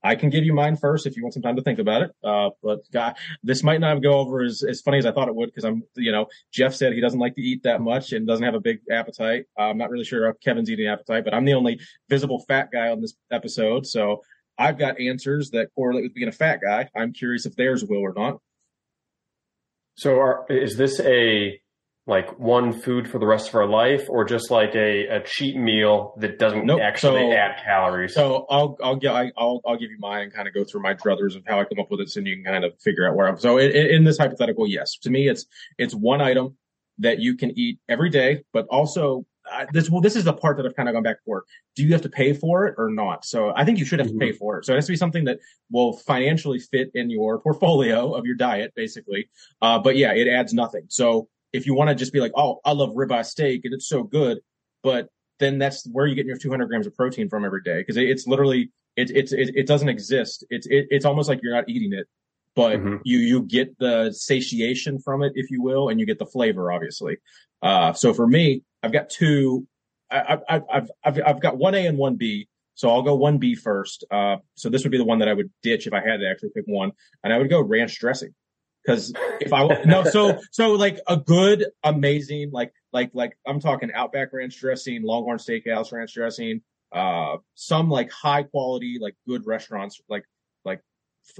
I 0.04 0.14
can 0.16 0.28
give 0.28 0.44
you 0.44 0.52
mine 0.52 0.76
first 0.76 1.06
if 1.06 1.16
you 1.16 1.22
want 1.22 1.32
some 1.32 1.42
time 1.42 1.56
to 1.56 1.62
think 1.62 1.78
about 1.78 2.02
it. 2.02 2.10
Uh, 2.22 2.50
but 2.62 2.80
God, 2.92 3.16
this 3.42 3.62
might 3.62 3.80
not 3.80 4.02
go 4.02 4.18
over 4.18 4.42
as, 4.42 4.62
as 4.62 4.82
funny 4.82 4.98
as 4.98 5.06
I 5.06 5.12
thought 5.12 5.28
it 5.28 5.34
would 5.34 5.46
because 5.46 5.64
I'm, 5.64 5.82
you 5.96 6.12
know, 6.12 6.26
Jeff 6.52 6.74
said 6.74 6.92
he 6.92 7.00
doesn't 7.00 7.18
like 7.18 7.34
to 7.36 7.40
eat 7.40 7.62
that 7.62 7.80
much 7.80 8.12
and 8.12 8.26
doesn't 8.26 8.44
have 8.44 8.54
a 8.54 8.60
big 8.60 8.80
appetite. 8.90 9.46
I'm 9.58 9.78
not 9.78 9.88
really 9.88 10.04
sure 10.04 10.28
if 10.28 10.38
Kevin's 10.40 10.70
eating 10.70 10.86
appetite, 10.86 11.24
but 11.24 11.32
I'm 11.32 11.46
the 11.46 11.54
only 11.54 11.80
visible 12.10 12.44
fat 12.46 12.68
guy 12.70 12.90
on 12.90 13.00
this 13.00 13.14
episode. 13.32 13.86
So 13.86 14.20
I've 14.58 14.78
got 14.78 15.00
answers 15.00 15.50
that 15.50 15.68
correlate 15.74 16.04
with 16.04 16.14
being 16.14 16.28
a 16.28 16.32
fat 16.32 16.60
guy. 16.62 16.90
I'm 16.94 17.14
curious 17.14 17.46
if 17.46 17.56
theirs 17.56 17.82
will 17.82 18.00
or 18.00 18.12
not. 18.14 18.40
So 19.96 20.18
are, 20.18 20.44
is 20.50 20.76
this 20.76 21.00
a 21.00 21.60
like 22.06 22.38
one 22.38 22.72
food 22.72 23.08
for 23.08 23.18
the 23.18 23.26
rest 23.26 23.48
of 23.48 23.54
our 23.54 23.66
life 23.66 24.06
or 24.10 24.24
just 24.24 24.50
like 24.50 24.74
a, 24.74 25.06
a 25.06 25.22
cheat 25.24 25.56
meal 25.56 26.14
that 26.18 26.38
doesn't 26.38 26.66
nope. 26.66 26.80
actually 26.82 27.22
so, 27.22 27.32
add 27.32 27.62
calories? 27.64 28.14
So 28.14 28.46
I'll, 28.50 28.76
I'll, 28.82 29.00
I'll, 29.38 29.60
I'll 29.66 29.76
give 29.76 29.90
you 29.90 29.96
mine 29.98 30.24
and 30.24 30.32
kind 30.32 30.46
of 30.46 30.52
go 30.52 30.64
through 30.64 30.82
my 30.82 30.94
druthers 30.94 31.34
of 31.34 31.44
how 31.46 31.60
I 31.60 31.64
come 31.64 31.80
up 31.80 31.90
with 31.90 32.00
it 32.00 32.10
so 32.10 32.20
you 32.20 32.36
can 32.36 32.44
kind 32.44 32.64
of 32.64 32.72
figure 32.80 33.08
out 33.08 33.16
where 33.16 33.26
I'm. 33.26 33.38
So 33.38 33.56
in, 33.56 33.70
in 33.70 34.04
this 34.04 34.18
hypothetical, 34.18 34.68
yes, 34.68 34.98
to 35.02 35.10
me, 35.10 35.28
it's, 35.28 35.46
it's 35.78 35.94
one 35.94 36.20
item 36.20 36.56
that 36.98 37.20
you 37.20 37.36
can 37.36 37.58
eat 37.58 37.78
every 37.88 38.10
day, 38.10 38.44
but 38.52 38.66
also 38.68 39.24
uh, 39.50 39.66
this 39.72 39.90
well, 39.90 40.00
this 40.00 40.16
is 40.16 40.24
the 40.24 40.32
part 40.32 40.56
that 40.56 40.66
I've 40.66 40.74
kind 40.74 40.88
of 40.88 40.94
gone 40.94 41.02
back 41.02 41.18
for. 41.24 41.44
Do 41.76 41.84
you 41.84 41.92
have 41.92 42.02
to 42.02 42.08
pay 42.08 42.32
for 42.32 42.66
it 42.66 42.74
or 42.78 42.90
not? 42.90 43.24
So 43.24 43.52
I 43.54 43.64
think 43.64 43.78
you 43.78 43.84
should 43.84 43.98
have 43.98 44.08
mm-hmm. 44.08 44.18
to 44.18 44.26
pay 44.26 44.30
mm-hmm. 44.30 44.38
for 44.38 44.58
it. 44.58 44.64
So 44.64 44.72
it 44.72 44.76
has 44.76 44.86
to 44.86 44.92
be 44.92 44.96
something 44.96 45.24
that 45.24 45.38
will 45.70 45.98
financially 45.98 46.58
fit 46.58 46.90
in 46.94 47.10
your 47.10 47.40
portfolio 47.40 48.12
of 48.14 48.24
your 48.24 48.36
diet, 48.36 48.72
basically. 48.74 49.28
Uh, 49.60 49.78
but 49.78 49.96
yeah, 49.96 50.12
it 50.12 50.28
adds 50.28 50.54
nothing. 50.54 50.86
So 50.88 51.28
if 51.54 51.66
you 51.66 51.74
want 51.74 51.88
to 51.88 51.94
just 51.94 52.12
be 52.12 52.20
like, 52.20 52.32
oh, 52.36 52.60
I 52.64 52.72
love 52.72 52.90
ribeye 52.90 53.24
steak 53.24 53.62
and 53.64 53.72
it's 53.72 53.88
so 53.88 54.02
good, 54.02 54.40
but 54.82 55.08
then 55.38 55.58
that's 55.58 55.88
where 55.90 56.06
you 56.06 56.14
get 56.14 56.26
your 56.26 56.36
200 56.36 56.66
grams 56.66 56.86
of 56.86 56.94
protein 56.94 57.28
from 57.28 57.44
every 57.44 57.62
day 57.62 57.78
because 57.78 57.96
it's 57.96 58.26
literally 58.26 58.70
it, 58.96 59.10
it's 59.10 59.32
it, 59.32 59.50
it 59.54 59.66
doesn't 59.66 59.88
exist. 59.88 60.44
It's 60.50 60.66
it, 60.66 60.86
it's 60.90 61.04
almost 61.04 61.28
like 61.28 61.40
you're 61.42 61.54
not 61.54 61.68
eating 61.68 61.92
it, 61.92 62.06
but 62.54 62.78
mm-hmm. 62.78 62.96
you 63.04 63.18
you 63.18 63.42
get 63.42 63.78
the 63.78 64.12
satiation 64.12 64.98
from 64.98 65.22
it, 65.22 65.32
if 65.36 65.50
you 65.50 65.62
will, 65.62 65.88
and 65.88 65.98
you 65.98 66.06
get 66.06 66.18
the 66.18 66.26
flavor, 66.26 66.70
obviously. 66.70 67.18
Uh, 67.62 67.92
so 67.92 68.12
for 68.12 68.26
me, 68.26 68.62
I've 68.82 68.92
got 68.92 69.08
two. 69.08 69.66
I, 70.10 70.38
I, 70.48 70.60
I've 70.72 70.90
I've 71.04 71.20
I've 71.26 71.40
got 71.40 71.56
one 71.56 71.74
A 71.74 71.86
and 71.86 71.98
one 71.98 72.16
B. 72.16 72.48
So 72.76 72.90
I'll 72.90 73.02
go 73.02 73.14
one 73.14 73.38
B 73.38 73.54
first. 73.54 74.04
Uh, 74.10 74.36
so 74.56 74.68
this 74.68 74.82
would 74.82 74.90
be 74.90 74.98
the 74.98 75.04
one 75.04 75.20
that 75.20 75.28
I 75.28 75.32
would 75.32 75.50
ditch 75.62 75.86
if 75.86 75.92
I 75.92 76.00
had 76.00 76.18
to 76.18 76.28
actually 76.28 76.50
pick 76.50 76.64
one, 76.66 76.92
and 77.22 77.32
I 77.32 77.38
would 77.38 77.48
go 77.48 77.60
ranch 77.60 77.98
dressing. 77.98 78.34
Because 78.84 79.12
if 79.40 79.52
I 79.52 79.66
no, 79.84 80.04
so 80.04 80.38
so 80.50 80.72
like 80.72 81.00
a 81.08 81.16
good, 81.16 81.66
amazing, 81.84 82.50
like 82.52 82.72
like 82.92 83.10
like 83.14 83.38
I'm 83.46 83.60
talking 83.60 83.90
Outback 83.92 84.32
ranch 84.32 84.58
dressing, 84.60 85.02
Longhorn 85.02 85.38
Steakhouse 85.38 85.92
ranch 85.92 86.12
dressing, 86.12 86.60
uh, 86.92 87.36
some 87.54 87.88
like 87.88 88.10
high 88.10 88.42
quality, 88.42 88.98
like 89.00 89.14
good 89.26 89.46
restaurants, 89.46 90.00
like 90.08 90.24
like 90.64 90.80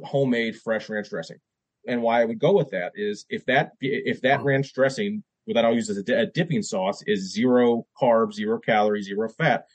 homemade 0.02 0.56
fresh 0.56 0.88
ranch 0.88 1.10
dressing. 1.10 1.38
And 1.86 2.02
why 2.02 2.22
I 2.22 2.24
would 2.24 2.38
go 2.38 2.52
with 2.52 2.70
that 2.70 2.92
is 2.94 3.26
if 3.28 3.44
that 3.46 3.72
if 3.80 4.22
that 4.22 4.42
ranch 4.42 4.72
dressing 4.72 5.22
that 5.46 5.64
I'll 5.64 5.74
use 5.74 5.90
as 5.90 6.02
a, 6.08 6.20
a 6.20 6.26
dipping 6.26 6.62
sauce 6.62 7.02
is 7.06 7.30
zero 7.30 7.86
carbs, 8.00 8.34
zero 8.34 8.58
calories, 8.58 9.04
zero 9.04 9.28
fat, 9.28 9.66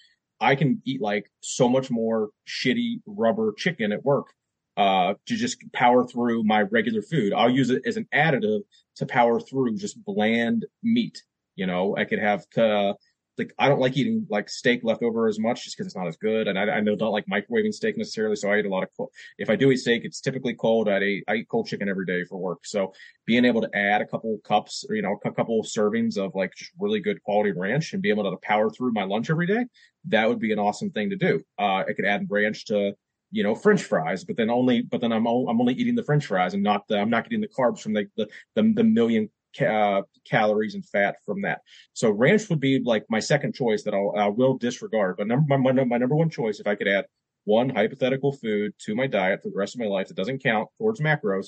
I 0.41 0.55
can 0.55 0.82
eat 0.86 1.01
like 1.01 1.30
so 1.41 1.70
much 1.70 1.91
more 1.91 2.30
shitty 2.47 3.01
rubber 3.05 3.53
chicken 3.53 3.91
at 3.91 4.03
work 4.03 4.34
uh, 4.80 5.13
to 5.27 5.36
just 5.36 5.57
power 5.73 6.07
through 6.07 6.41
my 6.45 6.61
regular 6.61 7.01
food. 7.01 7.34
I'll 7.34 7.49
use 7.49 7.69
it 7.69 7.82
as 7.86 7.97
an 7.97 8.07
additive 8.13 8.61
to 8.95 9.05
power 9.05 9.38
through 9.41 9.75
just 9.75 10.03
bland 10.05 10.65
meat. 10.82 11.21
You 11.55 11.67
know, 11.67 11.97
I 11.97 12.05
could 12.05 12.19
have, 12.19 12.45
uh, 12.57 12.93
like, 13.38 13.53
I 13.59 13.67
don't 13.67 13.82
like 13.82 13.97
eating 13.97 14.25
like 14.30 14.47
steak 14.49 14.80
leftover 14.84 15.27
as 15.27 15.38
much 15.38 15.65
just 15.65 15.75
because 15.75 15.88
it's 15.88 15.97
not 15.97 16.07
as 16.07 16.15
good. 16.15 16.47
And 16.47 16.57
I, 16.57 16.63
I 16.77 16.80
know 16.80 16.95
don't 16.95 17.11
like 17.11 17.25
microwaving 17.25 17.73
steak 17.73 17.97
necessarily. 17.97 18.38
So 18.38 18.49
I 18.49 18.59
eat 18.59 18.65
a 18.65 18.69
lot 18.69 18.84
of 18.84 18.89
cold. 18.95 19.09
If 19.38 19.49
I 19.49 19.57
do 19.57 19.69
eat 19.69 19.77
steak, 19.77 20.03
it's 20.05 20.21
typically 20.21 20.53
cold. 20.53 20.88
I 20.88 20.99
eat, 21.01 21.23
I 21.27 21.36
eat 21.36 21.49
cold 21.49 21.67
chicken 21.67 21.89
every 21.89 22.05
day 22.05 22.23
for 22.23 22.38
work. 22.38 22.59
So 22.63 22.93
being 23.25 23.43
able 23.43 23.61
to 23.61 23.69
add 23.75 24.01
a 24.01 24.05
couple 24.05 24.38
cups 24.45 24.86
or, 24.88 24.95
you 24.95 25.01
know, 25.01 25.17
a 25.25 25.32
couple 25.32 25.61
servings 25.63 26.17
of 26.17 26.36
like 26.36 26.53
just 26.55 26.71
really 26.80 27.01
good 27.01 27.21
quality 27.23 27.51
ranch 27.51 27.91
and 27.91 28.01
be 28.01 28.09
able 28.09 28.23
to 28.32 28.38
power 28.41 28.69
through 28.69 28.93
my 28.93 29.03
lunch 29.03 29.30
every 29.30 29.47
day, 29.47 29.65
that 30.07 30.30
would 30.30 30.39
be 30.39 30.53
an 30.53 30.59
awesome 30.59 30.91
thing 30.91 31.09
to 31.09 31.17
do. 31.17 31.41
Uh, 31.57 31.84
I 31.88 31.93
could 31.95 32.05
add 32.05 32.27
ranch 32.30 32.65
to, 32.67 32.93
you 33.32 33.43
know, 33.43 33.55
French 33.55 33.84
fries, 33.84 34.23
but 34.23 34.38
then 34.38 34.49
only, 34.49 34.82
but 34.82 35.01
then 35.01 35.11
I'm, 35.11 35.27
I'm 35.27 35.61
only 35.61 35.73
eating 35.73 35.95
the 35.95 36.03
French 36.03 36.25
fries 36.25 36.53
and 36.53 36.63
not 36.63 36.88
the, 36.88 36.97
I'm 36.97 37.09
not 37.09 37.23
getting 37.23 37.41
the 37.41 37.47
carbs 37.47 37.80
from 37.80 37.93
the, 37.93 38.07
the, 38.17 38.27
the, 38.55 38.73
the 38.73 38.84
million 38.84 39.30
ca- 39.55 39.99
uh, 39.99 40.01
calories 40.25 40.75
and 40.75 40.86
fat 40.86 41.17
from 41.25 41.41
that. 41.43 41.61
So 41.93 42.09
ranch 42.09 42.49
would 42.49 42.59
be 42.59 42.82
like 42.84 43.05
my 43.09 43.19
second 43.19 43.53
choice 43.53 43.84
that 43.84 43.93
I'll, 43.93 44.13
I 44.17 44.27
will 44.27 44.57
disregard. 44.57 45.17
But 45.17 45.27
number, 45.27 45.57
my, 45.57 45.71
my, 45.71 45.84
my 45.84 45.97
number 45.97 46.15
one 46.15 46.30
choice, 46.30 46.59
if 46.59 46.67
I 46.67 46.75
could 46.75 46.88
add 46.88 47.05
one 47.45 47.69
hypothetical 47.69 48.32
food 48.32 48.73
to 48.86 48.95
my 48.95 49.07
diet 49.07 49.41
for 49.41 49.49
the 49.49 49.57
rest 49.57 49.75
of 49.75 49.80
my 49.80 49.88
life 49.88 50.07
that 50.07 50.17
doesn't 50.17 50.43
count 50.43 50.69
towards 50.77 50.99
macros, 50.99 51.47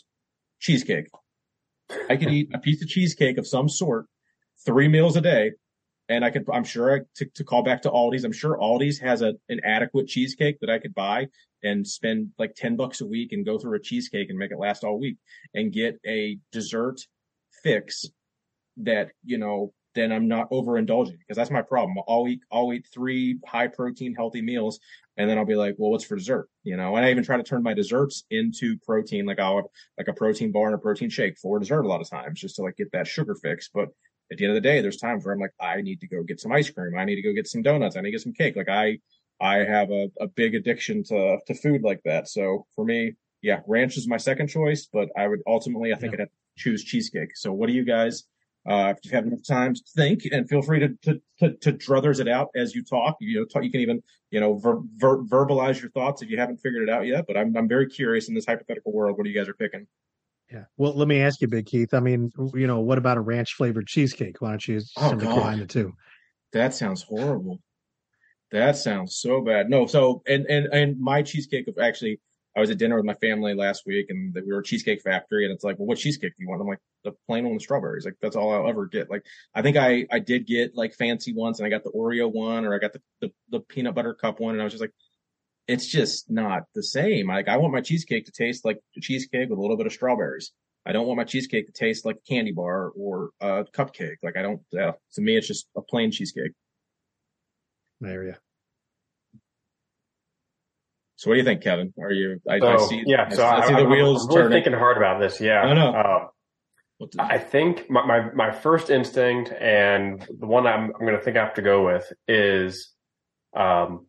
cheesecake. 0.59 1.07
I 2.09 2.15
could 2.15 2.29
eat 2.29 2.49
a 2.53 2.59
piece 2.59 2.81
of 2.81 2.87
cheesecake 2.87 3.37
of 3.37 3.45
some 3.45 3.67
sort, 3.67 4.05
three 4.65 4.87
meals 4.87 5.15
a 5.15 5.21
day, 5.21 5.51
and 6.11 6.25
I 6.25 6.29
could, 6.29 6.45
I'm 6.51 6.65
sure 6.65 6.93
I, 6.93 6.99
to, 7.15 7.25
to 7.35 7.43
call 7.45 7.63
back 7.63 7.83
to 7.83 7.89
Aldi's, 7.89 8.25
I'm 8.25 8.33
sure 8.33 8.57
Aldi's 8.57 8.99
has 8.99 9.21
a, 9.21 9.33
an 9.47 9.61
adequate 9.63 10.07
cheesecake 10.07 10.59
that 10.59 10.69
I 10.69 10.77
could 10.77 10.93
buy 10.93 11.27
and 11.63 11.87
spend 11.87 12.31
like 12.37 12.53
10 12.53 12.75
bucks 12.75 12.99
a 12.99 13.05
week 13.05 13.31
and 13.31 13.45
go 13.45 13.57
through 13.57 13.77
a 13.77 13.81
cheesecake 13.81 14.29
and 14.29 14.37
make 14.37 14.51
it 14.51 14.59
last 14.59 14.83
all 14.83 14.99
week 14.99 15.15
and 15.53 15.71
get 15.71 15.99
a 16.05 16.37
dessert 16.51 16.99
fix 17.63 18.05
that, 18.77 19.11
you 19.23 19.37
know, 19.37 19.73
then 19.95 20.11
I'm 20.11 20.27
not 20.27 20.51
overindulging 20.51 21.17
because 21.17 21.37
that's 21.37 21.49
my 21.49 21.61
problem. 21.61 21.97
I'll 22.09 22.27
eat, 22.27 22.41
I'll 22.51 22.73
eat 22.73 22.87
three 22.93 23.39
high 23.45 23.67
protein, 23.67 24.13
healthy 24.13 24.41
meals. 24.41 24.81
And 25.15 25.29
then 25.29 25.37
I'll 25.37 25.45
be 25.45 25.55
like, 25.55 25.75
well, 25.77 25.91
what's 25.91 26.05
for 26.05 26.17
dessert? 26.17 26.49
You 26.63 26.75
know, 26.75 26.95
and 26.97 27.05
I 27.05 27.11
even 27.11 27.23
try 27.23 27.37
to 27.37 27.43
turn 27.43 27.63
my 27.63 27.73
desserts 27.73 28.25
into 28.31 28.77
protein, 28.85 29.25
like 29.25 29.39
I'll 29.39 29.57
have 29.57 29.65
like 29.97 30.07
a 30.09 30.13
protein 30.13 30.51
bar 30.51 30.65
and 30.65 30.75
a 30.75 30.77
protein 30.77 31.09
shake 31.09 31.37
for 31.37 31.59
dessert 31.59 31.83
a 31.83 31.87
lot 31.87 32.01
of 32.01 32.09
times 32.09 32.41
just 32.41 32.55
to 32.57 32.63
like 32.63 32.75
get 32.75 32.91
that 32.91 33.07
sugar 33.07 33.35
fix. 33.35 33.69
But 33.73 33.89
at 34.31 34.37
the 34.37 34.45
end 34.45 34.55
of 34.55 34.63
the 34.63 34.67
day, 34.67 34.81
there's 34.81 34.97
times 34.97 35.25
where 35.25 35.33
I'm 35.33 35.41
like, 35.41 35.53
I 35.59 35.81
need 35.81 35.99
to 36.01 36.07
go 36.07 36.23
get 36.23 36.39
some 36.39 36.51
ice 36.51 36.69
cream. 36.69 36.97
I 36.97 37.05
need 37.05 37.17
to 37.17 37.21
go 37.21 37.33
get 37.33 37.47
some 37.47 37.61
donuts. 37.61 37.97
I 37.97 38.01
need 38.01 38.07
to 38.07 38.11
get 38.11 38.21
some 38.21 38.33
cake. 38.33 38.55
Like 38.55 38.69
I, 38.69 38.99
I 39.41 39.57
have 39.57 39.91
a, 39.91 40.09
a 40.19 40.27
big 40.27 40.55
addiction 40.55 41.03
to, 41.05 41.37
to 41.47 41.53
food 41.53 41.81
like 41.83 42.01
that. 42.05 42.29
So 42.29 42.65
for 42.75 42.85
me, 42.85 43.13
yeah, 43.41 43.59
ranch 43.67 43.97
is 43.97 44.07
my 44.07 44.17
second 44.17 44.47
choice, 44.47 44.87
but 44.91 45.09
I 45.17 45.27
would 45.27 45.41
ultimately, 45.45 45.93
I 45.93 45.97
think 45.97 46.13
yeah. 46.13 46.17
I'd 46.17 46.19
have 46.21 46.29
to 46.29 46.35
choose 46.57 46.83
cheesecake. 46.83 47.35
So 47.35 47.51
what 47.51 47.67
do 47.67 47.73
you 47.73 47.83
guys, 47.83 48.23
uh, 48.69 48.93
if 48.95 49.03
you 49.03 49.11
have 49.11 49.25
enough 49.25 49.45
time 49.45 49.73
to 49.73 49.81
think 49.95 50.25
and 50.31 50.47
feel 50.47 50.61
free 50.61 50.79
to, 50.79 50.89
to, 51.01 51.21
to, 51.39 51.53
to 51.57 51.73
druthers 51.73 52.19
it 52.19 52.27
out 52.27 52.49
as 52.55 52.75
you 52.75 52.83
talk, 52.83 53.17
you 53.19 53.39
know, 53.39 53.45
talk, 53.45 53.63
you 53.63 53.71
can 53.71 53.81
even, 53.81 54.03
you 54.29 54.39
know, 54.39 54.53
ver, 54.59 54.79
ver, 54.95 55.23
verbalize 55.23 55.81
your 55.81 55.89
thoughts 55.89 56.21
if 56.21 56.29
you 56.29 56.37
haven't 56.37 56.57
figured 56.57 56.87
it 56.87 56.89
out 56.89 57.07
yet, 57.07 57.25
but 57.27 57.35
I'm, 57.35 57.57
I'm 57.57 57.67
very 57.67 57.87
curious 57.87 58.29
in 58.29 58.35
this 58.35 58.45
hypothetical 58.45 58.93
world, 58.93 59.17
what 59.17 59.23
do 59.23 59.31
you 59.31 59.37
guys 59.37 59.49
are 59.49 59.55
picking? 59.55 59.87
Yeah. 60.51 60.63
Well, 60.77 60.93
let 60.93 61.07
me 61.07 61.21
ask 61.21 61.39
you, 61.41 61.47
Big 61.47 61.65
Keith. 61.65 61.93
I 61.93 61.99
mean, 62.01 62.31
you 62.53 62.67
know, 62.67 62.81
what 62.81 62.97
about 62.97 63.17
a 63.17 63.21
ranch 63.21 63.53
flavored 63.53 63.87
cheesecake? 63.87 64.41
Why 64.41 64.49
don't 64.49 64.67
you 64.67 64.81
oh, 64.97 65.09
combine 65.09 65.59
the 65.59 65.65
two? 65.65 65.93
That 66.51 66.73
sounds 66.73 67.03
horrible. 67.03 67.59
That 68.51 68.75
sounds 68.75 69.15
so 69.15 69.41
bad. 69.41 69.69
No, 69.69 69.85
so 69.85 70.23
and 70.27 70.45
and 70.47 70.67
and 70.73 70.99
my 70.99 71.21
cheesecake 71.21 71.69
of 71.69 71.77
actually 71.81 72.19
I 72.55 72.59
was 72.59 72.69
at 72.69 72.77
dinner 72.77 72.97
with 72.97 73.05
my 73.05 73.13
family 73.15 73.53
last 73.53 73.83
week 73.85 74.07
and 74.09 74.35
we 74.35 74.51
were 74.51 74.59
a 74.59 74.63
cheesecake 74.63 75.01
factory 75.01 75.45
and 75.45 75.53
it's 75.53 75.63
like, 75.63 75.79
well, 75.79 75.87
what 75.87 75.97
cheesecake 75.97 76.33
do 76.37 76.43
you 76.43 76.49
want? 76.49 76.61
I'm 76.61 76.67
like, 76.67 76.79
the 77.05 77.13
plain 77.27 77.45
one 77.45 77.53
with 77.53 77.63
strawberries. 77.63 78.03
Like 78.03 78.15
that's 78.21 78.35
all 78.35 78.53
I'll 78.53 78.67
ever 78.67 78.87
get. 78.87 79.09
Like 79.09 79.23
I 79.55 79.61
think 79.61 79.77
I, 79.77 80.05
I 80.11 80.19
did 80.19 80.47
get 80.47 80.75
like 80.75 80.93
fancy 80.93 81.33
ones 81.33 81.59
and 81.59 81.65
I 81.65 81.69
got 81.69 81.85
the 81.85 81.91
Oreo 81.91 82.31
one 82.31 82.65
or 82.65 82.75
I 82.75 82.79
got 82.79 82.91
the, 82.91 83.01
the, 83.21 83.31
the 83.51 83.59
peanut 83.61 83.95
butter 83.95 84.13
cup 84.13 84.41
one. 84.41 84.55
And 84.55 84.61
I 84.61 84.65
was 84.65 84.73
just 84.73 84.81
like, 84.81 84.93
it's 85.67 85.87
just 85.87 86.29
not 86.29 86.63
the 86.75 86.83
same. 86.83 87.27
Like 87.27 87.47
I 87.47 87.57
want 87.57 87.73
my 87.73 87.81
cheesecake 87.81 88.25
to 88.25 88.31
taste 88.31 88.65
like 88.65 88.79
a 88.97 89.01
cheesecake 89.01 89.49
with 89.49 89.59
a 89.59 89.61
little 89.61 89.77
bit 89.77 89.85
of 89.85 89.93
strawberries. 89.93 90.51
I 90.85 90.91
don't 90.91 91.05
want 91.05 91.17
my 91.17 91.23
cheesecake 91.23 91.67
to 91.67 91.73
taste 91.73 92.05
like 92.05 92.17
a 92.17 92.27
candy 92.27 92.51
bar 92.51 92.89
or 92.89 93.29
a 93.39 93.65
cupcake. 93.65 94.15
Like 94.23 94.35
I 94.37 94.41
don't, 94.41 94.61
yeah, 94.71 94.93
to 95.13 95.21
me, 95.21 95.37
it's 95.37 95.47
just 95.47 95.67
a 95.77 95.81
plain 95.81 96.11
cheesecake. 96.11 96.53
There 97.99 98.23
you 98.23 98.35
so 101.21 101.29
what 101.29 101.35
do 101.35 101.39
you 101.41 101.45
think, 101.45 101.61
Kevin? 101.61 101.93
Are 102.01 102.11
you? 102.11 102.41
I, 102.49 102.57
so, 102.57 102.67
I 102.67 102.77
see. 102.77 103.03
Yeah. 103.05 103.27
I, 103.29 103.35
so 103.35 103.43
I, 103.43 103.59
I 103.59 103.67
see 103.67 103.73
the 103.75 103.81
I'm, 103.81 103.91
wheels 103.91 104.23
I'm 104.23 104.29
really 104.29 104.41
turning. 104.41 104.63
thinking 104.63 104.73
hard 104.73 104.97
about 104.97 105.19
this. 105.19 105.39
Yeah. 105.39 105.61
I 105.61 105.73
know. 105.75 105.93
Uh, 105.93 106.27
I 107.19 107.37
think 107.37 107.87
my, 107.91 108.03
my, 108.03 108.31
my 108.33 108.51
first 108.51 108.89
instinct 108.89 109.51
and 109.51 110.27
the 110.39 110.47
one 110.47 110.65
I'm 110.65 110.85
I'm 110.85 111.01
going 111.01 111.13
to 111.13 111.21
think 111.21 111.37
I 111.37 111.43
have 111.43 111.53
to 111.55 111.61
go 111.61 111.85
with 111.85 112.11
is 112.27 112.91
um 113.55 114.07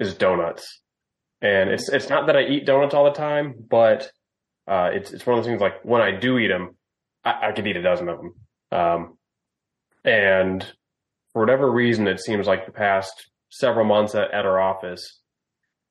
is 0.00 0.14
donuts. 0.14 0.80
And 1.42 1.70
it's 1.70 1.88
it's 1.90 2.08
not 2.08 2.26
that 2.26 2.36
I 2.36 2.46
eat 2.46 2.66
donuts 2.66 2.94
all 2.94 3.04
the 3.04 3.10
time, 3.10 3.54
but 3.68 4.10
uh, 4.66 4.90
it's 4.92 5.12
it's 5.12 5.26
one 5.26 5.38
of 5.38 5.44
those 5.44 5.50
things 5.50 5.60
like 5.60 5.82
when 5.82 6.00
I 6.00 6.18
do 6.18 6.38
eat 6.38 6.48
them, 6.48 6.76
I, 7.24 7.48
I 7.48 7.52
could 7.52 7.66
eat 7.66 7.76
a 7.76 7.82
dozen 7.82 8.08
of 8.08 8.18
them. 8.18 8.34
Um, 8.72 9.18
and 10.04 10.64
for 11.32 11.42
whatever 11.42 11.70
reason, 11.70 12.08
it 12.08 12.20
seems 12.20 12.46
like 12.46 12.66
the 12.66 12.72
past 12.72 13.12
several 13.50 13.84
months 13.84 14.14
at, 14.14 14.32
at 14.32 14.46
our 14.46 14.60
office, 14.60 15.20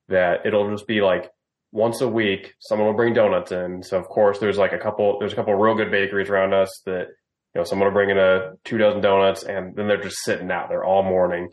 that 0.07 0.45
it'll 0.45 0.71
just 0.71 0.87
be 0.87 1.01
like 1.01 1.29
once 1.71 2.01
a 2.01 2.07
week, 2.07 2.53
someone 2.59 2.87
will 2.87 2.95
bring 2.95 3.13
donuts 3.13 3.51
in. 3.51 3.83
So 3.83 3.99
of 3.99 4.07
course, 4.07 4.39
there's 4.39 4.57
like 4.57 4.73
a 4.73 4.77
couple, 4.79 5.19
there's 5.19 5.33
a 5.33 5.35
couple 5.35 5.53
real 5.55 5.75
good 5.75 5.91
bakeries 5.91 6.29
around 6.29 6.53
us 6.53 6.81
that, 6.85 7.07
you 7.53 7.61
know, 7.61 7.63
someone 7.63 7.87
will 7.87 7.93
bring 7.93 8.09
in 8.09 8.17
a 8.17 8.53
two 8.63 8.77
dozen 8.77 9.01
donuts 9.01 9.43
and 9.43 9.75
then 9.75 9.87
they're 9.87 10.01
just 10.01 10.23
sitting 10.23 10.49
out 10.51 10.69
there 10.69 10.85
all 10.85 11.03
morning. 11.03 11.49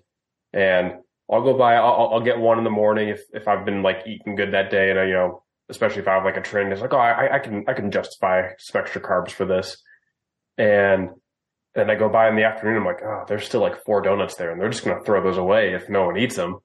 And 0.52 0.92
I'll 1.30 1.42
go 1.42 1.56
by, 1.56 1.74
I'll, 1.74 2.10
I'll 2.12 2.20
get 2.20 2.38
one 2.38 2.58
in 2.58 2.64
the 2.64 2.70
morning 2.70 3.08
if, 3.08 3.22
if 3.32 3.48
I've 3.48 3.64
been 3.64 3.82
like 3.82 4.06
eating 4.06 4.34
good 4.34 4.52
that 4.52 4.70
day 4.70 4.90
and 4.90 4.98
I, 4.98 5.04
you 5.04 5.12
know, 5.12 5.42
especially 5.68 6.02
if 6.02 6.08
I 6.08 6.14
have 6.14 6.24
like 6.24 6.36
a 6.36 6.42
trend, 6.42 6.72
it's 6.72 6.82
like, 6.82 6.92
oh, 6.92 6.98
I, 6.98 7.36
I 7.36 7.38
can, 7.38 7.64
I 7.68 7.72
can 7.72 7.90
justify 7.90 8.48
some 8.58 8.80
extra 8.80 9.00
carbs 9.00 9.30
for 9.30 9.46
this. 9.46 9.76
And 10.58 11.10
then 11.74 11.88
I 11.88 11.94
go 11.94 12.08
by 12.08 12.28
in 12.28 12.36
the 12.36 12.44
afternoon, 12.44 12.76
I'm 12.78 12.84
like, 12.84 13.02
oh, 13.02 13.24
there's 13.28 13.44
still 13.44 13.60
like 13.60 13.84
four 13.84 14.02
donuts 14.02 14.34
there 14.34 14.50
and 14.50 14.60
they're 14.60 14.68
just 14.68 14.84
to 14.84 15.00
throw 15.04 15.22
those 15.22 15.38
away 15.38 15.72
if 15.72 15.88
no 15.88 16.04
one 16.04 16.18
eats 16.18 16.36
them. 16.36 16.58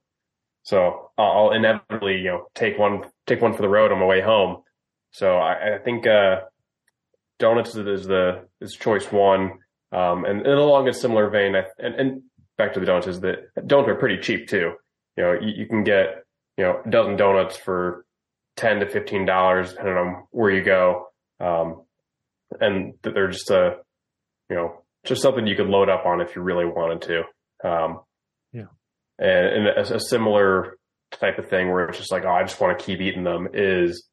So 0.64 1.12
I'll 1.18 1.52
inevitably, 1.52 2.18
you 2.18 2.26
know, 2.26 2.48
take 2.54 2.78
one, 2.78 3.04
take 3.26 3.42
one 3.42 3.54
for 3.54 3.62
the 3.62 3.70
road 3.70 3.94
on 3.94 4.00
my 4.00 4.06
way 4.06 4.20
home. 4.20 4.64
So 5.12 5.38
I, 5.38 5.76
I 5.76 5.78
think, 5.78 6.06
uh, 6.06 6.42
donuts 7.40 7.76
is 7.76 8.06
the, 8.06 8.48
is 8.60 8.74
choice 8.74 9.10
one. 9.12 9.60
Um, 9.94 10.26
and, 10.26 10.46
and 10.46 10.60
along 10.60 10.90
a 10.90 10.94
similar 10.94 11.30
vein, 11.30 11.56
I, 11.56 11.64
and, 11.80 11.96
and 11.96 12.22
back 12.58 12.74
to 12.74 12.80
the 12.80 12.86
donuts 12.86 13.08
is 13.08 13.22
that 13.22 13.68
donuts 13.68 13.90
are 13.90 13.96
pretty 13.96 14.18
cheap 14.18 14.48
too. 14.48 14.74
You 15.16 15.24
know, 15.24 15.34
you, 15.34 15.54
you 15.56 15.66
can 15.68 15.84
get, 15.84 16.24
you 16.58 16.64
know, 16.64 16.82
a 16.86 16.90
dozen 16.90 17.16
donuts 17.16 17.58
for 17.58 18.06
10 18.58 18.80
to 18.80 18.86
$15, 18.86 19.70
depending 19.70 19.98
on 19.98 20.24
where 20.32 20.52
you 20.52 20.64
go. 20.64 21.08
Um, 21.40 21.84
and 22.60 22.94
that 23.04 23.14
they're 23.14 23.30
just 23.30 23.50
a, 23.52 23.78
you 24.50 24.56
know, 24.56 24.84
just 25.06 25.22
something 25.22 25.46
you 25.46 25.56
could 25.56 25.68
load 25.68 25.90
up 25.90 26.06
on 26.06 26.22
if 26.22 26.36
you 26.36 26.42
really 26.42 26.66
wanted 26.66 27.02
to. 27.04 27.70
Um, 27.70 28.00
and, 29.20 29.68
and 29.68 29.68
a, 29.68 29.96
a, 29.96 30.00
similar 30.00 30.78
type 31.12 31.38
of 31.38 31.50
thing 31.50 31.72
where 31.72 31.88
it's 31.88 31.98
just 31.98 32.12
like, 32.12 32.24
oh, 32.26 32.32
I 32.32 32.44
just 32.44 32.60
want 32.60 32.78
to 32.78 32.86
keep 32.86 33.02
eating 33.02 33.24
them 33.24 33.48
is 33.54 34.08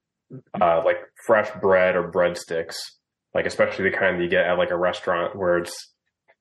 uh, 0.60 0.82
like 0.84 0.98
fresh 1.26 1.50
bread 1.60 1.96
or 1.96 2.10
breadsticks, 2.10 2.76
like 3.34 3.46
especially 3.46 3.90
the 3.90 3.96
kind 3.96 4.18
that 4.18 4.24
you 4.24 4.30
get 4.30 4.46
at 4.46 4.58
like 4.58 4.70
a 4.70 4.76
restaurant 4.76 5.36
where 5.36 5.58
it's, 5.58 5.92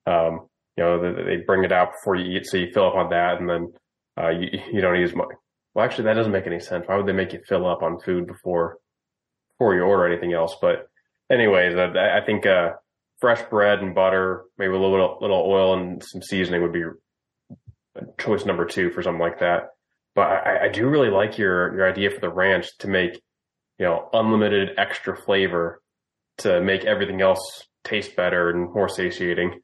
um, 0.06 0.48
you 0.78 0.84
know, 0.84 1.02
they, 1.02 1.24
they 1.24 1.44
bring 1.46 1.64
it 1.64 1.72
out 1.72 1.94
before 1.94 2.16
you 2.16 2.38
eat, 2.38 2.46
so 2.46 2.58
you 2.58 2.72
fill 2.74 2.88
up 2.88 2.96
on 2.96 3.10
that, 3.10 3.40
and 3.40 3.50
then 3.50 3.74
uh, 4.20 4.30
you 4.30 4.60
you 4.72 4.82
don't 4.82 5.00
use 5.00 5.16
much. 5.16 5.28
Well, 5.74 5.86
actually, 5.86 6.06
that 6.06 6.14
doesn't 6.14 6.32
make 6.32 6.48
any 6.48 6.60
sense. 6.60 6.86
Why 6.88 6.98
would 6.98 7.08
they 7.08 7.14
make 7.14 7.34
you 7.34 7.42
fill 7.48 7.68
up 7.68 7.82
on 7.82 8.00
food 8.00 8.28
before 8.28 8.78
before 9.54 9.76
you 9.76 9.82
order 9.82 10.08
anything 10.08 10.34
else? 10.34 10.56
But 10.62 10.88
anyways, 11.32 11.76
I, 11.76 12.20
I 12.20 12.26
think 12.26 12.46
uh, 12.46 12.74
fresh 13.20 13.42
bread 13.50 13.80
and 13.80 13.96
butter, 13.96 14.44
maybe 14.58 14.74
a 14.74 14.80
little 14.80 15.18
little 15.22 15.44
oil 15.48 15.74
and 15.74 16.04
some 16.04 16.22
seasoning 16.22 16.62
would 16.62 16.74
be 16.74 16.84
choice 18.20 18.46
number 18.46 18.66
two 18.66 18.92
for 18.92 19.02
something 19.02 19.22
like 19.22 19.40
that. 19.40 19.70
But 20.16 20.24
I, 20.24 20.66
I 20.66 20.70
do 20.70 20.88
really 20.88 21.10
like 21.10 21.38
your 21.38 21.76
your 21.76 21.90
idea 21.90 22.10
for 22.12 22.20
the 22.20 22.30
ranch 22.30 22.78
to 22.80 22.88
make 22.88 23.22
you 23.80 23.86
know 23.86 24.10
unlimited 24.14 24.72
extra 24.78 25.16
flavor 25.16 25.82
to 26.40 26.62
make 26.62 26.86
everything 26.86 27.22
else 27.22 27.68
taste 27.84 28.16
better 28.16 28.50
and 28.50 28.74
more 28.74 28.90
satiating. 28.90 29.60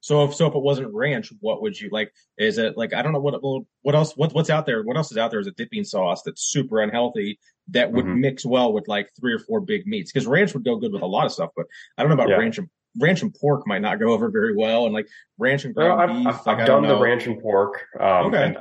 So 0.00 0.24
if 0.24 0.34
so, 0.34 0.46
if 0.46 0.54
it 0.54 0.62
wasn't 0.62 0.94
ranch, 0.94 1.32
what 1.40 1.60
would 1.62 1.78
you 1.78 1.88
like? 1.90 2.12
Is 2.36 2.58
it 2.58 2.76
like 2.76 2.94
I 2.94 3.02
don't 3.02 3.12
know 3.12 3.20
what 3.20 3.42
what 3.82 3.94
else 3.94 4.16
what 4.16 4.32
what's 4.32 4.50
out 4.50 4.64
there? 4.64 4.82
What 4.82 4.96
else 4.96 5.10
is 5.10 5.18
out 5.18 5.30
there? 5.30 5.40
Is 5.40 5.46
a 5.46 5.52
dipping 5.52 5.84
sauce 5.84 6.22
that's 6.24 6.50
super 6.50 6.80
unhealthy 6.80 7.38
that 7.68 7.92
would 7.92 8.04
mm-hmm. 8.04 8.20
mix 8.20 8.46
well 8.46 8.72
with 8.72 8.86
like 8.88 9.10
three 9.18 9.32
or 9.32 9.38
four 9.38 9.60
big 9.60 9.86
meats? 9.86 10.12
Because 10.12 10.26
ranch 10.26 10.54
would 10.54 10.64
go 10.64 10.76
good 10.76 10.92
with 10.92 11.02
a 11.02 11.06
lot 11.06 11.26
of 11.26 11.32
stuff, 11.32 11.50
but 11.56 11.66
I 11.96 12.02
don't 12.02 12.10
know 12.10 12.14
about 12.14 12.28
yeah. 12.28 12.36
ranch 12.36 12.58
and 12.58 12.68
ranch 12.98 13.22
and 13.22 13.34
pork 13.34 13.66
might 13.66 13.82
not 13.82 13.98
go 13.98 14.12
over 14.12 14.30
very 14.30 14.56
well, 14.56 14.84
and 14.84 14.94
like 14.94 15.08
ranch 15.36 15.64
and 15.64 15.74
ground 15.74 15.98
well, 15.98 16.08
I've, 16.08 16.16
beef. 16.16 16.26
I've, 16.26 16.46
like, 16.46 16.58
I've 16.60 16.66
done 16.66 16.82
know. 16.82 16.96
the 16.96 17.02
ranch 17.02 17.26
and 17.26 17.40
pork. 17.40 17.82
Um, 17.98 18.26
okay. 18.26 18.44
And, 18.44 18.58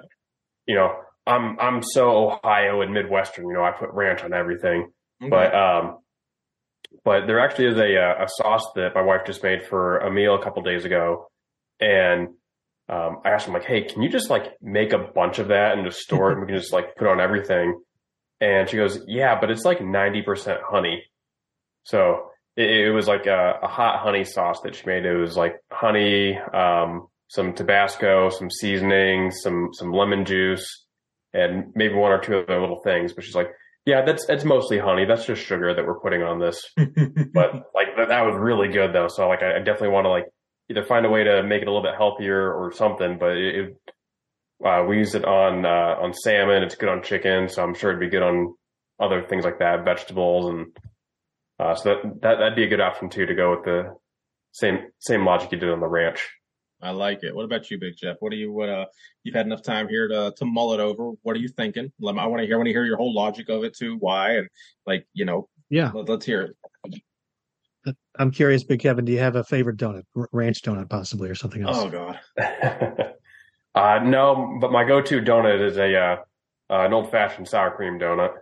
you 0.66 0.76
know, 0.76 0.96
I'm 1.26 1.60
I'm 1.60 1.84
so 1.84 2.32
Ohio 2.32 2.82
and 2.82 2.94
Midwestern. 2.94 3.48
You 3.48 3.54
know, 3.54 3.64
I 3.64 3.72
put 3.72 3.90
ranch 3.92 4.24
on 4.24 4.34
everything, 4.34 4.92
okay. 5.22 5.30
but 5.30 5.54
um, 5.54 6.00
but 7.04 7.28
there 7.28 7.40
actually 7.40 7.68
is 7.68 7.78
a 7.78 8.24
a 8.24 8.28
sauce 8.28 8.66
that 8.76 8.96
my 8.96 9.02
wife 9.02 9.22
just 9.26 9.44
made 9.44 9.64
for 9.64 9.98
a 10.00 10.12
meal 10.12 10.36
a 10.36 10.44
couple 10.44 10.62
days 10.64 10.86
ago, 10.86 11.30
and 11.80 12.30
um, 12.90 13.18
I 13.26 13.32
asked 13.32 13.48
him 13.48 13.54
like, 13.54 13.66
"Hey, 13.66 13.84
can 13.84 14.02
you 14.02 14.10
just 14.10 14.30
like 14.30 14.54
make 14.62 14.94
a 14.94 14.98
bunch 14.98 15.40
of 15.40 15.50
that 15.50 15.74
and 15.78 15.86
just 15.86 16.00
store 16.00 16.30
it? 16.30 16.34
and 16.34 16.42
we 16.42 16.48
can 16.48 16.58
just 16.58 16.74
like 16.74 16.96
put 16.96 17.08
on 17.08 17.20
everything." 17.20 17.80
And 18.40 18.70
she 18.70 18.78
goes, 18.78 19.00
"Yeah, 19.08 19.40
but 19.40 19.52
it's 19.52 19.66
like 19.66 19.82
ninety 19.82 20.22
percent 20.22 20.62
honey." 20.64 21.04
So 21.84 22.30
it, 22.56 22.88
it 22.88 22.92
was 22.92 23.08
like 23.08 23.26
a, 23.26 23.60
a, 23.64 23.68
hot 23.68 24.00
honey 24.00 24.24
sauce 24.24 24.62
that 24.62 24.76
she 24.76 24.86
made. 24.86 25.06
It 25.06 25.16
was 25.16 25.38
like 25.38 25.56
honey, 25.72 26.38
um, 26.38 27.08
some 27.28 27.54
Tabasco, 27.54 28.30
some 28.30 28.50
seasoning, 28.50 29.32
some 29.32 29.70
some 29.74 29.92
lemon 29.92 30.26
juice, 30.26 30.86
and 31.34 31.72
maybe 31.76 31.94
one 31.94 32.12
or 32.12 32.20
two 32.20 32.40
other 32.40 32.60
little 32.60 32.82
things. 32.84 33.14
But 33.14 33.24
she's 33.26 33.36
like, 33.36 33.52
"Yeah, 33.88 34.06
that's 34.06 34.30
it's 34.30 34.44
mostly 34.44 34.78
honey. 34.78 35.06
That's 35.06 35.26
just 35.26 35.42
sugar 35.42 35.74
that 35.74 35.86
we're 35.86 36.00
putting 36.00 36.22
on 36.22 36.40
this." 36.40 36.62
but 36.76 36.86
like 37.74 37.96
that, 37.98 38.10
that, 38.10 38.22
was 38.22 38.36
really 38.38 38.68
good 38.68 38.94
though. 38.94 39.08
So 39.08 39.28
like, 39.28 39.42
I, 39.42 39.56
I 39.56 39.60
definitely 39.60 39.90
want 39.90 40.06
to 40.06 40.10
like 40.10 40.26
either 40.70 40.84
find 40.84 41.06
a 41.06 41.10
way 41.10 41.24
to 41.24 41.42
make 41.42 41.64
it 41.64 41.68
a 41.68 41.72
little 41.72 41.82
bit 41.82 41.96
healthier 41.98 42.54
or 42.54 42.72
something. 42.72 43.18
But 43.18 43.38
it, 43.38 43.56
it 43.56 43.78
uh, 44.64 44.84
we 44.88 44.98
use 44.98 45.16
it 45.16 45.26
on 45.26 45.66
uh, 45.66 45.96
on 46.00 46.14
salmon. 46.14 46.62
It's 46.62 46.76
good 46.76 46.90
on 46.90 47.02
chicken, 47.02 47.50
so 47.50 47.64
I'm 47.64 47.74
sure 47.74 47.90
it'd 47.90 48.00
be 48.00 48.10
good 48.10 48.22
on 48.22 48.54
other 49.00 49.26
things 49.28 49.46
like 49.46 49.60
that, 49.60 49.84
vegetables 49.84 50.50
and 50.50 50.78
uh, 51.60 51.76
so 51.76 51.90
that, 51.90 52.22
that, 52.22 52.36
that'd 52.40 52.56
be 52.56 52.64
a 52.64 52.70
good 52.70 52.82
option 52.82 53.10
too, 53.10 53.26
to 53.26 53.34
go 53.34 53.52
with 53.52 53.66
the 53.66 53.96
same, 54.52 54.80
same 55.00 55.26
logic 55.26 55.52
you 55.52 55.58
did 55.58 55.70
on 55.70 55.80
the 55.80 55.88
ranch. 55.88 56.28
I 56.82 56.92
like 56.92 57.24
it. 57.24 57.36
What 57.36 57.46
about 57.46 57.72
you, 57.72 57.80
Big 57.80 57.96
Jeff? 57.98 58.18
What 58.20 58.32
do 58.32 58.38
you 58.38 58.52
what 58.52 58.70
uh 58.70 58.86
you've 59.24 59.36
had 59.36 59.46
enough 59.46 59.64
time 59.64 59.88
here 59.88 60.08
to 60.08 60.34
to 60.38 60.46
mull 60.46 60.74
it 60.74 60.80
over? 60.80 61.12
What 61.24 61.36
are 61.36 61.40
you 61.40 61.48
thinking? 61.48 61.92
I 62.06 62.28
want 62.28 62.40
to 62.40 62.46
hear 62.46 62.56
I 62.56 62.58
want 62.58 62.68
to 62.68 62.72
hear 62.72 62.86
your 62.86 62.98
whole 62.98 63.14
logic 63.14 63.50
of 63.50 63.64
it 63.64 63.76
too, 63.76 63.98
why 63.98 64.38
and 64.38 64.48
like, 64.86 65.08
you 65.14 65.26
know, 65.26 65.50
yeah. 65.70 65.92
Let, 65.94 66.10
us 66.10 66.24
hear 66.24 66.56
it. 67.86 67.96
I'm 68.18 68.32
curious, 68.32 68.64
Big 68.64 68.80
Kevin, 68.80 69.06
do 69.06 69.12
you 69.12 69.20
have 69.20 69.36
a 69.36 69.44
favorite 69.44 69.78
donut? 69.78 70.04
ranch 70.32 70.62
donut 70.62 70.90
possibly 70.90 71.30
or 71.30 71.36
something 71.36 71.64
else? 71.64 71.78
Oh 71.78 71.90
god. 71.90 72.20
uh 73.76 74.00
no, 74.04 74.58
but 74.62 74.72
my 74.72 74.84
go-to 74.84 75.22
donut 75.22 75.62
is 75.62 75.78
a 75.78 75.96
uh, 75.96 76.16
uh 76.70 76.86
an 76.86 76.94
old-fashioned 76.94 77.48
sour 77.48 77.72
cream 77.72 78.00
donut. 78.00 78.34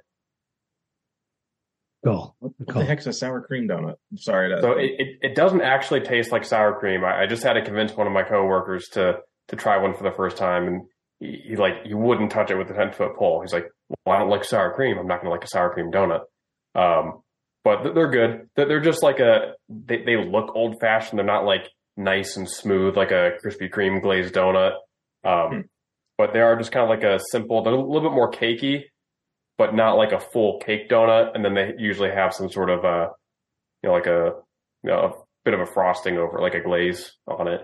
Cool. 2.05 2.35
What, 2.37 2.51
what 2.57 2.69
cool. 2.69 2.81
the 2.81 2.87
heck's 2.87 3.07
a 3.07 3.13
sour 3.13 3.41
cream 3.41 3.67
donut? 3.67 3.95
I'm 4.11 4.17
sorry. 4.17 4.49
To... 4.49 4.61
So 4.61 4.73
it, 4.73 4.91
it, 4.99 5.07
it, 5.21 5.35
doesn't 5.35 5.61
actually 5.61 6.01
taste 6.01 6.31
like 6.31 6.45
sour 6.45 6.77
cream. 6.79 7.03
I, 7.03 7.23
I, 7.23 7.25
just 7.25 7.41
had 7.41 7.53
to 7.53 7.63
convince 7.63 7.93
one 7.93 8.05
of 8.05 8.13
my 8.13 8.21
coworkers 8.21 8.89
to 8.89 9.15
to 9.47 9.55
try 9.55 9.77
one 9.77 9.95
for 9.95 10.03
the 10.03 10.15
first 10.15 10.37
time, 10.37 10.67
and 10.67 10.81
he, 11.19 11.41
he 11.47 11.55
like 11.55 11.83
he 11.83 11.95
wouldn't 11.95 12.31
touch 12.31 12.51
it 12.51 12.57
with 12.57 12.69
a 12.69 12.75
ten 12.75 12.91
foot 12.91 13.15
pole. 13.17 13.41
He's 13.41 13.53
like, 13.53 13.65
"Well, 14.05 14.15
I 14.15 14.19
don't 14.19 14.29
like 14.29 14.43
sour 14.43 14.71
cream. 14.75 14.99
I'm 14.99 15.07
not 15.07 15.15
going 15.15 15.25
to 15.25 15.31
like 15.31 15.43
a 15.43 15.47
sour 15.47 15.73
cream 15.73 15.91
donut." 15.91 16.21
Um, 16.75 17.23
but 17.63 17.95
they're 17.95 18.11
good. 18.11 18.49
They're 18.55 18.79
just 18.79 19.01
like 19.01 19.19
a 19.19 19.53
they, 19.67 20.03
they 20.03 20.15
look 20.15 20.55
old 20.55 20.79
fashioned. 20.79 21.17
They're 21.17 21.25
not 21.25 21.45
like 21.45 21.67
nice 21.97 22.37
and 22.37 22.47
smooth 22.47 22.95
like 22.95 23.09
a 23.09 23.31
Krispy 23.43 23.67
Kreme 23.67 23.99
glazed 24.03 24.35
donut. 24.35 24.73
Um, 25.23 25.49
hmm. 25.49 25.59
But 26.19 26.33
they 26.33 26.39
are 26.39 26.55
just 26.55 26.71
kind 26.71 26.83
of 26.83 26.89
like 26.89 27.03
a 27.03 27.19
simple. 27.31 27.63
They're 27.63 27.73
a 27.73 27.81
little 27.81 28.07
bit 28.07 28.15
more 28.15 28.31
cakey, 28.31 28.83
but 29.57 29.75
not 29.75 29.97
like 29.97 30.11
a 30.11 30.19
full 30.19 30.59
cake 30.59 30.89
donut. 30.89 31.31
And 31.33 31.43
then 31.43 31.53
they 31.53 31.73
usually 31.77 32.11
have 32.11 32.33
some 32.33 32.49
sort 32.49 32.69
of 32.69 32.83
a, 32.83 33.09
you 33.83 33.89
know, 33.89 33.93
like 33.93 34.07
a 34.07 34.33
you 34.83 34.91
know, 34.91 34.99
a 34.99 35.11
bit 35.43 35.53
of 35.53 35.59
a 35.59 35.65
frosting 35.65 36.17
over, 36.17 36.39
like 36.39 36.53
a 36.53 36.61
glaze 36.61 37.13
on 37.27 37.47
it. 37.47 37.61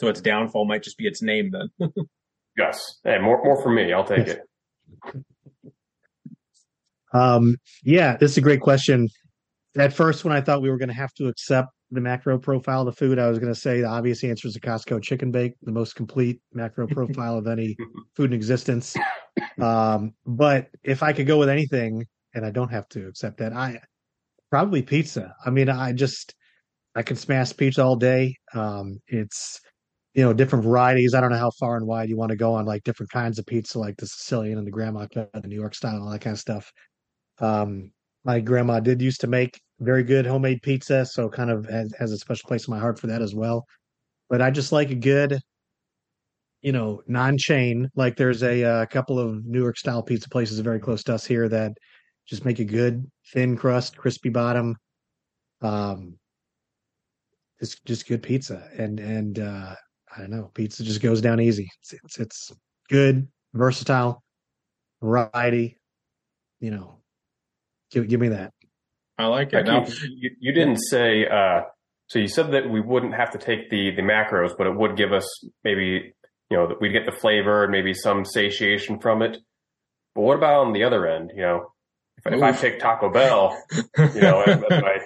So 0.00 0.08
its 0.08 0.20
downfall 0.20 0.66
might 0.66 0.82
just 0.82 0.98
be 0.98 1.06
its 1.06 1.22
name 1.22 1.52
then. 1.52 1.90
yes. 2.56 2.98
Hey, 3.04 3.18
more 3.18 3.42
more 3.44 3.62
for 3.62 3.70
me. 3.70 3.92
I'll 3.92 4.04
take 4.04 4.28
it. 4.28 4.40
Um, 7.14 7.56
yeah, 7.84 8.16
this 8.16 8.32
is 8.32 8.38
a 8.38 8.40
great 8.40 8.60
question. 8.60 9.08
At 9.76 9.92
first, 9.92 10.24
when 10.24 10.34
I 10.34 10.40
thought 10.40 10.62
we 10.62 10.70
were 10.70 10.78
going 10.78 10.88
to 10.88 10.94
have 10.94 11.12
to 11.14 11.28
accept 11.28 11.68
the 11.90 12.00
macro 12.00 12.38
profile 12.38 12.80
of 12.80 12.86
the 12.86 12.92
food, 12.92 13.18
I 13.18 13.28
was 13.28 13.38
going 13.38 13.52
to 13.52 13.58
say 13.58 13.80
the 13.80 13.88
obvious 13.88 14.24
answer 14.24 14.48
is 14.48 14.54
the 14.54 14.60
Costco 14.60 15.02
chicken 15.02 15.30
bake, 15.30 15.54
the 15.62 15.72
most 15.72 15.94
complete 15.94 16.40
macro 16.52 16.86
profile 16.88 17.36
of 17.36 17.46
any 17.46 17.76
food 18.16 18.30
in 18.30 18.32
existence. 18.32 18.96
Um, 19.60 20.14
but 20.26 20.68
if 20.82 21.02
I 21.02 21.12
could 21.12 21.26
go 21.26 21.38
with 21.38 21.48
anything, 21.48 22.04
and 22.34 22.44
I 22.44 22.50
don't 22.50 22.70
have 22.70 22.88
to 22.90 23.06
accept 23.06 23.38
that, 23.38 23.52
I 23.52 23.78
probably 24.50 24.82
pizza. 24.82 25.34
I 25.44 25.50
mean, 25.50 25.68
I 25.68 25.92
just 25.92 26.34
I 26.94 27.02
can 27.02 27.16
smash 27.16 27.56
pizza 27.56 27.82
all 27.82 27.96
day. 27.96 28.36
Um, 28.54 28.98
it's 29.08 29.60
you 30.14 30.22
know 30.24 30.32
different 30.32 30.64
varieties. 30.64 31.14
I 31.14 31.20
don't 31.20 31.30
know 31.30 31.38
how 31.38 31.52
far 31.58 31.76
and 31.76 31.86
wide 31.86 32.08
you 32.08 32.16
want 32.16 32.30
to 32.30 32.36
go 32.36 32.54
on 32.54 32.66
like 32.66 32.84
different 32.84 33.10
kinds 33.10 33.38
of 33.38 33.46
pizza, 33.46 33.78
like 33.78 33.96
the 33.96 34.06
Sicilian 34.06 34.58
and 34.58 34.66
the 34.66 34.70
grandma 34.70 35.06
the 35.14 35.48
New 35.48 35.56
York 35.56 35.74
style, 35.74 36.02
all 36.02 36.10
that 36.10 36.20
kind 36.20 36.34
of 36.34 36.40
stuff. 36.40 36.70
Um, 37.38 37.92
my 38.24 38.40
grandma 38.40 38.80
did 38.80 39.02
used 39.02 39.20
to 39.22 39.26
make 39.26 39.60
very 39.80 40.04
good 40.04 40.26
homemade 40.26 40.62
pizza, 40.62 41.04
so 41.06 41.28
kind 41.28 41.50
of 41.50 41.66
has, 41.66 41.92
has 41.98 42.12
a 42.12 42.18
special 42.18 42.46
place 42.46 42.68
in 42.68 42.74
my 42.74 42.80
heart 42.80 42.98
for 42.98 43.08
that 43.08 43.22
as 43.22 43.34
well. 43.34 43.64
But 44.28 44.42
I 44.42 44.50
just 44.50 44.72
like 44.72 44.90
a 44.90 44.94
good, 44.94 45.40
you 46.62 46.72
know, 46.72 47.02
non-chain. 47.06 47.90
Like 47.94 48.16
there's 48.16 48.42
a, 48.42 48.62
a 48.62 48.70
uh, 48.70 48.86
couple 48.86 49.18
of 49.18 49.44
New 49.44 49.60
York 49.60 49.76
style 49.76 50.02
pizza 50.02 50.28
places 50.28 50.58
very 50.60 50.80
close 50.80 51.02
to 51.04 51.14
us 51.14 51.26
here 51.26 51.48
that 51.48 51.72
just 52.26 52.44
make 52.44 52.58
a 52.58 52.64
good 52.64 53.10
thin 53.32 53.56
crust, 53.56 53.96
crispy 53.96 54.30
bottom. 54.30 54.76
Um, 55.60 56.18
it's 57.58 57.78
just 57.84 58.08
good 58.08 58.22
pizza, 58.22 58.68
and 58.76 58.98
and 58.98 59.38
uh, 59.38 59.74
I 60.16 60.20
don't 60.20 60.30
know, 60.30 60.50
pizza 60.54 60.82
just 60.82 61.02
goes 61.02 61.20
down 61.20 61.40
easy. 61.40 61.68
It's 61.80 61.92
it's, 61.92 62.18
it's 62.18 62.52
good, 62.88 63.28
versatile, 63.54 64.22
variety. 65.00 65.76
You 66.60 66.70
know, 66.70 67.02
Give, 67.92 68.08
give 68.08 68.20
me 68.20 68.28
that. 68.28 68.52
I 69.18 69.26
like 69.26 69.52
it. 69.52 69.66
Now, 69.66 69.86
you, 70.16 70.30
you, 70.40 70.52
didn't 70.52 70.78
say, 70.78 71.26
uh, 71.26 71.62
so 72.08 72.18
you 72.18 72.26
said 72.26 72.52
that 72.52 72.68
we 72.68 72.80
wouldn't 72.80 73.14
have 73.14 73.30
to 73.32 73.38
take 73.38 73.70
the, 73.70 73.90
the 73.94 74.02
macros, 74.02 74.56
but 74.56 74.66
it 74.66 74.74
would 74.74 74.96
give 74.96 75.12
us 75.12 75.26
maybe, 75.62 76.14
you 76.52 76.58
know, 76.58 76.68
that 76.68 76.82
we'd 76.82 76.92
get 76.92 77.06
the 77.06 77.12
flavor 77.12 77.62
and 77.62 77.72
maybe 77.72 77.94
some 77.94 78.26
satiation 78.26 78.98
from 78.98 79.22
it. 79.22 79.38
But 80.14 80.20
what 80.20 80.36
about 80.36 80.66
on 80.66 80.74
the 80.74 80.84
other 80.84 81.06
end? 81.06 81.32
You 81.34 81.40
know, 81.40 81.72
if, 82.18 82.30
if 82.30 82.42
I 82.42 82.52
pick 82.52 82.78
Taco 82.78 83.10
Bell, 83.10 83.56
you 83.96 84.20
know, 84.20 84.42
I, 84.44 85.00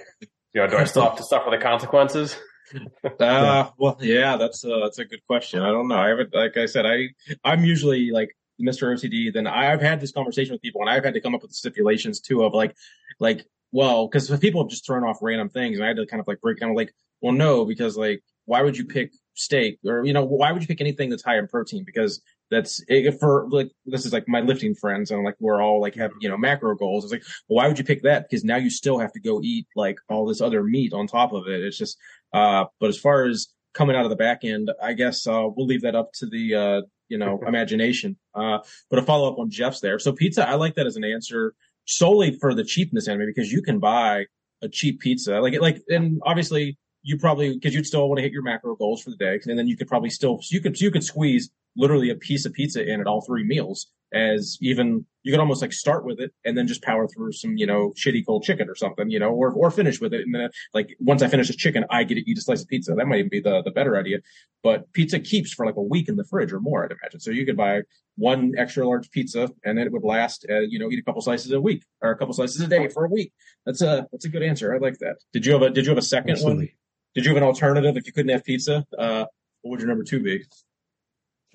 you 0.53 0.61
know, 0.61 0.67
do 0.67 0.75
I 0.75 0.83
still 0.83 1.03
have 1.03 1.15
to 1.15 1.23
suffer 1.23 1.49
the 1.49 1.57
consequences? 1.57 2.37
uh, 3.21 3.69
well, 3.77 3.97
yeah, 4.01 4.35
that's 4.35 4.65
uh, 4.65 4.79
that's 4.83 4.99
a 4.99 5.05
good 5.05 5.25
question. 5.25 5.61
I 5.61 5.67
don't 5.67 5.87
know. 5.87 5.95
I 5.95 6.09
haven't, 6.09 6.35
like 6.35 6.57
I 6.57 6.65
said, 6.65 6.85
I 6.85 7.07
I'm 7.45 7.63
usually 7.63 8.11
like 8.11 8.35
Mr. 8.61 8.93
OCD, 8.93 9.31
then 9.31 9.47
I've 9.47 9.81
had 9.81 10.01
this 10.01 10.11
conversation 10.11 10.53
with 10.53 10.61
people 10.61 10.81
and 10.81 10.89
I've 10.89 11.05
had 11.05 11.13
to 11.13 11.21
come 11.21 11.33
up 11.33 11.43
with 11.43 11.51
stipulations 11.53 12.19
too 12.19 12.43
of 12.43 12.53
like, 12.53 12.75
like, 13.19 13.45
well, 13.71 14.07
because 14.07 14.29
people 14.39 14.61
have 14.61 14.69
just 14.69 14.85
thrown 14.85 15.05
off 15.05 15.19
random 15.21 15.47
things 15.47 15.77
and 15.77 15.85
I 15.85 15.87
had 15.87 15.97
to 15.97 16.05
kind 16.05 16.19
of 16.19 16.27
like 16.27 16.41
break 16.41 16.59
down 16.59 16.75
like, 16.75 16.93
well, 17.21 17.33
no, 17.33 17.63
because 17.63 17.95
like, 17.95 18.21
why 18.45 18.61
would 18.61 18.77
you 18.77 18.85
pick 18.85 19.11
steak 19.37 19.79
or, 19.85 20.05
you 20.05 20.13
know, 20.13 20.23
why 20.25 20.51
would 20.51 20.61
you 20.61 20.67
pick 20.67 20.81
anything 20.81 21.09
that's 21.09 21.23
high 21.23 21.37
in 21.37 21.47
protein? 21.47 21.83
Because 21.85 22.21
that's 22.49 22.83
for 23.19 23.47
like, 23.49 23.71
this 23.85 24.05
is 24.05 24.13
like 24.13 24.27
my 24.27 24.41
lifting 24.41 24.75
friends 24.75 25.11
and 25.11 25.23
like, 25.23 25.35
we're 25.39 25.61
all 25.61 25.81
like 25.81 25.95
have, 25.95 26.11
you 26.19 26.29
know, 26.29 26.37
macro 26.37 26.75
goals. 26.75 27.03
It's 27.03 27.13
like, 27.13 27.23
well, 27.47 27.57
why 27.57 27.67
would 27.67 27.77
you 27.77 27.85
pick 27.85 28.03
that? 28.03 28.29
Because 28.29 28.43
now 28.43 28.57
you 28.57 28.69
still 28.69 28.99
have 28.99 29.11
to 29.13 29.19
go 29.19 29.41
eat 29.41 29.67
like 29.75 29.97
all 30.09 30.25
this 30.25 30.41
other 30.41 30.63
meat 30.63 30.93
on 30.93 31.07
top 31.07 31.33
of 31.33 31.47
it. 31.47 31.61
It's 31.61 31.77
just, 31.77 31.97
uh, 32.33 32.65
but 32.79 32.89
as 32.89 32.97
far 32.97 33.25
as, 33.25 33.47
coming 33.73 33.95
out 33.95 34.03
of 34.03 34.09
the 34.09 34.15
back 34.15 34.43
end, 34.43 34.71
I 34.81 34.93
guess 34.93 35.27
uh, 35.27 35.47
we'll 35.55 35.67
leave 35.67 35.83
that 35.83 35.93
up 35.93 36.11
to 36.13 36.25
the 36.25 36.55
uh, 36.55 36.81
you 37.09 37.17
know 37.19 37.39
imagination. 37.45 38.17
Uh, 38.33 38.57
but 38.89 38.97
a 38.97 39.03
follow 39.03 39.31
up 39.31 39.37
on 39.37 39.51
Jeff's 39.51 39.81
there. 39.81 39.99
So 39.99 40.11
pizza, 40.13 40.49
I 40.49 40.55
like 40.55 40.73
that 40.75 40.87
as 40.87 40.95
an 40.95 41.03
answer 41.03 41.53
solely 41.85 42.31
for 42.31 42.53
the 42.53 42.63
cheapness 42.63 43.07
anime 43.07 43.27
because 43.27 43.51
you 43.51 43.61
can 43.61 43.79
buy 43.79 44.25
a 44.61 44.67
cheap 44.67 44.99
pizza 44.99 45.39
like 45.39 45.59
like 45.61 45.81
and 45.87 46.19
obviously 46.25 46.77
you 47.07 47.17
probably 47.17 47.53
because 47.53 47.73
you'd 47.73 47.85
still 47.85 48.07
want 48.09 48.17
to 48.17 48.21
hit 48.21 48.33
your 48.33 48.43
macro 48.43 48.75
goals 48.75 49.01
for 49.01 49.09
the 49.09 49.15
day 49.15 49.39
and 49.45 49.57
then 49.57 49.65
you 49.65 49.77
could 49.77 49.87
probably 49.87 50.09
still 50.09 50.41
you 50.49 50.59
could 50.59 50.79
you 50.81 50.91
could 50.91 51.03
squeeze 51.03 51.49
literally 51.77 52.09
a 52.09 52.15
piece 52.15 52.45
of 52.45 52.51
pizza 52.51 52.85
in 52.85 52.99
at 52.99 53.07
all 53.07 53.21
three 53.21 53.45
meals 53.45 53.87
as 54.13 54.57
even 54.61 55.05
you 55.23 55.33
could 55.33 55.39
almost 55.39 55.61
like 55.61 55.73
start 55.73 56.05
with 56.05 56.19
it 56.19 56.31
and 56.45 56.57
then 56.57 56.67
just 56.67 56.81
power 56.81 57.07
through 57.07 57.33
some, 57.33 57.57
you 57.57 57.65
know, 57.65 57.93
shitty 57.97 58.25
cold 58.25 58.43
chicken 58.43 58.69
or 58.69 58.75
something, 58.75 59.09
you 59.09 59.19
know, 59.19 59.29
or, 59.29 59.51
or 59.51 59.69
finish 59.69 59.99
with 59.99 60.13
it. 60.13 60.21
And 60.21 60.33
then 60.33 60.49
like 60.73 60.95
once 60.99 61.21
I 61.21 61.27
finish 61.27 61.47
the 61.47 61.53
chicken, 61.53 61.83
I 61.89 62.05
get 62.05 62.15
to 62.15 62.29
eat 62.29 62.37
a 62.37 62.41
slice 62.41 62.61
of 62.61 62.69
pizza. 62.69 62.93
That 62.93 63.05
might 63.07 63.19
even 63.19 63.29
be 63.29 63.41
the, 63.41 63.61
the 63.63 63.71
better 63.71 63.97
idea. 63.97 64.19
But 64.63 64.91
pizza 64.93 65.19
keeps 65.19 65.53
for 65.53 65.65
like 65.65 65.75
a 65.75 65.81
week 65.81 66.07
in 66.07 66.15
the 66.15 66.23
fridge 66.23 66.53
or 66.53 66.61
more, 66.61 66.85
I'd 66.85 66.91
imagine. 66.91 67.19
So 67.19 67.31
you 67.31 67.45
could 67.45 67.57
buy 67.57 67.81
one 68.15 68.53
extra 68.57 68.87
large 68.87 69.11
pizza 69.11 69.49
and 69.65 69.77
then 69.77 69.85
it 69.85 69.91
would 69.91 70.03
last, 70.03 70.45
uh, 70.49 70.59
you 70.59 70.79
know, 70.79 70.89
eat 70.89 70.99
a 70.99 71.03
couple 71.03 71.21
slices 71.21 71.51
a 71.51 71.59
week 71.59 71.83
or 72.01 72.11
a 72.11 72.17
couple 72.17 72.33
slices 72.33 72.61
a 72.61 72.67
day 72.67 72.87
for 72.87 73.03
a 73.03 73.09
week. 73.09 73.33
That's 73.65 73.81
a, 73.81 74.07
that's 74.13 74.23
a 74.23 74.29
good 74.29 74.43
answer. 74.43 74.73
I 74.73 74.77
like 74.77 74.99
that. 74.99 75.17
Did 75.33 75.45
you 75.45 75.51
have 75.51 75.61
a, 75.61 75.69
did 75.69 75.85
you 75.85 75.89
have 75.91 75.97
a 75.97 76.01
second 76.01 76.31
Absolutely. 76.31 76.65
one? 76.65 76.76
Did 77.17 77.25
you 77.25 77.31
have 77.31 77.37
an 77.37 77.47
alternative 77.47 77.97
if 77.97 78.05
you 78.05 78.13
couldn't 78.13 78.29
have 78.29 78.43
pizza? 78.43 78.85
Uh, 78.95 79.25
what 79.63 79.71
would 79.71 79.79
your 79.79 79.89
number 79.89 80.03
two 80.03 80.21
be? 80.21 80.45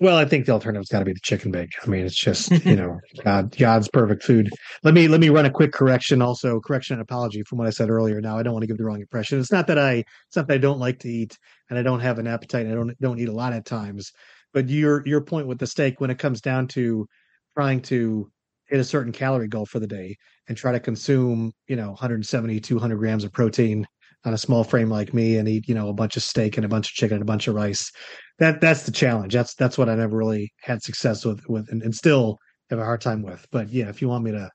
Well, 0.01 0.17
I 0.17 0.25
think 0.25 0.45
the 0.45 0.51
alternative's 0.51 0.89
got 0.89 0.99
to 0.99 1.05
be 1.05 1.13
the 1.13 1.21
chicken 1.21 1.51
bake. 1.51 1.69
I 1.81 1.87
mean, 1.87 2.05
it's 2.05 2.17
just 2.17 2.51
you 2.65 2.75
know 2.75 2.99
God, 3.23 3.55
God's 3.57 3.87
perfect 3.87 4.23
food. 4.23 4.49
Let 4.83 4.93
me 4.93 5.07
let 5.07 5.21
me 5.21 5.29
run 5.29 5.45
a 5.45 5.49
quick 5.49 5.71
correction, 5.71 6.21
also 6.21 6.59
correction 6.59 6.95
and 6.95 7.01
apology 7.01 7.43
from 7.43 7.59
what 7.59 7.67
I 7.67 7.69
said 7.69 7.89
earlier. 7.89 8.19
Now, 8.19 8.37
I 8.37 8.43
don't 8.43 8.51
want 8.51 8.63
to 8.63 8.67
give 8.67 8.77
the 8.77 8.83
wrong 8.83 8.99
impression. 8.99 9.39
It's 9.39 9.53
not 9.53 9.67
that 9.67 9.79
I 9.79 10.03
it's 10.27 10.35
not 10.35 10.47
that 10.47 10.55
I 10.55 10.57
don't 10.57 10.79
like 10.79 10.99
to 10.99 11.07
eat 11.07 11.37
and 11.69 11.79
I 11.79 11.81
don't 11.81 12.01
have 12.01 12.19
an 12.19 12.27
appetite. 12.27 12.67
I 12.67 12.71
don't 12.71 12.93
don't 12.99 13.19
eat 13.19 13.29
a 13.29 13.33
lot 13.33 13.53
at 13.53 13.63
times. 13.63 14.11
But 14.51 14.67
your 14.67 15.07
your 15.07 15.21
point 15.21 15.47
with 15.47 15.59
the 15.59 15.67
steak, 15.67 16.01
when 16.01 16.09
it 16.09 16.19
comes 16.19 16.41
down 16.41 16.67
to 16.69 17.07
trying 17.55 17.79
to 17.83 18.29
hit 18.67 18.81
a 18.81 18.83
certain 18.83 19.13
calorie 19.13 19.47
goal 19.47 19.65
for 19.65 19.79
the 19.79 19.87
day 19.87 20.17
and 20.49 20.57
try 20.57 20.73
to 20.73 20.81
consume 20.81 21.53
you 21.69 21.77
know 21.77 21.91
170 21.91 22.59
200 22.59 22.97
grams 22.97 23.23
of 23.23 23.31
protein 23.31 23.87
on 24.25 24.33
a 24.33 24.37
small 24.37 24.63
frame 24.63 24.89
like 24.89 25.13
me 25.13 25.37
and 25.37 25.47
eat 25.47 25.67
you 25.67 25.75
know 25.75 25.89
a 25.89 25.93
bunch 25.93 26.17
of 26.17 26.23
steak 26.23 26.57
and 26.57 26.65
a 26.65 26.69
bunch 26.69 26.89
of 26.89 26.93
chicken 26.93 27.15
and 27.15 27.21
a 27.21 27.25
bunch 27.25 27.47
of 27.47 27.55
rice. 27.55 27.91
That 28.39 28.61
that's 28.61 28.83
the 28.83 28.91
challenge. 28.91 29.33
That's 29.33 29.53
that's 29.55 29.77
what 29.77 29.89
i 29.89 29.95
never 29.95 30.17
really 30.17 30.53
had 30.61 30.81
success 30.81 31.25
with 31.25 31.47
with 31.47 31.69
and, 31.69 31.81
and, 31.83 31.93
still 31.93 32.37
have 32.69 32.79
a 32.79 32.85
hard 32.85 33.01
time 33.01 33.21
with. 33.21 33.45
But 33.51 33.69
yeah 33.69 33.89
if 33.89 34.01
you 34.01 34.09
want 34.09 34.23
me 34.23 34.31
to 34.31 34.49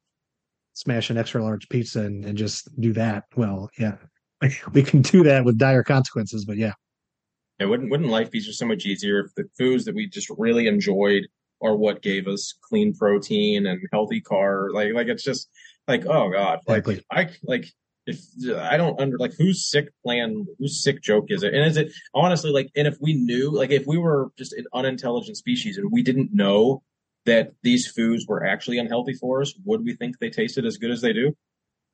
smash 0.78 1.10
an 1.10 1.18
extra 1.18 1.42
large 1.42 1.68
pizza 1.68 2.00
and, 2.00 2.24
and 2.24 2.38
just 2.38 2.68
do 2.80 2.92
that 2.92 3.24
well 3.34 3.68
yeah 3.80 3.96
we 4.72 4.80
can 4.80 5.02
do 5.02 5.24
that 5.24 5.44
with 5.44 5.58
dire 5.58 5.82
consequences 5.82 6.44
but 6.44 6.56
yeah. 6.56 6.72
It 7.58 7.66
wouldn't 7.66 7.90
wouldn't 7.90 8.08
life 8.08 8.30
be 8.30 8.38
just 8.38 8.60
so 8.60 8.66
much 8.66 8.86
easier 8.86 9.18
if 9.18 9.34
the 9.34 9.44
foods 9.58 9.84
that 9.86 9.94
we 9.94 10.06
just 10.06 10.30
really 10.38 10.68
enjoyed 10.68 11.26
are 11.60 11.76
what 11.76 12.02
gave 12.02 12.28
us 12.28 12.54
clean 12.62 12.94
protein 12.94 13.66
and 13.66 13.80
healthy 13.92 14.20
car 14.20 14.70
like 14.72 14.94
like 14.94 15.08
it's 15.08 15.24
just 15.24 15.48
like 15.88 16.06
oh 16.06 16.30
god 16.30 16.60
like 16.68 16.86
exactly. 16.86 17.04
i 17.10 17.28
like 17.42 17.66
if 18.08 18.18
I 18.56 18.76
don't 18.76 19.00
under 19.00 19.18
like 19.18 19.34
whose 19.34 19.68
sick 19.68 19.90
plan, 20.02 20.46
whose 20.58 20.82
sick 20.82 21.02
joke 21.02 21.26
is 21.28 21.42
it? 21.42 21.54
And 21.54 21.66
is 21.66 21.76
it 21.76 21.92
honestly 22.14 22.50
like, 22.50 22.70
and 22.74 22.88
if 22.88 22.96
we 23.00 23.12
knew, 23.14 23.50
like, 23.50 23.70
if 23.70 23.86
we 23.86 23.98
were 23.98 24.30
just 24.38 24.52
an 24.54 24.64
unintelligent 24.72 25.36
species 25.36 25.76
and 25.76 25.92
we 25.92 26.02
didn't 26.02 26.30
know 26.32 26.82
that 27.26 27.52
these 27.62 27.86
foods 27.86 28.26
were 28.26 28.44
actually 28.44 28.78
unhealthy 28.78 29.12
for 29.14 29.42
us, 29.42 29.54
would 29.64 29.84
we 29.84 29.94
think 29.94 30.18
they 30.18 30.30
tasted 30.30 30.64
as 30.64 30.78
good 30.78 30.90
as 30.90 31.02
they 31.02 31.12
do? 31.12 31.36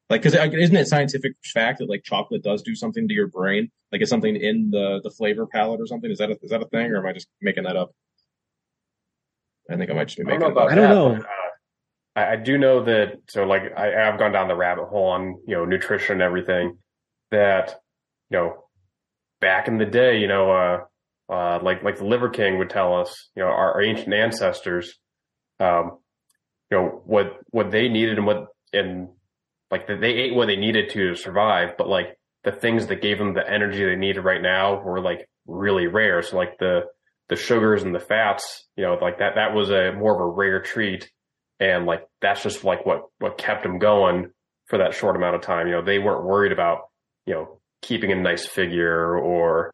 Like, 0.09 0.23
because 0.23 0.35
isn't 0.35 0.77
it 0.77 0.87
scientific 0.87 1.33
fact 1.45 1.79
that 1.79 1.89
like 1.89 2.05
chocolate 2.05 2.43
does 2.43 2.63
do 2.63 2.75
something 2.75 3.09
to 3.09 3.15
your 3.15 3.27
brain? 3.27 3.71
Like, 3.91 4.01
it's 4.01 4.11
something 4.11 4.37
in 4.37 4.71
the 4.71 5.01
the 5.03 5.11
flavor 5.11 5.47
palette 5.47 5.81
or 5.81 5.87
something. 5.87 6.11
Is 6.11 6.19
that 6.19 6.31
a, 6.31 6.39
is 6.43 6.51
that 6.51 6.63
a 6.63 6.67
thing, 6.67 6.93
or 6.93 6.99
am 6.99 7.07
I 7.07 7.13
just 7.13 7.29
making 7.41 7.65
that 7.65 7.77
up? 7.77 7.93
I 9.71 9.77
think 9.77 9.91
I 9.91 9.95
might 9.95 10.05
just 10.05 10.19
be 10.19 10.25
making. 10.25 10.43
I 10.43 10.47
don't 10.47 10.55
know. 10.55 10.61
About 10.63 10.73
I 10.73 10.75
don't 10.75 10.91
know. 10.91 11.25
Uh, 11.25 11.44
I, 12.17 12.33
I, 12.33 12.37
do 12.37 12.59
know 12.59 12.85
that. 12.85 13.21
So, 13.29 13.45
like, 13.45 13.63
I, 13.77 14.09
I've 14.09 14.19
gone 14.19 14.33
down 14.33 14.49
the 14.49 14.57
rabbit 14.57 14.87
hole 14.87 15.09
on 15.09 15.41
you 15.47 15.57
know 15.57 15.65
nutrition 15.65 16.15
and 16.15 16.23
everything. 16.23 16.79
That 17.31 17.77
you 18.31 18.39
know, 18.39 18.65
back 19.41 19.69
in 19.69 19.79
the 19.79 19.87
day, 19.87 20.19
you 20.19 20.29
know, 20.29 20.51
uh, 20.51 21.33
uh, 21.33 21.59
like 21.63 21.83
like 21.83 21.99
the 21.99 22.07
Liver 22.07 22.29
King 22.29 22.59
would 22.59 22.71
tell 22.71 23.01
us, 23.01 23.31
you 23.37 23.43
know, 23.43 23.49
our, 23.49 23.75
our 23.75 23.83
ancient 23.83 24.15
ancestors, 24.15 24.99
um, 25.61 25.99
you 26.71 26.79
know, 26.79 27.03
what 27.05 27.39
what 27.51 27.71
they 27.71 27.89
needed 27.89 28.19
and 28.19 28.27
what 28.27 28.47
and 28.73 29.09
like 29.71 29.87
that 29.87 30.01
they 30.01 30.13
ate 30.13 30.35
what 30.35 30.47
they 30.47 30.57
needed 30.57 30.91
to 30.91 31.15
survive, 31.15 31.77
but 31.77 31.89
like 31.89 32.17
the 32.45 32.53
things 32.53 32.87
that 32.87 33.03
gave 33.03 33.19
them 33.19 33.35
the 33.35 33.51
energy 33.51 33.85
they 33.85 33.97
needed 33.97 34.21
right 34.21 34.43
now 34.43 34.81
were 34.81 35.01
like 35.01 35.27
really 35.47 35.87
rare. 35.87 36.23
So 36.23 36.37
like 36.37 36.59
the 36.59 36.83
the 37.29 37.37
sugars 37.37 37.83
and 37.83 37.95
the 37.95 38.01
fats, 38.01 38.69
you 38.77 38.85
know, 38.85 38.99
like 39.01 39.19
that 39.19 39.37
that 39.37 39.55
was 39.55 39.71
a 39.71 39.93
more 39.93 40.15
of 40.15 40.21
a 40.21 40.27
rare 40.27 40.61
treat, 40.61 41.11
and 41.65 41.87
like 41.87 42.07
that's 42.21 42.43
just 42.43 42.63
like 42.63 42.85
what 42.85 43.07
what 43.19 43.39
kept 43.39 43.63
them 43.63 43.79
going 43.79 44.31
for 44.67 44.79
that 44.79 44.95
short 44.95 45.17
amount 45.17 45.37
of 45.37 45.43
time. 45.43 45.67
You 45.67 45.75
know, 45.75 45.85
they 45.85 45.99
weren't 45.99 46.25
worried 46.25 46.53
about 46.53 46.89
you 47.27 47.35
know 47.35 47.61
keeping 47.83 48.13
a 48.13 48.17
nice 48.17 48.47
figure 48.47 49.19
or 49.19 49.73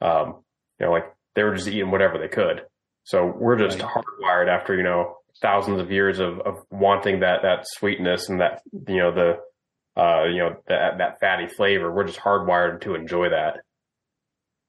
um, 0.00 0.42
you 0.78 0.86
know 0.86 0.92
like 0.92 1.12
they 1.34 1.42
were 1.42 1.54
just 1.54 1.68
eating 1.68 1.90
whatever 1.90 2.18
they 2.18 2.28
could. 2.28 2.62
So 3.04 3.26
we're 3.26 3.58
just 3.58 3.80
right. 3.80 3.88
hardwired 3.88 4.48
after 4.48 4.76
you 4.76 4.84
know 4.84 5.16
thousands 5.40 5.80
of 5.80 5.90
years 5.90 6.20
of, 6.20 6.40
of 6.40 6.58
wanting 6.70 7.20
that 7.20 7.42
that 7.42 7.64
sweetness 7.66 8.28
and 8.28 8.40
that 8.40 8.62
you 8.86 8.98
know 8.98 9.12
the 9.12 10.00
uh 10.00 10.24
you 10.24 10.38
know 10.38 10.56
that 10.68 10.98
that 10.98 11.20
fatty 11.20 11.48
flavor. 11.48 11.92
We're 11.92 12.06
just 12.06 12.20
hardwired 12.20 12.82
to 12.82 12.94
enjoy 12.94 13.30
that. 13.30 13.58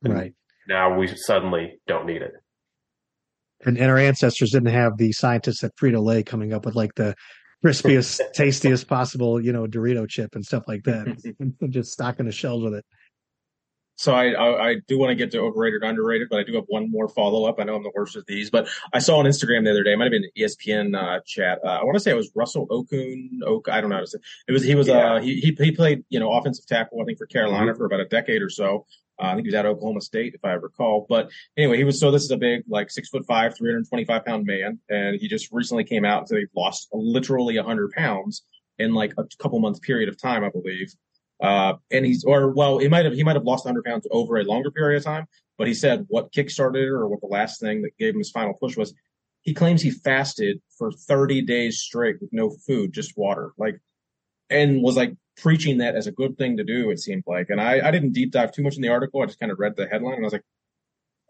And 0.04 0.14
right. 0.14 0.34
Now 0.68 0.98
we 0.98 1.08
suddenly 1.08 1.80
don't 1.88 2.06
need 2.06 2.22
it. 2.22 2.32
And, 3.66 3.78
and 3.78 3.90
our 3.90 3.98
ancestors 3.98 4.52
didn't 4.52 4.74
have 4.74 4.98
the 4.98 5.12
scientists 5.12 5.64
at 5.64 5.76
Frito 5.76 6.04
Lay 6.04 6.24
coming 6.24 6.54
up 6.54 6.66
with 6.66 6.76
like 6.76 6.96
the 6.96 7.16
crispiest, 7.64 8.20
tastiest 8.34 8.88
possible, 8.88 9.44
you 9.44 9.54
know, 9.54 9.66
Dorito 9.66 10.08
chip 10.08 10.36
and 10.36 10.46
stuff 10.46 10.64
like 10.68 10.84
that. 10.84 11.18
just 11.70 11.92
stocking 11.92 12.26
the 12.26 12.32
shelves 12.32 12.64
with 12.64 12.76
it. 12.76 12.86
So 13.96 14.14
I, 14.14 14.32
I, 14.32 14.70
I 14.70 14.76
do 14.88 14.98
want 14.98 15.12
to 15.12 15.16
get 15.16 15.32
to 15.32 15.40
overrated, 15.40 15.84
underrated, 15.84 16.28
but 16.30 16.40
I 16.40 16.44
do 16.44 16.56
have 16.56 16.66
one 16.68 16.90
more 16.90 17.08
follow 17.08 17.46
up. 17.46 17.60
I 17.60 17.64
know 17.64 17.76
I'm 17.76 17.84
the 17.84 17.92
worst 17.96 18.16
at 18.16 18.26
these, 18.26 18.50
but 18.50 18.68
I 18.92 19.00
saw 19.00 19.20
on 19.20 19.26
Instagram 19.26 19.66
the 19.66 19.72
other 19.72 19.84
day. 19.84 19.94
It 19.94 19.98
might 19.98 20.06
have 20.06 20.12
been 20.12 20.24
an 20.24 20.32
ESPN 20.38 20.98
uh, 20.98 21.22
chat. 21.26 21.60
Uh, 21.64 21.70
I 21.70 21.84
want 21.84 21.96
to 21.96 22.00
say 22.00 22.12
it 22.12 22.16
was 22.16 22.32
Russell 22.36 22.68
Okung. 22.68 23.30
Oak, 23.46 23.70
I 23.70 23.82
don't 23.82 23.92
know. 23.92 23.98
How 23.98 24.02
to 24.02 24.08
say 24.08 24.18
it 24.48 24.52
was 24.52 24.64
he 24.64 24.76
was 24.76 24.88
yeah. 24.88 25.14
uh 25.14 25.20
he, 25.22 25.40
he 25.40 25.56
he 25.58 25.72
played 25.72 26.04
you 26.10 26.20
know 26.20 26.32
offensive 26.34 26.66
tackle 26.66 27.02
I 27.02 27.06
think 27.06 27.20
for 27.20 27.28
Carolina 27.28 27.72
mm-hmm. 27.72 27.78
for 27.78 27.86
about 27.86 28.00
a 28.00 28.06
decade 28.06 28.42
or 28.42 28.50
so. 28.50 28.86
Uh, 29.22 29.28
I 29.28 29.34
think 29.36 29.46
he 29.46 29.50
was 29.50 29.56
at 29.56 29.66
Oklahoma 29.66 30.02
State 30.02 30.34
if 30.34 30.44
I 30.44 30.54
recall. 30.54 31.06
But 31.08 31.30
anyway, 31.58 31.78
he 31.78 31.84
was 31.84 32.00
so 32.00 32.12
this 32.12 32.24
is 32.24 32.32
a 32.32 32.38
big 32.38 32.64
like 32.68 32.90
six 32.90 33.10
foot 33.10 33.26
five, 33.26 33.56
325 33.56 34.26
pound 34.26 34.46
man, 34.46 34.80
and 34.90 35.20
he 35.20 35.28
just 35.28 35.50
recently 35.52 35.84
came 35.84 36.06
out 36.06 36.20
and 36.20 36.28
said 36.28 36.38
he 36.40 36.46
lost 36.56 36.90
literally 36.92 37.58
100 37.58 37.92
pounds 37.92 38.44
in 38.80 38.94
like 38.94 39.14
a 39.18 39.26
couple 39.40 39.60
months 39.60 39.80
period 39.80 40.10
of 40.10 40.20
time, 40.20 40.44
I 40.44 40.50
believe. 40.50 40.94
Uh, 41.42 41.74
and 41.92 42.06
he's, 42.06 42.24
or 42.24 42.52
well, 42.52 42.78
he 42.78 42.88
might 42.88 43.06
have, 43.06 43.14
he 43.14 43.24
might 43.24 43.36
have 43.36 43.44
lost 43.44 43.66
100 43.66 43.84
pounds 43.84 44.08
over 44.12 44.38
a 44.38 44.44
longer 44.44 44.72
period 44.72 44.98
of 44.98 45.04
time. 45.04 45.28
But 45.58 45.68
he 45.68 45.74
said 45.74 46.06
what 46.08 46.32
kickstarted 46.32 46.84
it 46.84 46.90
or 46.90 47.08
what 47.08 47.22
the 47.22 47.28
last 47.28 47.60
thing 47.60 47.84
that 47.84 47.98
gave 47.98 48.14
him 48.14 48.20
his 48.20 48.32
final 48.32 48.54
push 48.54 48.76
was. 48.76 48.94
He 49.42 49.54
claims 49.54 49.82
he 49.82 49.92
fasted 49.92 50.62
for 50.78 50.90
30 50.90 51.42
days 51.42 51.80
straight 51.80 52.16
with 52.22 52.32
no 52.32 52.50
food, 52.66 52.94
just 52.94 53.18
water, 53.18 53.52
like, 53.58 53.78
and 54.50 54.82
was 54.82 54.96
like 54.96 55.16
preaching 55.38 55.80
that 55.80 55.96
as 55.96 56.08
a 56.08 56.12
good 56.12 56.38
thing 56.38 56.58
to 56.58 56.64
do. 56.64 56.90
It 56.90 57.00
seemed 57.00 57.24
like, 57.28 57.50
and 57.50 57.60
I, 57.60 57.88
I 57.88 57.92
didn't 57.92 58.14
deep 58.14 58.32
dive 58.32 58.52
too 58.52 58.64
much 58.64 58.76
in 58.76 58.82
the 58.82 58.90
article. 58.90 59.22
I 59.22 59.26
just 59.26 59.40
kind 59.40 59.52
of 59.52 59.60
read 59.60 59.76
the 59.76 59.88
headline 59.88 60.16
and 60.16 60.24
I 60.24 60.28
was 60.28 60.34
like, 60.34 60.44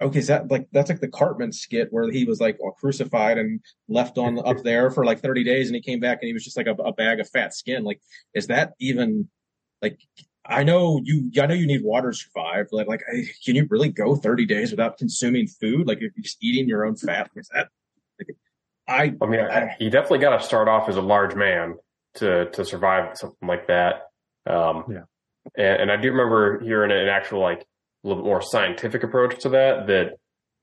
okay, 0.02 0.20
is 0.20 0.28
that 0.28 0.52
like 0.52 0.68
that's 0.72 0.90
like 0.90 1.00
the 1.00 1.08
Cartman 1.08 1.52
skit 1.52 1.88
where 1.92 2.12
he 2.12 2.26
was 2.26 2.40
like 2.40 2.58
crucified 2.80 3.38
and 3.38 3.62
left 3.88 4.18
on 4.18 4.40
up 4.46 4.64
there 4.64 4.92
for 4.92 5.06
like 5.06 5.20
30 5.20 5.44
days, 5.44 5.68
and 5.68 5.76
he 5.76 5.82
came 5.82 6.00
back 6.00 6.20
and 6.22 6.28
he 6.28 6.34
was 6.34 6.44
just 6.44 6.58
like 6.58 6.68
a, 6.68 6.74
a, 6.74 6.94
bag 6.94 7.20
of 7.20 7.30
fat 7.30 7.54
skin. 7.54 7.84
Like, 7.84 8.02
is 8.34 8.48
that 8.48 8.74
even 8.80 9.30
like 9.82 10.00
I 10.46 10.64
know 10.64 11.00
you 11.04 11.32
I 11.42 11.46
know 11.46 11.54
you 11.54 11.68
need 11.68 11.84
water 11.84 12.12
to 12.12 12.18
survive, 12.18 12.68
but 12.72 12.88
like 12.88 13.02
can 13.46 13.56
you 13.56 13.68
really 13.70 13.90
go 13.90 14.16
30 14.16 14.46
days 14.46 14.72
without 14.72 14.98
consuming 14.98 15.48
food? 15.48 15.88
Like 15.88 15.98
if 15.98 16.12
you're 16.16 16.24
just 16.24 16.44
eating 16.44 16.68
your 16.68 16.86
own 16.86 16.96
fat, 16.96 17.30
is 17.36 17.50
that 17.54 17.70
like, 18.20 18.36
I 18.88 19.14
I 19.22 19.26
mean 19.26 19.40
I, 19.40 19.76
you 19.80 19.90
definitely 19.90 20.20
got 20.20 20.38
to 20.38 20.46
start 20.46 20.68
off 20.68 20.90
as 20.90 20.98
a 20.98 21.02
large 21.02 21.36
man 21.36 21.76
to 22.16 22.50
to 22.52 22.66
survive 22.66 23.18
something 23.18 23.48
like 23.48 23.68
that. 23.68 24.04
Um, 24.50 24.86
yeah. 24.90 25.04
And, 25.58 25.84
and 25.84 25.92
I 25.92 25.98
do 25.98 26.12
remember 26.12 26.60
hearing 26.62 26.92
an 26.92 27.10
actual 27.10 27.42
like 27.42 27.62
a 27.62 28.08
little 28.08 28.24
bit 28.24 28.28
more 28.28 28.42
scientific 28.42 29.04
approach 29.04 29.40
to 29.42 29.50
that 29.50 29.88
that 29.88 30.12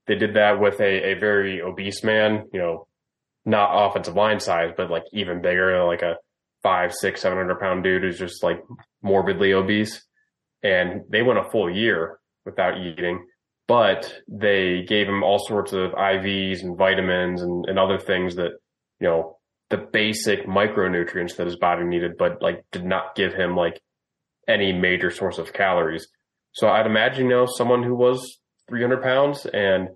they 0.06 0.14
did 0.14 0.34
that 0.34 0.60
with 0.60 0.80
a, 0.80 1.12
a 1.12 1.14
very 1.14 1.62
obese 1.62 2.02
man, 2.02 2.46
you 2.52 2.60
know, 2.60 2.86
not 3.44 3.70
offensive 3.72 4.16
line 4.16 4.40
size, 4.40 4.72
but 4.76 4.90
like 4.90 5.04
even 5.12 5.40
bigger, 5.40 5.84
like 5.84 6.02
a 6.02 6.16
five, 6.62 6.92
six, 6.92 7.22
seven 7.22 7.38
hundred 7.38 7.60
pound 7.60 7.84
dude 7.84 8.02
who's 8.02 8.18
just 8.18 8.42
like 8.42 8.62
morbidly 9.02 9.52
obese. 9.52 10.02
And 10.62 11.02
they 11.08 11.22
went 11.22 11.38
a 11.38 11.50
full 11.50 11.74
year 11.74 12.18
without 12.44 12.78
eating, 12.78 13.24
but 13.66 14.12
they 14.28 14.84
gave 14.86 15.08
him 15.08 15.22
all 15.22 15.38
sorts 15.38 15.72
of 15.72 15.92
IVs 15.92 16.62
and 16.62 16.76
vitamins 16.76 17.42
and, 17.42 17.64
and 17.66 17.78
other 17.78 17.98
things 17.98 18.36
that, 18.36 18.50
you 19.00 19.08
know, 19.08 19.38
the 19.70 19.78
basic 19.78 20.46
micronutrients 20.46 21.36
that 21.36 21.46
his 21.46 21.56
body 21.56 21.84
needed, 21.84 22.16
but 22.18 22.42
like 22.42 22.64
did 22.72 22.84
not 22.84 23.14
give 23.14 23.32
him 23.32 23.56
like 23.56 23.80
any 24.48 24.72
major 24.72 25.10
source 25.10 25.38
of 25.38 25.52
calories. 25.52 26.08
So 26.52 26.68
I'd 26.68 26.86
imagine, 26.86 27.26
you 27.26 27.30
know, 27.30 27.46
someone 27.46 27.84
who 27.84 27.94
was 27.94 28.38
300 28.68 29.02
pounds 29.02 29.46
and 29.46 29.88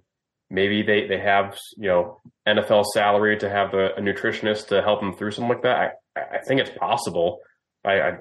maybe 0.49 0.83
they, 0.83 1.09
they 1.09 1.19
have, 1.19 1.59
you 1.77 1.89
know, 1.89 2.21
NFL 2.47 2.85
salary 2.95 3.37
to 3.39 3.51
have 3.51 3.75
a, 3.75 3.95
a 3.97 4.01
nutritionist 4.01 4.69
to 4.69 4.81
help 4.81 5.01
them 5.01 5.15
through 5.15 5.33
something 5.33 5.49
like 5.49 5.63
that. 5.63 5.95
I, 6.17 6.21
I 6.37 6.39
think 6.47 6.61
it's 6.61 6.79
possible. 6.79 7.41
I, 7.85 8.01
I 8.01 8.13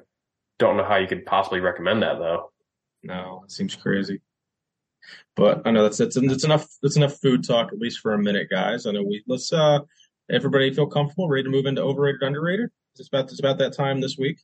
don't 0.57 0.75
know 0.75 0.83
how 0.83 0.97
you 0.97 1.07
could 1.07 1.25
possibly 1.25 1.59
recommend 1.59 2.01
that 2.01 2.17
though. 2.17 2.51
No, 3.03 3.43
it 3.45 3.51
seems 3.51 3.75
crazy. 3.75 4.21
But 5.35 5.61
I 5.65 5.71
know 5.71 5.83
that's 5.83 5.97
that's 5.97 6.15
enough 6.15 6.65
that's 6.81 6.95
enough 6.95 7.19
food 7.19 7.45
talk 7.45 7.73
at 7.73 7.79
least 7.79 7.99
for 7.99 8.13
a 8.13 8.21
minute, 8.21 8.49
guys. 8.49 8.85
I 8.85 8.91
know 8.91 9.03
we 9.03 9.23
let's 9.27 9.51
uh 9.51 9.79
everybody 10.31 10.73
feel 10.73 10.87
comfortable, 10.87 11.29
ready 11.29 11.43
to 11.43 11.49
move 11.49 11.65
into 11.65 11.81
overrated, 11.81 12.21
underrated. 12.23 12.69
It's 12.95 13.07
about 13.07 13.25
it's 13.25 13.39
about 13.39 13.57
that 13.59 13.73
time 13.73 14.01
this 14.01 14.17
week. 14.17 14.39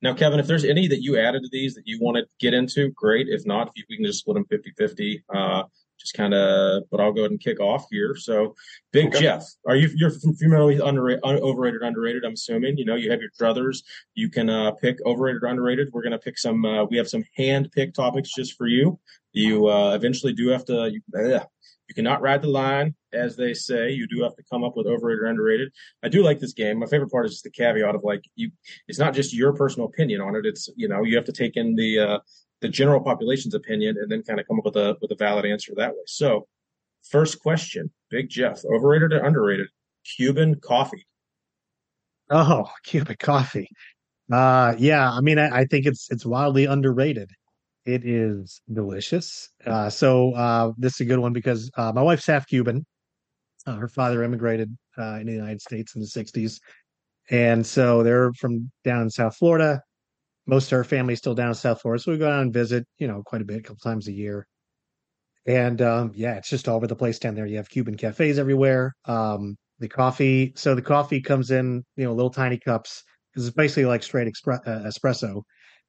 Now, 0.00 0.14
Kevin, 0.14 0.38
if 0.38 0.46
there's 0.46 0.64
any 0.64 0.86
that 0.88 1.02
you 1.02 1.18
added 1.18 1.42
to 1.42 1.48
these 1.50 1.74
that 1.74 1.82
you 1.86 1.98
want 2.00 2.16
to 2.18 2.26
get 2.38 2.54
into, 2.54 2.90
great. 2.90 3.28
If 3.28 3.44
not, 3.46 3.72
if 3.74 3.84
we 3.90 3.96
can 3.96 4.04
just 4.04 4.20
split 4.20 4.34
them 4.34 4.44
50 4.44 4.72
50, 4.78 5.24
uh, 5.34 5.64
just 5.98 6.14
kind 6.14 6.32
of, 6.32 6.84
but 6.90 7.00
I'll 7.00 7.12
go 7.12 7.22
ahead 7.22 7.32
and 7.32 7.40
kick 7.40 7.58
off 7.58 7.86
here. 7.90 8.14
So, 8.16 8.54
Big 8.92 9.08
okay. 9.08 9.20
Jeff, 9.20 9.44
are 9.66 9.74
you 9.74 9.90
you're 9.96 10.10
familiar 10.10 10.66
with 10.66 10.80
underrated, 10.80 11.24
overrated, 11.24 11.82
underrated? 11.82 12.24
I'm 12.24 12.34
assuming 12.34 12.78
you 12.78 12.84
know 12.84 12.94
you 12.94 13.10
have 13.10 13.20
your 13.20 13.30
druthers. 13.38 13.82
You 14.14 14.30
can 14.30 14.48
uh, 14.48 14.72
pick 14.72 14.98
overrated, 15.04 15.42
underrated. 15.42 15.88
We're 15.92 16.04
gonna 16.04 16.18
pick 16.18 16.38
some. 16.38 16.64
Uh, 16.64 16.84
we 16.84 16.96
have 16.96 17.08
some 17.08 17.24
hand 17.36 17.70
pick 17.72 17.94
topics 17.94 18.30
just 18.34 18.56
for 18.56 18.68
you. 18.68 18.98
You 19.32 19.66
uh, 19.68 19.94
eventually 19.94 20.32
do 20.32 20.48
have 20.48 20.64
to. 20.66 20.90
You, 20.92 21.00
you 21.88 21.94
cannot 21.94 22.20
ride 22.20 22.42
the 22.42 22.48
line, 22.48 22.94
as 23.12 23.36
they 23.36 23.54
say. 23.54 23.90
You 23.90 24.06
do 24.06 24.22
have 24.22 24.36
to 24.36 24.42
come 24.50 24.62
up 24.62 24.76
with 24.76 24.86
overrated 24.86 25.22
or 25.22 25.26
underrated. 25.26 25.72
I 26.02 26.08
do 26.08 26.22
like 26.22 26.38
this 26.38 26.52
game. 26.52 26.78
My 26.78 26.86
favorite 26.86 27.10
part 27.10 27.24
is 27.26 27.32
just 27.32 27.44
the 27.44 27.50
caveat 27.50 27.94
of 27.94 28.04
like 28.04 28.24
you. 28.36 28.50
It's 28.88 28.98
not 28.98 29.14
just 29.14 29.34
your 29.34 29.54
personal 29.54 29.88
opinion 29.88 30.20
on 30.20 30.36
it. 30.36 30.44
It's 30.44 30.68
you 30.76 30.88
know 30.88 31.02
you 31.02 31.16
have 31.16 31.24
to 31.24 31.32
take 31.32 31.56
in 31.56 31.74
the 31.74 31.98
uh, 31.98 32.18
the 32.60 32.68
general 32.68 33.00
population's 33.00 33.54
opinion 33.54 33.96
and 33.98 34.10
then 34.10 34.22
kind 34.22 34.38
of 34.38 34.46
come 34.46 34.58
up 34.58 34.66
with 34.66 34.76
a 34.76 34.96
with 35.00 35.10
a 35.10 35.16
valid 35.16 35.46
answer 35.46 35.72
that 35.76 35.92
way. 35.92 36.02
So, 36.06 36.46
first 37.10 37.40
question, 37.40 37.90
Big 38.10 38.28
Jeff, 38.28 38.64
overrated 38.64 39.12
or 39.12 39.24
underrated? 39.24 39.68
Cuban 40.16 40.56
coffee. 40.60 41.06
Oh, 42.30 42.70
Cuban 42.84 43.16
coffee. 43.18 43.70
Uh 44.30 44.74
yeah, 44.78 45.10
I 45.10 45.22
mean 45.22 45.38
I, 45.38 45.60
I 45.60 45.64
think 45.64 45.86
it's 45.86 46.10
it's 46.10 46.26
wildly 46.26 46.66
underrated. 46.66 47.30
It 47.88 48.04
is 48.04 48.60
delicious. 48.72 49.48
Uh, 49.64 49.88
so 49.90 50.32
uh, 50.34 50.72
this 50.76 50.94
is 50.94 51.00
a 51.00 51.04
good 51.06 51.18
one 51.18 51.32
because 51.32 51.70
uh, 51.76 51.92
my 51.92 52.02
wife's 52.02 52.26
half 52.26 52.46
Cuban. 52.46 52.84
Uh, 53.66 53.76
her 53.76 53.88
father 53.88 54.22
immigrated 54.22 54.76
uh, 54.96 55.18
in 55.20 55.26
the 55.26 55.32
United 55.32 55.60
States 55.60 55.94
in 55.94 56.00
the 56.00 56.06
'60s, 56.06 56.60
and 57.30 57.66
so 57.66 58.02
they're 58.02 58.32
from 58.34 58.70
down 58.84 59.02
in 59.02 59.10
South 59.10 59.36
Florida 59.36 59.82
most 60.48 60.72
of 60.72 60.76
her 60.78 60.84
family 60.84 61.12
is 61.12 61.18
still 61.18 61.34
down 61.34 61.48
in 61.48 61.54
South 61.54 61.82
Florida, 61.82 62.02
so 62.02 62.10
we 62.10 62.16
go 62.16 62.28
down 62.28 62.40
and 62.40 62.52
visit, 62.52 62.86
you 62.98 63.06
know, 63.06 63.22
quite 63.24 63.42
a 63.42 63.44
bit, 63.44 63.58
a 63.58 63.62
couple 63.62 63.76
times 63.76 64.08
a 64.08 64.12
year. 64.12 64.48
And 65.46 65.80
um, 65.82 66.12
yeah, 66.14 66.36
it's 66.36 66.48
just 66.48 66.68
all 66.68 66.76
over 66.76 66.86
the 66.86 66.96
place 66.96 67.18
down 67.18 67.34
there. 67.34 67.46
You 67.46 67.58
have 67.58 67.68
Cuban 67.68 67.96
cafes 67.96 68.38
everywhere. 68.38 68.94
Um, 69.04 69.56
the 69.78 69.88
coffee, 69.88 70.54
so 70.56 70.74
the 70.74 70.82
coffee 70.82 71.20
comes 71.20 71.50
in, 71.50 71.84
you 71.96 72.04
know, 72.04 72.14
little 72.14 72.30
tiny 72.30 72.58
cups 72.58 73.04
because 73.30 73.46
it's 73.46 73.54
basically 73.54 73.84
like 73.84 74.02
straight 74.02 74.26
expre- 74.26 74.66
uh, 74.66 74.88
espresso, 74.88 75.42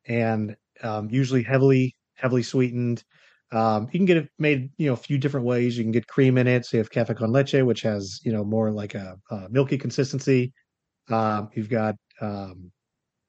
and 0.07 0.55
um, 0.83 1.09
usually 1.09 1.43
heavily 1.43 1.95
heavily 2.15 2.43
sweetened. 2.43 3.03
Um, 3.51 3.89
you 3.91 3.99
can 3.99 4.05
get 4.05 4.17
it 4.17 4.29
made, 4.37 4.69
you 4.77 4.87
know, 4.87 4.93
a 4.93 4.97
few 4.97 5.17
different 5.17 5.45
ways. 5.45 5.77
You 5.77 5.83
can 5.83 5.91
get 5.91 6.07
cream 6.07 6.37
in 6.37 6.47
it. 6.47 6.65
So 6.65 6.77
you 6.77 6.79
have 6.79 6.91
cafe 6.91 7.15
con 7.15 7.31
leche, 7.31 7.63
which 7.63 7.81
has, 7.81 8.19
you 8.23 8.31
know, 8.31 8.43
more 8.43 8.71
like 8.71 8.93
a, 8.93 9.17
a 9.31 9.49
milky 9.49 9.77
consistency. 9.77 10.53
Um, 11.09 11.49
you've 11.55 11.69
got 11.69 11.95
um, 12.21 12.71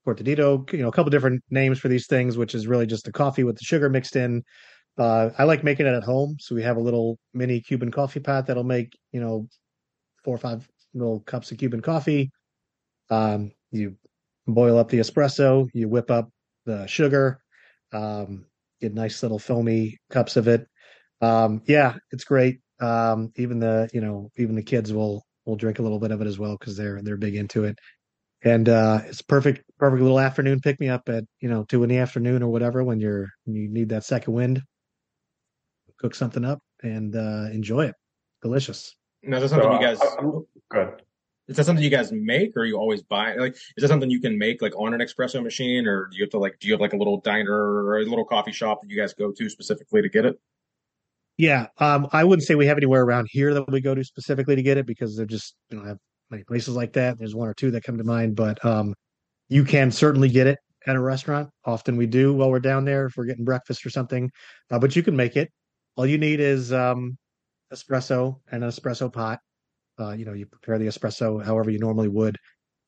cortadito, 0.06 0.70
you 0.72 0.81
know, 0.81 0.89
a 0.89 0.93
couple 0.93 1.10
different 1.10 1.43
names 1.51 1.78
for 1.78 1.89
these 1.89 2.06
things, 2.06 2.36
which 2.36 2.55
is 2.55 2.66
really 2.66 2.86
just 2.86 3.05
the 3.05 3.12
coffee 3.12 3.44
with 3.44 3.56
the 3.56 3.64
sugar 3.64 3.89
mixed 3.89 4.16
in. 4.16 4.43
Uh, 4.98 5.31
I 5.39 5.44
like 5.44 5.64
making 5.64 5.86
it 5.86 5.94
at 5.94 6.02
home, 6.02 6.36
so 6.39 6.55
we 6.55 6.62
have 6.62 6.77
a 6.77 6.81
little 6.81 7.18
mini 7.32 7.60
Cuban 7.60 7.90
coffee 7.90 8.20
pot 8.20 8.47
that'll 8.47 8.64
make 8.64 8.98
you 9.12 9.20
know 9.20 9.47
four 10.24 10.35
or 10.35 10.39
five 10.39 10.68
little 10.93 11.20
cups 11.20 11.51
of 11.52 11.59
Cuban 11.59 11.81
coffee. 11.81 12.31
Um, 13.09 13.52
you 13.70 13.97
boil 14.47 14.78
up 14.78 14.89
the 14.89 14.98
espresso, 14.98 15.68
you 15.72 15.89
whip 15.89 16.10
up 16.10 16.28
the 16.71 16.87
sugar, 16.87 17.41
um, 17.93 18.47
get 18.81 18.95
nice 18.95 19.23
little 19.23 19.39
foamy 19.39 19.99
cups 20.11 20.37
of 20.37 20.49
it. 20.49 20.67
Um, 21.21 21.63
yeah, 21.67 21.97
it's 22.11 22.25
great. 22.25 22.61
Um, 22.81 23.33
even 23.37 23.59
the 23.59 23.91
you 23.93 24.01
know 24.01 24.31
even 24.37 24.55
the 24.55 24.63
kids 24.63 24.93
will 24.93 25.25
will 25.45 25.57
drink 25.57 25.79
a 25.79 25.83
little 25.83 25.99
bit 25.99 26.13
of 26.13 26.21
it 26.21 26.27
as 26.27 26.39
well 26.39 26.57
because 26.59 26.77
they're 26.77 27.03
they're 27.03 27.17
big 27.17 27.35
into 27.35 27.65
it. 27.65 27.77
And 28.43 28.69
uh, 28.69 29.01
it's 29.07 29.21
perfect 29.23 29.65
perfect 29.79 30.03
little 30.03 30.21
afternoon 30.21 30.61
pick 30.61 30.81
me 30.81 30.89
up 30.89 31.09
at 31.09 31.25
you 31.41 31.49
know 31.49 31.65
two 31.65 31.83
in 31.83 31.91
the 31.91 31.99
afternoon 31.99 32.43
or 32.43 32.51
whatever 32.51 32.83
when 32.83 33.01
you're 33.01 33.29
when 33.45 33.57
you 33.57 33.69
need 33.69 33.91
that 33.91 34.05
second 34.05 34.33
wind. 34.33 34.63
Cook 35.99 36.15
something 36.15 36.45
up 36.45 36.61
and 36.83 37.15
uh, 37.15 37.49
enjoy 37.53 37.87
it. 37.87 37.95
Delicious. 38.43 38.95
Now, 39.23 39.37
is 39.37 39.43
that 39.43 39.49
something 39.51 39.71
so, 39.71 39.79
you 39.79 39.87
guys? 39.87 40.01
I'm, 40.19 40.47
good. 40.71 41.03
Is 41.51 41.56
that 41.56 41.66
something 41.66 41.82
you 41.82 41.90
guys 41.90 42.12
make, 42.12 42.56
or 42.56 42.64
you 42.64 42.77
always 42.77 43.02
buy? 43.02 43.35
Like, 43.35 43.56
is 43.56 43.82
that 43.82 43.89
something 43.89 44.09
you 44.09 44.20
can 44.20 44.39
make 44.39 44.62
like 44.62 44.72
on 44.78 44.94
an 44.94 45.01
espresso 45.01 45.43
machine, 45.43 45.85
or 45.89 46.06
do 46.06 46.16
you 46.16 46.22
have 46.22 46.31
to 46.31 46.39
like? 46.39 46.60
Do 46.60 46.68
you 46.68 46.74
have 46.74 46.81
like 46.81 46.93
a 46.93 46.97
little 46.97 47.20
diner 47.20 47.52
or 47.52 47.98
a 47.98 48.05
little 48.05 48.24
coffee 48.24 48.52
shop 48.52 48.81
that 48.82 48.89
you 48.89 48.97
guys 48.97 49.12
go 49.14 49.32
to 49.32 49.51
specifically 49.51 50.01
to 50.01 50.09
get 50.09 50.24
it? 50.24 50.40
Yeah, 51.39 51.66
um, 51.78 52.06
I 52.12 52.22
wouldn't 52.22 52.47
say 52.47 52.55
we 52.55 52.66
have 52.66 52.77
anywhere 52.77 53.02
around 53.02 53.27
here 53.32 53.52
that 53.55 53.68
we 53.68 53.81
go 53.81 53.97
to 53.97 54.05
specifically 54.05 54.55
to 54.55 54.62
get 54.62 54.78
it 54.78 54.86
because 54.86 55.16
they're 55.16 55.27
just 55.27 55.56
you 55.70 55.78
know 55.78 55.85
have 55.85 55.98
many 56.31 56.44
places 56.44 56.77
like 56.77 56.93
that. 56.93 57.18
There's 57.18 57.35
one 57.35 57.48
or 57.48 57.55
two 57.55 57.72
that 57.72 57.82
come 57.82 57.98
to 57.98 58.05
mind, 58.05 58.36
but 58.36 58.64
um, 58.64 58.94
you 59.48 59.64
can 59.64 59.90
certainly 59.90 60.28
get 60.28 60.47
it 60.47 60.60
at 60.86 60.94
a 60.94 61.01
restaurant. 61.01 61.51
Often 61.64 61.97
we 61.97 62.06
do 62.06 62.32
while 62.32 62.51
we're 62.51 62.60
down 62.60 62.85
there 62.85 63.06
if 63.06 63.16
we're 63.16 63.24
getting 63.24 63.44
breakfast 63.44 63.85
or 63.85 63.90
something. 63.90 64.31
Uh, 64.70 64.78
but 64.78 64.94
you 64.94 65.02
can 65.02 65.16
make 65.16 65.36
it. 65.36 65.51
All 65.97 66.06
you 66.06 66.16
need 66.16 66.39
is 66.39 66.72
um, 66.72 67.18
espresso 67.72 68.36
and 68.52 68.62
an 68.62 68.70
espresso 68.70 69.12
pot. 69.12 69.40
Uh, 70.01 70.12
you 70.12 70.24
know, 70.24 70.32
you 70.32 70.47
prepare 70.47 70.78
the 70.78 70.86
espresso 70.86 71.44
however 71.44 71.70
you 71.70 71.78
normally 71.78 72.09
would. 72.09 72.36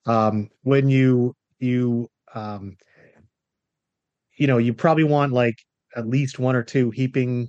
Um, 0.06 0.48
when 0.62 0.88
you 0.88 1.34
you 1.58 2.08
um, 2.34 2.76
you 4.38 4.46
know, 4.46 4.58
you 4.58 4.72
probably 4.74 5.04
want 5.04 5.32
like 5.32 5.56
at 5.94 6.08
least 6.08 6.38
one 6.38 6.56
or 6.56 6.62
two 6.62 6.90
heaping 6.90 7.48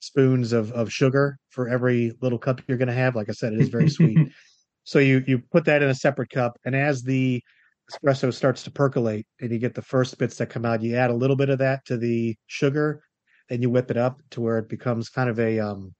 spoons 0.00 0.52
of 0.52 0.72
of 0.72 0.92
sugar 0.92 1.36
for 1.50 1.68
every 1.68 2.12
little 2.20 2.38
cup 2.38 2.60
you're 2.66 2.78
going 2.78 2.88
to 2.88 2.94
have. 2.94 3.16
Like 3.16 3.28
I 3.28 3.32
said, 3.32 3.52
it 3.52 3.60
is 3.60 3.68
very 3.68 3.88
sweet. 3.88 4.18
so 4.84 4.98
you 4.98 5.22
you 5.26 5.42
put 5.50 5.64
that 5.66 5.82
in 5.82 5.90
a 5.90 5.94
separate 5.94 6.30
cup, 6.30 6.58
and 6.64 6.74
as 6.76 7.02
the 7.02 7.42
espresso 7.90 8.32
starts 8.32 8.62
to 8.62 8.70
percolate 8.70 9.26
and 9.40 9.50
you 9.50 9.58
get 9.58 9.74
the 9.74 9.82
first 9.82 10.16
bits 10.18 10.36
that 10.36 10.46
come 10.46 10.64
out, 10.64 10.82
you 10.82 10.96
add 10.96 11.10
a 11.10 11.14
little 11.14 11.36
bit 11.36 11.50
of 11.50 11.58
that 11.58 11.84
to 11.86 11.96
the 11.96 12.36
sugar, 12.46 13.02
and 13.50 13.62
you 13.62 13.70
whip 13.70 13.90
it 13.90 13.96
up 13.96 14.20
to 14.30 14.40
where 14.40 14.58
it 14.58 14.68
becomes 14.68 15.08
kind 15.08 15.28
of 15.28 15.38
a 15.38 15.58
um, 15.58 15.92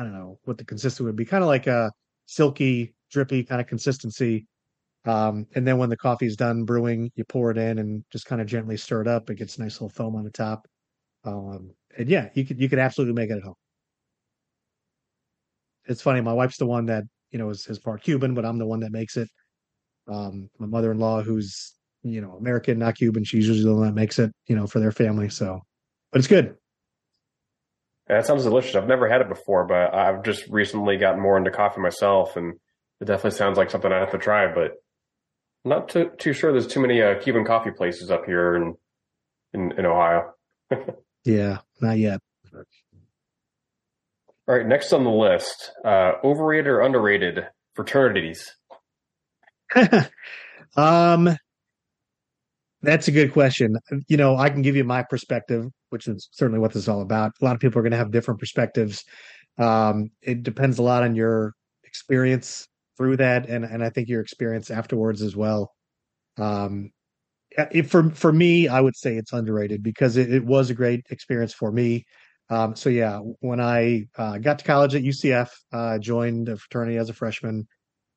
I 0.00 0.02
don't 0.02 0.14
know 0.14 0.38
what 0.44 0.56
the 0.56 0.64
consistency 0.64 1.04
would 1.04 1.14
be, 1.14 1.26
kind 1.26 1.44
of 1.44 1.48
like 1.48 1.66
a 1.66 1.92
silky, 2.24 2.94
drippy 3.10 3.44
kind 3.44 3.60
of 3.60 3.66
consistency. 3.66 4.46
Um, 5.04 5.46
and 5.54 5.68
then 5.68 5.76
when 5.76 5.90
the 5.90 5.96
coffee 5.96 6.24
is 6.24 6.36
done 6.36 6.64
brewing, 6.64 7.10
you 7.16 7.24
pour 7.24 7.50
it 7.50 7.58
in 7.58 7.78
and 7.78 8.02
just 8.10 8.24
kind 8.24 8.40
of 8.40 8.46
gently 8.46 8.78
stir 8.78 9.02
it 9.02 9.08
up. 9.08 9.28
It 9.28 9.34
gets 9.34 9.58
a 9.58 9.62
nice 9.62 9.74
little 9.74 9.90
foam 9.90 10.16
on 10.16 10.24
the 10.24 10.30
top. 10.30 10.66
Um, 11.24 11.74
and 11.98 12.08
yeah, 12.08 12.30
you 12.32 12.46
could 12.46 12.58
you 12.58 12.66
could 12.70 12.78
absolutely 12.78 13.12
make 13.12 13.28
it 13.28 13.36
at 13.36 13.42
home. 13.42 13.56
It's 15.84 16.00
funny. 16.00 16.22
My 16.22 16.32
wife's 16.32 16.56
the 16.56 16.66
one 16.66 16.86
that 16.86 17.04
you 17.30 17.38
know 17.38 17.50
is, 17.50 17.66
is 17.66 17.78
part 17.78 18.02
Cuban, 18.02 18.32
but 18.32 18.46
I'm 18.46 18.56
the 18.56 18.66
one 18.66 18.80
that 18.80 18.92
makes 18.92 19.18
it. 19.18 19.28
Um, 20.08 20.48
my 20.58 20.66
mother-in-law, 20.66 21.24
who's 21.24 21.74
you 22.02 22.22
know 22.22 22.36
American, 22.38 22.78
not 22.78 22.96
Cuban, 22.96 23.24
she's 23.24 23.46
usually 23.48 23.70
the 23.70 23.76
one 23.76 23.88
that 23.88 23.94
makes 23.94 24.18
it. 24.18 24.32
You 24.46 24.56
know, 24.56 24.66
for 24.66 24.80
their 24.80 24.92
family. 24.92 25.28
So, 25.28 25.60
but 26.10 26.20
it's 26.20 26.28
good. 26.28 26.56
That 28.10 28.26
sounds 28.26 28.42
delicious. 28.42 28.74
I've 28.74 28.88
never 28.88 29.08
had 29.08 29.20
it 29.20 29.28
before, 29.28 29.64
but 29.66 29.94
I've 29.94 30.24
just 30.24 30.48
recently 30.48 30.96
gotten 30.96 31.20
more 31.20 31.38
into 31.38 31.52
coffee 31.52 31.80
myself, 31.80 32.36
and 32.36 32.54
it 33.00 33.04
definitely 33.04 33.38
sounds 33.38 33.56
like 33.56 33.70
something 33.70 33.92
I 33.92 34.00
have 34.00 34.10
to 34.10 34.18
try. 34.18 34.52
But 34.52 34.72
I'm 35.64 35.70
not 35.70 35.88
too, 35.90 36.10
too 36.18 36.32
sure 36.32 36.50
there's 36.50 36.66
too 36.66 36.80
many 36.80 37.00
uh, 37.00 37.20
Cuban 37.20 37.44
coffee 37.44 37.70
places 37.70 38.10
up 38.10 38.24
here 38.26 38.56
in 38.56 38.74
in, 39.54 39.72
in 39.78 39.86
Ohio. 39.86 40.34
Yeah, 41.24 41.58
not 41.82 41.98
yet. 41.98 42.20
All 44.48 44.54
right, 44.54 44.66
next 44.66 44.90
on 44.94 45.04
the 45.04 45.10
list, 45.10 45.70
uh, 45.84 46.12
overrated 46.24 46.66
or 46.66 46.80
underrated 46.80 47.46
fraternities? 47.74 48.56
um, 50.76 51.36
that's 52.80 53.08
a 53.08 53.12
good 53.12 53.34
question. 53.34 53.76
You 54.08 54.16
know, 54.16 54.34
I 54.34 54.48
can 54.48 54.62
give 54.62 54.76
you 54.76 54.84
my 54.84 55.02
perspective, 55.02 55.66
which 55.90 56.08
is 56.08 56.28
certainly 56.32 56.58
what 56.58 56.72
this 56.72 56.84
is 56.84 56.88
all 56.88 57.02
about. 57.02 57.32
A 57.40 57.44
lot 57.44 57.54
of 57.54 57.60
people 57.60 57.78
are 57.78 57.82
going 57.82 57.92
to 57.92 57.98
have 57.98 58.10
different 58.10 58.40
perspectives. 58.40 59.04
Um, 59.58 60.10
it 60.22 60.42
depends 60.42 60.78
a 60.78 60.82
lot 60.82 61.02
on 61.02 61.14
your 61.14 61.52
experience 61.84 62.66
through 62.96 63.18
that, 63.18 63.48
and 63.48 63.64
and 63.64 63.84
I 63.84 63.90
think 63.90 64.08
your 64.08 64.20
experience 64.20 64.70
afterwards 64.70 65.22
as 65.22 65.36
well. 65.36 65.72
Um, 66.38 66.90
for 67.88 68.10
for 68.10 68.32
me, 68.32 68.68
I 68.68 68.80
would 68.80 68.96
say 68.96 69.16
it's 69.16 69.32
underrated 69.32 69.82
because 69.82 70.16
it, 70.16 70.32
it 70.32 70.44
was 70.44 70.70
a 70.70 70.74
great 70.74 71.06
experience 71.10 71.52
for 71.52 71.72
me. 71.72 72.06
Um, 72.48 72.74
so 72.74 72.90
yeah, 72.90 73.18
when 73.40 73.60
I 73.60 74.06
uh, 74.16 74.38
got 74.38 74.58
to 74.58 74.64
college 74.64 74.94
at 74.94 75.02
UCF, 75.02 75.50
uh, 75.72 75.98
joined 75.98 76.48
a 76.48 76.56
fraternity 76.56 76.96
as 76.96 77.08
a 77.08 77.14
freshman. 77.14 77.68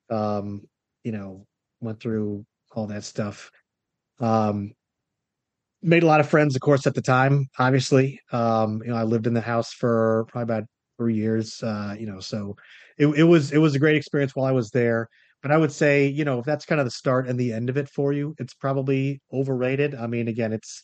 Um, 0.09 0.61
you 1.03 1.11
know, 1.11 1.45
went 1.81 1.99
through 1.99 2.45
all 2.71 2.87
that 2.87 3.03
stuff. 3.03 3.51
Um, 4.19 4.73
made 5.83 6.03
a 6.03 6.07
lot 6.07 6.19
of 6.19 6.29
friends, 6.29 6.55
of 6.55 6.61
course, 6.61 6.87
at 6.87 6.95
the 6.95 7.01
time. 7.01 7.47
Obviously, 7.59 8.19
um, 8.31 8.81
you 8.83 8.91
know, 8.91 8.97
I 8.97 9.03
lived 9.03 9.27
in 9.27 9.33
the 9.33 9.41
house 9.41 9.73
for 9.73 10.25
probably 10.29 10.43
about 10.43 10.63
three 10.97 11.15
years. 11.15 11.61
Uh, 11.61 11.95
you 11.99 12.05
know, 12.05 12.19
so 12.19 12.55
it, 12.97 13.07
it 13.07 13.23
was 13.23 13.51
it 13.51 13.57
was 13.59 13.75
a 13.75 13.79
great 13.79 13.95
experience 13.95 14.35
while 14.35 14.45
I 14.45 14.51
was 14.51 14.69
there 14.71 15.09
but 15.43 15.51
I 15.51 15.57
would 15.57 15.73
say, 15.73 16.07
you 16.07 16.23
know, 16.23 16.39
if 16.39 16.45
that's 16.45 16.65
kind 16.65 16.79
of 16.79 16.87
the 16.87 16.91
start 16.91 17.27
and 17.27 17.37
the 17.37 17.51
end 17.51 17.69
of 17.69 17.75
it 17.75 17.89
for 17.89 18.13
you, 18.13 18.33
it's 18.39 18.53
probably 18.53 19.21
overrated. 19.31 19.93
I 19.93 20.07
mean, 20.07 20.29
again, 20.29 20.53
it's 20.53 20.81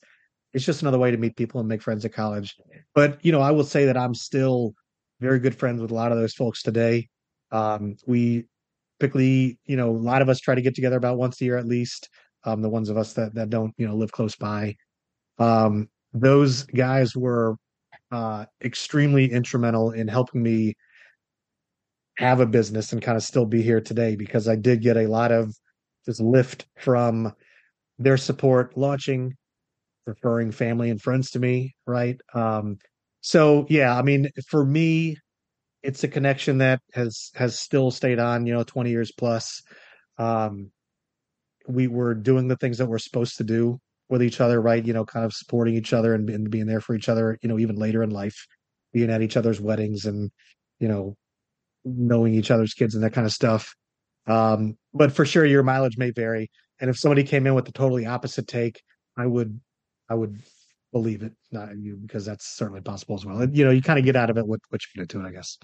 it's 0.54 0.66
just 0.66 0.82
another 0.82 1.00
way 1.00 1.12
to 1.12 1.18
meet 1.18 1.38
people 1.38 1.62
and 1.62 1.70
make 1.70 1.82
friends 1.82 2.04
at 2.04 2.14
college. 2.14 2.56
But 2.94 3.24
you 3.24 3.32
know, 3.32 3.40
I 3.40 3.52
will 3.52 3.64
say 3.64 3.86
that 3.86 3.96
I'm 3.98 4.14
still 4.14 4.74
very 5.22 5.40
good 5.40 5.56
friends 5.56 5.82
with 5.82 5.92
a 5.92 5.96
lot 5.96 6.12
of 6.12 6.18
those 6.18 6.34
folks 6.34 6.62
today. 6.62 7.08
Um, 7.52 7.96
we 8.06 8.46
typically, 9.00 9.58
you 9.66 9.78
know, 9.78 9.90
a 9.90 9.92
lot 9.92 10.22
of 10.22 10.28
us 10.28 10.42
try 10.42 10.56
to 10.56 10.62
get 10.62 10.76
together 10.76 10.98
about 10.98 11.18
once 11.18 11.40
a 11.40 11.46
year 11.46 11.58
at 11.58 11.66
least. 11.66 12.10
Um, 12.44 12.62
the 12.62 12.70
ones 12.70 12.90
of 12.90 12.98
us 12.98 13.14
that 13.14 13.36
that 13.36 13.50
don't, 13.50 13.74
you 13.78 13.88
know, 13.88 13.96
live 13.96 14.12
close 14.12 14.36
by. 14.36 14.76
Um, 15.40 15.90
those 16.14 16.64
guys 16.64 17.16
were 17.16 17.56
uh, 18.12 18.46
extremely 18.64 19.32
instrumental 19.32 19.92
in 19.92 20.08
helping 20.08 20.44
me 20.44 20.76
have 22.18 22.42
a 22.42 22.46
business 22.46 22.92
and 22.92 23.02
kind 23.02 23.16
of 23.16 23.24
still 23.24 23.46
be 23.46 23.62
here 23.62 23.80
today 23.80 24.16
because 24.16 24.48
I 24.48 24.56
did 24.56 24.82
get 24.82 24.98
a 24.98 25.08
lot 25.08 25.32
of 25.32 25.54
just 26.06 26.20
lift 26.20 26.68
from 26.78 27.34
their 27.98 28.18
support 28.18 28.78
launching, 28.78 29.34
referring 30.06 30.52
family 30.52 30.90
and 30.90 31.02
friends 31.02 31.32
to 31.32 31.40
me, 31.40 31.76
right? 31.88 32.20
Um, 32.34 32.78
so 33.22 33.66
yeah, 33.70 33.98
I 33.98 34.02
mean, 34.02 34.30
for 34.48 34.66
me, 34.66 35.18
it's 35.82 36.04
a 36.04 36.10
connection 36.10 36.58
that 36.58 36.82
has 36.94 37.32
has 37.36 37.58
still 37.58 37.90
stayed 37.92 38.20
on, 38.20 38.46
you 38.46 38.54
know, 38.54 38.64
20 38.64 38.90
years 38.90 39.12
plus. 39.18 39.62
Um, 40.18 40.72
we 41.68 41.88
were 41.88 42.16
doing 42.16 42.48
the 42.48 42.58
things 42.58 42.80
that 42.80 42.88
we're 42.88 43.00
supposed 43.00 43.38
to 43.38 43.44
do 43.44 43.80
with 44.10 44.24
each 44.24 44.42
other, 44.42 44.60
right? 44.60 44.86
You 44.86 44.94
know, 44.94 45.06
kind 45.06 45.26
of 45.26 45.34
supporting 45.34 45.76
each 45.76 45.94
other 45.94 46.14
and, 46.14 46.30
and 46.30 46.50
being 46.50 46.66
there 46.66 46.82
for 46.82 46.96
each 46.96 47.10
other, 47.10 47.38
you 47.42 47.50
know, 47.50 47.60
even 47.60 47.76
later 47.76 48.04
in 48.04 48.10
life, 48.10 48.48
being 48.92 49.10
at 49.10 49.22
each 49.22 49.38
other's 49.38 49.62
weddings 49.62 50.06
and, 50.06 50.32
you 50.80 50.88
know, 50.88 51.16
knowing 51.86 52.34
each 52.34 52.52
other's 52.52 52.74
kids 52.74 52.96
and 52.96 53.04
that 53.04 53.14
kind 53.14 53.26
of 53.26 53.34
stuff. 53.34 53.76
Um, 54.28 54.78
but 54.94 55.12
for 55.12 55.26
sure, 55.26 55.46
your 55.46 55.64
mileage 55.64 55.98
may 55.98 56.12
vary. 56.12 56.50
And 56.82 56.90
if 56.90 56.98
somebody 56.98 57.24
came 57.24 57.46
in 57.46 57.56
with 57.56 57.66
the 57.66 57.72
totally 57.72 58.06
opposite 58.06 58.48
take, 58.48 58.82
I 59.18 59.26
would, 59.26 59.60
I 60.10 60.16
would 60.16 60.40
believe 60.92 61.22
it, 61.22 61.34
not 61.52 61.78
you, 61.78 61.96
because 61.98 62.26
that's 62.26 62.48
certainly 62.48 62.82
possible 62.82 63.16
as 63.16 63.26
well. 63.26 63.40
And, 63.42 63.56
you 63.56 63.64
know, 63.64 63.72
you 63.72 63.82
kind 63.82 64.00
of 64.00 64.06
get 64.06 64.16
out 64.16 64.30
of 64.30 64.38
it 64.38 64.48
what 64.48 64.60
what 64.70 64.82
you 64.82 64.88
get 64.96 65.02
into 65.04 65.24
it, 65.24 65.30
I 65.30 65.32
guess. 65.32 65.58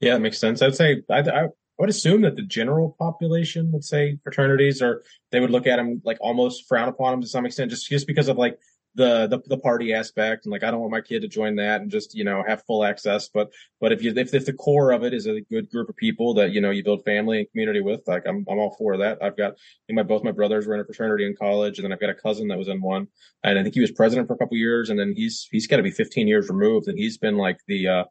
Yeah, 0.00 0.14
that 0.14 0.20
makes 0.20 0.38
sense. 0.38 0.62
I'd 0.62 0.74
say 0.74 1.02
I, 1.10 1.20
I 1.20 1.46
would 1.78 1.88
assume 1.88 2.22
that 2.22 2.36
the 2.36 2.42
general 2.42 2.94
population 2.98 3.72
would 3.72 3.84
say 3.84 4.18
fraternities, 4.22 4.82
or 4.82 5.02
they 5.30 5.40
would 5.40 5.50
look 5.50 5.66
at 5.66 5.76
them 5.76 6.00
like 6.04 6.18
almost 6.20 6.68
frown 6.68 6.88
upon 6.88 7.12
them 7.12 7.22
to 7.22 7.28
some 7.28 7.46
extent, 7.46 7.70
just 7.70 7.88
just 7.88 8.06
because 8.06 8.28
of 8.28 8.36
like 8.36 8.58
the, 8.94 9.26
the 9.26 9.40
the 9.46 9.56
party 9.56 9.94
aspect 9.94 10.44
and 10.44 10.52
like 10.52 10.62
I 10.62 10.70
don't 10.70 10.80
want 10.80 10.92
my 10.92 11.00
kid 11.00 11.22
to 11.22 11.28
join 11.28 11.56
that 11.56 11.80
and 11.80 11.90
just 11.90 12.14
you 12.14 12.24
know 12.24 12.44
have 12.46 12.62
full 12.64 12.84
access. 12.84 13.28
But 13.28 13.50
but 13.80 13.92
if 13.92 14.02
you 14.02 14.12
if, 14.14 14.34
if 14.34 14.44
the 14.44 14.52
core 14.52 14.92
of 14.92 15.02
it 15.02 15.14
is 15.14 15.26
a 15.26 15.40
good 15.40 15.70
group 15.70 15.88
of 15.88 15.96
people 15.96 16.34
that 16.34 16.52
you 16.52 16.60
know 16.60 16.70
you 16.70 16.84
build 16.84 17.04
family 17.04 17.38
and 17.38 17.50
community 17.50 17.80
with, 17.80 18.02
like 18.06 18.24
I'm 18.26 18.44
I'm 18.48 18.58
all 18.58 18.76
for 18.78 18.98
that. 18.98 19.22
I've 19.22 19.36
got 19.36 19.54
my 19.90 20.02
both 20.02 20.24
my 20.24 20.32
brothers 20.32 20.66
were 20.66 20.74
in 20.74 20.80
a 20.80 20.84
fraternity 20.84 21.26
in 21.26 21.34
college, 21.34 21.78
and 21.78 21.84
then 21.84 21.92
I've 21.92 22.00
got 22.00 22.10
a 22.10 22.14
cousin 22.14 22.48
that 22.48 22.58
was 22.58 22.68
in 22.68 22.82
one, 22.82 23.08
and 23.42 23.58
I 23.58 23.62
think 23.62 23.74
he 23.74 23.80
was 23.80 23.92
president 23.92 24.28
for 24.28 24.34
a 24.34 24.38
couple 24.38 24.56
years, 24.56 24.90
and 24.90 24.98
then 24.98 25.14
he's 25.16 25.48
he's 25.50 25.66
got 25.66 25.78
to 25.78 25.82
be 25.82 25.90
15 25.90 26.28
years 26.28 26.50
removed, 26.50 26.88
and 26.88 26.98
he's 26.98 27.16
been 27.16 27.36
like 27.36 27.58
the 27.66 27.88
uh 27.88 28.04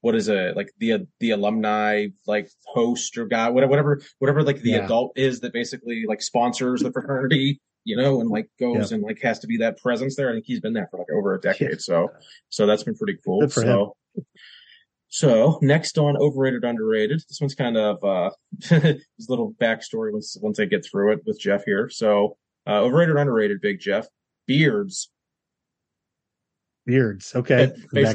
what 0.00 0.14
is 0.14 0.28
it 0.28 0.56
like 0.56 0.70
the 0.78 1.06
the 1.18 1.30
alumni 1.30 2.06
like 2.26 2.48
host 2.66 3.18
or 3.18 3.26
guy 3.26 3.48
whatever 3.50 3.70
whatever 3.70 4.00
whatever 4.18 4.42
like 4.42 4.60
the 4.62 4.70
yeah. 4.70 4.84
adult 4.84 5.12
is 5.16 5.40
that 5.40 5.52
basically 5.52 6.04
like 6.08 6.22
sponsors 6.22 6.82
the 6.82 6.92
fraternity 6.92 7.60
you 7.84 7.96
know 7.96 8.20
and 8.20 8.30
like 8.30 8.48
goes 8.58 8.92
and 8.92 9.02
like 9.02 9.20
has 9.22 9.38
to 9.40 9.46
be 9.46 9.58
that 9.58 9.78
presence 9.78 10.16
there. 10.16 10.30
I 10.30 10.32
think 10.32 10.44
he's 10.46 10.60
been 10.60 10.72
there 10.72 10.88
for 10.90 10.98
like 10.98 11.10
over 11.14 11.34
a 11.34 11.40
decade 11.40 11.70
yeah. 11.70 11.76
so 11.78 12.08
so 12.48 12.66
that's 12.66 12.82
been 12.82 12.96
pretty 12.96 13.18
cool 13.24 13.48
so. 13.48 13.94
him. 14.14 14.24
so 15.08 15.58
next 15.62 15.98
on 15.98 16.16
overrated 16.16 16.64
underrated. 16.64 17.22
This 17.28 17.40
one's 17.40 17.54
kind 17.54 17.76
of 17.76 18.02
uh 18.04 18.30
this 18.70 19.28
little 19.28 19.52
backstory 19.60 20.12
once 20.12 20.36
once 20.40 20.60
i 20.60 20.64
get 20.64 20.84
through 20.84 21.12
it 21.12 21.20
with 21.26 21.40
jeff 21.40 21.64
here. 21.64 21.88
So 21.90 22.36
uh 22.66 22.80
overrated 22.80 23.16
underrated 23.16 23.60
big 23.60 23.80
jeff. 23.80 24.06
Beards. 24.46 25.10
Beards 26.86 27.34
okay. 27.34 27.72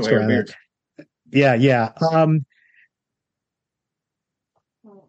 Hair 0.08 0.28
beards 0.28 0.54
yeah, 1.32 1.56
yeah. 1.56 1.92
Um, 2.12 2.46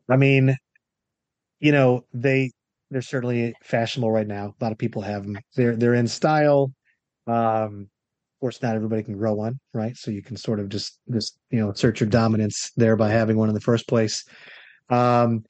I 0.09 0.17
mean, 0.17 0.57
you 1.61 1.73
know, 1.73 2.05
they 2.13 2.53
they're 2.91 3.03
certainly 3.03 3.55
fashionable 3.63 4.11
right 4.11 4.27
now. 4.27 4.55
A 4.61 4.65
lot 4.65 4.73
of 4.73 4.79
people 4.79 5.03
have 5.03 5.25
them. 5.25 5.39
They're 5.57 5.77
they're 5.77 5.95
in 5.95 6.07
style. 6.09 6.73
Um, 7.27 7.89
of 8.37 8.41
course, 8.41 8.63
not 8.63 8.77
everybody 8.77 9.03
can 9.03 9.17
grow 9.17 9.35
one, 9.35 9.59
right? 9.75 9.97
So 9.97 10.11
you 10.11 10.23
can 10.23 10.37
sort 10.37 10.61
of 10.61 10.69
just 10.69 11.01
just 11.13 11.39
you 11.51 11.59
know 11.59 11.71
assert 11.71 12.01
your 12.01 12.09
dominance 12.09 12.71
there 12.77 12.97
by 12.97 13.11
having 13.11 13.37
one 13.37 13.49
in 13.49 13.55
the 13.55 13.61
first 13.61 13.89
place. 13.89 14.25
Um, 14.91 15.45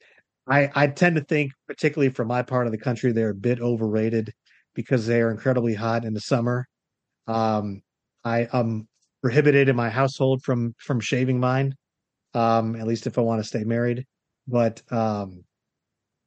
I 0.47 0.69
I 0.75 0.87
tend 0.87 1.15
to 1.17 1.23
think, 1.23 1.51
particularly 1.67 2.11
for 2.11 2.25
my 2.25 2.41
part 2.41 2.65
of 2.67 2.71
the 2.71 2.77
country, 2.77 3.11
they're 3.11 3.29
a 3.31 3.35
bit 3.35 3.59
overrated 3.59 4.31
because 4.73 5.05
they 5.07 5.21
are 5.21 5.31
incredibly 5.31 5.73
hot 5.73 6.05
in 6.05 6.13
the 6.13 6.21
summer. 6.21 6.67
Um, 7.27 7.81
I 8.23 8.45
um 8.45 8.87
prohibited 9.21 9.69
in 9.69 9.75
my 9.75 9.89
household 9.89 10.43
from 10.43 10.73
from 10.79 10.99
shaving 10.99 11.39
mine. 11.39 11.73
Um, 12.33 12.75
at 12.75 12.87
least 12.87 13.07
if 13.07 13.17
I 13.17 13.21
want 13.21 13.41
to 13.41 13.47
stay 13.47 13.63
married. 13.63 14.05
But 14.47 14.81
um, 14.91 15.43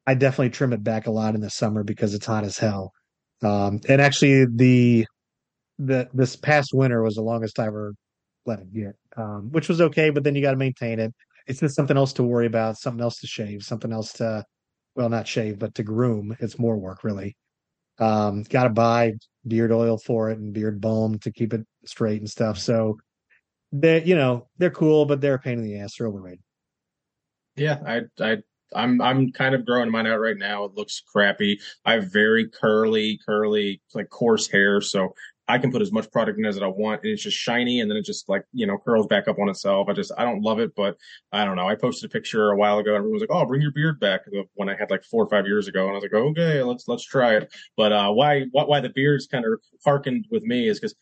I 0.07 0.15
definitely 0.15 0.51
trim 0.51 0.73
it 0.73 0.83
back 0.83 1.07
a 1.07 1.11
lot 1.11 1.35
in 1.35 1.41
the 1.41 1.51
summer 1.51 1.85
because 1.85 2.15
it's 2.15 2.27
hot 2.27 2.45
as 2.45 2.59
hell. 2.59 2.93
Um, 3.43 3.81
and 3.89 4.01
actually, 4.01 4.47
the 4.47 5.07
the 5.79 6.09
this 6.13 6.37
past 6.37 6.71
winter 6.75 7.03
was 7.03 7.15
the 7.15 7.23
longest 7.23 7.59
I 7.59 7.67
ever 7.67 7.95
let 8.47 8.61
it 8.61 8.73
get, 8.73 8.95
um, 9.17 9.51
which 9.53 9.69
was 9.69 9.81
okay. 9.81 10.11
But 10.11 10.25
then 10.25 10.35
you 10.35 10.43
got 10.43 10.53
to 10.53 10.57
maintain 10.57 10.99
it. 10.99 11.13
It's 11.47 11.61
just 11.61 11.77
something 11.77 11.97
else 11.97 12.13
to 12.15 12.23
worry 12.23 12.47
about, 12.47 12.79
something 12.79 13.03
else 13.03 13.19
to 13.21 13.27
shave, 13.27 13.63
something 13.63 13.93
else 13.93 14.13
to, 14.15 14.45
well, 14.95 15.09
not 15.09 15.27
shave, 15.27 15.59
but 15.59 15.75
to 15.77 15.83
groom. 15.83 16.37
It's 16.39 16.59
more 16.59 16.77
work, 16.77 17.03
really. 17.03 17.37
Um, 17.99 18.43
got 18.45 18.65
to 18.65 18.71
buy 18.71 19.13
beard 19.47 19.73
oil 19.73 19.99
for 19.99 20.31
it 20.31 20.39
and 20.39 20.53
beard 20.53 20.81
balm 20.81 21.19
to 21.21 21.33
keep 21.33 21.53
it 21.55 21.67
straight 21.85 22.21
and 22.21 22.31
stuff. 22.31 22.59
So 22.59 22.99
they, 23.73 24.03
you 24.05 24.15
know, 24.15 24.49
they're 24.59 24.71
cool, 24.71 25.07
but 25.07 25.21
they're 25.21 25.35
a 25.35 25.39
pain 25.39 25.59
in 25.59 25.65
the 25.65 25.79
ass. 25.79 25.97
They're 25.97 26.09
overrated. 26.09 26.41
Yeah, 27.57 27.79
I, 27.87 28.01
I, 28.23 28.37
I'm, 28.75 29.01
I'm 29.01 29.33
kind 29.33 29.55
of 29.55 29.67
growing 29.67 29.91
mine 29.91 30.07
out 30.07 30.21
right 30.21 30.37
now. 30.37 30.65
It 30.65 30.75
looks 30.75 31.03
crappy. 31.13 31.61
I 31.85 31.95
have 31.95 32.13
very 32.13 32.49
curly, 32.49 33.19
curly, 33.27 33.81
like 33.95 34.09
coarse 34.11 34.49
hair, 34.49 34.81
so 34.81 35.15
I 35.51 35.59
can 35.59 35.73
put 35.73 35.83
as 35.83 35.91
much 35.91 36.11
product 36.13 36.39
in 36.39 36.47
as 36.47 36.59
I 36.61 36.67
want, 36.69 37.03
and 37.03 37.11
it's 37.11 37.25
just 37.25 37.37
shiny, 37.37 37.81
and 37.81 37.91
then 37.91 37.99
it 37.99 38.05
just 38.05 38.29
like 38.29 38.45
you 38.53 38.67
know 38.67 38.79
curls 38.79 39.09
back 39.09 39.27
up 39.27 39.39
on 39.39 39.49
itself. 39.49 39.89
I 39.89 39.93
just 39.93 40.13
I 40.17 40.25
don't 40.25 40.43
love 40.43 40.61
it, 40.61 40.75
but 40.77 40.97
I 41.33 41.45
don't 41.45 41.57
know. 41.57 41.69
I 41.69 41.75
posted 41.75 42.09
a 42.09 42.13
picture 42.13 42.51
a 42.51 42.57
while 42.57 42.79
ago, 42.79 42.91
and 42.91 42.99
everyone 42.99 43.15
was 43.15 43.23
like, 43.23 43.31
"Oh, 43.33 43.45
bring 43.45 43.61
your 43.61 43.73
beard 43.73 43.99
back." 43.99 44.21
When 44.55 44.69
I 44.69 44.77
had 44.77 44.91
like 44.91 45.03
four 45.03 45.25
or 45.25 45.29
five 45.29 45.47
years 45.47 45.67
ago, 45.67 45.83
and 45.83 45.91
I 45.91 45.95
was 45.95 46.03
like, 46.05 46.15
"Okay, 46.15 46.63
let's 46.63 46.87
let's 46.87 47.05
try 47.05 47.35
it." 47.37 47.53
But 47.77 47.93
uh, 47.93 48.13
why 48.13 48.45
why, 48.53 48.65
why 48.65 48.81
the 48.81 48.91
beards 48.91 49.27
kind 49.27 49.45
of 49.45 49.61
harkened 49.85 50.27
with 50.31 50.45
me 50.45 50.69
is 50.69 50.79
because 50.79 50.95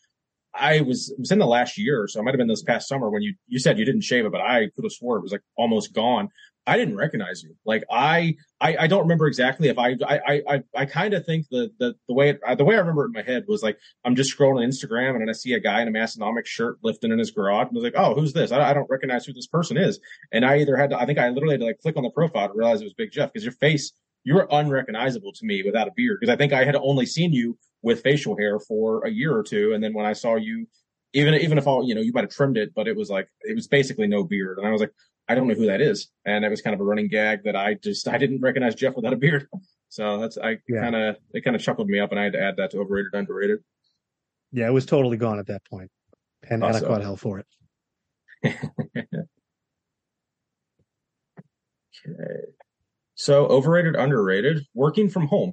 I 0.53 0.81
was 0.81 1.11
it 1.11 1.19
was 1.19 1.31
in 1.31 1.39
the 1.39 1.45
last 1.45 1.77
year, 1.77 2.07
so 2.07 2.19
it 2.19 2.23
might 2.23 2.33
have 2.33 2.39
been 2.39 2.47
this 2.47 2.63
past 2.63 2.87
summer 2.87 3.09
when 3.09 3.21
you 3.21 3.35
you 3.47 3.59
said 3.59 3.77
you 3.77 3.85
didn't 3.85 4.01
shave 4.01 4.25
it, 4.25 4.31
but 4.31 4.41
I 4.41 4.69
could 4.75 4.83
have 4.83 4.91
swore 4.91 5.17
it 5.17 5.21
was 5.21 5.31
like 5.31 5.41
almost 5.57 5.93
gone. 5.93 6.29
I 6.69 6.77
didn't 6.77 6.97
recognize 6.97 7.41
you. 7.41 7.55
Like 7.65 7.83
I, 7.89 8.35
I, 8.61 8.77
I 8.81 8.87
don't 8.87 9.01
remember 9.01 9.25
exactly 9.25 9.69
if 9.69 9.79
I, 9.79 9.95
I, 10.07 10.41
I, 10.47 10.63
I 10.75 10.85
kind 10.85 11.15
of 11.15 11.25
think 11.25 11.47
the, 11.49 11.71
the, 11.79 11.95
the 12.07 12.13
way, 12.13 12.29
it, 12.29 12.39
uh, 12.45 12.53
the 12.53 12.63
way 12.63 12.75
I 12.75 12.79
remember 12.79 13.05
it 13.05 13.07
in 13.07 13.13
my 13.13 13.23
head 13.23 13.45
was 13.47 13.63
like, 13.63 13.79
I'm 14.05 14.15
just 14.15 14.37
scrolling 14.37 14.63
on 14.63 14.69
Instagram 14.69 15.11
and 15.11 15.21
then 15.21 15.29
I 15.29 15.33
see 15.33 15.53
a 15.53 15.59
guy 15.59 15.81
in 15.81 15.87
a 15.87 15.91
Massenomic 15.91 16.45
shirt 16.45 16.77
lifting 16.83 17.11
in 17.11 17.17
his 17.17 17.31
garage. 17.31 17.69
And 17.69 17.77
I 17.77 17.79
was 17.79 17.83
like, 17.83 17.95
oh, 17.97 18.13
who's 18.13 18.33
this? 18.33 18.51
I, 18.51 18.69
I 18.69 18.73
don't 18.73 18.89
recognize 18.89 19.25
who 19.25 19.33
this 19.33 19.47
person 19.47 19.77
is. 19.77 19.99
And 20.31 20.45
I 20.45 20.59
either 20.59 20.77
had 20.77 20.91
to, 20.91 20.99
I 20.99 21.07
think 21.07 21.17
I 21.17 21.29
literally 21.29 21.55
had 21.55 21.61
to 21.61 21.65
like 21.65 21.79
click 21.79 21.97
on 21.97 22.03
the 22.03 22.11
profile 22.11 22.47
to 22.47 22.53
realize 22.53 22.81
it 22.81 22.85
was 22.85 22.93
Big 22.93 23.11
Jeff 23.11 23.33
because 23.33 23.43
your 23.43 23.53
face, 23.53 23.91
you 24.29 24.35
were 24.35 24.47
unrecognizable 24.51 25.31
to 25.33 25.43
me 25.43 25.63
without 25.63 25.87
a 25.87 25.91
beard. 25.95 26.19
Because 26.19 26.31
I 26.31 26.37
think 26.37 26.53
I 26.53 26.63
had 26.63 26.75
only 26.75 27.07
seen 27.07 27.33
you 27.33 27.57
with 27.81 28.03
facial 28.03 28.37
hair 28.37 28.59
for 28.59 29.03
a 29.03 29.09
year 29.09 29.35
or 29.35 29.41
two. 29.41 29.73
And 29.73 29.83
then 29.83 29.91
when 29.95 30.05
I 30.05 30.13
saw 30.13 30.35
you 30.35 30.67
even 31.13 31.33
even 31.33 31.57
if 31.57 31.65
all 31.65 31.83
you 31.83 31.95
know 31.95 32.01
you 32.01 32.13
might 32.13 32.25
have 32.25 32.29
trimmed 32.29 32.55
it, 32.55 32.75
but 32.75 32.87
it 32.87 32.95
was 32.95 33.09
like 33.09 33.27
it 33.41 33.55
was 33.55 33.67
basically 33.67 34.05
no 34.05 34.23
beard, 34.23 34.59
and 34.59 34.67
I 34.67 34.71
was 34.71 34.81
like, 34.81 34.91
I 35.27 35.33
don't 35.33 35.47
know 35.47 35.55
who 35.55 35.65
that 35.65 35.81
is. 35.81 36.11
And 36.25 36.45
it 36.45 36.49
was 36.49 36.61
kind 36.61 36.75
of 36.75 36.79
a 36.79 36.83
running 36.83 37.07
gag 37.07 37.43
that 37.45 37.55
I 37.55 37.73
just, 37.75 38.07
I 38.07 38.19
didn't 38.19 38.41
recognize 38.41 38.75
Jeff 38.75 38.95
without 38.95 39.13
a 39.13 39.17
beard. 39.17 39.47
So 39.91 40.19
that's, 40.19 40.37
I 40.37 40.57
yeah. 40.67 40.81
kind 40.81 40.95
of, 40.95 41.15
it 41.33 41.43
kind 41.43 41.55
of 41.55 41.63
chuckled 41.63 41.87
me 41.87 41.99
up 41.99 42.11
and 42.11 42.19
I 42.19 42.25
had 42.25 42.33
to 42.33 42.41
add 42.41 42.57
that 42.57 42.71
to 42.71 42.79
overrated, 42.79 43.13
underrated. 43.13 43.59
Yeah, 44.51 44.67
it 44.67 44.71
was 44.71 44.85
totally 44.85 45.17
gone 45.17 45.39
at 45.39 45.47
that 45.47 45.63
point. 45.65 45.91
And, 46.49 46.63
and 46.63 46.75
I 46.75 46.79
caught 46.79 47.01
hell 47.01 47.17
for 47.17 47.39
it. 47.39 47.45
okay. 48.45 49.05
So 53.19 53.47
overrated, 53.47 53.97
underrated, 53.97 54.63
working 54.73 55.09
from 55.09 55.27
home. 55.27 55.51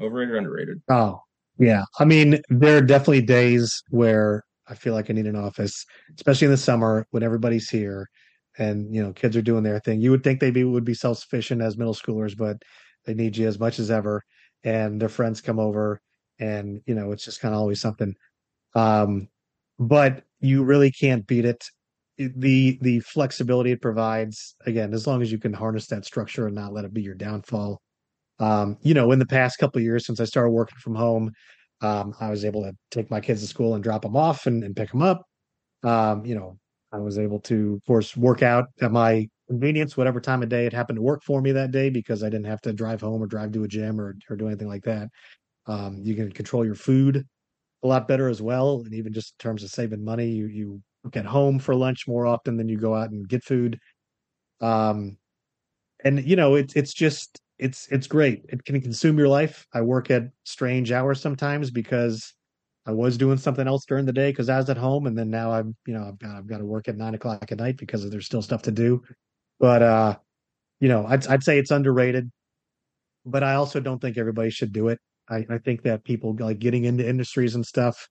Overrated, 0.00 0.36
underrated. 0.36 0.80
Oh, 0.88 1.20
yeah. 1.58 1.82
I 1.98 2.04
mean, 2.04 2.40
there 2.48 2.76
are 2.76 2.80
definitely 2.80 3.22
days 3.22 3.82
where 3.90 4.44
I 4.68 4.76
feel 4.76 4.94
like 4.94 5.10
I 5.10 5.14
need 5.14 5.26
an 5.26 5.34
office, 5.34 5.84
especially 6.14 6.44
in 6.44 6.52
the 6.52 6.56
summer 6.56 7.08
when 7.10 7.24
everybody's 7.24 7.68
here 7.68 8.08
and 8.56 8.94
you 8.94 9.02
know 9.02 9.12
kids 9.12 9.36
are 9.36 9.42
doing 9.42 9.64
their 9.64 9.80
thing. 9.80 10.00
You 10.00 10.12
would 10.12 10.22
think 10.22 10.38
they 10.38 10.52
be, 10.52 10.62
would 10.62 10.84
be 10.84 10.94
self 10.94 11.18
sufficient 11.18 11.60
as 11.60 11.76
middle 11.76 11.92
schoolers, 11.92 12.36
but 12.38 12.62
they 13.04 13.14
need 13.14 13.36
you 13.36 13.48
as 13.48 13.58
much 13.58 13.80
as 13.80 13.90
ever. 13.90 14.22
And 14.62 15.02
their 15.02 15.08
friends 15.08 15.40
come 15.40 15.58
over, 15.58 16.00
and 16.38 16.80
you 16.86 16.94
know 16.94 17.10
it's 17.10 17.24
just 17.24 17.40
kind 17.40 17.52
of 17.52 17.60
always 17.60 17.80
something. 17.80 18.14
Um, 18.76 19.28
but 19.80 20.22
you 20.38 20.62
really 20.62 20.92
can't 20.92 21.26
beat 21.26 21.44
it. 21.44 21.64
The 22.18 22.78
the 22.80 23.00
flexibility 23.00 23.70
it 23.70 23.80
provides, 23.80 24.56
again, 24.66 24.92
as 24.92 25.06
long 25.06 25.22
as 25.22 25.30
you 25.30 25.38
can 25.38 25.52
harness 25.52 25.86
that 25.86 26.04
structure 26.04 26.46
and 26.46 26.54
not 26.54 26.72
let 26.72 26.84
it 26.84 26.92
be 26.92 27.02
your 27.02 27.14
downfall. 27.14 27.80
Um, 28.40 28.76
you 28.82 28.94
know, 28.94 29.12
in 29.12 29.20
the 29.20 29.26
past 29.26 29.58
couple 29.58 29.80
years 29.82 30.06
since 30.06 30.20
I 30.20 30.24
started 30.24 30.50
working 30.50 30.78
from 30.78 30.96
home, 30.96 31.32
um, 31.80 32.14
I 32.20 32.30
was 32.30 32.44
able 32.44 32.62
to 32.62 32.72
take 32.90 33.10
my 33.10 33.20
kids 33.20 33.42
to 33.42 33.46
school 33.46 33.74
and 33.74 33.84
drop 33.84 34.02
them 34.02 34.16
off 34.16 34.46
and, 34.46 34.64
and 34.64 34.74
pick 34.76 34.90
them 34.90 35.02
up. 35.02 35.22
Um, 35.84 36.26
you 36.26 36.34
know, 36.34 36.58
I 36.92 36.98
was 36.98 37.18
able 37.18 37.40
to, 37.42 37.74
of 37.74 37.86
course, 37.86 38.16
work 38.16 38.42
out 38.42 38.66
at 38.80 38.92
my 38.92 39.28
convenience, 39.48 39.96
whatever 39.96 40.20
time 40.20 40.42
of 40.42 40.48
day 40.48 40.66
it 40.66 40.72
happened 40.72 40.96
to 40.96 41.02
work 41.02 41.22
for 41.24 41.40
me 41.40 41.52
that 41.52 41.70
day, 41.70 41.90
because 41.90 42.24
I 42.24 42.30
didn't 42.30 42.46
have 42.46 42.60
to 42.62 42.72
drive 42.72 43.00
home 43.00 43.22
or 43.22 43.26
drive 43.26 43.52
to 43.52 43.64
a 43.64 43.68
gym 43.68 44.00
or, 44.00 44.16
or 44.28 44.36
do 44.36 44.48
anything 44.48 44.68
like 44.68 44.84
that. 44.84 45.08
Um, 45.66 46.00
you 46.02 46.16
can 46.16 46.32
control 46.32 46.64
your 46.64 46.74
food 46.74 47.24
a 47.84 47.86
lot 47.86 48.08
better 48.08 48.28
as 48.28 48.42
well. 48.42 48.82
And 48.84 48.94
even 48.94 49.12
just 49.12 49.34
in 49.38 49.42
terms 49.42 49.62
of 49.62 49.70
saving 49.70 50.04
money, 50.04 50.28
you, 50.28 50.46
you 50.46 50.82
get 51.10 51.24
home 51.24 51.58
for 51.58 51.74
lunch 51.74 52.06
more 52.06 52.26
often 52.26 52.56
than 52.56 52.68
you 52.68 52.78
go 52.78 52.94
out 52.94 53.10
and 53.10 53.28
get 53.28 53.44
food. 53.44 53.78
Um, 54.60 55.16
and 56.04 56.24
you 56.24 56.36
know, 56.36 56.54
it's, 56.54 56.74
it's 56.74 56.92
just, 56.92 57.40
it's, 57.58 57.88
it's 57.88 58.06
great. 58.06 58.44
It 58.48 58.64
can 58.64 58.80
consume 58.80 59.18
your 59.18 59.28
life. 59.28 59.66
I 59.72 59.80
work 59.80 60.10
at 60.10 60.24
strange 60.44 60.92
hours 60.92 61.20
sometimes 61.20 61.70
because 61.70 62.34
I 62.88 62.92
was 62.92 63.18
doing 63.18 63.36
something 63.36 63.68
else 63.68 63.84
during 63.84 64.06
the 64.06 64.14
day 64.14 64.30
because 64.30 64.48
I 64.48 64.56
was 64.56 64.70
at 64.70 64.78
home, 64.78 65.06
and 65.06 65.16
then 65.16 65.28
now 65.28 65.52
I'm, 65.52 65.76
you 65.86 65.92
know, 65.92 66.04
I've 66.08 66.18
got 66.18 66.36
I've 66.36 66.46
got 66.46 66.58
to 66.58 66.64
work 66.64 66.88
at 66.88 66.96
nine 66.96 67.14
o'clock 67.14 67.52
at 67.52 67.58
night 67.58 67.76
because 67.76 68.08
there's 68.08 68.24
still 68.24 68.40
stuff 68.40 68.62
to 68.62 68.70
do. 68.70 69.02
But 69.60 69.82
uh, 69.82 70.16
you 70.80 70.88
know, 70.88 71.04
I'd 71.06 71.26
I'd 71.26 71.42
say 71.42 71.58
it's 71.58 71.70
underrated, 71.70 72.30
but 73.26 73.42
I 73.42 73.56
also 73.56 73.78
don't 73.78 74.00
think 74.00 74.16
everybody 74.16 74.48
should 74.48 74.72
do 74.72 74.88
it. 74.88 74.98
I, 75.28 75.44
I 75.50 75.58
think 75.58 75.82
that 75.82 76.02
people 76.02 76.34
like 76.40 76.60
getting 76.60 76.86
into 76.86 77.06
industries 77.06 77.54
and 77.54 77.66
stuff 77.66 78.08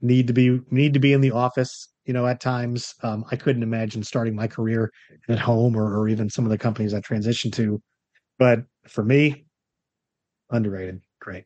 need 0.00 0.26
to 0.26 0.32
be 0.32 0.60
need 0.70 0.94
to 0.94 1.00
be 1.00 1.12
in 1.12 1.20
the 1.20 1.32
office. 1.32 1.88
You 2.04 2.12
know, 2.12 2.26
at 2.26 2.40
times, 2.40 2.94
um, 3.02 3.24
I 3.32 3.36
couldn't 3.36 3.64
imagine 3.64 4.02
starting 4.04 4.34
my 4.34 4.46
career 4.46 4.92
at 5.28 5.40
home 5.40 5.76
or, 5.76 5.98
or 5.98 6.08
even 6.08 6.30
some 6.30 6.44
of 6.44 6.50
the 6.50 6.58
companies 6.58 6.94
I 6.94 7.00
transitioned 7.00 7.52
to. 7.54 7.82
But 8.38 8.60
for 8.86 9.04
me, 9.04 9.46
underrated. 10.50 11.00
Great 11.20 11.44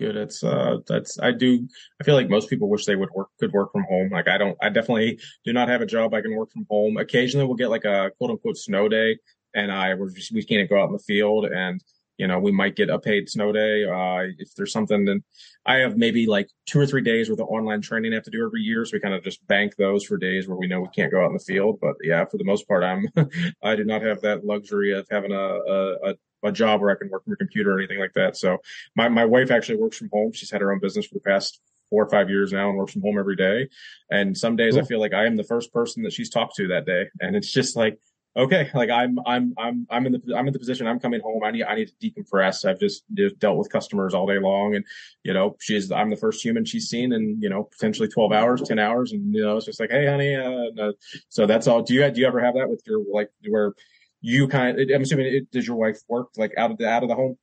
good. 0.00 0.16
It's 0.16 0.42
uh 0.42 0.78
that's 0.88 1.20
I 1.20 1.30
do 1.30 1.68
I 2.00 2.04
feel 2.04 2.14
like 2.14 2.28
most 2.28 2.48
people 2.50 2.68
wish 2.68 2.86
they 2.86 2.96
would 2.96 3.10
work 3.14 3.28
could 3.38 3.52
work 3.52 3.70
from 3.70 3.84
home. 3.88 4.08
Like 4.10 4.26
I 4.26 4.38
don't 4.38 4.56
I 4.60 4.70
definitely 4.70 5.20
do 5.44 5.52
not 5.52 5.68
have 5.68 5.82
a 5.82 5.86
job 5.86 6.14
I 6.14 6.22
can 6.22 6.34
work 6.34 6.50
from 6.50 6.66
home. 6.68 6.96
Occasionally 6.96 7.46
we'll 7.46 7.56
get 7.56 7.70
like 7.70 7.84
a 7.84 8.10
quote 8.18 8.30
unquote 8.30 8.56
snow 8.56 8.88
day 8.88 9.18
and 9.54 9.70
I 9.70 9.94
we 9.94 10.42
can't 10.42 10.68
go 10.68 10.80
out 10.80 10.86
in 10.86 10.92
the 10.92 10.98
field 10.98 11.44
and 11.44 11.80
you 12.20 12.26
know 12.26 12.38
we 12.38 12.52
might 12.52 12.76
get 12.76 12.90
a 12.90 12.98
paid 12.98 13.28
snow 13.28 13.50
day 13.50 13.84
uh 13.84 14.30
if 14.38 14.54
there's 14.54 14.72
something 14.72 15.06
then 15.06 15.24
I 15.64 15.76
have 15.76 15.96
maybe 15.96 16.26
like 16.26 16.48
two 16.66 16.78
or 16.78 16.86
three 16.86 17.00
days 17.00 17.30
worth 17.30 17.40
of 17.40 17.48
online 17.48 17.80
training 17.80 18.12
I 18.12 18.16
have 18.16 18.24
to 18.24 18.30
do 18.30 18.44
every 18.44 18.60
year 18.60 18.84
so 18.84 18.92
we 18.92 19.00
kind 19.00 19.14
of 19.14 19.24
just 19.24 19.44
bank 19.46 19.76
those 19.76 20.04
for 20.04 20.18
days 20.18 20.46
where 20.46 20.58
we 20.58 20.66
know 20.66 20.82
we 20.82 20.88
can't 20.94 21.10
go 21.10 21.22
out 21.22 21.28
in 21.28 21.32
the 21.32 21.38
field 21.38 21.78
but 21.80 21.94
yeah 22.02 22.26
for 22.26 22.36
the 22.36 22.44
most 22.44 22.68
part 22.68 22.84
I'm 22.84 23.06
I 23.62 23.74
do 23.74 23.84
not 23.84 24.02
have 24.02 24.20
that 24.20 24.44
luxury 24.44 24.92
of 24.92 25.08
having 25.10 25.32
a, 25.32 25.36
a, 25.36 26.10
a 26.10 26.14
a 26.42 26.52
job 26.52 26.80
where 26.80 26.90
I 26.90 26.94
can 26.94 27.10
work 27.10 27.24
from 27.24 27.34
a 27.34 27.36
computer 27.36 27.74
or 27.74 27.78
anything 27.78 27.98
like 27.98 28.14
that. 28.14 28.34
So 28.34 28.56
my, 28.96 29.10
my 29.10 29.26
wife 29.26 29.50
actually 29.50 29.76
works 29.76 29.98
from 29.98 30.08
home. 30.10 30.32
She's 30.32 30.50
had 30.50 30.62
her 30.62 30.72
own 30.72 30.80
business 30.80 31.06
for 31.06 31.12
the 31.12 31.20
past 31.20 31.60
four 31.90 32.02
or 32.02 32.08
five 32.08 32.30
years 32.30 32.50
now 32.50 32.70
and 32.70 32.78
works 32.78 32.92
from 32.92 33.02
home 33.02 33.18
every 33.18 33.36
day. 33.36 33.68
And 34.10 34.34
some 34.36 34.56
days 34.56 34.72
cool. 34.72 34.82
I 34.82 34.86
feel 34.86 35.00
like 35.00 35.12
I 35.12 35.26
am 35.26 35.36
the 35.36 35.44
first 35.44 35.70
person 35.70 36.02
that 36.04 36.14
she's 36.14 36.30
talked 36.30 36.54
to 36.56 36.68
that 36.68 36.86
day. 36.86 37.08
And 37.20 37.36
it's 37.36 37.52
just 37.52 37.76
like, 37.76 37.98
okay, 38.36 38.70
like 38.74 38.90
I'm, 38.90 39.18
I'm, 39.26 39.54
I'm, 39.58 39.86
I'm 39.90 40.06
in 40.06 40.12
the, 40.12 40.34
I'm 40.36 40.46
in 40.46 40.52
the 40.52 40.58
position. 40.58 40.86
I'm 40.86 41.00
coming 41.00 41.20
home. 41.20 41.42
I 41.44 41.50
need, 41.50 41.64
I 41.64 41.74
need 41.74 41.88
to 41.88 42.10
decompress. 42.10 42.64
I've 42.64 42.80
just, 42.80 43.04
dealt 43.38 43.58
with 43.58 43.70
customers 43.70 44.14
all 44.14 44.26
day 44.26 44.38
long, 44.38 44.74
and 44.74 44.84
you 45.24 45.32
know, 45.32 45.56
she's, 45.60 45.90
I'm 45.90 46.10
the 46.10 46.16
first 46.16 46.44
human 46.44 46.64
she's 46.64 46.88
seen 46.88 47.12
in, 47.12 47.38
you 47.40 47.48
know, 47.48 47.64
potentially 47.64 48.08
12 48.08 48.32
hours, 48.32 48.62
10 48.62 48.78
hours, 48.78 49.12
and 49.12 49.34
you 49.34 49.42
know, 49.42 49.56
it's 49.56 49.66
just 49.66 49.80
like, 49.80 49.90
hey, 49.90 50.06
honey. 50.06 50.34
Uh, 50.36 50.92
so 51.28 51.46
that's 51.46 51.66
all. 51.66 51.82
Do 51.82 51.94
you, 51.94 52.10
do 52.10 52.20
you 52.20 52.26
ever 52.26 52.40
have 52.40 52.54
that 52.54 52.68
with 52.68 52.82
your 52.86 53.02
like 53.12 53.30
where 53.48 53.72
you 54.20 54.48
kind 54.48 54.78
of? 54.78 54.88
I'm 54.94 55.02
assuming 55.02 55.26
it, 55.26 55.50
does 55.50 55.66
your 55.66 55.76
wife 55.76 55.98
work 56.08 56.28
like 56.36 56.52
out 56.56 56.70
of 56.70 56.78
the 56.78 56.88
out 56.88 57.02
of 57.02 57.08
the 57.08 57.14
home? 57.14 57.36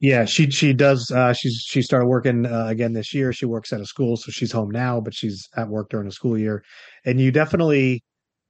Yeah, 0.00 0.26
she 0.26 0.50
she 0.50 0.72
does. 0.72 1.10
Uh, 1.10 1.32
she's 1.32 1.56
she 1.66 1.82
started 1.82 2.06
working 2.06 2.46
uh, 2.46 2.66
again 2.66 2.92
this 2.92 3.12
year. 3.12 3.32
She 3.32 3.46
works 3.46 3.72
at 3.72 3.80
a 3.80 3.86
school, 3.86 4.16
so 4.16 4.30
she's 4.30 4.52
home 4.52 4.70
now, 4.70 5.00
but 5.00 5.12
she's 5.12 5.48
at 5.56 5.68
work 5.68 5.90
during 5.90 6.06
the 6.06 6.12
school 6.12 6.38
year. 6.38 6.62
And 7.04 7.20
you 7.20 7.32
definitely 7.32 8.04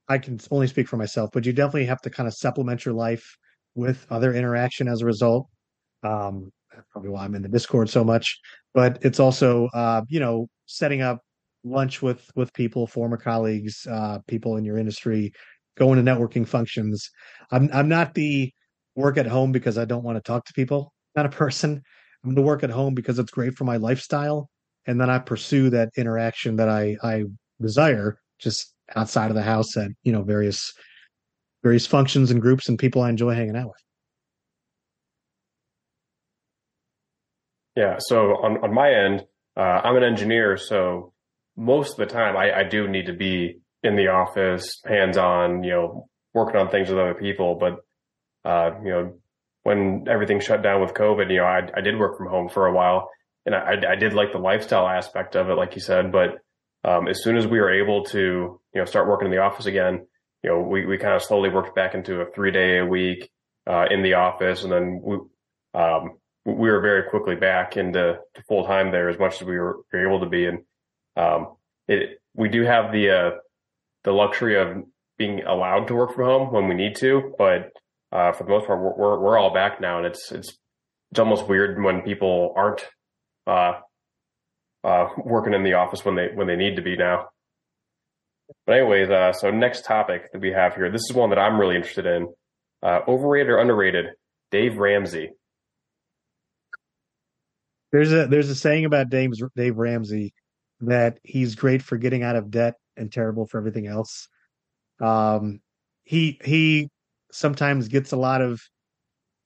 I 0.08 0.18
can 0.18 0.40
only 0.50 0.66
speak 0.66 0.88
for 0.88 0.96
myself, 0.96 1.30
but 1.32 1.44
you 1.44 1.52
definitely 1.52 1.86
have 1.86 2.00
to 2.02 2.10
kind 2.10 2.26
of 2.26 2.34
supplement 2.34 2.84
your 2.84 2.94
life 2.94 3.36
with 3.74 4.06
other 4.10 4.32
interaction 4.32 4.88
as 4.88 5.02
a 5.02 5.06
result. 5.06 5.48
Um, 6.02 6.50
probably 6.92 7.10
why 7.10 7.24
I'm 7.24 7.34
in 7.34 7.42
the 7.42 7.48
Discord 7.48 7.90
so 7.90 8.04
much, 8.04 8.38
but 8.74 8.98
it's 9.02 9.20
also, 9.20 9.68
uh, 9.74 10.02
you 10.08 10.20
know, 10.20 10.46
setting 10.66 11.02
up 11.02 11.20
lunch 11.64 12.02
with 12.02 12.30
with 12.36 12.52
people, 12.54 12.86
former 12.86 13.16
colleagues, 13.16 13.86
uh, 13.90 14.18
people 14.26 14.56
in 14.56 14.64
your 14.64 14.78
industry, 14.78 15.32
going 15.76 16.02
to 16.02 16.10
networking 16.10 16.46
functions. 16.46 17.10
I'm 17.50 17.68
I'm 17.72 17.88
not 17.88 18.14
the 18.14 18.52
work 18.94 19.16
at 19.18 19.26
home 19.26 19.52
because 19.52 19.78
I 19.78 19.84
don't 19.84 20.04
want 20.04 20.16
to 20.16 20.22
talk 20.22 20.44
to 20.46 20.52
people 20.52 20.92
kind 21.16 21.26
of 21.26 21.32
person. 21.32 21.82
I'm 22.24 22.34
to 22.34 22.42
work 22.42 22.64
at 22.64 22.70
home 22.70 22.94
because 22.94 23.18
it's 23.18 23.30
great 23.30 23.54
for 23.54 23.64
my 23.64 23.76
lifestyle, 23.76 24.50
and 24.86 25.00
then 25.00 25.10
I 25.10 25.18
pursue 25.18 25.70
that 25.70 25.90
interaction 25.96 26.56
that 26.56 26.68
I 26.68 26.96
I 27.02 27.24
desire 27.60 28.18
just 28.38 28.74
outside 28.96 29.30
of 29.30 29.34
the 29.34 29.42
house 29.42 29.76
at 29.76 29.90
you 30.02 30.12
know 30.12 30.22
various 30.22 30.72
various 31.62 31.86
functions 31.86 32.30
and 32.30 32.40
groups 32.40 32.68
and 32.68 32.78
people 32.78 33.02
I 33.02 33.10
enjoy 33.10 33.34
hanging 33.34 33.56
out 33.56 33.68
with. 33.68 33.82
Yeah. 37.76 37.96
So 37.98 38.36
on 38.42 38.58
on 38.64 38.74
my 38.74 38.90
end, 38.92 39.24
uh, 39.56 39.80
I'm 39.84 39.96
an 39.96 40.04
engineer, 40.04 40.56
so 40.56 41.12
most 41.56 41.92
of 41.92 41.96
the 42.08 42.12
time 42.12 42.36
I, 42.36 42.60
I 42.60 42.64
do 42.64 42.88
need 42.88 43.06
to 43.06 43.12
be 43.12 43.60
in 43.82 43.96
the 43.96 44.08
office, 44.08 44.80
hands 44.84 45.16
on, 45.16 45.62
you 45.62 45.70
know, 45.70 46.08
working 46.34 46.60
on 46.60 46.70
things 46.70 46.88
with 46.88 46.98
other 46.98 47.14
people. 47.14 47.58
But 47.58 48.48
uh, 48.48 48.70
you 48.82 48.90
know, 48.90 49.14
when 49.62 50.06
everything 50.08 50.40
shut 50.40 50.62
down 50.62 50.80
with 50.80 50.94
COVID, 50.94 51.30
you 51.30 51.38
know, 51.38 51.44
I, 51.44 51.60
I 51.76 51.80
did 51.80 51.98
work 51.98 52.16
from 52.16 52.28
home 52.28 52.48
for 52.48 52.66
a 52.66 52.72
while, 52.72 53.10
and 53.44 53.54
I, 53.54 53.74
I 53.90 53.96
did 53.96 54.14
like 54.14 54.32
the 54.32 54.38
lifestyle 54.38 54.88
aspect 54.88 55.36
of 55.36 55.50
it, 55.50 55.54
like 55.54 55.74
you 55.74 55.80
said. 55.80 56.12
But 56.12 56.38
um, 56.88 57.08
as 57.08 57.22
soon 57.22 57.36
as 57.36 57.46
we 57.46 57.60
were 57.60 57.72
able 57.72 58.04
to, 58.06 58.60
you 58.78 58.82
know, 58.84 58.86
start 58.86 59.08
working 59.08 59.26
in 59.26 59.32
the 59.32 59.42
office 59.42 59.66
again, 59.66 60.06
you 60.44 60.50
know, 60.50 60.60
we, 60.60 60.86
we 60.86 60.98
kind 60.98 61.14
of 61.14 61.22
slowly 61.22 61.48
worked 61.48 61.74
back 61.74 61.94
into 61.94 62.20
a 62.20 62.30
three 62.30 62.52
day 62.52 62.78
a 62.78 62.86
week, 62.86 63.28
uh, 63.68 63.86
in 63.90 64.04
the 64.04 64.14
office. 64.14 64.62
And 64.62 64.70
then 64.70 65.00
we, 65.02 65.16
um, 65.74 66.18
we 66.44 66.70
were 66.70 66.80
very 66.80 67.10
quickly 67.10 67.34
back 67.34 67.76
into 67.76 68.20
full 68.46 68.64
time 68.64 68.92
there 68.92 69.08
as 69.08 69.18
much 69.18 69.42
as 69.42 69.48
we 69.48 69.58
were, 69.58 69.78
were 69.92 70.06
able 70.06 70.20
to 70.20 70.28
be. 70.28 70.46
And, 70.46 70.58
um, 71.16 71.56
it, 71.88 72.22
we 72.36 72.48
do 72.48 72.62
have 72.62 72.92
the, 72.92 73.10
uh, 73.10 73.30
the 74.04 74.12
luxury 74.12 74.56
of 74.56 74.84
being 75.18 75.42
allowed 75.44 75.88
to 75.88 75.94
work 75.96 76.14
from 76.14 76.26
home 76.26 76.52
when 76.52 76.68
we 76.68 76.76
need 76.76 76.94
to, 76.98 77.34
but, 77.36 77.72
uh, 78.12 78.30
for 78.30 78.44
the 78.44 78.50
most 78.50 78.68
part, 78.68 78.80
we're, 78.80 79.18
we're 79.18 79.36
all 79.36 79.52
back 79.52 79.80
now 79.80 79.98
and 79.98 80.06
it's, 80.06 80.30
it's, 80.30 80.56
it's 81.10 81.18
almost 81.18 81.48
weird 81.48 81.82
when 81.82 82.02
people 82.02 82.54
aren't, 82.56 82.86
uh, 83.48 83.72
uh, 84.84 85.08
working 85.24 85.52
in 85.52 85.64
the 85.64 85.72
office 85.72 86.04
when 86.04 86.14
they 86.14 86.28
when 86.32 86.46
they 86.46 86.54
need 86.54 86.76
to 86.76 86.82
be 86.82 86.96
now. 86.96 87.26
But 88.68 88.80
anyways, 88.80 89.08
uh, 89.08 89.32
so 89.32 89.50
next 89.50 89.86
topic 89.86 90.30
that 90.30 90.42
we 90.42 90.52
have 90.52 90.74
here, 90.74 90.92
this 90.92 91.00
is 91.08 91.14
one 91.14 91.30
that 91.30 91.38
I'm 91.38 91.58
really 91.58 91.74
interested 91.74 92.04
in. 92.04 92.28
Uh, 92.82 93.00
overrated 93.08 93.48
or 93.48 93.56
underrated? 93.56 94.04
Dave 94.50 94.76
Ramsey. 94.76 95.30
There's 97.92 98.12
a 98.12 98.26
there's 98.26 98.50
a 98.50 98.54
saying 98.54 98.84
about 98.84 99.08
Dave 99.08 99.30
Dave 99.56 99.78
Ramsey 99.78 100.34
that 100.82 101.18
he's 101.24 101.54
great 101.54 101.80
for 101.80 101.96
getting 101.96 102.22
out 102.22 102.36
of 102.36 102.50
debt 102.50 102.74
and 102.94 103.10
terrible 103.10 103.46
for 103.46 103.56
everything 103.56 103.86
else. 103.86 104.28
Um, 105.00 105.60
he 106.04 106.38
he 106.44 106.90
sometimes 107.32 107.88
gets 107.88 108.12
a 108.12 108.16
lot 108.16 108.42
of 108.42 108.60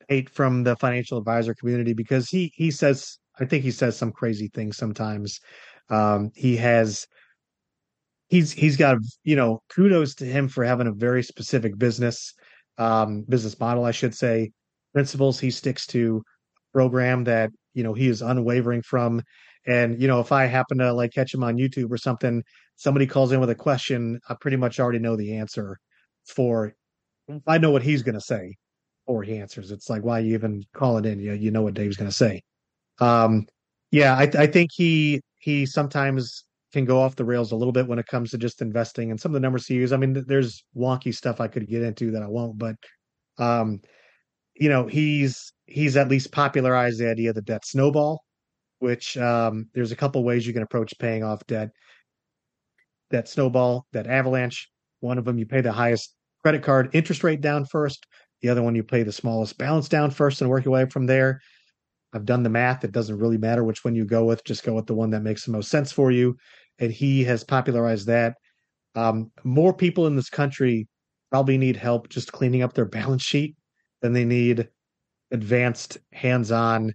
hate 0.09 0.31
from 0.31 0.65
the 0.65 0.75
financial 0.75 1.17
advisor 1.17 1.55
community 1.55 1.93
because 1.93 2.29
he 2.29 2.53
he 2.57 2.73
says 2.73 3.19
I 3.39 3.45
think 3.45 3.63
he 3.63 3.71
says 3.71 3.97
some 3.97 4.11
crazy 4.11 4.51
things 4.53 4.77
sometimes. 4.77 5.39
Um, 5.91 6.33
he 6.35 6.57
has 6.57 7.07
he's 8.33 8.51
he's 8.51 8.79
got 8.79 8.97
you 9.25 9.37
know 9.37 9.61
kudos 9.69 10.15
to 10.17 10.25
him 10.25 10.49
for 10.49 10.65
having 10.65 10.87
a 10.87 10.93
very 10.93 11.23
specific 11.23 11.79
business 11.79 12.33
um, 12.79 13.25
business 13.29 13.61
model, 13.61 13.85
I 13.85 13.91
should 13.91 14.15
say, 14.15 14.51
principles 14.95 15.39
he 15.39 15.51
sticks 15.51 15.87
to, 15.89 16.23
program 16.73 17.25
that 17.25 17.51
you 17.75 17.85
know 17.85 17.93
he 17.93 18.09
is 18.09 18.23
unwavering 18.23 18.83
from. 18.83 19.23
And 19.67 20.01
you 20.01 20.09
know, 20.09 20.19
if 20.19 20.33
I 20.33 20.47
happen 20.47 20.79
to 20.79 20.93
like 20.95 21.13
catch 21.13 21.35
him 21.35 21.45
on 21.45 21.59
YouTube 21.59 21.91
or 21.91 21.99
something, 21.99 22.43
somebody 22.77 23.07
calls 23.07 23.33
in 23.33 23.39
with 23.41 23.51
a 23.51 23.55
question, 23.55 24.19
I 24.29 24.35
pretty 24.41 24.57
much 24.57 24.81
already 24.81 24.99
know 24.99 25.15
the 25.15 25.37
answer. 25.37 25.79
For 26.27 26.75
I 27.47 27.59
know 27.59 27.71
what 27.71 27.83
he's 27.83 28.03
going 28.03 28.15
to 28.15 28.21
say, 28.21 28.57
or 29.07 29.23
he 29.23 29.37
answers. 29.37 29.71
It's 29.71 29.91
like 29.91 30.03
why 30.03 30.21
you 30.21 30.33
even 30.33 30.65
call 30.75 30.97
it 30.97 31.05
in? 31.05 31.21
You 31.21 31.35
you 31.35 31.51
know 31.51 31.63
what 31.63 31.75
Dave's 31.75 31.99
going 31.99 32.11
to 32.11 32.17
say. 32.17 32.43
Um, 32.99 33.47
yeah, 33.91 34.15
I, 34.15 34.23
I 34.39 34.47
think 34.47 34.71
he 34.73 35.21
he 35.39 35.67
sometimes 35.67 36.45
can 36.73 36.85
go 36.85 37.01
off 37.01 37.17
the 37.17 37.25
rails 37.25 37.53
a 37.53 37.57
little 37.57 37.73
bit 37.73 37.87
when 37.87 37.99
it 37.99 38.07
comes 38.07 38.31
to 38.31 38.39
just 38.39 38.63
investing 38.63 39.11
and 39.11 39.21
some 39.21 39.31
of 39.31 39.35
the 39.35 39.41
numbers 39.41 39.67
he 39.67 39.75
uses. 39.75 39.93
I 39.93 39.97
mean, 39.99 40.25
there's 40.27 40.65
wonky 40.77 41.15
stuff 41.15 41.41
I 41.41 41.49
could 41.49 41.69
get 41.69 41.83
into 41.83 42.11
that 42.13 42.23
I 42.23 42.29
won't, 42.29 42.59
but 42.59 42.77
um, 43.39 43.81
you 44.55 44.69
know, 44.69 44.87
he's 44.87 45.53
he's 45.67 45.97
at 45.97 46.09
least 46.09 46.33
popularized 46.33 47.01
the 47.01 47.11
idea 47.11 47.31
of 47.31 47.35
the 47.35 47.43
debt 47.43 47.65
snowball, 47.65 48.23
which 48.79 49.17
um, 49.17 49.67
there's 49.75 49.93
a 49.93 49.97
couple 49.97 50.25
ways 50.25 50.47
you 50.47 50.53
can 50.53 50.63
approach 50.63 50.93
paying 50.99 51.23
off 51.23 51.47
debt. 51.47 51.71
That 53.11 53.29
snowball, 53.29 53.87
that 53.93 54.07
avalanche. 54.07 54.69
One 55.01 55.19
of 55.19 55.25
them, 55.25 55.39
you 55.39 55.47
pay 55.47 55.61
the 55.61 55.73
highest 55.73 56.15
credit 56.43 56.63
card 56.63 56.91
interest 56.93 57.25
rate 57.25 57.41
down 57.41 57.65
first. 57.65 58.07
The 58.41 58.49
other 58.49 58.63
one, 58.63 58.75
you 58.75 58.83
pay 58.83 59.03
the 59.03 59.13
smallest 59.13 59.59
balance 59.59 59.89
down 59.89 60.11
first 60.11 60.41
and 60.41 60.51
work 60.51 60.65
your 60.65 60.75
way 60.75 60.87
from 60.87 61.07
there. 61.07 61.41
I've 62.13 62.25
done 62.25 62.43
the 62.43 62.51
math. 62.51 62.85
It 62.85 62.93
doesn't 62.93 63.19
really 63.19 63.39
matter 63.39 63.65
which 63.65 63.85
one 63.85 63.95
you 63.95 64.05
go 64.05 64.25
with. 64.25 64.45
Just 64.45 64.65
go 64.65 64.75
with 64.75 64.87
the 64.87 64.95
one 64.95 65.11
that 65.11 65.23
makes 65.23 65.45
the 65.45 65.53
most 65.53 65.71
sense 65.71 65.93
for 65.93 66.11
you. 66.11 66.37
And 66.83 66.93
he 66.93 67.25
has 67.25 67.43
popularized 67.43 68.07
that. 68.09 68.37
Um, 68.95 69.31
more 69.43 69.73
people 69.73 70.07
in 70.07 70.17
this 70.17 70.29
country 70.29 70.87
probably 71.31 71.57
need 71.57 71.77
help 71.77 72.11
just 72.11 72.33
cleaning 72.33 72.63
up 72.63 72.75
their 72.75 72.85
balance 72.85 73.23
sheet 73.23 73.57
than 74.03 74.13
they 74.13 74.27
need 74.27 74.69
advanced 75.31 75.97
hands-on 76.13 76.93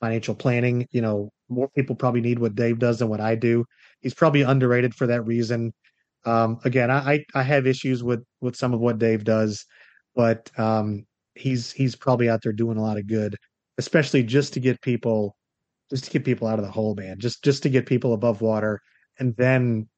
financial 0.00 0.36
planning. 0.36 0.86
You 0.92 1.00
know, 1.02 1.30
more 1.48 1.68
people 1.70 1.96
probably 1.96 2.20
need 2.20 2.38
what 2.38 2.54
Dave 2.54 2.78
does 2.78 3.00
than 3.00 3.08
what 3.08 3.20
I 3.20 3.34
do. 3.34 3.64
He's 4.00 4.14
probably 4.14 4.42
underrated 4.42 4.94
for 4.94 5.08
that 5.08 5.22
reason. 5.22 5.72
Um, 6.24 6.60
again, 6.64 6.90
I, 6.90 7.24
I 7.34 7.42
have 7.42 7.66
issues 7.66 8.04
with 8.04 8.22
with 8.40 8.54
some 8.54 8.72
of 8.72 8.78
what 8.78 9.00
Dave 9.00 9.24
does, 9.24 9.64
but 10.14 10.48
um, 10.56 11.04
he's 11.34 11.72
he's 11.72 11.96
probably 11.96 12.28
out 12.28 12.42
there 12.44 12.52
doing 12.52 12.78
a 12.78 12.82
lot 12.82 12.98
of 12.98 13.08
good 13.08 13.36
especially 13.80 14.22
just 14.22 14.52
to 14.52 14.60
get 14.60 14.78
people 14.82 15.34
just 15.88 16.04
to 16.04 16.10
get 16.10 16.24
people 16.24 16.46
out 16.46 16.58
of 16.58 16.64
the 16.64 16.70
hole, 16.70 16.94
man. 16.94 17.18
Just 17.18 17.42
just 17.42 17.62
to 17.64 17.70
get 17.70 17.86
people 17.86 18.12
above 18.12 18.42
water, 18.42 18.80
and 19.18 19.34
then 19.36 19.88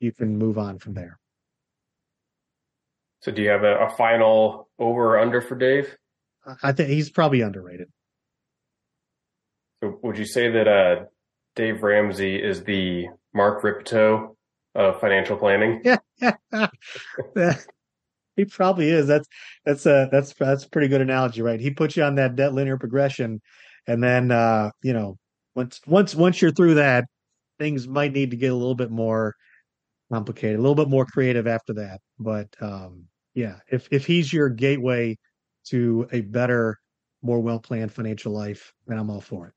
you 0.00 0.12
can 0.12 0.38
move 0.38 0.58
on 0.58 0.78
from 0.78 0.94
there. 0.94 1.18
So, 3.20 3.32
do 3.32 3.42
you 3.42 3.48
have 3.48 3.64
a, 3.64 3.86
a 3.86 3.90
final 3.90 4.68
over 4.78 5.16
or 5.16 5.18
under 5.18 5.40
for 5.40 5.56
Dave? 5.56 5.96
I 6.62 6.72
think 6.72 6.88
he's 6.88 7.10
probably 7.10 7.40
underrated. 7.40 7.88
So, 9.82 9.98
would 10.02 10.18
you 10.18 10.26
say 10.26 10.50
that 10.50 10.68
uh, 10.68 11.04
Dave 11.56 11.82
Ramsey 11.82 12.36
is 12.36 12.62
the 12.64 13.08
Mark 13.34 13.64
Rippetoe 13.64 14.36
of 14.74 15.00
financial 15.00 15.36
planning? 15.36 15.82
Yeah, 17.36 17.56
he 18.38 18.44
probably 18.44 18.88
is. 18.88 19.06
That's 19.06 19.28
that's 19.66 19.84
a 19.84 20.08
that's 20.10 20.32
that's 20.32 20.64
a 20.64 20.70
pretty 20.70 20.88
good 20.88 21.00
analogy, 21.00 21.42
right? 21.42 21.60
He 21.60 21.70
puts 21.70 21.96
you 21.96 22.04
on 22.04 22.14
that 22.14 22.36
debt 22.36 22.54
linear 22.54 22.78
progression, 22.78 23.42
and 23.86 24.02
then 24.02 24.30
uh, 24.30 24.70
you 24.82 24.92
know 24.92 25.18
once 25.54 25.80
once 25.86 26.14
once 26.14 26.40
you're 26.40 26.52
through 26.52 26.74
that, 26.74 27.04
things 27.58 27.88
might 27.88 28.12
need 28.12 28.30
to 28.30 28.36
get 28.36 28.52
a 28.52 28.56
little 28.56 28.74
bit 28.74 28.90
more 28.90 29.34
complicated, 30.12 30.58
a 30.58 30.62
little 30.62 30.74
bit 30.74 30.88
more 30.88 31.06
creative 31.06 31.46
after 31.46 31.74
that. 31.74 32.00
But 32.18 32.48
um, 32.60 33.06
yeah, 33.34 33.60
if 33.70 33.88
if 33.90 34.06
he's 34.06 34.32
your 34.32 34.48
gateway 34.48 35.16
to 35.66 36.08
a 36.12 36.22
better, 36.22 36.78
more 37.22 37.40
well 37.40 37.60
planned 37.60 37.92
financial 37.92 38.32
life, 38.32 38.72
then 38.86 38.98
I'm 38.98 39.10
all 39.10 39.20
for 39.20 39.48
it. 39.48 39.54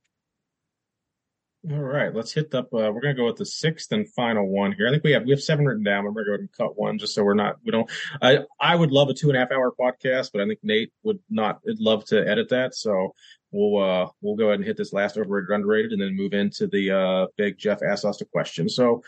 All 1.70 1.78
right, 1.78 2.12
let's 2.12 2.34
hit 2.34 2.56
up. 2.56 2.74
Uh, 2.74 2.90
we're 2.92 3.02
gonna 3.02 3.14
go 3.14 3.28
with 3.28 3.36
the 3.36 3.46
sixth 3.46 3.92
and 3.92 4.12
final 4.14 4.48
one 4.48 4.72
here. 4.72 4.88
I 4.88 4.92
think 4.92 5.04
we 5.04 5.12
have 5.12 5.26
we 5.26 5.30
have 5.30 5.44
seven 5.44 5.64
written 5.64 5.84
down. 5.84 6.08
I'm 6.08 6.14
gonna 6.14 6.26
go 6.26 6.32
ahead 6.32 6.40
and 6.40 6.52
cut 6.52 6.76
one 6.76 6.98
just 6.98 7.14
so 7.14 7.24
we're 7.24 7.36
not 7.36 7.58
we 7.64 7.72
don't. 7.72 7.88
I 8.20 8.40
I 8.60 8.76
would 8.76 8.92
love 8.92 9.10
a 9.10 9.14
two 9.14 9.28
and 9.28 9.38
a 9.38 9.42
half 9.42 9.52
hour 9.52 9.72
podcast, 9.80 10.32
but 10.34 10.42
I 10.42 10.48
think 10.48 10.60
Nate 10.64 10.92
would 11.04 11.20
not 11.30 11.60
would 11.64 11.80
love 11.80 12.04
to 12.06 12.28
edit 12.28 12.50
that. 12.50 12.74
So 12.74 13.14
we'll 13.52 13.84
uh 13.84 14.10
we'll 14.22 14.36
go 14.36 14.46
ahead 14.46 14.56
and 14.56 14.66
hit 14.66 14.76
this 14.76 14.92
last 14.92 15.20
overrated 15.20 15.54
underrated, 15.54 15.92
and 15.92 16.02
then 16.02 16.16
move 16.16 16.34
into 16.34 16.66
the 16.66 16.98
uh 16.98 17.28
Big 17.38 17.60
Jeff 17.60 17.84
asked 17.84 18.06
us 18.06 18.22
a 18.22 18.26
question. 18.26 18.68
So 18.68 19.04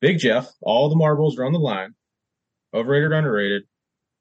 Big 0.00 0.18
Jeff, 0.18 0.48
all 0.62 0.88
the 0.88 0.96
marbles 0.96 1.38
are 1.38 1.44
on 1.44 1.52
the 1.52 1.58
line. 1.58 1.94
Overrated, 2.72 3.12
underrated. 3.12 3.64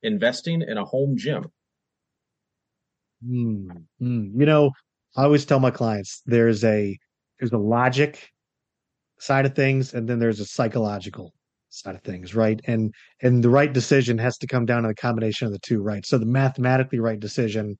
Investing 0.03 0.61
in 0.61 0.77
a 0.77 0.83
home 0.83 1.15
gym. 1.15 1.45
Mm, 3.25 3.85
mm. 4.01 4.31
You 4.35 4.45
know, 4.45 4.71
I 5.15 5.23
always 5.23 5.45
tell 5.45 5.61
my 5.61 5.71
clients 5.71 6.21
there's 6.25 6.65
a 6.65 6.97
there's 7.39 7.51
a 7.51 7.57
logic 7.57 8.29
side 9.19 9.45
of 9.45 9.55
things 9.55 9.93
and 9.93 10.07
then 10.07 10.19
there's 10.19 10.39
a 10.39 10.45
psychological 10.45 11.33
side 11.69 11.95
of 11.95 12.01
things 12.01 12.35
right? 12.35 12.59
And 12.67 12.93
and 13.21 13.43
the 13.43 13.49
right 13.49 13.71
decision 13.71 14.17
has 14.19 14.37
to 14.39 14.47
come 14.47 14.65
down 14.65 14.83
to 14.83 14.89
the 14.89 14.95
combination 14.95 15.47
of 15.47 15.53
the 15.53 15.59
two 15.59 15.81
right? 15.81 16.05
So 16.05 16.17
the 16.17 16.25
mathematically 16.25 16.99
right 16.99 17.19
decision 17.19 17.77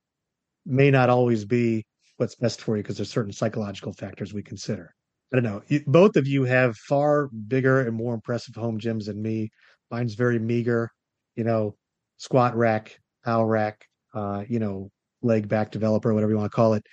may 0.65 0.91
not 0.91 1.09
always 1.09 1.45
be 1.45 1.85
what's 2.17 2.35
best 2.35 2.61
for 2.61 2.77
you 2.77 2.83
because 2.83 2.97
there's 2.97 3.11
certain 3.11 3.31
psychological 3.31 3.93
factors 3.93 4.33
we 4.33 4.43
consider. 4.43 4.93
I 5.31 5.39
don't 5.39 5.43
know. 5.43 5.61
Both 5.85 6.15
of 6.15 6.27
you 6.27 6.45
have 6.45 6.75
far 6.77 7.27
bigger 7.47 7.81
and 7.81 7.95
more 7.95 8.13
impressive 8.13 8.55
home 8.55 8.79
gyms 8.79 9.05
than 9.05 9.21
me. 9.21 9.49
Mine's 9.91 10.15
very 10.15 10.39
meager 10.39 10.89
you 11.37 11.45
know 11.45 11.75
squat 12.17 12.57
rack 12.57 12.99
power 13.23 13.47
rack 13.47 13.85
uh 14.13 14.43
you 14.49 14.59
know 14.59 14.89
leg 15.21 15.47
back 15.47 15.71
developer 15.71 16.13
whatever 16.13 16.31
you 16.31 16.37
want 16.37 16.51
to 16.51 16.55
call 16.55 16.73
it 16.73 16.83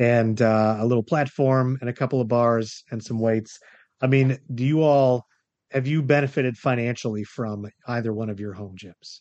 and 0.00 0.40
uh, 0.40 0.78
a 0.80 0.86
little 0.86 1.02
platform 1.02 1.76
and 1.82 1.90
a 1.90 1.92
couple 1.92 2.22
of 2.22 2.26
bars 2.26 2.82
and 2.90 3.04
some 3.04 3.18
weights. 3.18 3.60
I 4.00 4.06
mean, 4.06 4.38
do 4.52 4.64
you 4.64 4.82
all 4.82 5.26
have 5.70 5.86
you 5.86 6.02
benefited 6.02 6.56
financially 6.56 7.22
from 7.22 7.70
either 7.86 8.12
one 8.12 8.30
of 8.30 8.40
your 8.40 8.54
home 8.54 8.76
gyms? 8.76 9.20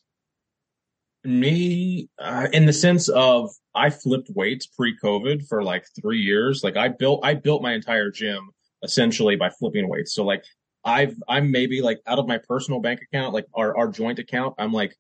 Me, 1.26 2.10
uh, 2.18 2.47
in 2.53 2.65
the 2.65 2.72
sense 2.72 3.10
of 3.10 3.49
I 3.76 3.89
flipped 3.89 4.30
weights 4.35 4.68
pre-COVID 4.68 5.47
for 5.47 5.61
like 5.64 5.85
three 6.01 6.22
years. 6.22 6.64
Like 6.64 6.77
I 6.77 6.88
built, 6.88 7.26
I 7.26 7.34
built 7.34 7.61
my 7.61 7.73
entire 7.73 8.10
gym 8.10 8.49
essentially 8.81 9.35
by 9.35 9.49
flipping 9.49 9.89
weights. 9.89 10.15
So 10.15 10.23
like 10.23 10.45
I've, 10.85 11.14
I'm 11.27 11.51
maybe 11.51 11.81
like 11.81 11.99
out 12.07 12.19
of 12.19 12.27
my 12.27 12.39
personal 12.47 12.80
bank 12.80 13.01
account, 13.01 13.34
like 13.34 13.45
our, 13.53 13.77
our 13.77 13.89
joint 13.89 14.18
account, 14.18 14.56
I'm 14.57 14.72
like 14.72 14.95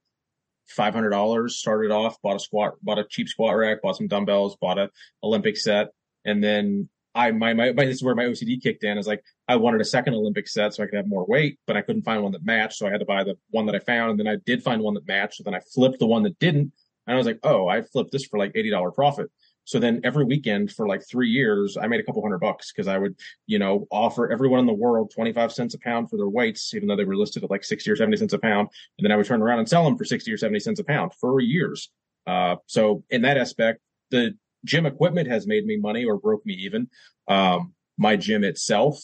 five 0.69 0.93
hundred 0.93 1.09
dollars. 1.09 1.57
Started 1.57 1.91
off, 1.91 2.21
bought 2.21 2.35
a 2.35 2.39
squat, 2.39 2.75
bought 2.81 2.99
a 2.99 3.05
cheap 3.05 3.27
squat 3.27 3.55
rack, 3.55 3.81
bought 3.81 3.97
some 3.97 4.07
dumbbells, 4.07 4.57
bought 4.59 4.77
a 4.77 4.89
Olympic 5.23 5.57
set, 5.57 5.89
and 6.25 6.43
then 6.43 6.89
I 7.15 7.31
my, 7.31 7.53
my, 7.53 7.71
my 7.71 7.85
this 7.85 7.95
is 7.95 8.03
where 8.03 8.15
my 8.15 8.25
OCD 8.25 8.61
kicked 8.61 8.83
in. 8.83 8.97
Is 8.97 9.07
like 9.07 9.23
I 9.47 9.55
wanted 9.55 9.81
a 9.81 9.85
second 9.85 10.13
Olympic 10.13 10.47
set 10.47 10.73
so 10.73 10.83
I 10.83 10.87
could 10.87 10.97
have 10.97 11.07
more 11.07 11.25
weight, 11.25 11.59
but 11.65 11.75
I 11.75 11.81
couldn't 11.81 12.03
find 12.03 12.21
one 12.21 12.31
that 12.33 12.45
matched, 12.45 12.77
so 12.77 12.87
I 12.87 12.91
had 12.91 12.99
to 12.99 13.05
buy 13.05 13.23
the 13.23 13.35
one 13.49 13.65
that 13.65 13.75
I 13.75 13.79
found, 13.79 14.11
and 14.11 14.19
then 14.19 14.27
I 14.27 14.37
did 14.45 14.63
find 14.63 14.81
one 14.81 14.93
that 14.93 15.07
matched. 15.07 15.35
So 15.35 15.43
then 15.43 15.55
I 15.55 15.61
flipped 15.73 15.99
the 15.99 16.07
one 16.07 16.23
that 16.23 16.39
didn't, 16.39 16.71
and 17.07 17.15
I 17.15 17.15
was 17.15 17.25
like, 17.25 17.39
oh, 17.43 17.67
I 17.67 17.81
flipped 17.81 18.11
this 18.11 18.25
for 18.25 18.37
like 18.37 18.51
eighty 18.55 18.69
dollar 18.69 18.91
profit. 18.91 19.29
So 19.69 19.77
then 19.77 20.01
every 20.03 20.25
weekend 20.25 20.71
for 20.71 20.87
like 20.87 21.07
three 21.07 21.29
years, 21.29 21.77
I 21.77 21.85
made 21.85 21.99
a 21.99 22.03
couple 22.03 22.23
hundred 22.23 22.39
bucks 22.39 22.71
because 22.71 22.87
I 22.87 22.97
would, 22.97 23.15
you 23.45 23.59
know, 23.59 23.85
offer 23.91 24.31
everyone 24.31 24.61
in 24.61 24.65
the 24.65 24.73
world 24.73 25.11
25 25.13 25.51
cents 25.51 25.75
a 25.75 25.77
pound 25.77 26.09
for 26.09 26.17
their 26.17 26.27
weights, 26.27 26.73
even 26.73 26.87
though 26.87 26.95
they 26.95 27.05
were 27.05 27.15
listed 27.15 27.43
at 27.43 27.51
like 27.51 27.63
60 27.63 27.91
or 27.91 27.95
70 27.95 28.17
cents 28.17 28.33
a 28.33 28.39
pound. 28.39 28.69
And 28.97 29.05
then 29.05 29.11
I 29.11 29.15
would 29.15 29.27
turn 29.27 29.43
around 29.43 29.59
and 29.59 29.69
sell 29.69 29.83
them 29.83 29.95
for 29.95 30.05
60 30.05 30.33
or 30.33 30.37
70 30.37 30.59
cents 30.59 30.79
a 30.79 30.83
pound 30.83 31.13
for 31.21 31.39
years. 31.39 31.91
Uh, 32.25 32.55
so 32.65 33.03
in 33.11 33.21
that 33.21 33.37
aspect, 33.37 33.81
the 34.09 34.33
gym 34.65 34.87
equipment 34.87 35.27
has 35.27 35.45
made 35.45 35.67
me 35.67 35.77
money 35.77 36.03
or 36.03 36.17
broke 36.17 36.43
me 36.47 36.55
even. 36.55 36.89
Um, 37.27 37.75
my 37.95 38.15
gym 38.15 38.43
itself, 38.43 38.99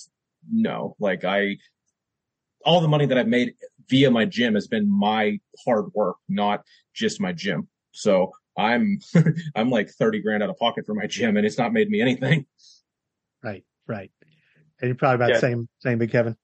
no, 0.52 0.96
like 1.00 1.24
I, 1.24 1.58
all 2.66 2.82
the 2.82 2.88
money 2.88 3.06
that 3.06 3.20
I've 3.20 3.28
made 3.28 3.54
via 3.88 4.10
my 4.10 4.26
gym 4.26 4.56
has 4.56 4.68
been 4.68 4.90
my 4.90 5.40
hard 5.64 5.94
work, 5.94 6.16
not 6.28 6.64
just 6.96 7.22
my 7.22 7.34
gym. 7.34 7.68
So 7.92 8.32
I'm 8.58 9.00
I'm 9.56 9.70
like 9.70 9.90
30 9.90 10.22
grand 10.22 10.44
out 10.44 10.50
of 10.50 10.58
pocket 10.58 10.86
for 10.86 10.94
my 10.94 11.08
gym 11.08 11.38
and 11.38 11.46
it's 11.46 11.58
not 11.58 11.74
made 11.74 11.90
me 11.90 12.02
anything. 12.02 12.46
Right, 13.44 13.64
right. 13.88 14.12
And 14.82 14.90
you're 14.90 14.96
probably 14.96 15.16
about 15.16 15.30
yeah. 15.30 15.36
the 15.36 15.42
same 15.42 15.70
same 15.80 15.98
big 15.98 16.12
Kevin. 16.12 16.36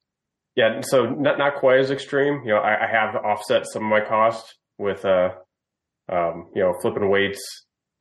Yeah, 0.56 0.82
so 0.82 1.06
not 1.06 1.38
not 1.38 1.56
quite 1.56 1.80
as 1.80 1.92
extreme. 1.92 2.42
You 2.46 2.52
know, 2.52 2.60
I, 2.60 2.86
I 2.86 2.88
have 2.88 3.16
offset 3.16 3.66
some 3.66 3.84
of 3.84 3.90
my 3.90 4.02
costs 4.02 4.54
with 4.78 5.04
uh 5.06 5.30
um, 6.10 6.52
you 6.54 6.62
know, 6.62 6.74
flipping 6.82 7.10
weights. 7.10 7.42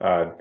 Uh 0.03 0.33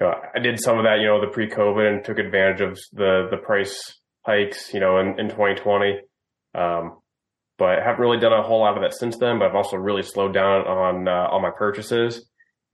you 0.00 0.06
know, 0.06 0.14
I 0.34 0.38
did 0.38 0.58
some 0.60 0.78
of 0.78 0.84
that, 0.84 1.00
you 1.00 1.06
know, 1.06 1.20
the 1.20 1.26
pre-COVID 1.26 1.86
and 1.86 2.04
took 2.04 2.18
advantage 2.18 2.62
of 2.62 2.78
the 2.92 3.28
the 3.30 3.36
price 3.36 4.00
hikes, 4.24 4.72
you 4.72 4.80
know, 4.80 4.98
in, 4.98 5.18
in 5.20 5.28
2020. 5.28 6.00
Um, 6.54 6.98
but 7.58 7.78
I 7.78 7.84
haven't 7.84 8.00
really 8.00 8.18
done 8.18 8.32
a 8.32 8.42
whole 8.42 8.60
lot 8.60 8.76
of 8.76 8.82
that 8.82 8.94
since 8.94 9.18
then. 9.18 9.38
But 9.38 9.48
I've 9.48 9.54
also 9.54 9.76
really 9.76 10.02
slowed 10.02 10.32
down 10.32 10.66
on 10.66 11.08
uh, 11.08 11.28
all 11.30 11.40
my 11.40 11.50
purchases. 11.50 12.29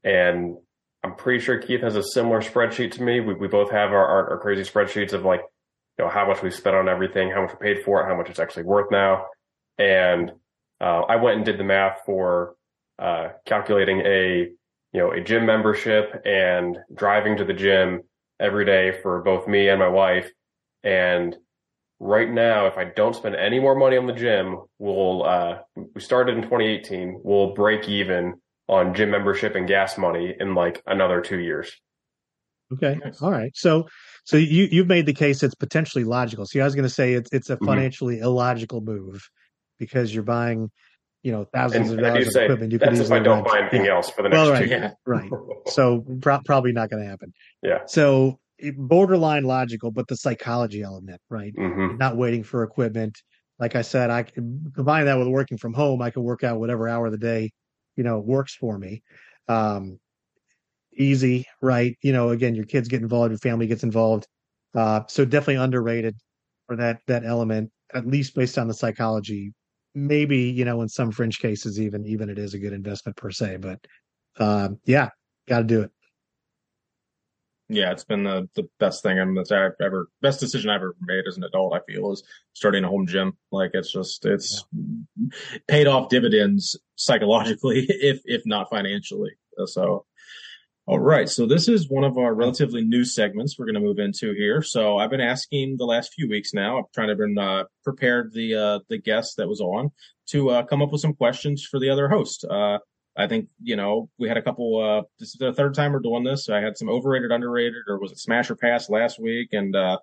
And 0.07 0.57
I'm 1.03 1.16
pretty 1.16 1.45
sure 1.45 1.59
Keith 1.59 1.83
has 1.83 1.97
a 1.97 2.03
similar 2.03 2.41
spreadsheet 2.41 2.93
to 2.93 3.03
me. 3.03 3.20
We, 3.20 3.35
we 3.35 3.49
both 3.49 3.70
have 3.73 3.91
our, 3.91 4.07
our, 4.07 4.31
our 4.31 4.39
crazy 4.39 4.62
spreadsheets 4.62 5.12
of 5.12 5.24
like, 5.24 5.41
you 5.99 6.05
know, 6.05 6.11
how 6.11 6.27
much 6.27 6.43
we 6.43 6.51
spent 6.51 6.77
on 6.77 6.89
everything, 6.89 7.31
how 7.31 7.43
much 7.43 7.53
we 7.61 7.74
paid 7.74 7.85
for 7.85 8.01
it, 8.01 8.07
how 8.09 8.16
much 8.16 8.31
it's 8.31 8.39
actually 8.39 8.62
worth 8.62 8.91
now. 8.91 9.27
And 9.78 10.31
uh, 10.81 11.03
I 11.03 11.16
went 11.16 11.39
and 11.39 11.45
did 11.45 11.59
the 11.59 11.65
math 11.65 12.03
for 12.07 12.55
uh, 13.01 13.31
calculating 13.47 14.01
a, 14.01 14.49
you 14.93 15.01
know, 15.01 15.11
a 15.11 15.20
gym 15.20 15.45
membership 15.45 16.23
and 16.24 16.78
driving 16.95 17.37
to 17.39 17.45
the 17.45 17.53
gym 17.53 18.03
every 18.39 18.65
day 18.65 19.01
for 19.03 19.23
both 19.23 19.49
me 19.49 19.69
and 19.69 19.81
my 19.81 19.89
wife. 19.89 20.31
And 20.85 21.35
right 21.99 22.31
now, 22.31 22.66
if 22.66 22.77
I 22.77 22.85
don't 22.85 23.16
spend 23.16 23.35
any 23.35 23.59
more 23.59 23.74
money 23.74 23.97
on 23.97 24.07
the 24.07 24.12
gym, 24.12 24.61
we'll, 24.78 25.24
uh, 25.24 25.59
we 25.74 26.01
started 26.01 26.37
in 26.37 26.43
2018, 26.43 27.23
we'll 27.24 27.55
break 27.55 27.89
even 27.89 28.35
on 28.68 28.94
gym 28.94 29.10
membership 29.10 29.55
and 29.55 29.68
gas 29.68 29.97
money 29.97 30.34
in 30.38 30.55
like 30.55 30.82
another 30.86 31.20
two 31.20 31.38
years. 31.38 31.70
Okay. 32.72 32.98
All 33.20 33.30
right. 33.30 33.52
So, 33.55 33.86
so 34.24 34.36
you 34.36 34.68
you've 34.70 34.88
made 34.88 35.06
the 35.06 35.14
case 35.14 35.43
it's 35.43 35.55
potentially 35.55 36.05
logical. 36.05 36.47
So 36.47 36.60
I 36.60 36.64
was 36.64 36.74
going 36.74 36.84
to 36.84 36.90
say 36.90 37.14
it's 37.14 37.30
it's 37.32 37.51
a 37.51 37.56
mm-hmm. 37.56 37.66
financially 37.66 38.16
mm-hmm. 38.16 38.24
illogical 38.24 38.80
move 38.80 39.28
because 39.78 40.12
you're 40.12 40.24
buying, 40.24 40.70
you 41.22 41.30
know, 41.30 41.44
thousands 41.55 41.90
and, 41.90 42.01
of 42.01 42.05
dollars 42.05 42.26
of 42.26 42.32
say, 42.32 42.44
equipment. 42.44 42.72
You 42.72 42.80
could 42.80 42.93
easily 42.93 43.06
if 43.06 43.12
I 43.12 43.18
don't 43.20 43.44
buy 43.44 43.60
anything 43.60 43.84
yeah. 43.84 43.94
else 43.94 44.10
for 44.10 44.22
the 44.22 44.30
next 44.30 44.38
well, 44.38 44.51
right, 44.51 44.62
two 44.62 44.68
years. 44.68 44.93
right. 45.06 45.30
So 45.68 46.05
pro- 46.20 46.40
probably 46.44 46.72
not 46.72 46.90
going 46.90 47.02
to 47.02 47.09
happen. 47.09 47.32
Yeah. 47.62 47.80
So 47.86 48.38
borderline 48.76 49.44
logical, 49.44 49.90
but 49.90 50.06
the 50.06 50.16
psychology 50.16 50.82
element, 50.82 51.20
right? 51.28 51.52
Mm-hmm. 51.55 51.97
Not 51.97 52.16
waiting 52.16 52.44
for 52.44 52.62
equipment. 52.62 53.18
Like 53.59 53.74
I 53.74 53.82
said, 53.82 54.10
I 54.10 54.22
can 54.22 54.72
combine 54.74 55.06
that 55.06 55.18
with 55.18 55.28
working 55.28 55.59
from 55.59 55.74
home. 55.74 56.02
I 56.02 56.10
can 56.10 56.22
work 56.22 56.44
out 56.44 56.60
whatever 56.60 56.88
hour 56.88 57.06
of 57.06 57.12
the 57.12 57.18
day 57.18 57.51
you 57.97 58.05
know 58.05 58.18
works 58.20 58.55
for 58.55 58.78
me. 58.78 59.02
Um 59.48 59.98
easy 60.97 61.47
right? 61.62 61.97
You 62.02 62.12
know 62.12 62.31
again 62.31 62.55
your 62.55 62.64
kids 62.66 62.89
get 62.89 63.02
involved 63.02 63.31
your 63.32 63.39
family 63.39 63.66
gets 63.66 63.82
involved. 63.85 64.27
Uh 64.74 65.02
so 65.09 65.24
definitely 65.24 65.56
underrated 65.56 66.16
for 66.66 66.77
that 66.77 67.01
that 67.06 67.24
element 67.24 67.70
at 67.94 68.06
least 68.06 68.35
based 68.35 68.59
on 68.59 68.68
the 68.68 68.74
psychology. 68.74 69.52
Maybe 69.94 70.39
you 70.39 70.64
know 70.64 70.82
in 70.82 70.89
some 70.89 71.10
fringe 71.12 71.39
cases 71.39 71.81
even 71.81 72.06
even 72.06 72.28
it 72.31 72.39
is 72.39 72.55
a 72.55 72.59
good 72.59 72.73
investment 72.74 73.16
per 73.16 73.31
se 73.31 73.59
but 73.59 73.78
um 74.39 74.78
yeah 74.86 75.09
got 75.48 75.59
to 75.59 75.64
do 75.64 75.82
it 75.82 75.90
yeah, 77.68 77.90
it's 77.90 78.05
been 78.05 78.24
the, 78.24 78.48
the 78.55 78.68
best 78.78 79.02
thing 79.02 79.18
I'm 79.18 79.36
I've 79.38 79.72
ever 79.82 80.09
best 80.22 80.38
decision 80.38 80.70
I've 80.70 80.76
ever 80.76 80.94
made 81.01 81.24
as 81.26 81.36
an 81.36 81.44
adult. 81.44 81.74
I 81.74 81.80
feel 81.80 82.12
is 82.12 82.22
starting 82.52 82.84
a 82.84 82.88
home 82.88 83.06
gym. 83.06 83.36
Like 83.51 83.72
it's 83.74 83.93
just 83.93 84.24
it's 84.24 84.64
yeah. 84.72 85.28
paid 85.66 85.86
off 85.88 86.09
dividends 86.09 86.78
psychologically, 86.94 87.86
if 87.88 88.20
if 88.24 88.43
not 88.47 88.70
financially. 88.70 89.32
So, 89.64 90.05
all 90.86 91.01
right. 91.01 91.28
So 91.28 91.47
this 91.47 91.66
is 91.68 91.90
one 91.90 92.05
of 92.05 92.18
our 92.18 92.34
relatively 92.34 92.84
new 92.84 93.05
segments 93.05 93.59
we're 93.59 93.66
going 93.66 93.74
to 93.74 93.80
move 93.80 93.98
into 93.98 94.32
here. 94.34 94.62
So 94.62 94.98
I've 94.98 95.10
been 95.10 95.20
asking 95.20 95.76
the 95.78 95.86
last 95.86 96.12
few 96.14 96.28
weeks 96.28 96.55
now. 96.55 96.78
I'm 96.78 96.84
trying 96.94 97.09
to 97.09 97.16
been 97.16 97.38
uh, 97.38 97.64
prepared 97.82 98.32
the 98.32 98.55
uh, 98.55 98.78
the 98.88 98.98
guest 98.98 99.38
that 99.38 99.48
was 99.48 99.60
on 99.60 99.90
to 100.28 100.51
uh, 100.51 100.62
come 100.64 100.82
up 100.82 100.93
with 100.93 101.01
some 101.01 101.14
questions 101.14 101.64
for 101.64 101.80
the 101.80 101.90
other 101.90 102.09
host. 102.09 102.44
Uh, 102.44 102.78
I 103.16 103.26
think, 103.26 103.48
you 103.62 103.76
know, 103.76 104.10
we 104.18 104.28
had 104.28 104.36
a 104.36 104.43
couple, 104.43 104.78
uh, 104.82 105.02
this 105.18 105.30
is 105.30 105.36
the 105.38 105.52
third 105.52 105.74
time 105.74 105.93
we're 105.93 106.01
doing 106.01 106.24
this. 106.24 106.48
I 106.48 106.60
had 106.60 106.76
some 106.76 106.88
overrated, 106.88 107.32
underrated, 107.32 107.82
or 107.88 107.98
was 107.98 108.12
it 108.12 108.18
smash 108.18 108.51
or 108.51 108.56
pass 108.56 108.90
last 108.90 109.20
week? 109.20 109.48
And, 109.52 109.74
uh, 109.74 109.98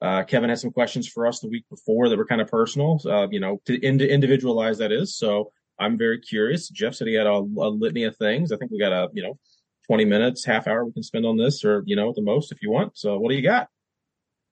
uh, 0.00 0.22
Kevin 0.24 0.48
had 0.48 0.58
some 0.58 0.70
questions 0.70 1.08
for 1.08 1.26
us 1.26 1.40
the 1.40 1.48
week 1.48 1.64
before 1.70 2.08
that 2.08 2.16
were 2.16 2.26
kind 2.26 2.40
of 2.40 2.48
personal, 2.48 3.00
uh, 3.06 3.28
you 3.30 3.40
know, 3.40 3.60
to 3.66 3.78
ind- 3.84 4.02
individualize 4.02 4.78
that 4.78 4.92
is. 4.92 5.16
So 5.16 5.50
I'm 5.78 5.98
very 5.98 6.20
curious. 6.20 6.68
Jeff 6.68 6.94
said 6.94 7.08
he 7.08 7.14
had 7.14 7.26
a, 7.26 7.30
a 7.30 7.68
litany 7.68 8.04
of 8.04 8.16
things. 8.16 8.52
I 8.52 8.56
think 8.56 8.70
we 8.70 8.78
got 8.78 8.92
a, 8.92 9.08
you 9.12 9.22
know, 9.22 9.38
20 9.86 10.04
minutes, 10.04 10.44
half 10.44 10.66
hour 10.66 10.84
we 10.84 10.92
can 10.92 11.02
spend 11.02 11.26
on 11.26 11.36
this 11.36 11.64
or, 11.64 11.82
you 11.86 11.96
know, 11.96 12.12
the 12.14 12.22
most 12.22 12.52
if 12.52 12.62
you 12.62 12.70
want. 12.70 12.96
So 12.96 13.18
what 13.18 13.30
do 13.30 13.36
you 13.36 13.42
got? 13.42 13.68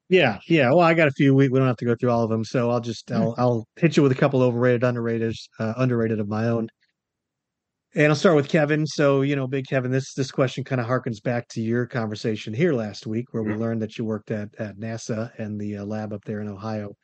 Yeah, 0.09 0.39
yeah. 0.49 0.71
Well, 0.71 0.81
I 0.81 0.95
got 0.95 1.09
a 1.09 1.13
few. 1.13 1.35
We, 1.35 1.49
we 1.49 1.59
don't 1.59 1.67
have 1.67 1.77
to 1.79 1.85
go 1.85 1.97
through 1.97 2.11
all 2.11 2.23
of 2.23 2.31
them, 2.31 2.45
so 2.45 2.71
I'll 2.71 2.81
just 2.81 3.11
I'll 3.11 3.35
I'll 3.39 3.67
hit 3.75 3.97
you 3.97 4.05
with 4.05 4.13
a 4.13 4.15
couple 4.15 4.41
overrated, 4.41 4.85
underrated, 4.85 5.35
uh, 5.59 5.75
underrated 5.77 6.21
of 6.21 6.29
my 6.29 6.47
own 6.47 6.69
And 7.97 8.09
I'll 8.09 8.15
start 8.15 8.37
with 8.37 8.51
Kevin. 8.51 8.87
So, 8.87 9.23
you 9.23 9.37
know, 9.37 9.47
Big 9.47 9.67
Kevin, 9.67 9.91
this 9.91 10.13
this 10.13 10.31
question 10.31 10.63
kind 10.65 10.83
of 10.83 10.87
harkens 10.87 11.23
back 11.23 11.49
to 11.49 11.63
your 11.63 11.87
conversation 11.87 12.53
here 12.53 12.75
last 12.75 13.07
week, 13.07 13.33
where 13.33 13.43
we 13.43 13.53
mm-hmm. 13.53 13.63
learned 13.63 13.83
that 13.83 13.97
you 13.97 14.05
worked 14.05 14.31
at 14.31 14.51
at 14.59 14.77
NASA 14.77 15.31
and 15.39 15.59
the 15.59 15.79
uh, 15.79 15.85
lab 15.87 16.13
up 16.13 16.23
there 16.27 16.43
in 16.43 16.49
Ohio. 16.49 16.95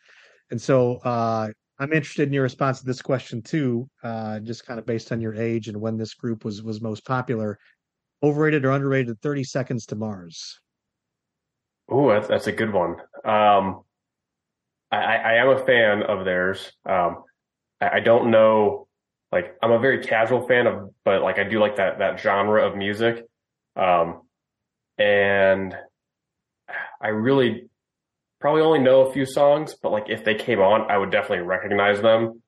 And 0.51 0.61
so, 0.61 0.97
uh, 0.99 1.49
I'm 1.79 1.95
interested 1.95 2.29
in 2.29 2.35
your 2.35 2.43
response 2.43 2.81
to 2.81 2.85
this 2.85 3.01
question 3.01 3.41
too, 3.41 3.89
uh, 4.05 4.41
just 4.41 4.67
kind 4.67 4.79
of 4.79 4.85
based 4.85 5.13
on 5.13 5.21
your 5.23 5.35
age 5.35 5.69
and 5.69 5.81
when 5.81 5.97
this 5.97 6.13
group 6.13 6.45
was 6.45 6.63
was 6.63 6.83
most 6.83 7.07
popular. 7.07 7.59
Overrated 8.23 8.67
or 8.67 8.73
underrated? 8.73 9.19
Thirty 9.23 9.45
Seconds 9.45 9.87
to 9.87 9.97
Mars. 9.97 10.61
Oh, 11.89 12.11
that's 12.11 12.29
that's 12.29 12.49
a 12.49 12.53
good 12.53 12.71
one. 12.71 12.97
Um, 13.25 13.81
I, 14.91 15.17
I 15.17 15.33
am 15.37 15.49
a 15.49 15.65
fan 15.65 16.03
of 16.03 16.27
theirs. 16.27 16.71
Um, 16.85 17.25
I, 17.81 17.89
I 17.95 18.01
don't 18.01 18.31
know 18.31 18.89
like 19.33 19.57
I'm 19.63 19.73
a 19.73 19.79
very 19.79 20.05
casual 20.05 20.47
fan 20.47 20.67
of, 20.67 20.91
but 21.05 21.23
like 21.23 21.39
I 21.39 21.45
do 21.45 21.59
like 21.59 21.77
that 21.77 21.99
that 21.99 22.21
genre 22.21 22.65
of 22.67 22.77
music. 22.77 23.25
Um, 23.75 24.23
and 24.99 25.75
I 27.01 27.09
really 27.09 27.71
probably 28.41 28.61
only 28.61 28.81
know 28.81 29.07
a 29.07 29.13
few 29.13 29.25
songs, 29.25 29.75
but 29.83 29.91
like 29.91 30.11
if 30.11 30.25
they 30.25 30.35
came 30.35 30.61
on, 30.61 30.91
I 30.91 30.99
would 30.99 31.11
definitely 31.11 31.47
recognize 31.47 32.03
them. 32.03 32.43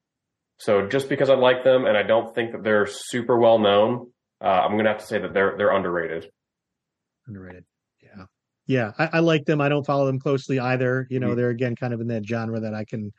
So 0.58 0.86
just 0.86 1.08
because 1.08 1.30
I 1.30 1.34
like 1.34 1.64
them 1.64 1.86
and 1.86 1.96
I 1.96 2.02
don't 2.02 2.34
think 2.34 2.52
that 2.52 2.62
they're 2.62 2.86
super 2.86 3.38
well 3.38 3.58
known, 3.58 4.12
uh, 4.42 4.46
I'm 4.46 4.76
gonna 4.76 4.90
have 4.90 5.00
to 5.00 5.06
say 5.06 5.18
that 5.18 5.32
they're 5.32 5.54
they're 5.56 5.74
underrated. 5.74 6.30
Underrated. 7.26 7.64
Yeah. 8.02 8.24
Yeah. 8.66 8.92
I, 8.98 9.10
I 9.14 9.18
like 9.20 9.46
them. 9.46 9.62
I 9.62 9.70
don't 9.70 9.86
follow 9.86 10.04
them 10.04 10.20
closely 10.20 10.60
either. 10.60 11.06
You 11.08 11.18
know, 11.18 11.28
mm-hmm. 11.28 11.36
they're 11.36 11.50
again 11.50 11.76
kind 11.76 11.94
of 11.94 12.02
in 12.02 12.08
that 12.08 12.26
genre 12.26 12.60
that 12.60 12.74
I 12.74 12.84
can 12.84 13.12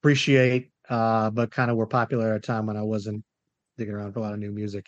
appreciate 0.00 0.69
uh, 0.90 1.30
but 1.30 1.50
kind 1.50 1.70
of 1.70 1.76
were 1.76 1.86
popular 1.86 2.30
at 2.32 2.36
a 2.36 2.40
time 2.40 2.66
when 2.66 2.76
I 2.76 2.82
wasn't 2.82 3.24
digging 3.78 3.94
around 3.94 4.12
for 4.12 4.18
a 4.18 4.22
lot 4.22 4.34
of 4.34 4.38
new 4.38 4.50
music. 4.50 4.86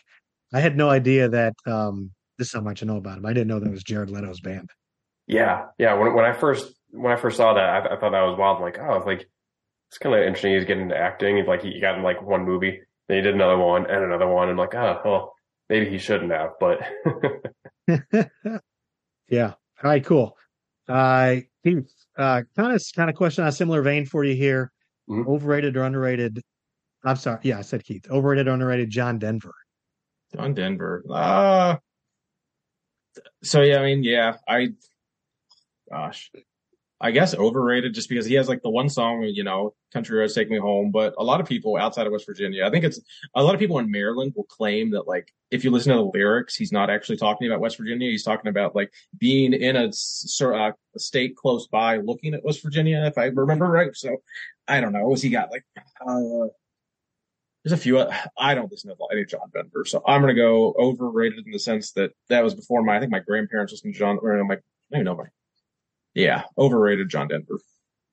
I 0.53 0.61
had 0.61 0.77
no 0.77 0.91
idea 0.91 1.29
that 1.31 1.55
um, 1.67 2.11
this 2.37 2.49
is 2.49 2.55
how 2.55 2.61
much 2.61 2.83
I 2.83 2.87
know 2.87 2.99
about 2.99 3.19
him. 3.19 3.25
I 3.25 3.33
didn't 3.33 3.47
know 3.49 3.61
that 3.61 3.71
was 3.71 3.85
Jared 3.85 4.11
Leto's 4.11 4.41
band. 4.41 4.69
Yeah, 5.27 5.67
yeah. 5.79 5.95
When 5.95 6.13
when 6.15 6.25
I 6.25 6.33
first 6.33 6.75
when 6.91 7.13
I 7.13 7.17
first 7.17 7.37
saw 7.39 7.55
that, 7.55 7.65
I, 7.65 7.79
I 7.95 8.01
thought 8.01 8.11
that 8.11 8.23
was 8.23 8.37
wild. 8.39 8.59
I'm 8.59 8.63
like, 8.63 8.79
oh, 8.79 8.97
it's 8.97 9.07
like 9.07 9.29
it's 9.89 9.99
kind 9.99 10.15
of 10.15 10.23
interesting. 10.23 10.55
He's 10.55 10.65
getting 10.65 10.85
into 10.85 10.97
acting. 10.97 11.37
He's 11.37 11.47
like 11.47 11.63
he 11.63 11.81
got 11.81 11.97
in 11.97 12.03
like 12.03 12.21
one 12.21 12.45
movie, 12.45 12.81
then 13.09 13.17
he 13.17 13.23
did 13.23 13.35
another 13.35 13.57
one 13.57 13.87
and 13.87 14.05
another 14.05 14.27
one. 14.27 14.49
And 14.49 14.59
I'm 14.61 14.67
like, 14.67 14.75
oh, 14.75 15.01
well, 15.05 15.35
maybe 15.69 15.89
he 15.89 15.99
shouldn't 15.99 16.33
have, 16.33 16.51
but 16.59 16.81
yeah. 19.29 19.53
All 19.83 19.91
right, 19.91 20.05
cool. 20.05 20.37
Uh, 20.89 21.37
Keith, 21.65 21.91
uh, 22.19 22.43
kind 22.57 22.75
of 22.75 22.83
kind 22.95 23.09
of 23.09 23.17
question 23.17 23.43
on 23.43 23.49
a 23.49 23.53
similar 23.53 23.83
vein 23.83 24.05
for 24.05 24.25
you 24.25 24.35
here. 24.35 24.73
Mm-hmm. 25.09 25.29
Overrated 25.29 25.77
or 25.77 25.85
underrated? 25.85 26.41
I'm 27.05 27.17
sorry. 27.17 27.41
Yeah, 27.43 27.59
I 27.59 27.63
said 27.63 27.85
Keith. 27.85 28.09
Overrated 28.11 28.49
or 28.49 28.53
underrated? 28.53 28.91
John 28.91 29.19
Denver. 29.19 29.55
John 30.35 30.55
Denver. 30.55 31.05
Uh 31.11 31.77
so 33.43 33.61
yeah, 33.63 33.79
I 33.81 33.85
mean, 33.85 34.05
yeah, 34.05 34.37
I 34.49 34.69
gosh. 35.91 36.31
I 37.03 37.11
guess 37.11 37.35
overrated 37.35 37.95
just 37.95 38.09
because 38.09 38.25
he 38.25 38.35
has 38.35 38.49
like 38.49 38.63
the 38.63 38.71
one 38.71 38.89
song, 38.89 39.25
you 39.25 39.43
know, 39.43 39.75
Country 39.93 40.17
Roads 40.17 40.35
Take 40.35 40.49
Me 40.49 40.59
Home. 40.59 40.93
But 40.93 41.15
a 41.19 41.25
lot 41.25 41.41
of 41.41 41.49
people 41.49 41.77
outside 41.77 42.07
of 42.07 42.13
West 42.13 42.27
Virginia, 42.27 42.65
I 42.65 42.71
think 42.71 42.85
it's 42.85 43.01
a 43.35 43.43
lot 43.43 43.55
of 43.55 43.61
people 43.61 43.81
in 43.81 43.91
Maryland 43.91 44.35
will 44.37 44.45
claim 44.45 44.93
that 44.93 45.09
like 45.09 45.33
if 45.51 45.65
you 45.65 45.73
listen 45.73 45.91
to 45.91 45.99
the 45.99 46.11
lyrics, 46.15 46.55
he's 46.55 46.71
not 46.71 46.91
actually 46.91 47.17
talking 47.17 47.49
about 47.49 47.59
West 47.59 47.77
Virginia. 47.77 48.09
He's 48.09 48.23
talking 48.23 48.49
about 48.49 48.77
like 48.77 48.93
being 49.19 49.53
in 49.53 49.75
a, 49.75 49.89
uh, 49.89 50.71
a 50.95 50.99
state 50.99 51.35
close 51.35 51.67
by, 51.67 51.97
looking 51.97 52.35
at 52.35 52.45
West 52.45 52.63
Virginia, 52.63 53.05
if 53.05 53.19
I 53.19 53.25
remember 53.25 53.67
right. 53.67 53.95
So 53.97 54.19
I 54.69 54.81
don't 54.81 54.93
know. 54.93 55.09
Was 55.09 55.23
he 55.23 55.31
got 55.31 55.51
like? 55.51 55.65
Uh, 56.07 56.47
there's 57.65 57.73
a 57.73 57.77
few. 57.77 57.99
Uh, 57.99 58.15
I 58.39 58.55
don't 58.55 58.71
listen 58.71 58.91
to 58.91 58.97
any 59.11 59.25
John 59.25 59.51
Denver, 59.53 59.85
so 59.85 60.05
I'm 60.07 60.21
gonna 60.21 60.35
go 60.35 60.73
overrated 60.79 61.47
in 61.47 61.53
the 61.53 61.59
sense 61.59 61.93
that 61.93 62.13
that 62.29 62.45
was 62.45 62.55
before 62.55 62.85
my. 62.85 62.97
I 62.97 63.01
think 63.01 63.11
my 63.11 63.19
grandparents 63.19 63.73
listened 63.73 63.95
to 63.95 63.99
John. 63.99 64.19
Or 64.23 64.43
my, 64.45 64.55
I 64.55 64.59
don't 64.93 65.01
even 65.01 65.05
know 65.05 65.17
my 65.17 65.27
yeah, 66.15 66.43
overrated 66.59 67.09
John 67.09 67.29
Denver. 67.29 67.61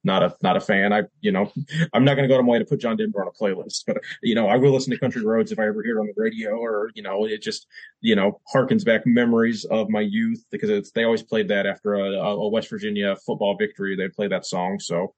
Not 0.02 0.24
a 0.24 0.34
not 0.42 0.56
a 0.56 0.62
fan. 0.62 0.94
I 0.94 1.04
you 1.20 1.34
know 1.34 1.52
I'm 1.94 2.06
not 2.06 2.16
going 2.16 2.28
to 2.28 2.34
go 2.34 2.38
to 2.38 2.44
my 2.44 2.54
way 2.54 2.60
to 2.60 2.66
put 2.66 2.80
John 2.80 2.96
Denver 2.96 3.22
on 3.22 3.28
a 3.28 3.32
playlist, 3.32 3.84
but 3.86 3.98
you 4.24 4.34
know 4.34 4.48
I 4.48 4.56
will 4.56 4.72
listen 4.72 4.92
to 4.92 5.00
Country 5.00 5.24
Roads 5.26 5.52
if 5.52 5.60
I 5.60 5.68
ever 5.68 5.84
hear 5.84 5.98
it 5.98 6.00
on 6.02 6.08
the 6.08 6.14
radio, 6.16 6.52
or 6.52 6.90
you 6.96 7.04
know 7.04 7.26
it 7.26 7.42
just 7.42 7.68
you 8.00 8.16
know 8.16 8.40
harkens 8.54 8.86
back 8.86 9.02
memories 9.06 9.66
of 9.66 9.90
my 9.90 10.00
youth 10.00 10.46
because 10.52 10.70
it's 10.70 10.92
they 10.92 11.04
always 11.04 11.24
played 11.24 11.50
that 11.50 11.66
after 11.66 11.96
a, 11.96 12.14
a 12.14 12.50
West 12.50 12.70
Virginia 12.70 13.18
football 13.26 13.58
victory. 13.58 13.98
They 13.98 14.08
play 14.08 14.30
that 14.30 14.46
song. 14.46 14.80
So, 14.80 15.16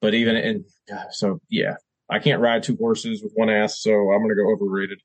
but 0.00 0.14
even 0.14 0.36
in 0.36 0.64
so 1.10 1.40
yeah, 1.48 1.74
I 2.08 2.20
can't 2.20 2.40
ride 2.40 2.62
two 2.62 2.76
horses 2.76 3.24
with 3.24 3.32
one 3.34 3.50
ass, 3.50 3.80
so 3.80 4.12
I'm 4.12 4.20
going 4.20 4.28
to 4.28 4.36
go 4.36 4.52
overrated. 4.52 5.00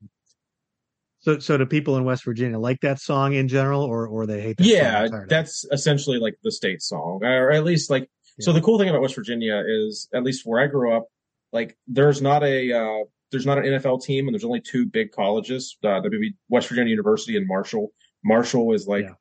So, 1.21 1.37
so 1.37 1.57
do 1.57 1.65
people 1.67 1.97
in 1.97 2.03
West 2.03 2.25
Virginia 2.25 2.57
like 2.57 2.81
that 2.81 2.99
song 2.99 3.33
in 3.33 3.47
general, 3.47 3.83
or 3.83 4.07
or 4.07 4.25
they 4.25 4.41
hate? 4.41 4.57
That 4.57 4.65
yeah, 4.65 5.07
that's 5.27 5.65
essentially 5.71 6.17
like 6.17 6.35
the 6.43 6.51
state 6.51 6.81
song, 6.81 7.19
or 7.23 7.51
at 7.51 7.63
least 7.63 7.89
like. 7.89 8.09
Yeah. 8.37 8.45
So 8.45 8.53
the 8.53 8.61
cool 8.61 8.79
thing 8.79 8.89
about 8.89 9.01
West 9.01 9.15
Virginia 9.15 9.61
is, 9.67 10.07
at 10.13 10.23
least 10.23 10.43
where 10.45 10.59
I 10.59 10.67
grew 10.67 10.95
up, 10.95 11.05
like 11.51 11.77
there's 11.87 12.21
not 12.21 12.43
a 12.43 12.73
uh, 12.73 13.03
there's 13.29 13.45
not 13.45 13.59
an 13.59 13.65
NFL 13.65 14.03
team, 14.03 14.27
and 14.27 14.33
there's 14.33 14.43
only 14.43 14.61
two 14.61 14.85
big 14.87 15.11
colleges. 15.11 15.77
Uh, 15.83 15.99
would 16.01 16.11
be 16.11 16.33
West 16.49 16.67
Virginia 16.69 16.89
University 16.89 17.37
and 17.37 17.47
Marshall. 17.47 17.91
Marshall 18.23 18.73
is 18.73 18.87
like 18.87 19.03
yeah. 19.03 19.13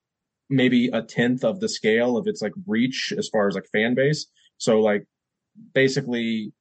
maybe 0.49 0.89
a 0.89 1.03
tenth 1.03 1.45
of 1.45 1.61
the 1.61 1.69
scale 1.69 2.17
of 2.17 2.27
its 2.27 2.41
like 2.41 2.53
reach 2.67 3.13
as 3.17 3.29
far 3.29 3.47
as 3.47 3.55
like 3.55 3.67
fan 3.73 3.95
base. 3.95 4.27
So 4.57 4.81
like 4.81 5.07
basically 5.75 6.53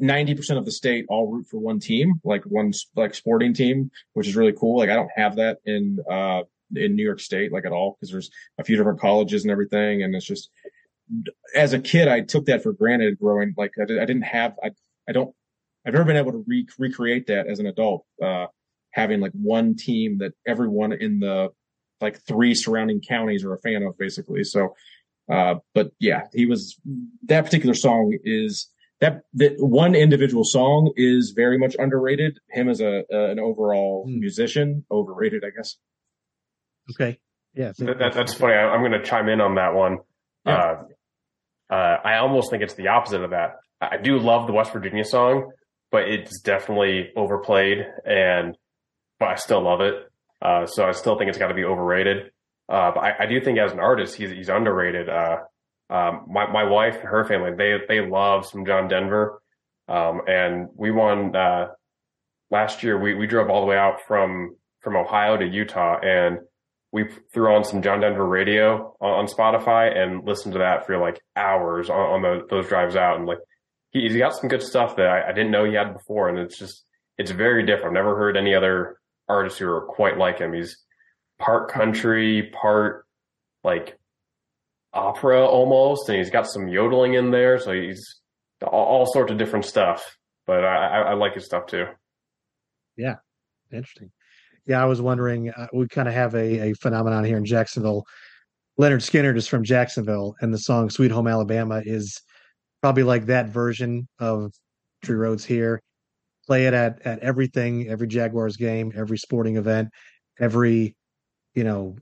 90% 0.00 0.58
of 0.58 0.64
the 0.64 0.72
state 0.72 1.06
all 1.08 1.26
root 1.26 1.46
for 1.46 1.58
one 1.58 1.80
team, 1.80 2.20
like 2.22 2.44
one 2.44 2.72
like 2.96 3.14
sporting 3.14 3.54
team, 3.54 3.90
which 4.12 4.28
is 4.28 4.36
really 4.36 4.52
cool. 4.52 4.78
Like 4.78 4.90
I 4.90 4.94
don't 4.94 5.10
have 5.16 5.36
that 5.36 5.58
in, 5.64 5.98
uh, 6.10 6.42
in 6.74 6.96
New 6.96 7.04
York 7.04 7.20
State, 7.20 7.52
like 7.52 7.64
at 7.64 7.72
all, 7.72 7.96
because 7.98 8.10
there's 8.12 8.30
a 8.58 8.64
few 8.64 8.76
different 8.76 9.00
colleges 9.00 9.44
and 9.44 9.50
everything. 9.50 10.02
And 10.02 10.14
it's 10.14 10.26
just, 10.26 10.50
as 11.54 11.72
a 11.72 11.78
kid, 11.78 12.08
I 12.08 12.20
took 12.20 12.46
that 12.46 12.62
for 12.62 12.72
granted 12.72 13.18
growing. 13.18 13.54
Like 13.56 13.72
I, 13.80 13.84
did, 13.86 13.98
I 13.98 14.04
didn't 14.04 14.24
have, 14.24 14.54
I, 14.62 14.72
I 15.08 15.12
don't, 15.12 15.34
I've 15.86 15.94
never 15.94 16.04
been 16.04 16.16
able 16.16 16.32
to 16.32 16.44
re- 16.46 16.66
recreate 16.78 17.28
that 17.28 17.46
as 17.46 17.58
an 17.58 17.66
adult, 17.66 18.04
uh, 18.22 18.46
having 18.90 19.20
like 19.20 19.32
one 19.32 19.76
team 19.76 20.18
that 20.18 20.32
everyone 20.46 20.92
in 20.92 21.20
the 21.20 21.50
like 22.00 22.20
three 22.26 22.54
surrounding 22.54 23.00
counties 23.00 23.44
are 23.44 23.54
a 23.54 23.58
fan 23.60 23.82
of 23.82 23.96
basically. 23.96 24.44
So, 24.44 24.74
uh, 25.32 25.56
but 25.74 25.92
yeah, 26.00 26.22
he 26.34 26.44
was, 26.44 26.78
that 27.26 27.44
particular 27.44 27.74
song 27.74 28.18
is, 28.24 28.68
that 29.00 29.22
that 29.34 29.56
one 29.58 29.94
individual 29.94 30.44
song 30.44 30.92
is 30.96 31.32
very 31.36 31.58
much 31.58 31.76
underrated. 31.78 32.38
Him 32.50 32.68
as 32.68 32.80
a 32.80 33.04
uh, 33.12 33.30
an 33.30 33.38
overall 33.38 34.06
mm. 34.08 34.18
musician, 34.18 34.84
overrated, 34.90 35.44
I 35.44 35.50
guess. 35.56 35.76
Okay, 36.92 37.18
yeah, 37.54 37.72
that, 37.78 37.98
that, 37.98 38.12
that's 38.14 38.34
funny. 38.34 38.54
I, 38.54 38.74
am 38.74 38.80
going 38.80 38.92
to 38.92 39.02
chime 39.02 39.28
in 39.28 39.40
on 39.40 39.56
that 39.56 39.74
one. 39.74 39.98
Yeah. 40.44 40.56
Uh, 41.70 41.74
uh, 41.74 41.96
I 42.04 42.18
almost 42.18 42.50
think 42.50 42.62
it's 42.62 42.74
the 42.74 42.88
opposite 42.88 43.22
of 43.22 43.30
that. 43.30 43.56
I 43.80 43.96
do 43.96 44.18
love 44.18 44.46
the 44.46 44.52
West 44.52 44.72
Virginia 44.72 45.04
song, 45.04 45.50
but 45.90 46.02
it's 46.08 46.40
definitely 46.40 47.10
overplayed, 47.16 47.78
and 48.04 48.56
but 49.18 49.28
I 49.28 49.34
still 49.34 49.62
love 49.62 49.80
it. 49.80 49.94
Uh, 50.40 50.66
so 50.66 50.84
I 50.84 50.92
still 50.92 51.18
think 51.18 51.28
it's 51.28 51.38
got 51.38 51.48
to 51.48 51.54
be 51.54 51.64
overrated. 51.64 52.30
Uh, 52.68 52.92
but 52.94 53.00
I, 53.00 53.12
I, 53.20 53.26
do 53.26 53.40
think 53.40 53.58
as 53.58 53.72
an 53.72 53.80
artist, 53.80 54.16
he's 54.16 54.30
he's 54.30 54.48
underrated. 54.48 55.08
Um, 55.88 56.26
my 56.28 56.50
my 56.50 56.64
wife 56.64 56.96
her 56.96 57.24
family 57.24 57.52
they 57.56 57.78
they 57.88 58.06
love 58.06 58.46
some 58.46 58.66
John 58.66 58.88
Denver, 58.88 59.40
um, 59.88 60.22
and 60.26 60.68
we 60.74 60.90
won 60.90 61.34
uh, 61.34 61.68
last 62.50 62.82
year. 62.82 62.98
We 62.98 63.14
we 63.14 63.26
drove 63.26 63.50
all 63.50 63.60
the 63.60 63.66
way 63.66 63.76
out 63.76 64.00
from 64.06 64.56
from 64.80 64.96
Ohio 64.96 65.36
to 65.36 65.46
Utah, 65.46 65.98
and 66.00 66.38
we 66.92 67.04
threw 67.32 67.54
on 67.54 67.64
some 67.64 67.82
John 67.82 68.00
Denver 68.00 68.26
radio 68.26 68.96
on, 69.00 69.10
on 69.10 69.26
Spotify 69.26 69.96
and 69.96 70.24
listened 70.26 70.54
to 70.54 70.60
that 70.60 70.86
for 70.86 70.98
like 70.98 71.20
hours 71.36 71.90
on, 71.90 71.96
on 71.96 72.22
the, 72.22 72.46
those 72.48 72.68
drives 72.68 72.96
out. 72.96 73.16
And 73.16 73.26
like 73.26 73.38
he, 73.90 74.04
has 74.04 74.16
got 74.16 74.34
some 74.34 74.48
good 74.48 74.62
stuff 74.62 74.96
that 74.96 75.06
I, 75.06 75.28
I 75.28 75.32
didn't 75.32 75.50
know 75.50 75.64
he 75.64 75.74
had 75.74 75.92
before, 75.92 76.28
and 76.28 76.38
it's 76.38 76.58
just 76.58 76.84
it's 77.18 77.30
very 77.30 77.64
different. 77.64 77.88
I've 77.88 78.04
never 78.04 78.16
heard 78.16 78.36
any 78.36 78.54
other 78.54 78.98
artists 79.28 79.58
who 79.58 79.68
are 79.68 79.82
quite 79.82 80.18
like 80.18 80.38
him. 80.38 80.52
He's 80.52 80.78
part 81.38 81.70
country, 81.70 82.50
part 82.60 83.06
like 83.64 83.98
opera 84.96 85.44
almost, 85.44 86.08
and 86.08 86.18
he's 86.18 86.30
got 86.30 86.46
some 86.46 86.68
yodeling 86.68 87.14
in 87.14 87.30
there, 87.30 87.58
so 87.58 87.72
he's 87.72 88.20
all, 88.62 88.84
all 88.84 89.06
sorts 89.06 89.30
of 89.30 89.38
different 89.38 89.64
stuff. 89.64 90.16
But 90.46 90.64
I, 90.64 91.02
I, 91.02 91.14
like 91.14 91.34
his 91.34 91.44
stuff 91.44 91.66
too. 91.66 91.86
Yeah, 92.96 93.16
interesting. 93.72 94.10
Yeah, 94.66 94.82
I 94.82 94.86
was 94.86 95.00
wondering. 95.00 95.50
Uh, 95.50 95.66
we 95.72 95.88
kind 95.88 96.08
of 96.08 96.14
have 96.14 96.34
a, 96.34 96.70
a 96.70 96.74
phenomenon 96.74 97.24
here 97.24 97.36
in 97.36 97.44
Jacksonville. 97.44 98.04
Lynyrd 98.80 99.02
Skynyrd 99.02 99.36
is 99.36 99.48
from 99.48 99.64
Jacksonville, 99.64 100.34
and 100.40 100.52
the 100.52 100.58
song 100.58 100.90
"Sweet 100.90 101.10
Home 101.10 101.26
Alabama" 101.26 101.82
is 101.84 102.20
probably 102.82 103.02
like 103.02 103.26
that 103.26 103.48
version 103.48 104.08
of 104.18 104.52
Tree 105.02 105.16
Roads 105.16 105.44
here. 105.44 105.80
Play 106.46 106.66
it 106.66 106.74
at 106.74 107.04
at 107.04 107.18
everything, 107.20 107.88
every 107.88 108.06
Jaguars 108.06 108.56
game, 108.56 108.92
every 108.96 109.18
sporting 109.18 109.56
event, 109.56 109.88
every 110.38 110.94
you 111.54 111.64
know 111.64 111.96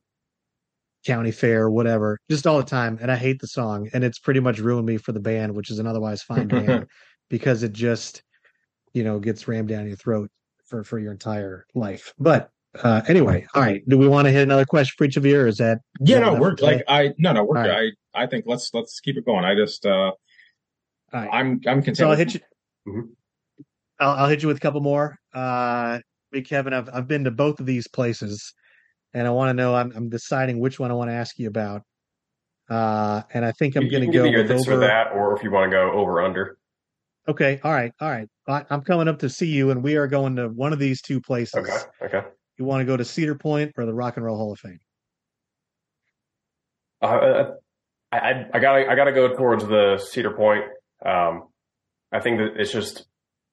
county 1.05 1.31
fair, 1.31 1.71
whatever, 1.71 2.19
just 2.31 2.47
all 2.47 2.59
the 2.59 2.65
time. 2.65 2.99
And 3.01 3.11
I 3.11 3.17
hate 3.17 3.41
the 3.41 3.47
song, 3.47 3.89
and 3.93 4.05
it's 4.05 4.19
pretty 4.19 4.41
much 4.41 4.59
ruined 4.59 4.87
me 4.87 4.97
for 4.97 5.13
the 5.13 5.21
band, 5.21 5.55
which 5.55 5.71
is 5.71 5.79
an 5.79 5.87
otherwise 5.87 6.23
fine 6.23 6.49
band, 6.49 6.87
because 7.29 7.63
it 7.63 7.73
just, 7.73 8.23
you 8.93 9.05
know, 9.05 9.19
gets 9.19 9.47
rammed 9.49 9.69
down 9.69 9.87
your 9.87 9.97
throat 9.97 10.31
for 10.67 10.85
for 10.85 10.99
your 10.99 11.13
entire 11.13 11.67
life. 11.75 12.13
But 12.19 12.51
uh, 12.83 13.03
anyway, 13.09 13.47
all 13.55 13.63
right. 13.63 13.83
Do 13.89 13.97
we 13.97 14.09
want 14.09 14.27
to 14.27 14.33
hit 14.33 14.43
another 14.43 14.65
question 14.65 14.95
for 14.97 15.05
each 15.05 15.17
of 15.17 15.25
you, 15.25 15.41
or 15.41 15.47
is 15.47 15.59
that 15.59 15.79
yeah? 16.01 16.19
No, 16.19 16.35
we're 16.35 16.57
like 16.61 16.83
I 16.89 17.13
no 17.19 17.33
no 17.33 17.45
we're 17.45 17.57
right. 17.57 17.93
I 18.15 18.23
I 18.23 18.27
think 18.27 18.45
let's 18.47 18.73
let's 18.75 19.01
keep 19.01 19.17
it 19.17 19.25
going. 19.25 19.45
I 19.45 19.55
just 19.55 19.87
uh, 19.87 20.13
right. 21.13 21.29
I'm 21.33 21.61
I'm 21.67 21.83
content. 21.83 21.99
So 21.99 22.11
I'll 22.11 22.17
hit 22.17 22.35
you. 22.35 22.41
Mm-hmm. 22.89 23.01
I'll, 24.01 24.11
I'll 24.11 24.29
hit 24.29 24.43
you 24.43 24.49
with 24.49 24.57
a 24.57 24.61
couple 24.61 24.81
more. 24.81 25.19
Uh, 25.33 26.01
Big 26.33 26.49
Kevin, 26.49 26.73
I've 26.73 26.89
I've 26.93 27.07
been 27.07 27.25
to 27.25 27.31
both 27.31 27.61
of 27.61 27.67
these 27.67 27.87
places, 27.87 28.53
and 29.15 29.27
I 29.27 29.31
want 29.31 29.51
to 29.51 29.55
know. 29.55 29.75
I'm 29.75 29.93
I'm 29.97 30.09
deciding 30.09 30.59
which 30.59 30.79
one 30.79 30.91
I 30.91 30.95
want 30.95 31.11
to 31.11 31.15
ask 31.15 31.39
you 31.39 31.49
about. 31.49 31.83
Uh, 32.69 33.23
and 33.33 33.45
I 33.45 33.53
think 33.53 33.77
I'm 33.77 33.89
going 33.89 34.11
to 34.11 34.19
go 34.19 34.25
with 34.25 34.51
over... 34.51 34.73
or 34.73 34.77
that, 34.79 35.13
or 35.13 35.37
if 35.37 35.43
you 35.43 35.51
want 35.51 35.71
to 35.71 35.77
go 35.77 35.93
over 35.93 36.23
under. 36.23 36.57
Okay. 37.29 37.61
All 37.63 37.73
right. 37.73 37.93
All 38.01 38.11
right. 38.11 38.29
I, 38.49 38.65
I'm 38.71 38.83
coming 38.83 39.09
up 39.09 39.19
to 39.21 39.29
see 39.29 39.47
you, 39.47 39.71
and 39.71 39.83
we 39.83 39.97
are 39.97 40.07
going 40.07 40.37
to 40.37 40.49
one 40.49 40.73
of 40.73 40.79
these 40.79 41.01
two 41.01 41.21
places. 41.21 41.55
Okay. 41.55 41.79
Okay. 42.17 42.27
You 42.59 42.65
want 42.65 42.81
to 42.81 42.85
go 42.85 42.97
to 42.97 43.05
Cedar 43.05 43.35
Point 43.35 43.73
or 43.77 43.87
the 43.87 43.95
Rock 43.95 44.17
and 44.17 44.25
Roll 44.25 44.37
Hall 44.37 44.53
of 44.53 44.59
Fame? 44.59 44.79
Uh, 47.03 47.07
uh 47.07 47.55
I, 48.13 48.47
I 48.55 48.59
gotta 48.61 48.89
I 48.89 48.95
gotta 48.95 49.13
go 49.13 49.35
towards 49.35 49.65
the 49.67 49.99
Cedar 49.99 50.31
Point. 50.31 50.65
Um, 51.05 51.49
I 52.13 52.21
think 52.21 52.39
that 52.39 52.53
it's 52.57 52.73
just 52.73 53.07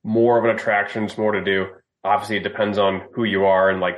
more 0.04 0.38
of 0.38 0.46
an 0.46 0.52
attraction. 0.52 1.06
It's 1.06 1.18
more 1.18 1.32
to 1.32 1.44
do. 1.44 1.66
Obviously, 2.04 2.38
it 2.38 2.44
depends 2.44 2.78
on 2.78 3.08
who 3.16 3.24
you 3.24 3.46
are 3.46 3.72
and 3.72 3.82
like 3.82 3.98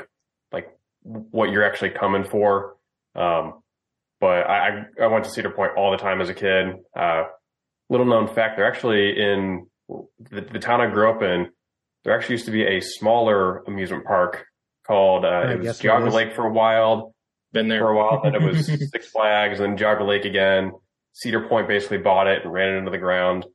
what 1.03 1.49
you're 1.51 1.63
actually 1.63 1.91
coming 1.91 2.23
for. 2.23 2.75
Um, 3.15 3.61
but 4.19 4.49
I 4.49 4.85
I 5.01 5.07
went 5.07 5.25
to 5.25 5.29
Cedar 5.29 5.49
Point 5.49 5.73
all 5.77 5.91
the 5.91 5.97
time 5.97 6.21
as 6.21 6.29
a 6.29 6.33
kid. 6.33 6.75
Uh, 6.97 7.23
little 7.89 8.05
known 8.05 8.27
fact, 8.27 8.57
they're 8.57 8.67
actually 8.67 9.19
in 9.19 9.67
the, 10.19 10.41
the 10.41 10.59
town 10.59 10.81
I 10.81 10.87
grew 10.87 11.09
up 11.09 11.21
in. 11.21 11.47
There 12.03 12.15
actually 12.15 12.35
used 12.35 12.45
to 12.45 12.51
be 12.51 12.63
a 12.63 12.79
smaller 12.81 13.59
amusement 13.63 14.05
park 14.05 14.45
called 14.87 15.25
uh, 15.25 15.49
it 15.49 15.59
was 15.59 15.79
Geauga 15.79 16.11
Lake 16.11 16.33
for 16.35 16.45
a 16.45 16.51
while. 16.51 17.13
Been 17.51 17.67
there 17.67 17.81
for 17.81 17.89
a 17.89 17.97
while. 17.97 18.21
Then 18.23 18.35
it 18.35 18.41
was 18.41 18.65
Six 18.91 19.09
Flags, 19.09 19.59
and 19.59 19.77
then 19.77 19.77
Geauga 19.77 20.07
Lake 20.07 20.25
again. 20.25 20.71
Cedar 21.13 21.47
Point 21.47 21.67
basically 21.67 21.99
bought 21.99 22.27
it 22.27 22.43
and 22.43 22.51
ran 22.51 22.73
it 22.73 22.77
into 22.79 22.91
the 22.91 22.97
ground. 22.97 23.45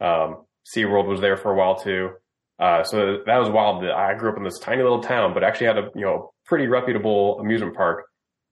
Um, 0.00 0.44
SeaWorld 0.74 1.06
was 1.06 1.20
there 1.20 1.36
for 1.36 1.50
a 1.50 1.56
while 1.56 1.76
too. 1.76 2.10
Uh, 2.58 2.84
so 2.84 3.18
that 3.26 3.38
was 3.38 3.48
wild. 3.48 3.84
I 3.84 4.14
grew 4.14 4.30
up 4.30 4.36
in 4.36 4.44
this 4.44 4.58
tiny 4.58 4.82
little 4.82 5.02
town, 5.02 5.34
but 5.34 5.42
actually 5.42 5.68
had 5.68 5.78
a 5.78 5.88
you 5.94 6.02
know 6.02 6.32
pretty 6.50 6.66
reputable 6.66 7.38
amusement 7.38 7.76
park, 7.76 8.06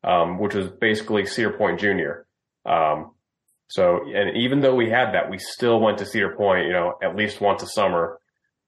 um, 0.05 0.39
which 0.39 0.55
was 0.55 0.69
basically 0.69 1.27
Cedar 1.27 1.53
Point 1.53 1.81
Junior. 1.81 2.27
Um, 2.65 3.11
so, 3.69 4.09
and 4.15 4.37
even 4.37 4.61
though 4.61 4.77
we 4.77 4.89
had 4.89 5.13
that, 5.13 5.29
we 5.29 5.37
still 5.37 5.81
went 5.81 5.99
to 5.99 6.07
Cedar 6.07 6.35
Point, 6.37 6.67
you 6.67 6.73
know, 6.73 6.95
at 7.03 7.17
least 7.17 7.41
once 7.41 7.63
a 7.63 7.67
summer, 7.67 8.19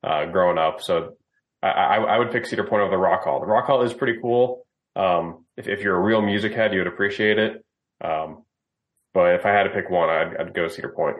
uh, 0.03 0.27
growing 0.27 0.59
up. 0.59 0.83
So 0.83 1.17
I, 1.63 1.69
I, 1.69 2.19
would 2.19 2.33
pick 2.33 2.45
Cedar 2.45 2.65
Point 2.65 2.83
over 2.83 2.91
the 2.91 2.99
Rock 2.99 3.23
Hall. 3.23 3.39
The 3.41 3.47
Rock 3.47 3.67
Hall 3.67 3.83
is 3.83 3.95
pretty 3.95 4.19
cool. 4.21 4.67
Um, 4.97 5.45
if, 5.57 5.69
if 5.69 5.81
you're 5.83 5.97
a 5.97 6.03
real 6.03 6.21
music 6.21 6.53
head, 6.53 6.73
you 6.73 6.81
would 6.81 6.89
appreciate 6.89 7.39
it. 7.39 7.65
Um, 8.03 8.43
but 9.15 9.37
if 9.37 9.47
I 9.47 9.51
had 9.51 9.63
to 9.63 9.71
pick 9.71 9.89
one, 9.91 10.11
I'd, 10.11 10.37
I'd 10.39 10.55
go 10.55 10.65
to 10.65 10.71
Cedar 10.71 10.93
Point. 10.95 11.17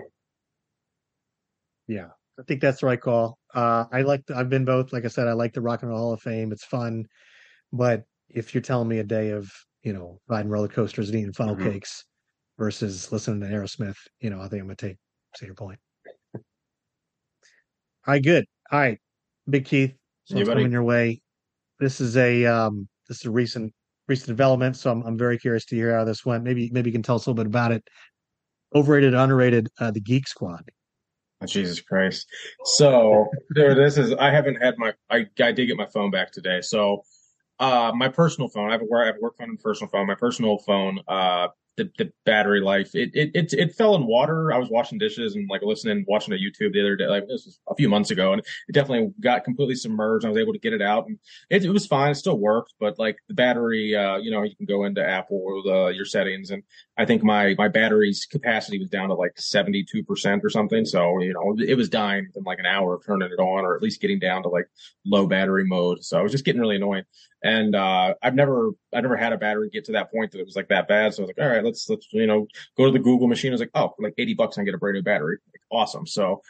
Yeah, 1.87 2.09
I 2.39 2.43
think 2.43 2.61
that's 2.61 2.81
the 2.81 2.87
right 2.87 3.01
call. 3.01 3.39
Uh, 3.55 3.85
I 3.93 4.03
like, 4.03 4.27
the, 4.27 4.37
I've 4.37 4.49
been 4.49 4.65
both. 4.65 4.93
Like 4.93 5.05
I 5.05 5.09
said, 5.09 5.29
I 5.29 5.33
like 5.33 5.53
the 5.53 5.61
Rock 5.61 5.83
and 5.83 5.91
Roll 5.91 6.01
Hall 6.01 6.13
of 6.13 6.21
Fame. 6.21 6.51
It's 6.51 6.65
fun. 6.65 7.07
But 7.73 8.05
if 8.29 8.55
you're 8.55 8.63
telling 8.63 8.89
me 8.89 8.99
a 8.99 9.05
day 9.05 9.31
of, 9.31 9.51
you 9.83 9.93
know, 9.93 10.21
riding 10.29 10.51
roller 10.51 10.69
coasters 10.69 11.09
and 11.09 11.19
eating 11.19 11.33
funnel 11.33 11.57
mm-hmm. 11.57 11.73
cakes 11.73 12.05
versus 12.59 13.11
listening 13.13 13.41
to 13.41 13.55
Aerosmith, 13.55 13.97
you 14.21 14.31
know, 14.31 14.41
I 14.41 14.49
think 14.49 14.61
I'm 14.61 14.67
going 14.67 14.77
to 14.77 14.89
take 14.89 14.97
Cedar 15.37 15.55
Point. 15.55 15.79
All 18.07 18.15
right, 18.15 18.23
good. 18.23 18.45
All 18.73 18.79
right, 18.79 18.99
Big 19.49 19.67
Keith, 19.67 19.95
so 20.25 20.45
coming 20.45 20.73
your 20.73 20.83
way. 20.83 21.21
This 21.79 22.01
is 22.01 22.17
a 22.17 22.47
um, 22.47 22.89
this 23.09 23.19
is 23.21 23.27
a 23.27 23.31
recent 23.31 23.73
recent 24.09 24.29
development, 24.29 24.77
so 24.77 24.91
I'm 24.91 25.03
I'm 25.03 25.19
very 25.19 25.39
curious 25.39 25.65
to 25.67 25.77
hear 25.77 25.95
how 25.97 26.05
this 26.05 26.25
went. 26.25 26.43
Maybe 26.43 26.71
maybe 26.73 26.89
you 26.89 26.93
can 26.93 27.03
tell 27.03 27.17
us 27.17 27.27
a 27.27 27.31
little 27.31 27.45
bit 27.45 27.49
about 27.49 27.73
it. 27.73 27.83
Overrated, 28.75 29.15
underrated, 29.15 29.69
uh, 29.81 29.91
the 29.91 30.01
Geek 30.01 30.29
Squad. 30.29 30.63
Oh, 31.43 31.47
Jesus 31.47 31.81
Christ! 31.81 32.27
So 32.65 33.29
there, 33.51 33.75
this 33.75 33.99
is. 33.99 34.15
I 34.15 34.31
haven't 34.31 34.57
had 34.57 34.75
my. 34.79 34.95
I 35.11 35.27
I 35.41 35.53
did 35.53 35.67
get 35.67 35.77
my 35.77 35.87
phone 35.87 36.11
back 36.11 36.33
today. 36.33 36.61
So 36.63 37.03
uh, 37.61 37.93
my 37.95 38.09
personal 38.09 38.49
phone. 38.49 38.71
I 38.71 38.73
have 38.73 38.83
a 38.83 38.87
work, 38.87 39.07
have 39.07 39.17
a 39.17 39.21
work 39.21 39.37
phone 39.39 39.51
and 39.51 39.61
personal 39.61 39.91
phone. 39.91 40.07
My 40.07 40.15
personal 40.15 40.59
phone 40.59 41.01
uh, 41.07 41.49
the, 41.81 41.91
the 41.99 42.13
battery 42.27 42.61
life. 42.61 42.95
It, 42.95 43.11
it 43.15 43.31
it 43.35 43.53
it 43.53 43.75
fell 43.75 43.95
in 43.95 44.07
water. 44.07 44.53
I 44.53 44.59
was 44.59 44.69
washing 44.69 44.99
dishes 44.99 45.35
and 45.35 45.49
like 45.49 45.63
listening, 45.63 46.05
watching 46.07 46.35
a 46.35 46.37
YouTube 46.37 46.73
the 46.73 46.81
other 46.81 46.97
day. 46.97 47.07
Like 47.07 47.27
this 47.27 47.47
was 47.47 47.59
a 47.69 47.75
few 47.75 47.89
months 47.89 48.11
ago, 48.11 48.33
and 48.33 48.43
it 48.69 48.73
definitely 48.73 49.13
got 49.21 49.45
completely 49.45 49.75
submerged. 49.75 50.25
I 50.25 50.29
was 50.29 50.39
able 50.39 50.53
to 50.53 50.59
get 50.59 50.73
it 50.73 50.83
out, 50.83 51.07
and 51.07 51.19
it, 51.49 51.65
it 51.65 51.71
was 51.71 51.87
fine. 51.87 52.11
It 52.11 52.17
still 52.17 52.39
worked, 52.39 52.75
but 52.79 52.99
like 52.99 53.17
the 53.29 53.35
battery, 53.35 53.95
uh, 53.97 54.19
you 54.19 54.31
know, 54.31 54.43
you 54.43 54.55
can 54.57 54.67
go 54.67 54.85
into 54.85 55.03
Apple 55.03 55.63
the, 55.65 55.93
your 55.95 56.05
settings, 56.05 56.51
and 56.51 56.63
I 56.99 57.07
think 57.07 57.23
my 57.23 57.55
my 57.57 57.69
battery's 57.69 58.27
capacity 58.27 58.79
was 58.79 58.91
down 58.91 59.09
to 59.09 59.15
like 59.15 59.33
seventy 59.39 59.85
two 59.85 60.03
percent 60.05 60.45
or 60.45 60.51
something. 60.51 60.85
So 60.85 61.21
you 61.21 61.33
know, 61.33 61.57
it 61.67 61.77
was 61.77 61.89
dying 61.89 62.29
in 62.35 62.43
like 62.45 62.59
an 62.59 62.67
hour 62.67 62.95
of 62.95 63.07
turning 63.07 63.31
it 63.33 63.41
on, 63.41 63.65
or 63.65 63.77
at 63.77 63.83
least 63.83 64.01
getting 64.01 64.19
down 64.19 64.43
to 64.43 64.49
like 64.49 64.67
low 65.07 65.27
battery 65.27 65.65
mode. 65.65 66.05
So 66.05 66.19
I 66.19 66.23
was 66.23 66.33
just 66.33 66.45
getting 66.45 66.61
really 66.61 66.77
annoying. 66.77 67.05
And 67.43 67.75
uh, 67.75 68.15
I've 68.23 68.35
never 68.35 68.71
I 68.93 69.01
never 69.01 69.17
had 69.17 69.33
a 69.33 69.39
battery 69.39 69.71
get 69.71 69.87
to 69.87 69.93
that 69.93 70.13
point 70.13 70.33
that 70.33 70.41
it 70.41 70.47
was 70.47 70.57
like 70.57 70.69
that 70.69 70.89
bad. 70.89 71.15
So 71.15 71.23
I 71.23 71.27
was 71.27 71.29
like, 71.37 71.45
all 71.45 71.51
right, 71.51 71.65
let's 71.65 71.89
let's 71.89 72.07
you 72.13 72.27
know 72.27 72.47
go 72.77 72.87
to 72.87 72.93
the 72.93 72.99
Google 72.99 73.29
machine. 73.29 73.53
I 73.53 73.55
was 73.55 73.61
like, 73.61 73.71
oh, 73.75 73.95
like 73.99 74.15
eighty 74.19 74.35
bucks 74.35 74.57
and 74.57 74.67
get 74.67 74.75
a 74.75 74.79
brand 74.79 74.97
new 74.97 75.03
battery. 75.03 75.39
Like, 75.53 75.63
awesome. 75.71 76.07
So 76.07 76.43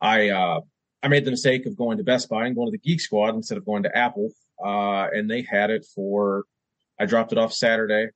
I 0.00 0.28
uh, 0.28 0.60
I 1.02 1.08
made 1.08 1.24
the 1.24 1.32
mistake 1.32 1.66
of 1.66 1.76
going 1.76 1.98
to 1.98 2.04
Best 2.04 2.28
Buy 2.28 2.46
and 2.46 2.54
going 2.54 2.68
to 2.68 2.72
the 2.72 2.78
Geek 2.78 3.00
Squad 3.00 3.34
instead 3.34 3.58
of 3.58 3.66
going 3.66 3.82
to 3.82 3.96
Apple. 3.96 4.30
Uh, 4.64 5.08
and 5.12 5.30
they 5.30 5.42
had 5.42 5.70
it 5.70 5.86
for 5.94 6.44
I 7.00 7.06
dropped 7.06 7.32
it 7.32 7.38
off 7.38 7.52
Saturday 7.52 8.10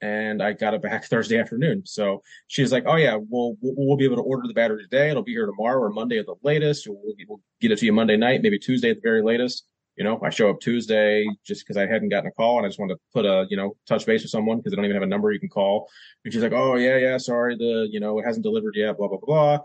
and 0.00 0.42
I 0.42 0.52
got 0.52 0.74
it 0.74 0.82
back 0.82 1.04
Thursday 1.08 1.38
afternoon. 1.38 1.82
So 1.86 2.22
she's 2.46 2.72
like, 2.72 2.84
"Oh 2.86 2.96
yeah, 2.96 3.16
we'll 3.16 3.56
we'll 3.60 3.96
be 3.96 4.04
able 4.04 4.16
to 4.16 4.22
order 4.22 4.46
the 4.46 4.54
battery 4.54 4.82
today. 4.82 5.10
It'll 5.10 5.22
be 5.22 5.32
here 5.32 5.46
tomorrow 5.46 5.80
or 5.80 5.90
Monday 5.90 6.18
at 6.18 6.26
the 6.26 6.34
latest. 6.42 6.88
We'll, 6.88 7.14
we'll 7.28 7.40
get 7.60 7.72
it 7.72 7.78
to 7.78 7.86
you 7.86 7.92
Monday 7.92 8.16
night, 8.16 8.42
maybe 8.42 8.58
Tuesday 8.58 8.90
at 8.90 8.96
the 8.96 9.02
very 9.02 9.22
latest." 9.22 9.66
You 9.96 10.04
know, 10.04 10.20
I 10.22 10.30
show 10.30 10.50
up 10.50 10.60
Tuesday 10.60 11.24
just 11.44 11.64
because 11.64 11.76
I 11.76 11.86
hadn't 11.86 12.08
gotten 12.08 12.28
a 12.28 12.32
call 12.32 12.58
and 12.58 12.66
I 12.66 12.68
just 12.68 12.80
wanted 12.80 12.94
to 12.94 13.00
put 13.12 13.24
a, 13.24 13.46
you 13.48 13.56
know, 13.56 13.76
touch 13.86 14.04
base 14.06 14.22
with 14.22 14.30
someone 14.30 14.58
because 14.58 14.72
they 14.72 14.76
don't 14.76 14.84
even 14.84 14.96
have 14.96 15.04
a 15.04 15.06
number 15.06 15.30
you 15.30 15.38
can 15.38 15.48
call. 15.48 15.88
And 16.24 16.32
she's 16.32 16.42
like, 16.42 16.52
oh, 16.52 16.74
yeah, 16.74 16.96
yeah, 16.96 17.16
sorry, 17.18 17.56
the, 17.56 17.88
you 17.90 18.00
know, 18.00 18.18
it 18.18 18.24
hasn't 18.24 18.42
delivered 18.42 18.74
yet, 18.76 18.96
blah, 18.98 19.08
blah, 19.08 19.18
blah. 19.18 19.58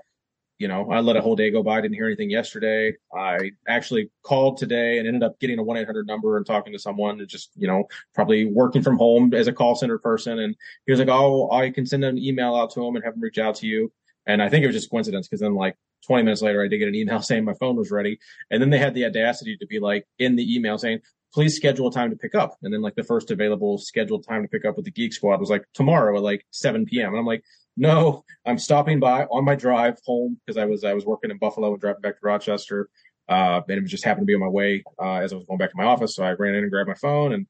You 0.60 0.68
know, 0.68 0.92
I 0.92 1.00
let 1.00 1.16
a 1.16 1.22
whole 1.22 1.38
day 1.38 1.50
go 1.52 1.64
by, 1.64 1.78
I 1.78 1.82
didn't 1.82 1.96
hear 1.96 2.06
anything 2.06 2.30
yesterday. 2.30 2.94
I 3.16 3.52
actually 3.68 4.12
called 4.24 4.58
today 4.58 5.00
and 5.00 5.08
ended 5.08 5.24
up 5.24 5.40
getting 5.40 5.58
a 5.58 5.64
1 5.64 5.78
800 5.78 6.06
number 6.06 6.36
and 6.38 6.46
talking 6.46 6.74
to 6.74 6.80
someone 6.80 7.20
and 7.20 7.30
just, 7.30 7.52
you 7.56 7.66
know, 7.66 7.88
probably 8.14 8.46
working 8.46 8.84
from 8.84 8.98
home 8.98 9.34
as 9.34 9.48
a 9.48 9.54
call 9.54 9.74
center 9.74 9.98
person. 9.98 10.40
And 10.40 10.56
he 10.86 10.92
was 10.92 11.00
like, 11.00 11.10
oh, 11.10 11.50
I 11.50 11.72
can 11.72 11.86
send 11.86 12.04
an 12.04 12.18
email 12.18 12.56
out 12.56 12.72
to 12.72 12.86
him 12.86 12.96
and 12.96 13.06
have 13.06 13.16
him 13.16 13.22
reach 13.22 13.38
out 13.38 13.56
to 13.56 13.68
you. 13.68 13.92
And 14.26 14.44
I 14.44 14.50
think 14.50 14.64
it 14.64 14.68
was 14.68 14.76
just 14.76 14.92
coincidence 14.92 15.28
because 15.28 15.40
then 15.40 15.56
like 15.56 15.76
20 16.06 16.24
minutes 16.24 16.42
later, 16.42 16.64
I 16.64 16.68
did 16.68 16.80
get 16.80 16.88
an 16.88 16.96
email 16.96 17.22
saying 17.22 17.46
my 17.46 17.54
phone 17.54 17.76
was 17.76 17.92
ready. 17.92 18.20
And 18.52 18.62
then 18.62 18.70
they 18.70 18.78
had 18.78 18.94
the 18.94 19.06
audacity 19.06 19.58
to 19.58 19.68
be 19.68 19.80
like 19.80 20.06
in 20.18 20.36
the 20.36 20.56
email 20.56 20.78
saying, 20.78 21.00
please 21.34 21.56
schedule 21.56 21.88
a 21.88 21.92
time 21.92 22.10
to 22.10 22.16
pick 22.16 22.36
up. 22.36 22.56
And 22.64 22.74
then 22.74 22.82
like 22.82 22.96
the 22.96 23.04
first 23.04 23.32
available 23.32 23.78
scheduled 23.78 24.26
time 24.28 24.42
to 24.42 24.48
pick 24.48 24.66
up 24.66 24.76
with 24.76 24.86
the 24.86 24.92
Geek 24.92 25.14
Squad 25.14 25.40
was 25.40 25.50
like 25.50 25.66
tomorrow 25.74 26.18
at 26.18 26.24
like 26.24 26.46
7 26.52 26.86
p.m. 26.86 27.10
And 27.10 27.20
I'm 27.20 27.26
like, 27.26 27.44
no, 27.78 28.24
I'm 28.46 28.58
stopping 28.58 29.00
by 29.00 29.26
on 29.26 29.46
my 29.46 29.56
drive 29.56 29.98
home 30.06 30.40
because 30.46 30.58
I 30.58 30.66
was 30.66 30.84
I 30.84 30.94
was 30.94 31.06
working 31.06 31.32
in 31.32 31.38
Buffalo 31.38 31.72
and 31.72 31.80
driving 31.80 32.02
back 32.02 32.20
to 32.20 32.26
Rochester. 32.26 32.90
Uh, 33.28 33.62
and 33.70 33.78
it 33.78 33.86
just 33.86 34.04
happened 34.04 34.24
to 34.24 34.26
be 34.26 34.34
on 34.34 34.40
my 34.40 34.48
way 34.48 34.84
uh, 35.00 35.18
as 35.18 35.32
I 35.32 35.36
was 35.36 35.46
going 35.46 35.60
back 35.60 35.70
to 35.70 35.78
my 35.78 35.84
office. 35.84 36.16
So 36.16 36.24
I 36.24 36.32
ran 36.32 36.56
in 36.56 36.64
and 36.64 36.72
grabbed 36.72 36.90
my 36.90 36.96
phone 36.96 37.32
and 37.32 37.46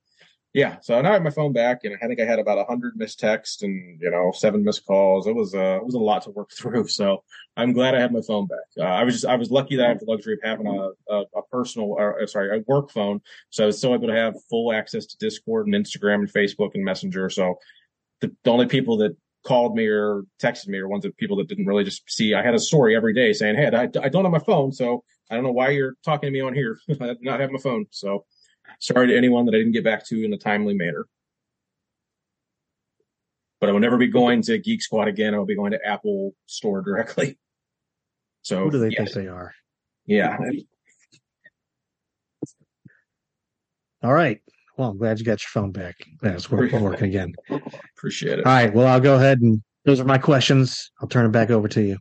yeah, 0.54 0.78
so 0.82 1.00
now 1.00 1.12
I 1.12 1.14
have 1.14 1.22
my 1.22 1.30
phone 1.30 1.54
back, 1.54 1.84
and 1.84 1.96
I 2.02 2.08
think 2.08 2.20
I 2.20 2.26
had 2.26 2.40
about 2.40 2.58
a 2.58 2.64
hundred 2.64 2.96
missed 2.96 3.20
texts 3.20 3.62
and 3.62 4.00
you 4.02 4.10
know 4.10 4.32
seven 4.36 4.64
missed 4.64 4.86
calls. 4.86 5.28
It 5.28 5.36
was 5.36 5.54
uh, 5.54 5.78
it 5.78 5.86
was 5.86 5.94
a 5.94 6.00
lot 6.00 6.24
to 6.24 6.32
work 6.32 6.50
through. 6.58 6.88
So 6.88 7.24
I'm 7.56 7.72
glad 7.72 7.94
I 7.94 8.00
had 8.00 8.12
my 8.12 8.22
phone 8.22 8.48
back. 8.48 8.58
Uh, 8.78 8.84
I 8.84 9.04
was 9.04 9.14
just 9.14 9.26
I 9.26 9.36
was 9.36 9.52
lucky 9.52 9.76
that 9.76 9.86
I 9.86 9.90
have 9.90 10.00
the 10.00 10.06
luxury 10.06 10.34
of 10.34 10.40
having 10.44 10.66
a 10.66 11.14
a, 11.14 11.24
a 11.36 11.42
personal 11.52 11.90
or 11.92 12.22
uh, 12.22 12.26
sorry 12.26 12.58
a 12.58 12.64
work 12.68 12.90
phone, 12.90 13.22
so 13.52 13.64
I 13.64 13.68
was 13.68 13.78
still 13.78 13.94
able 13.94 14.08
to 14.08 14.16
have 14.16 14.34
full 14.50 14.74
access 14.74 15.06
to 15.08 15.18
Discord 15.18 15.68
and 15.68 15.76
Instagram 15.76 16.16
and 16.16 16.34
Facebook 16.34 16.72
and 16.74 16.84
Messenger. 16.84 17.30
So 17.30 17.60
the, 18.22 18.36
the 18.44 18.52
only 18.52 18.66
people 18.66 18.98
that 18.98 19.16
called 19.46 19.76
me 19.76 19.86
or 19.86 20.24
texted 20.42 20.68
me 20.68 20.80
or 20.80 20.88
ones 20.88 21.06
of 21.06 21.16
people 21.16 21.38
that 21.38 21.48
didn't 21.48 21.68
really 21.68 21.84
just 21.84 22.10
see. 22.12 22.34
I 22.34 22.42
had 22.42 22.56
a 22.56 22.60
story 22.60 22.96
every 22.96 23.14
day 23.14 23.34
saying, 23.34 23.56
"Hey, 23.56 23.68
I, 23.68 23.84
I 23.84 24.10
don't 24.10 24.26
have 24.26 24.32
my 24.32 24.40
phone, 24.40 24.72
so 24.72 25.04
I 25.30 25.36
don't 25.36 25.44
know 25.44 25.52
why 25.52 25.70
you're 25.70 25.96
talking 26.04 26.26
to 26.26 26.32
me 26.32 26.42
on 26.42 26.56
here. 26.56 26.80
I 27.00 27.16
not 27.22 27.40
have 27.40 27.52
my 27.52 27.60
phone." 27.60 27.86
So 27.92 28.26
Sorry 28.80 29.08
to 29.08 29.18
anyone 29.18 29.46
that 29.46 29.56
I 29.56 29.58
didn't 29.58 29.74
get 29.74 29.84
back 29.84 30.06
to 30.08 30.24
in 30.24 30.34
a 30.34 30.38
timely 30.38 30.74
manner. 30.74 31.06
But 33.60 33.70
I 33.70 33.74
will 33.74 33.80
never 33.80 33.98
be 33.98 34.08
going 34.08 34.42
to 34.44 34.58
Geek 34.58 34.82
Squad 34.82 35.08
again. 35.08 35.34
I'll 35.34 35.46
be 35.46 35.56
going 35.56 35.72
to 35.72 35.86
Apple 35.86 36.34
Store 36.46 36.82
directly. 36.82 37.38
So 38.42 38.64
who 38.64 38.72
do 38.72 38.80
they 38.80 38.92
think 38.92 39.12
they 39.12 39.28
are? 39.28 39.54
Yeah. 40.06 40.38
All 44.02 44.14
right. 44.14 44.42
Well, 44.78 44.92
I'm 44.92 44.98
glad 44.98 45.20
you 45.20 45.26
got 45.26 45.44
your 45.44 45.50
phone 45.50 45.72
back. 45.72 45.96
That's 46.22 46.50
working, 46.50 46.82
working 46.84 47.10
again. 47.10 47.36
Appreciate 47.98 48.40
it. 48.40 48.46
All 48.46 48.54
right. 48.54 48.74
Well, 48.74 48.88
I'll 48.88 49.02
go 49.02 49.16
ahead 49.16 49.42
and 49.42 49.62
those 49.84 50.00
are 50.00 50.06
my 50.06 50.18
questions. 50.18 50.90
I'll 51.02 51.10
turn 51.10 51.26
it 51.26 51.32
back 51.32 51.50
over 51.50 51.68
to 51.68 51.82
you. 51.82 51.98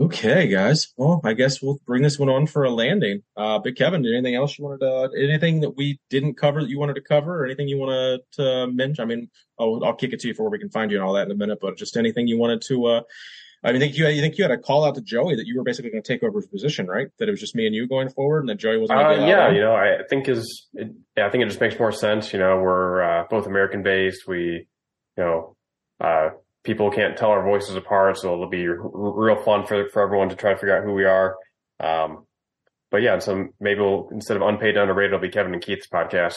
Okay, 0.00 0.46
guys. 0.46 0.88
Well, 0.96 1.20
I 1.24 1.32
guess 1.32 1.60
we'll 1.60 1.80
bring 1.84 2.02
this 2.02 2.20
one 2.20 2.28
on 2.28 2.46
for 2.46 2.62
a 2.62 2.70
landing. 2.70 3.22
Uh, 3.36 3.58
Big 3.58 3.74
Kevin, 3.74 4.06
anything 4.06 4.36
else 4.36 4.56
you 4.56 4.64
wanted 4.64 4.80
to, 4.80 5.10
anything 5.18 5.60
that 5.62 5.70
we 5.70 5.98
didn't 6.08 6.34
cover 6.34 6.62
that 6.62 6.70
you 6.70 6.78
wanted 6.78 6.94
to 6.94 7.00
cover 7.00 7.42
or 7.42 7.44
anything 7.44 7.66
you 7.66 7.78
wanted 7.78 8.20
to 8.34 8.68
mention? 8.68 9.02
I 9.02 9.06
mean, 9.06 9.28
I'll, 9.58 9.84
I'll 9.84 9.94
kick 9.94 10.12
it 10.12 10.20
to 10.20 10.28
you 10.28 10.34
for 10.34 10.44
where 10.44 10.52
we 10.52 10.60
can 10.60 10.70
find 10.70 10.92
you 10.92 10.98
and 10.98 11.04
all 11.04 11.14
that 11.14 11.26
in 11.26 11.32
a 11.32 11.34
minute, 11.34 11.58
but 11.60 11.76
just 11.76 11.96
anything 11.96 12.28
you 12.28 12.38
wanted 12.38 12.62
to, 12.68 12.86
uh, 12.86 13.00
I 13.64 13.72
mean, 13.72 13.80
think 13.80 13.98
you, 13.98 14.06
you 14.06 14.20
think 14.20 14.38
you 14.38 14.44
had 14.44 14.52
a 14.52 14.58
call 14.58 14.84
out 14.84 14.94
to 14.94 15.00
Joey 15.00 15.34
that 15.34 15.48
you 15.48 15.56
were 15.56 15.64
basically 15.64 15.90
going 15.90 16.04
to 16.04 16.06
take 16.06 16.22
over 16.22 16.38
his 16.38 16.46
position, 16.46 16.86
right? 16.86 17.08
That 17.18 17.26
it 17.26 17.32
was 17.32 17.40
just 17.40 17.56
me 17.56 17.66
and 17.66 17.74
you 17.74 17.88
going 17.88 18.08
forward 18.08 18.40
and 18.40 18.48
that 18.50 18.58
Joey 18.58 18.78
was 18.78 18.90
going 18.90 19.04
to 19.04 19.24
uh, 19.24 19.26
Yeah, 19.26 19.50
you 19.50 19.60
know, 19.60 19.74
I 19.74 20.04
think 20.08 20.28
is, 20.28 20.68
it, 20.74 20.92
yeah, 21.16 21.26
I 21.26 21.30
think 21.30 21.42
it 21.42 21.48
just 21.48 21.60
makes 21.60 21.76
more 21.76 21.90
sense. 21.90 22.32
You 22.32 22.38
know, 22.38 22.60
we're, 22.60 23.02
uh, 23.02 23.24
both 23.28 23.46
American 23.48 23.82
based. 23.82 24.28
We, 24.28 24.68
you 25.16 25.24
know, 25.24 25.56
uh, 26.00 26.30
people 26.68 26.90
can't 26.90 27.16
tell 27.16 27.30
our 27.30 27.42
voices 27.42 27.76
apart, 27.76 28.18
so 28.18 28.34
it'll 28.34 28.50
be 28.50 28.68
r- 28.68 28.76
real 28.78 29.42
fun 29.42 29.64
for 29.66 29.88
for 29.88 30.02
everyone 30.02 30.28
to 30.28 30.36
try 30.36 30.52
to 30.52 30.58
figure 30.58 30.76
out 30.76 30.84
who 30.84 30.92
we 30.92 31.06
are. 31.06 31.34
Um, 31.80 32.26
but 32.90 33.00
yeah, 33.00 33.18
so 33.20 33.48
maybe 33.58 33.80
we'll 33.80 34.10
instead 34.12 34.36
of 34.36 34.42
unpaid 34.42 34.76
underrated, 34.76 35.14
it'll 35.14 35.22
be 35.22 35.30
Kevin 35.30 35.54
and 35.54 35.62
Keith's 35.62 35.88
podcast. 35.88 36.36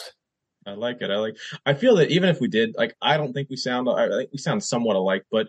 I 0.66 0.72
like 0.72 1.02
it. 1.02 1.10
I 1.10 1.16
like. 1.16 1.36
I 1.66 1.74
feel 1.74 1.96
that 1.96 2.10
even 2.10 2.30
if 2.30 2.40
we 2.40 2.48
did, 2.48 2.74
like, 2.78 2.96
I 3.02 3.18
don't 3.18 3.34
think 3.34 3.50
we 3.50 3.56
sound. 3.56 3.90
I 3.90 4.08
think 4.08 4.30
we 4.32 4.38
sound 4.38 4.64
somewhat 4.64 4.96
alike, 4.96 5.24
but 5.30 5.48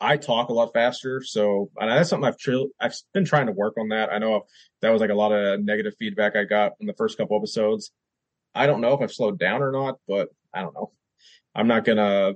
I 0.00 0.16
talk 0.16 0.48
a 0.48 0.52
lot 0.52 0.72
faster. 0.72 1.22
So, 1.22 1.70
and 1.78 1.88
that's 1.88 2.10
something 2.10 2.26
I've 2.26 2.38
tr- 2.38 2.72
I've 2.80 2.94
been 3.12 3.24
trying 3.24 3.46
to 3.46 3.52
work 3.52 3.74
on 3.78 3.90
that. 3.90 4.12
I 4.12 4.18
know 4.18 4.46
that 4.82 4.90
was 4.90 5.00
like 5.00 5.10
a 5.10 5.14
lot 5.14 5.32
of 5.32 5.60
negative 5.60 5.94
feedback 5.96 6.34
I 6.34 6.42
got 6.44 6.72
in 6.80 6.88
the 6.88 6.94
first 6.94 7.16
couple 7.18 7.36
episodes. 7.36 7.92
I 8.52 8.66
don't 8.66 8.80
know 8.80 8.94
if 8.94 9.00
I've 9.00 9.12
slowed 9.12 9.38
down 9.38 9.62
or 9.62 9.70
not, 9.70 9.98
but 10.08 10.28
I 10.52 10.62
don't 10.62 10.74
know. 10.74 10.90
I'm 11.54 11.68
not 11.68 11.84
gonna 11.84 12.34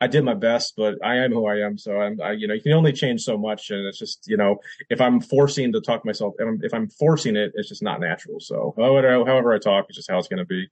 I 0.00 0.06
did 0.06 0.24
my 0.24 0.34
best, 0.34 0.74
but 0.76 0.96
I 1.02 1.16
am 1.16 1.32
who 1.32 1.46
I 1.46 1.60
am. 1.60 1.78
So 1.78 1.98
I'm, 1.98 2.20
I, 2.20 2.32
you 2.32 2.46
know, 2.46 2.54
you 2.54 2.60
can 2.60 2.72
only 2.72 2.92
change 2.92 3.22
so 3.22 3.38
much. 3.38 3.70
And 3.70 3.86
it's 3.86 3.98
just, 3.98 4.28
you 4.28 4.36
know, 4.36 4.58
if 4.90 5.00
I'm 5.00 5.20
forcing 5.20 5.72
to 5.72 5.80
talk 5.80 6.04
myself, 6.04 6.34
if 6.38 6.46
I'm, 6.46 6.60
if 6.62 6.74
I'm 6.74 6.88
forcing 6.88 7.34
it, 7.34 7.52
it's 7.54 7.70
just 7.70 7.82
not 7.82 8.00
natural. 8.00 8.38
So 8.40 8.74
however, 8.76 9.24
however 9.24 9.54
I 9.54 9.58
talk, 9.58 9.86
it's 9.88 9.96
just 9.96 10.10
how 10.10 10.18
it's 10.18 10.28
going 10.28 10.38
to 10.38 10.44
be. 10.44 10.68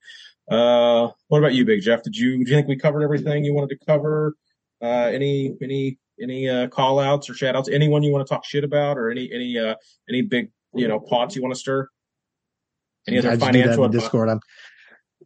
Uh, 0.50 1.08
what 1.28 1.38
about 1.38 1.54
you, 1.54 1.64
Big 1.64 1.80
Jeff? 1.80 2.02
Did 2.02 2.16
you, 2.16 2.44
do 2.44 2.50
you 2.50 2.56
think 2.56 2.68
we 2.68 2.76
covered 2.76 3.02
everything 3.02 3.44
you 3.44 3.54
wanted 3.54 3.78
to 3.78 3.86
cover? 3.86 4.34
Uh, 4.82 5.08
any, 5.10 5.56
any, 5.62 5.98
any, 6.20 6.48
uh, 6.48 6.68
call 6.68 7.00
outs 7.00 7.30
or 7.30 7.34
shout 7.34 7.56
outs? 7.56 7.70
Anyone 7.70 8.02
you 8.02 8.12
want 8.12 8.26
to 8.26 8.30
talk 8.32 8.44
shit 8.44 8.62
about 8.62 8.98
or 8.98 9.10
any, 9.10 9.30
any, 9.32 9.58
uh, 9.58 9.74
any 10.06 10.20
big, 10.20 10.50
you 10.74 10.86
know, 10.86 11.00
pots 11.00 11.34
you 11.34 11.40
want 11.40 11.54
to 11.54 11.58
stir? 11.58 11.88
Any 13.08 13.20
other 13.20 13.30
I 13.30 13.36
financial 13.38 13.88
Discord? 13.88 14.28
I'm, 14.28 14.40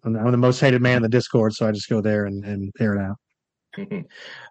I'm 0.04 0.30
the 0.30 0.36
most 0.36 0.60
hated 0.60 0.82
man 0.82 0.98
in 0.98 1.02
the 1.02 1.08
Discord, 1.08 1.54
so 1.54 1.66
I 1.66 1.72
just 1.72 1.88
go 1.88 2.00
there 2.00 2.26
and, 2.26 2.44
and 2.44 2.72
air 2.78 2.94
it 2.94 3.00
out. 3.00 3.16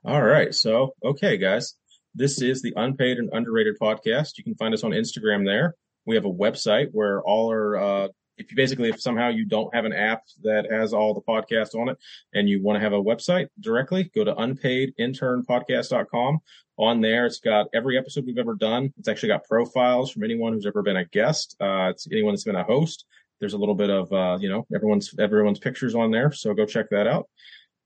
All 0.05 0.21
right. 0.21 0.53
So, 0.53 0.93
okay, 1.03 1.37
guys, 1.37 1.73
this 2.15 2.41
is 2.41 2.61
the 2.61 2.73
Unpaid 2.75 3.17
and 3.17 3.29
Underrated 3.31 3.75
podcast. 3.81 4.37
You 4.37 4.43
can 4.43 4.55
find 4.55 4.73
us 4.73 4.83
on 4.83 4.91
Instagram 4.91 5.45
there. 5.45 5.75
We 6.05 6.15
have 6.15 6.25
a 6.25 6.31
website 6.31 6.89
where 6.91 7.21
all 7.21 7.49
our, 7.49 7.75
uh, 7.75 8.07
if 8.37 8.51
you 8.51 8.55
basically, 8.55 8.89
if 8.89 9.01
somehow 9.01 9.29
you 9.29 9.45
don't 9.45 9.73
have 9.75 9.85
an 9.85 9.93
app 9.93 10.21
that 10.43 10.71
has 10.71 10.93
all 10.93 11.13
the 11.13 11.21
podcasts 11.21 11.75
on 11.75 11.89
it 11.89 11.97
and 12.33 12.47
you 12.47 12.61
want 12.61 12.77
to 12.77 12.79
have 12.79 12.93
a 12.93 13.03
website 13.03 13.47
directly, 13.59 14.09
go 14.15 14.23
to 14.23 14.33
unpaidinternpodcast.com. 14.33 16.39
On 16.79 17.01
there, 17.01 17.25
it's 17.25 17.39
got 17.39 17.65
every 17.73 17.97
episode 17.97 18.27
we've 18.27 18.37
ever 18.37 18.53
done. 18.53 18.93
It's 18.99 19.07
actually 19.07 19.29
got 19.29 19.45
profiles 19.45 20.11
from 20.11 20.23
anyone 20.23 20.53
who's 20.53 20.67
ever 20.67 20.83
been 20.83 20.97
a 20.97 21.05
guest. 21.05 21.55
Uh, 21.59 21.89
it's 21.89 22.07
anyone 22.11 22.35
that's 22.35 22.43
been 22.43 22.55
a 22.55 22.63
host. 22.63 23.05
There's 23.39 23.53
a 23.53 23.57
little 23.57 23.73
bit 23.73 23.89
of, 23.89 24.13
uh, 24.13 24.37
you 24.39 24.49
know, 24.49 24.67
everyone's, 24.73 25.11
everyone's 25.19 25.57
pictures 25.59 25.95
on 25.95 26.11
there. 26.11 26.31
So 26.31 26.53
go 26.53 26.67
check 26.67 26.91
that 26.91 27.07
out. 27.07 27.27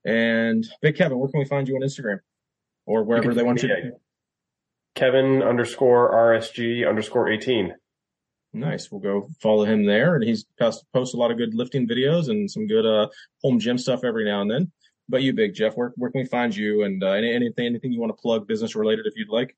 And 0.05 0.67
Big 0.81 0.95
Kevin, 0.95 1.19
where 1.19 1.29
can 1.29 1.39
we 1.39 1.45
find 1.45 1.67
you 1.67 1.75
on 1.75 1.81
Instagram 1.81 2.19
or 2.85 3.03
wherever 3.03 3.33
they 3.33 3.43
want 3.43 3.61
you? 3.61 3.69
To- 3.69 3.91
Kevin 4.95 5.41
underscore 5.41 6.11
RSG 6.11 6.87
underscore 6.87 7.29
18. 7.29 7.73
Nice. 8.53 8.91
We'll 8.91 8.99
go 8.99 9.29
follow 9.41 9.63
him 9.63 9.85
there. 9.85 10.15
And 10.15 10.23
he's 10.23 10.45
posts 10.59 11.13
a 11.13 11.17
lot 11.17 11.31
of 11.31 11.37
good 11.37 11.53
lifting 11.53 11.87
videos 11.87 12.29
and 12.29 12.51
some 12.51 12.67
good 12.67 12.85
uh, 12.85 13.07
home 13.41 13.59
gym 13.59 13.77
stuff 13.77 14.03
every 14.03 14.25
now 14.25 14.41
and 14.41 14.51
then. 14.51 14.71
But 15.07 15.23
you, 15.23 15.33
Big 15.33 15.53
Jeff, 15.53 15.75
where, 15.75 15.93
where 15.95 16.11
can 16.11 16.21
we 16.21 16.27
find 16.27 16.55
you? 16.55 16.83
And 16.83 17.03
uh, 17.03 17.11
anything, 17.11 17.65
anything 17.65 17.91
you 17.91 17.99
want 17.99 18.15
to 18.15 18.21
plug 18.21 18.47
business 18.47 18.75
related 18.75 19.05
if 19.05 19.13
you'd 19.15 19.29
like? 19.29 19.55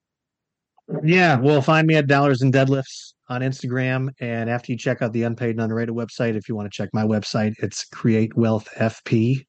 Yeah, 1.03 1.39
well, 1.39 1.61
find 1.61 1.87
me 1.87 1.95
at 1.95 2.07
Dollars 2.07 2.41
and 2.41 2.53
Deadlifts 2.53 3.13
on 3.29 3.41
Instagram. 3.41 4.09
And 4.19 4.49
after 4.49 4.71
you 4.71 4.77
check 4.77 5.01
out 5.01 5.13
the 5.13 5.23
Unpaid 5.23 5.51
and 5.51 5.61
Underrated 5.61 5.95
website, 5.95 6.35
if 6.35 6.49
you 6.49 6.55
want 6.55 6.71
to 6.71 6.75
check 6.75 6.89
my 6.93 7.03
website, 7.03 7.53
it's 7.59 7.85
createwealthfp 7.93 9.45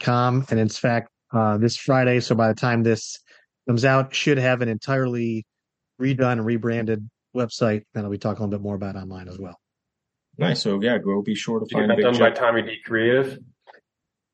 com. 0.00 0.46
And 0.50 0.58
in 0.58 0.68
fact, 0.68 1.10
uh, 1.32 1.58
this 1.58 1.76
Friday, 1.76 2.20
so 2.20 2.34
by 2.34 2.48
the 2.48 2.54
time 2.54 2.82
this 2.82 3.18
comes 3.68 3.84
out, 3.84 4.14
should 4.14 4.38
have 4.38 4.62
an 4.62 4.68
entirely 4.68 5.46
redone, 6.00 6.44
rebranded 6.44 7.08
website 7.36 7.82
that 7.94 8.04
I'll 8.04 8.10
be 8.10 8.18
talking 8.18 8.42
a 8.42 8.46
little 8.46 8.58
bit 8.58 8.62
more 8.62 8.74
about 8.74 8.96
online 8.96 9.28
as 9.28 9.38
well. 9.38 9.58
Nice. 10.38 10.62
So 10.62 10.80
yeah, 10.80 10.98
go 10.98 11.20
be 11.22 11.34
sure 11.34 11.58
to 11.60 11.66
you 11.68 11.78
find 11.78 11.90
that 11.90 12.00
done 12.00 12.18
by 12.18 12.30
Tommy 12.30 12.62
D 12.62 12.76
Creative. 12.84 13.38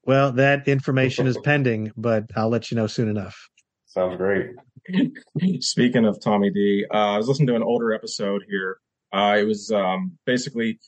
Well, 0.06 0.32
that 0.32 0.68
information 0.68 1.26
is 1.26 1.38
pending, 1.38 1.92
but 1.96 2.24
I'll 2.36 2.50
let 2.50 2.70
you 2.70 2.76
know 2.76 2.86
soon 2.86 3.08
enough. 3.08 3.48
Sounds 3.86 4.16
great. 4.16 4.50
Speaking 5.60 6.04
of 6.04 6.20
Tommy 6.20 6.50
D, 6.50 6.84
uh, 6.92 6.96
I 6.96 7.16
was 7.16 7.26
listening 7.26 7.46
to 7.48 7.56
an 7.56 7.62
older 7.62 7.94
episode 7.94 8.42
here. 8.48 8.76
Uh, 9.12 9.36
it 9.38 9.44
was 9.44 9.70
um, 9.70 10.18
basically 10.26 10.78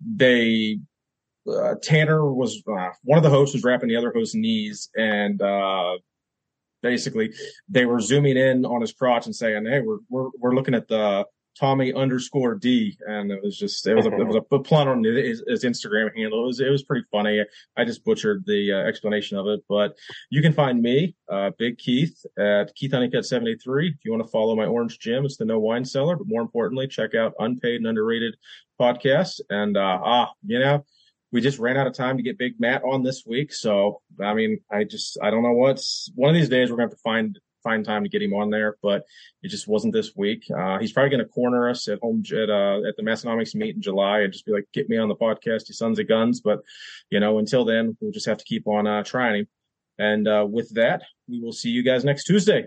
they 0.00 0.78
uh, 1.48 1.74
Tanner 1.82 2.32
was 2.32 2.62
uh, 2.66 2.90
one 3.02 3.18
of 3.18 3.24
the 3.24 3.30
hosts 3.30 3.54
was 3.54 3.64
wrapping 3.64 3.88
the 3.88 3.96
other 3.96 4.12
host's 4.14 4.34
knees, 4.34 4.90
and 4.96 5.40
uh, 5.40 5.96
basically 6.82 7.32
they 7.68 7.86
were 7.86 8.00
zooming 8.00 8.36
in 8.36 8.64
on 8.64 8.80
his 8.80 8.92
crotch 8.92 9.26
and 9.26 9.34
saying, 9.34 9.66
"Hey, 9.66 9.80
we're 9.80 9.98
we're 10.08 10.30
we're 10.38 10.54
looking 10.54 10.74
at 10.74 10.88
the 10.88 11.24
Tommy 11.58 11.92
underscore 11.92 12.54
D," 12.54 12.98
and 13.06 13.30
it 13.30 13.42
was 13.42 13.56
just 13.56 13.86
it 13.86 13.94
was 13.94 14.06
a, 14.06 14.12
it 14.12 14.26
was 14.26 14.36
a 14.36 14.58
plot 14.58 14.86
on 14.86 15.02
his, 15.02 15.42
his, 15.46 15.64
Instagram 15.64 16.14
handle. 16.14 16.44
It 16.44 16.46
was 16.46 16.60
it 16.60 16.70
was 16.70 16.82
pretty 16.82 17.06
funny. 17.10 17.42
I 17.76 17.84
just 17.84 18.04
butchered 18.04 18.44
the 18.46 18.72
uh, 18.72 18.88
explanation 18.88 19.38
of 19.38 19.46
it, 19.46 19.60
but 19.68 19.96
you 20.30 20.42
can 20.42 20.52
find 20.52 20.82
me, 20.82 21.16
uh, 21.30 21.50
Big 21.58 21.78
Keith, 21.78 22.24
at 22.38 22.74
Keith 22.74 22.92
Honeycutt 22.92 23.24
seventy 23.24 23.56
three. 23.56 23.88
If 23.88 24.04
you 24.04 24.12
want 24.12 24.24
to 24.24 24.30
follow 24.30 24.54
my 24.54 24.66
Orange 24.66 24.98
Gym, 24.98 25.24
it's 25.24 25.38
the 25.38 25.46
No 25.46 25.58
Whine 25.58 25.84
Cellar. 25.86 26.16
But 26.16 26.28
more 26.28 26.42
importantly, 26.42 26.86
check 26.86 27.14
out 27.14 27.32
Unpaid 27.38 27.76
and 27.76 27.86
Underrated 27.86 28.36
podcast. 28.78 29.40
And 29.48 29.76
uh, 29.76 29.98
ah, 30.02 30.32
you 30.44 30.58
know 30.58 30.84
we 31.32 31.40
just 31.40 31.58
ran 31.58 31.76
out 31.76 31.86
of 31.86 31.94
time 31.94 32.16
to 32.16 32.22
get 32.22 32.38
Big 32.38 32.54
Matt 32.58 32.82
on 32.84 33.02
this 33.02 33.24
week. 33.26 33.52
So, 33.52 34.00
I 34.22 34.34
mean, 34.34 34.60
I 34.70 34.84
just, 34.84 35.18
I 35.22 35.30
don't 35.30 35.42
know 35.42 35.52
what's 35.52 36.10
one 36.14 36.30
of 36.30 36.34
these 36.34 36.48
days 36.48 36.70
we're 36.70 36.76
to 36.88 36.92
have 36.92 36.98
to 36.98 37.02
find, 37.02 37.38
find 37.62 37.84
time 37.84 38.02
to 38.02 38.08
get 38.08 38.22
him 38.22 38.34
on 38.34 38.50
there, 38.50 38.76
but 38.82 39.04
it 39.42 39.48
just 39.48 39.68
wasn't 39.68 39.92
this 39.92 40.16
week. 40.16 40.44
Uh, 40.50 40.78
he's 40.78 40.92
probably 40.92 41.10
to 41.24 41.28
corner 41.28 41.68
us 41.68 41.88
at 41.88 42.00
home 42.00 42.22
at, 42.32 42.50
uh, 42.50 42.80
at 42.88 42.96
the 42.96 43.02
Massenomics 43.02 43.54
meet 43.54 43.76
in 43.76 43.82
July 43.82 44.20
and 44.20 44.32
just 44.32 44.46
be 44.46 44.52
like, 44.52 44.64
get 44.72 44.88
me 44.88 44.96
on 44.96 45.08
the 45.08 45.14
podcast, 45.14 45.68
you 45.68 45.74
sons 45.74 45.98
of 45.98 46.08
guns. 46.08 46.40
But, 46.40 46.60
you 47.10 47.20
know, 47.20 47.38
until 47.38 47.64
then, 47.64 47.96
we'll 48.00 48.12
just 48.12 48.26
have 48.26 48.38
to 48.38 48.44
keep 48.44 48.66
on, 48.66 48.86
uh, 48.86 49.04
trying 49.04 49.40
him. 49.40 49.48
And, 49.98 50.26
uh, 50.26 50.46
with 50.48 50.74
that, 50.74 51.02
we 51.28 51.40
will 51.40 51.52
see 51.52 51.70
you 51.70 51.82
guys 51.82 52.04
next 52.04 52.24
Tuesday. 52.24 52.64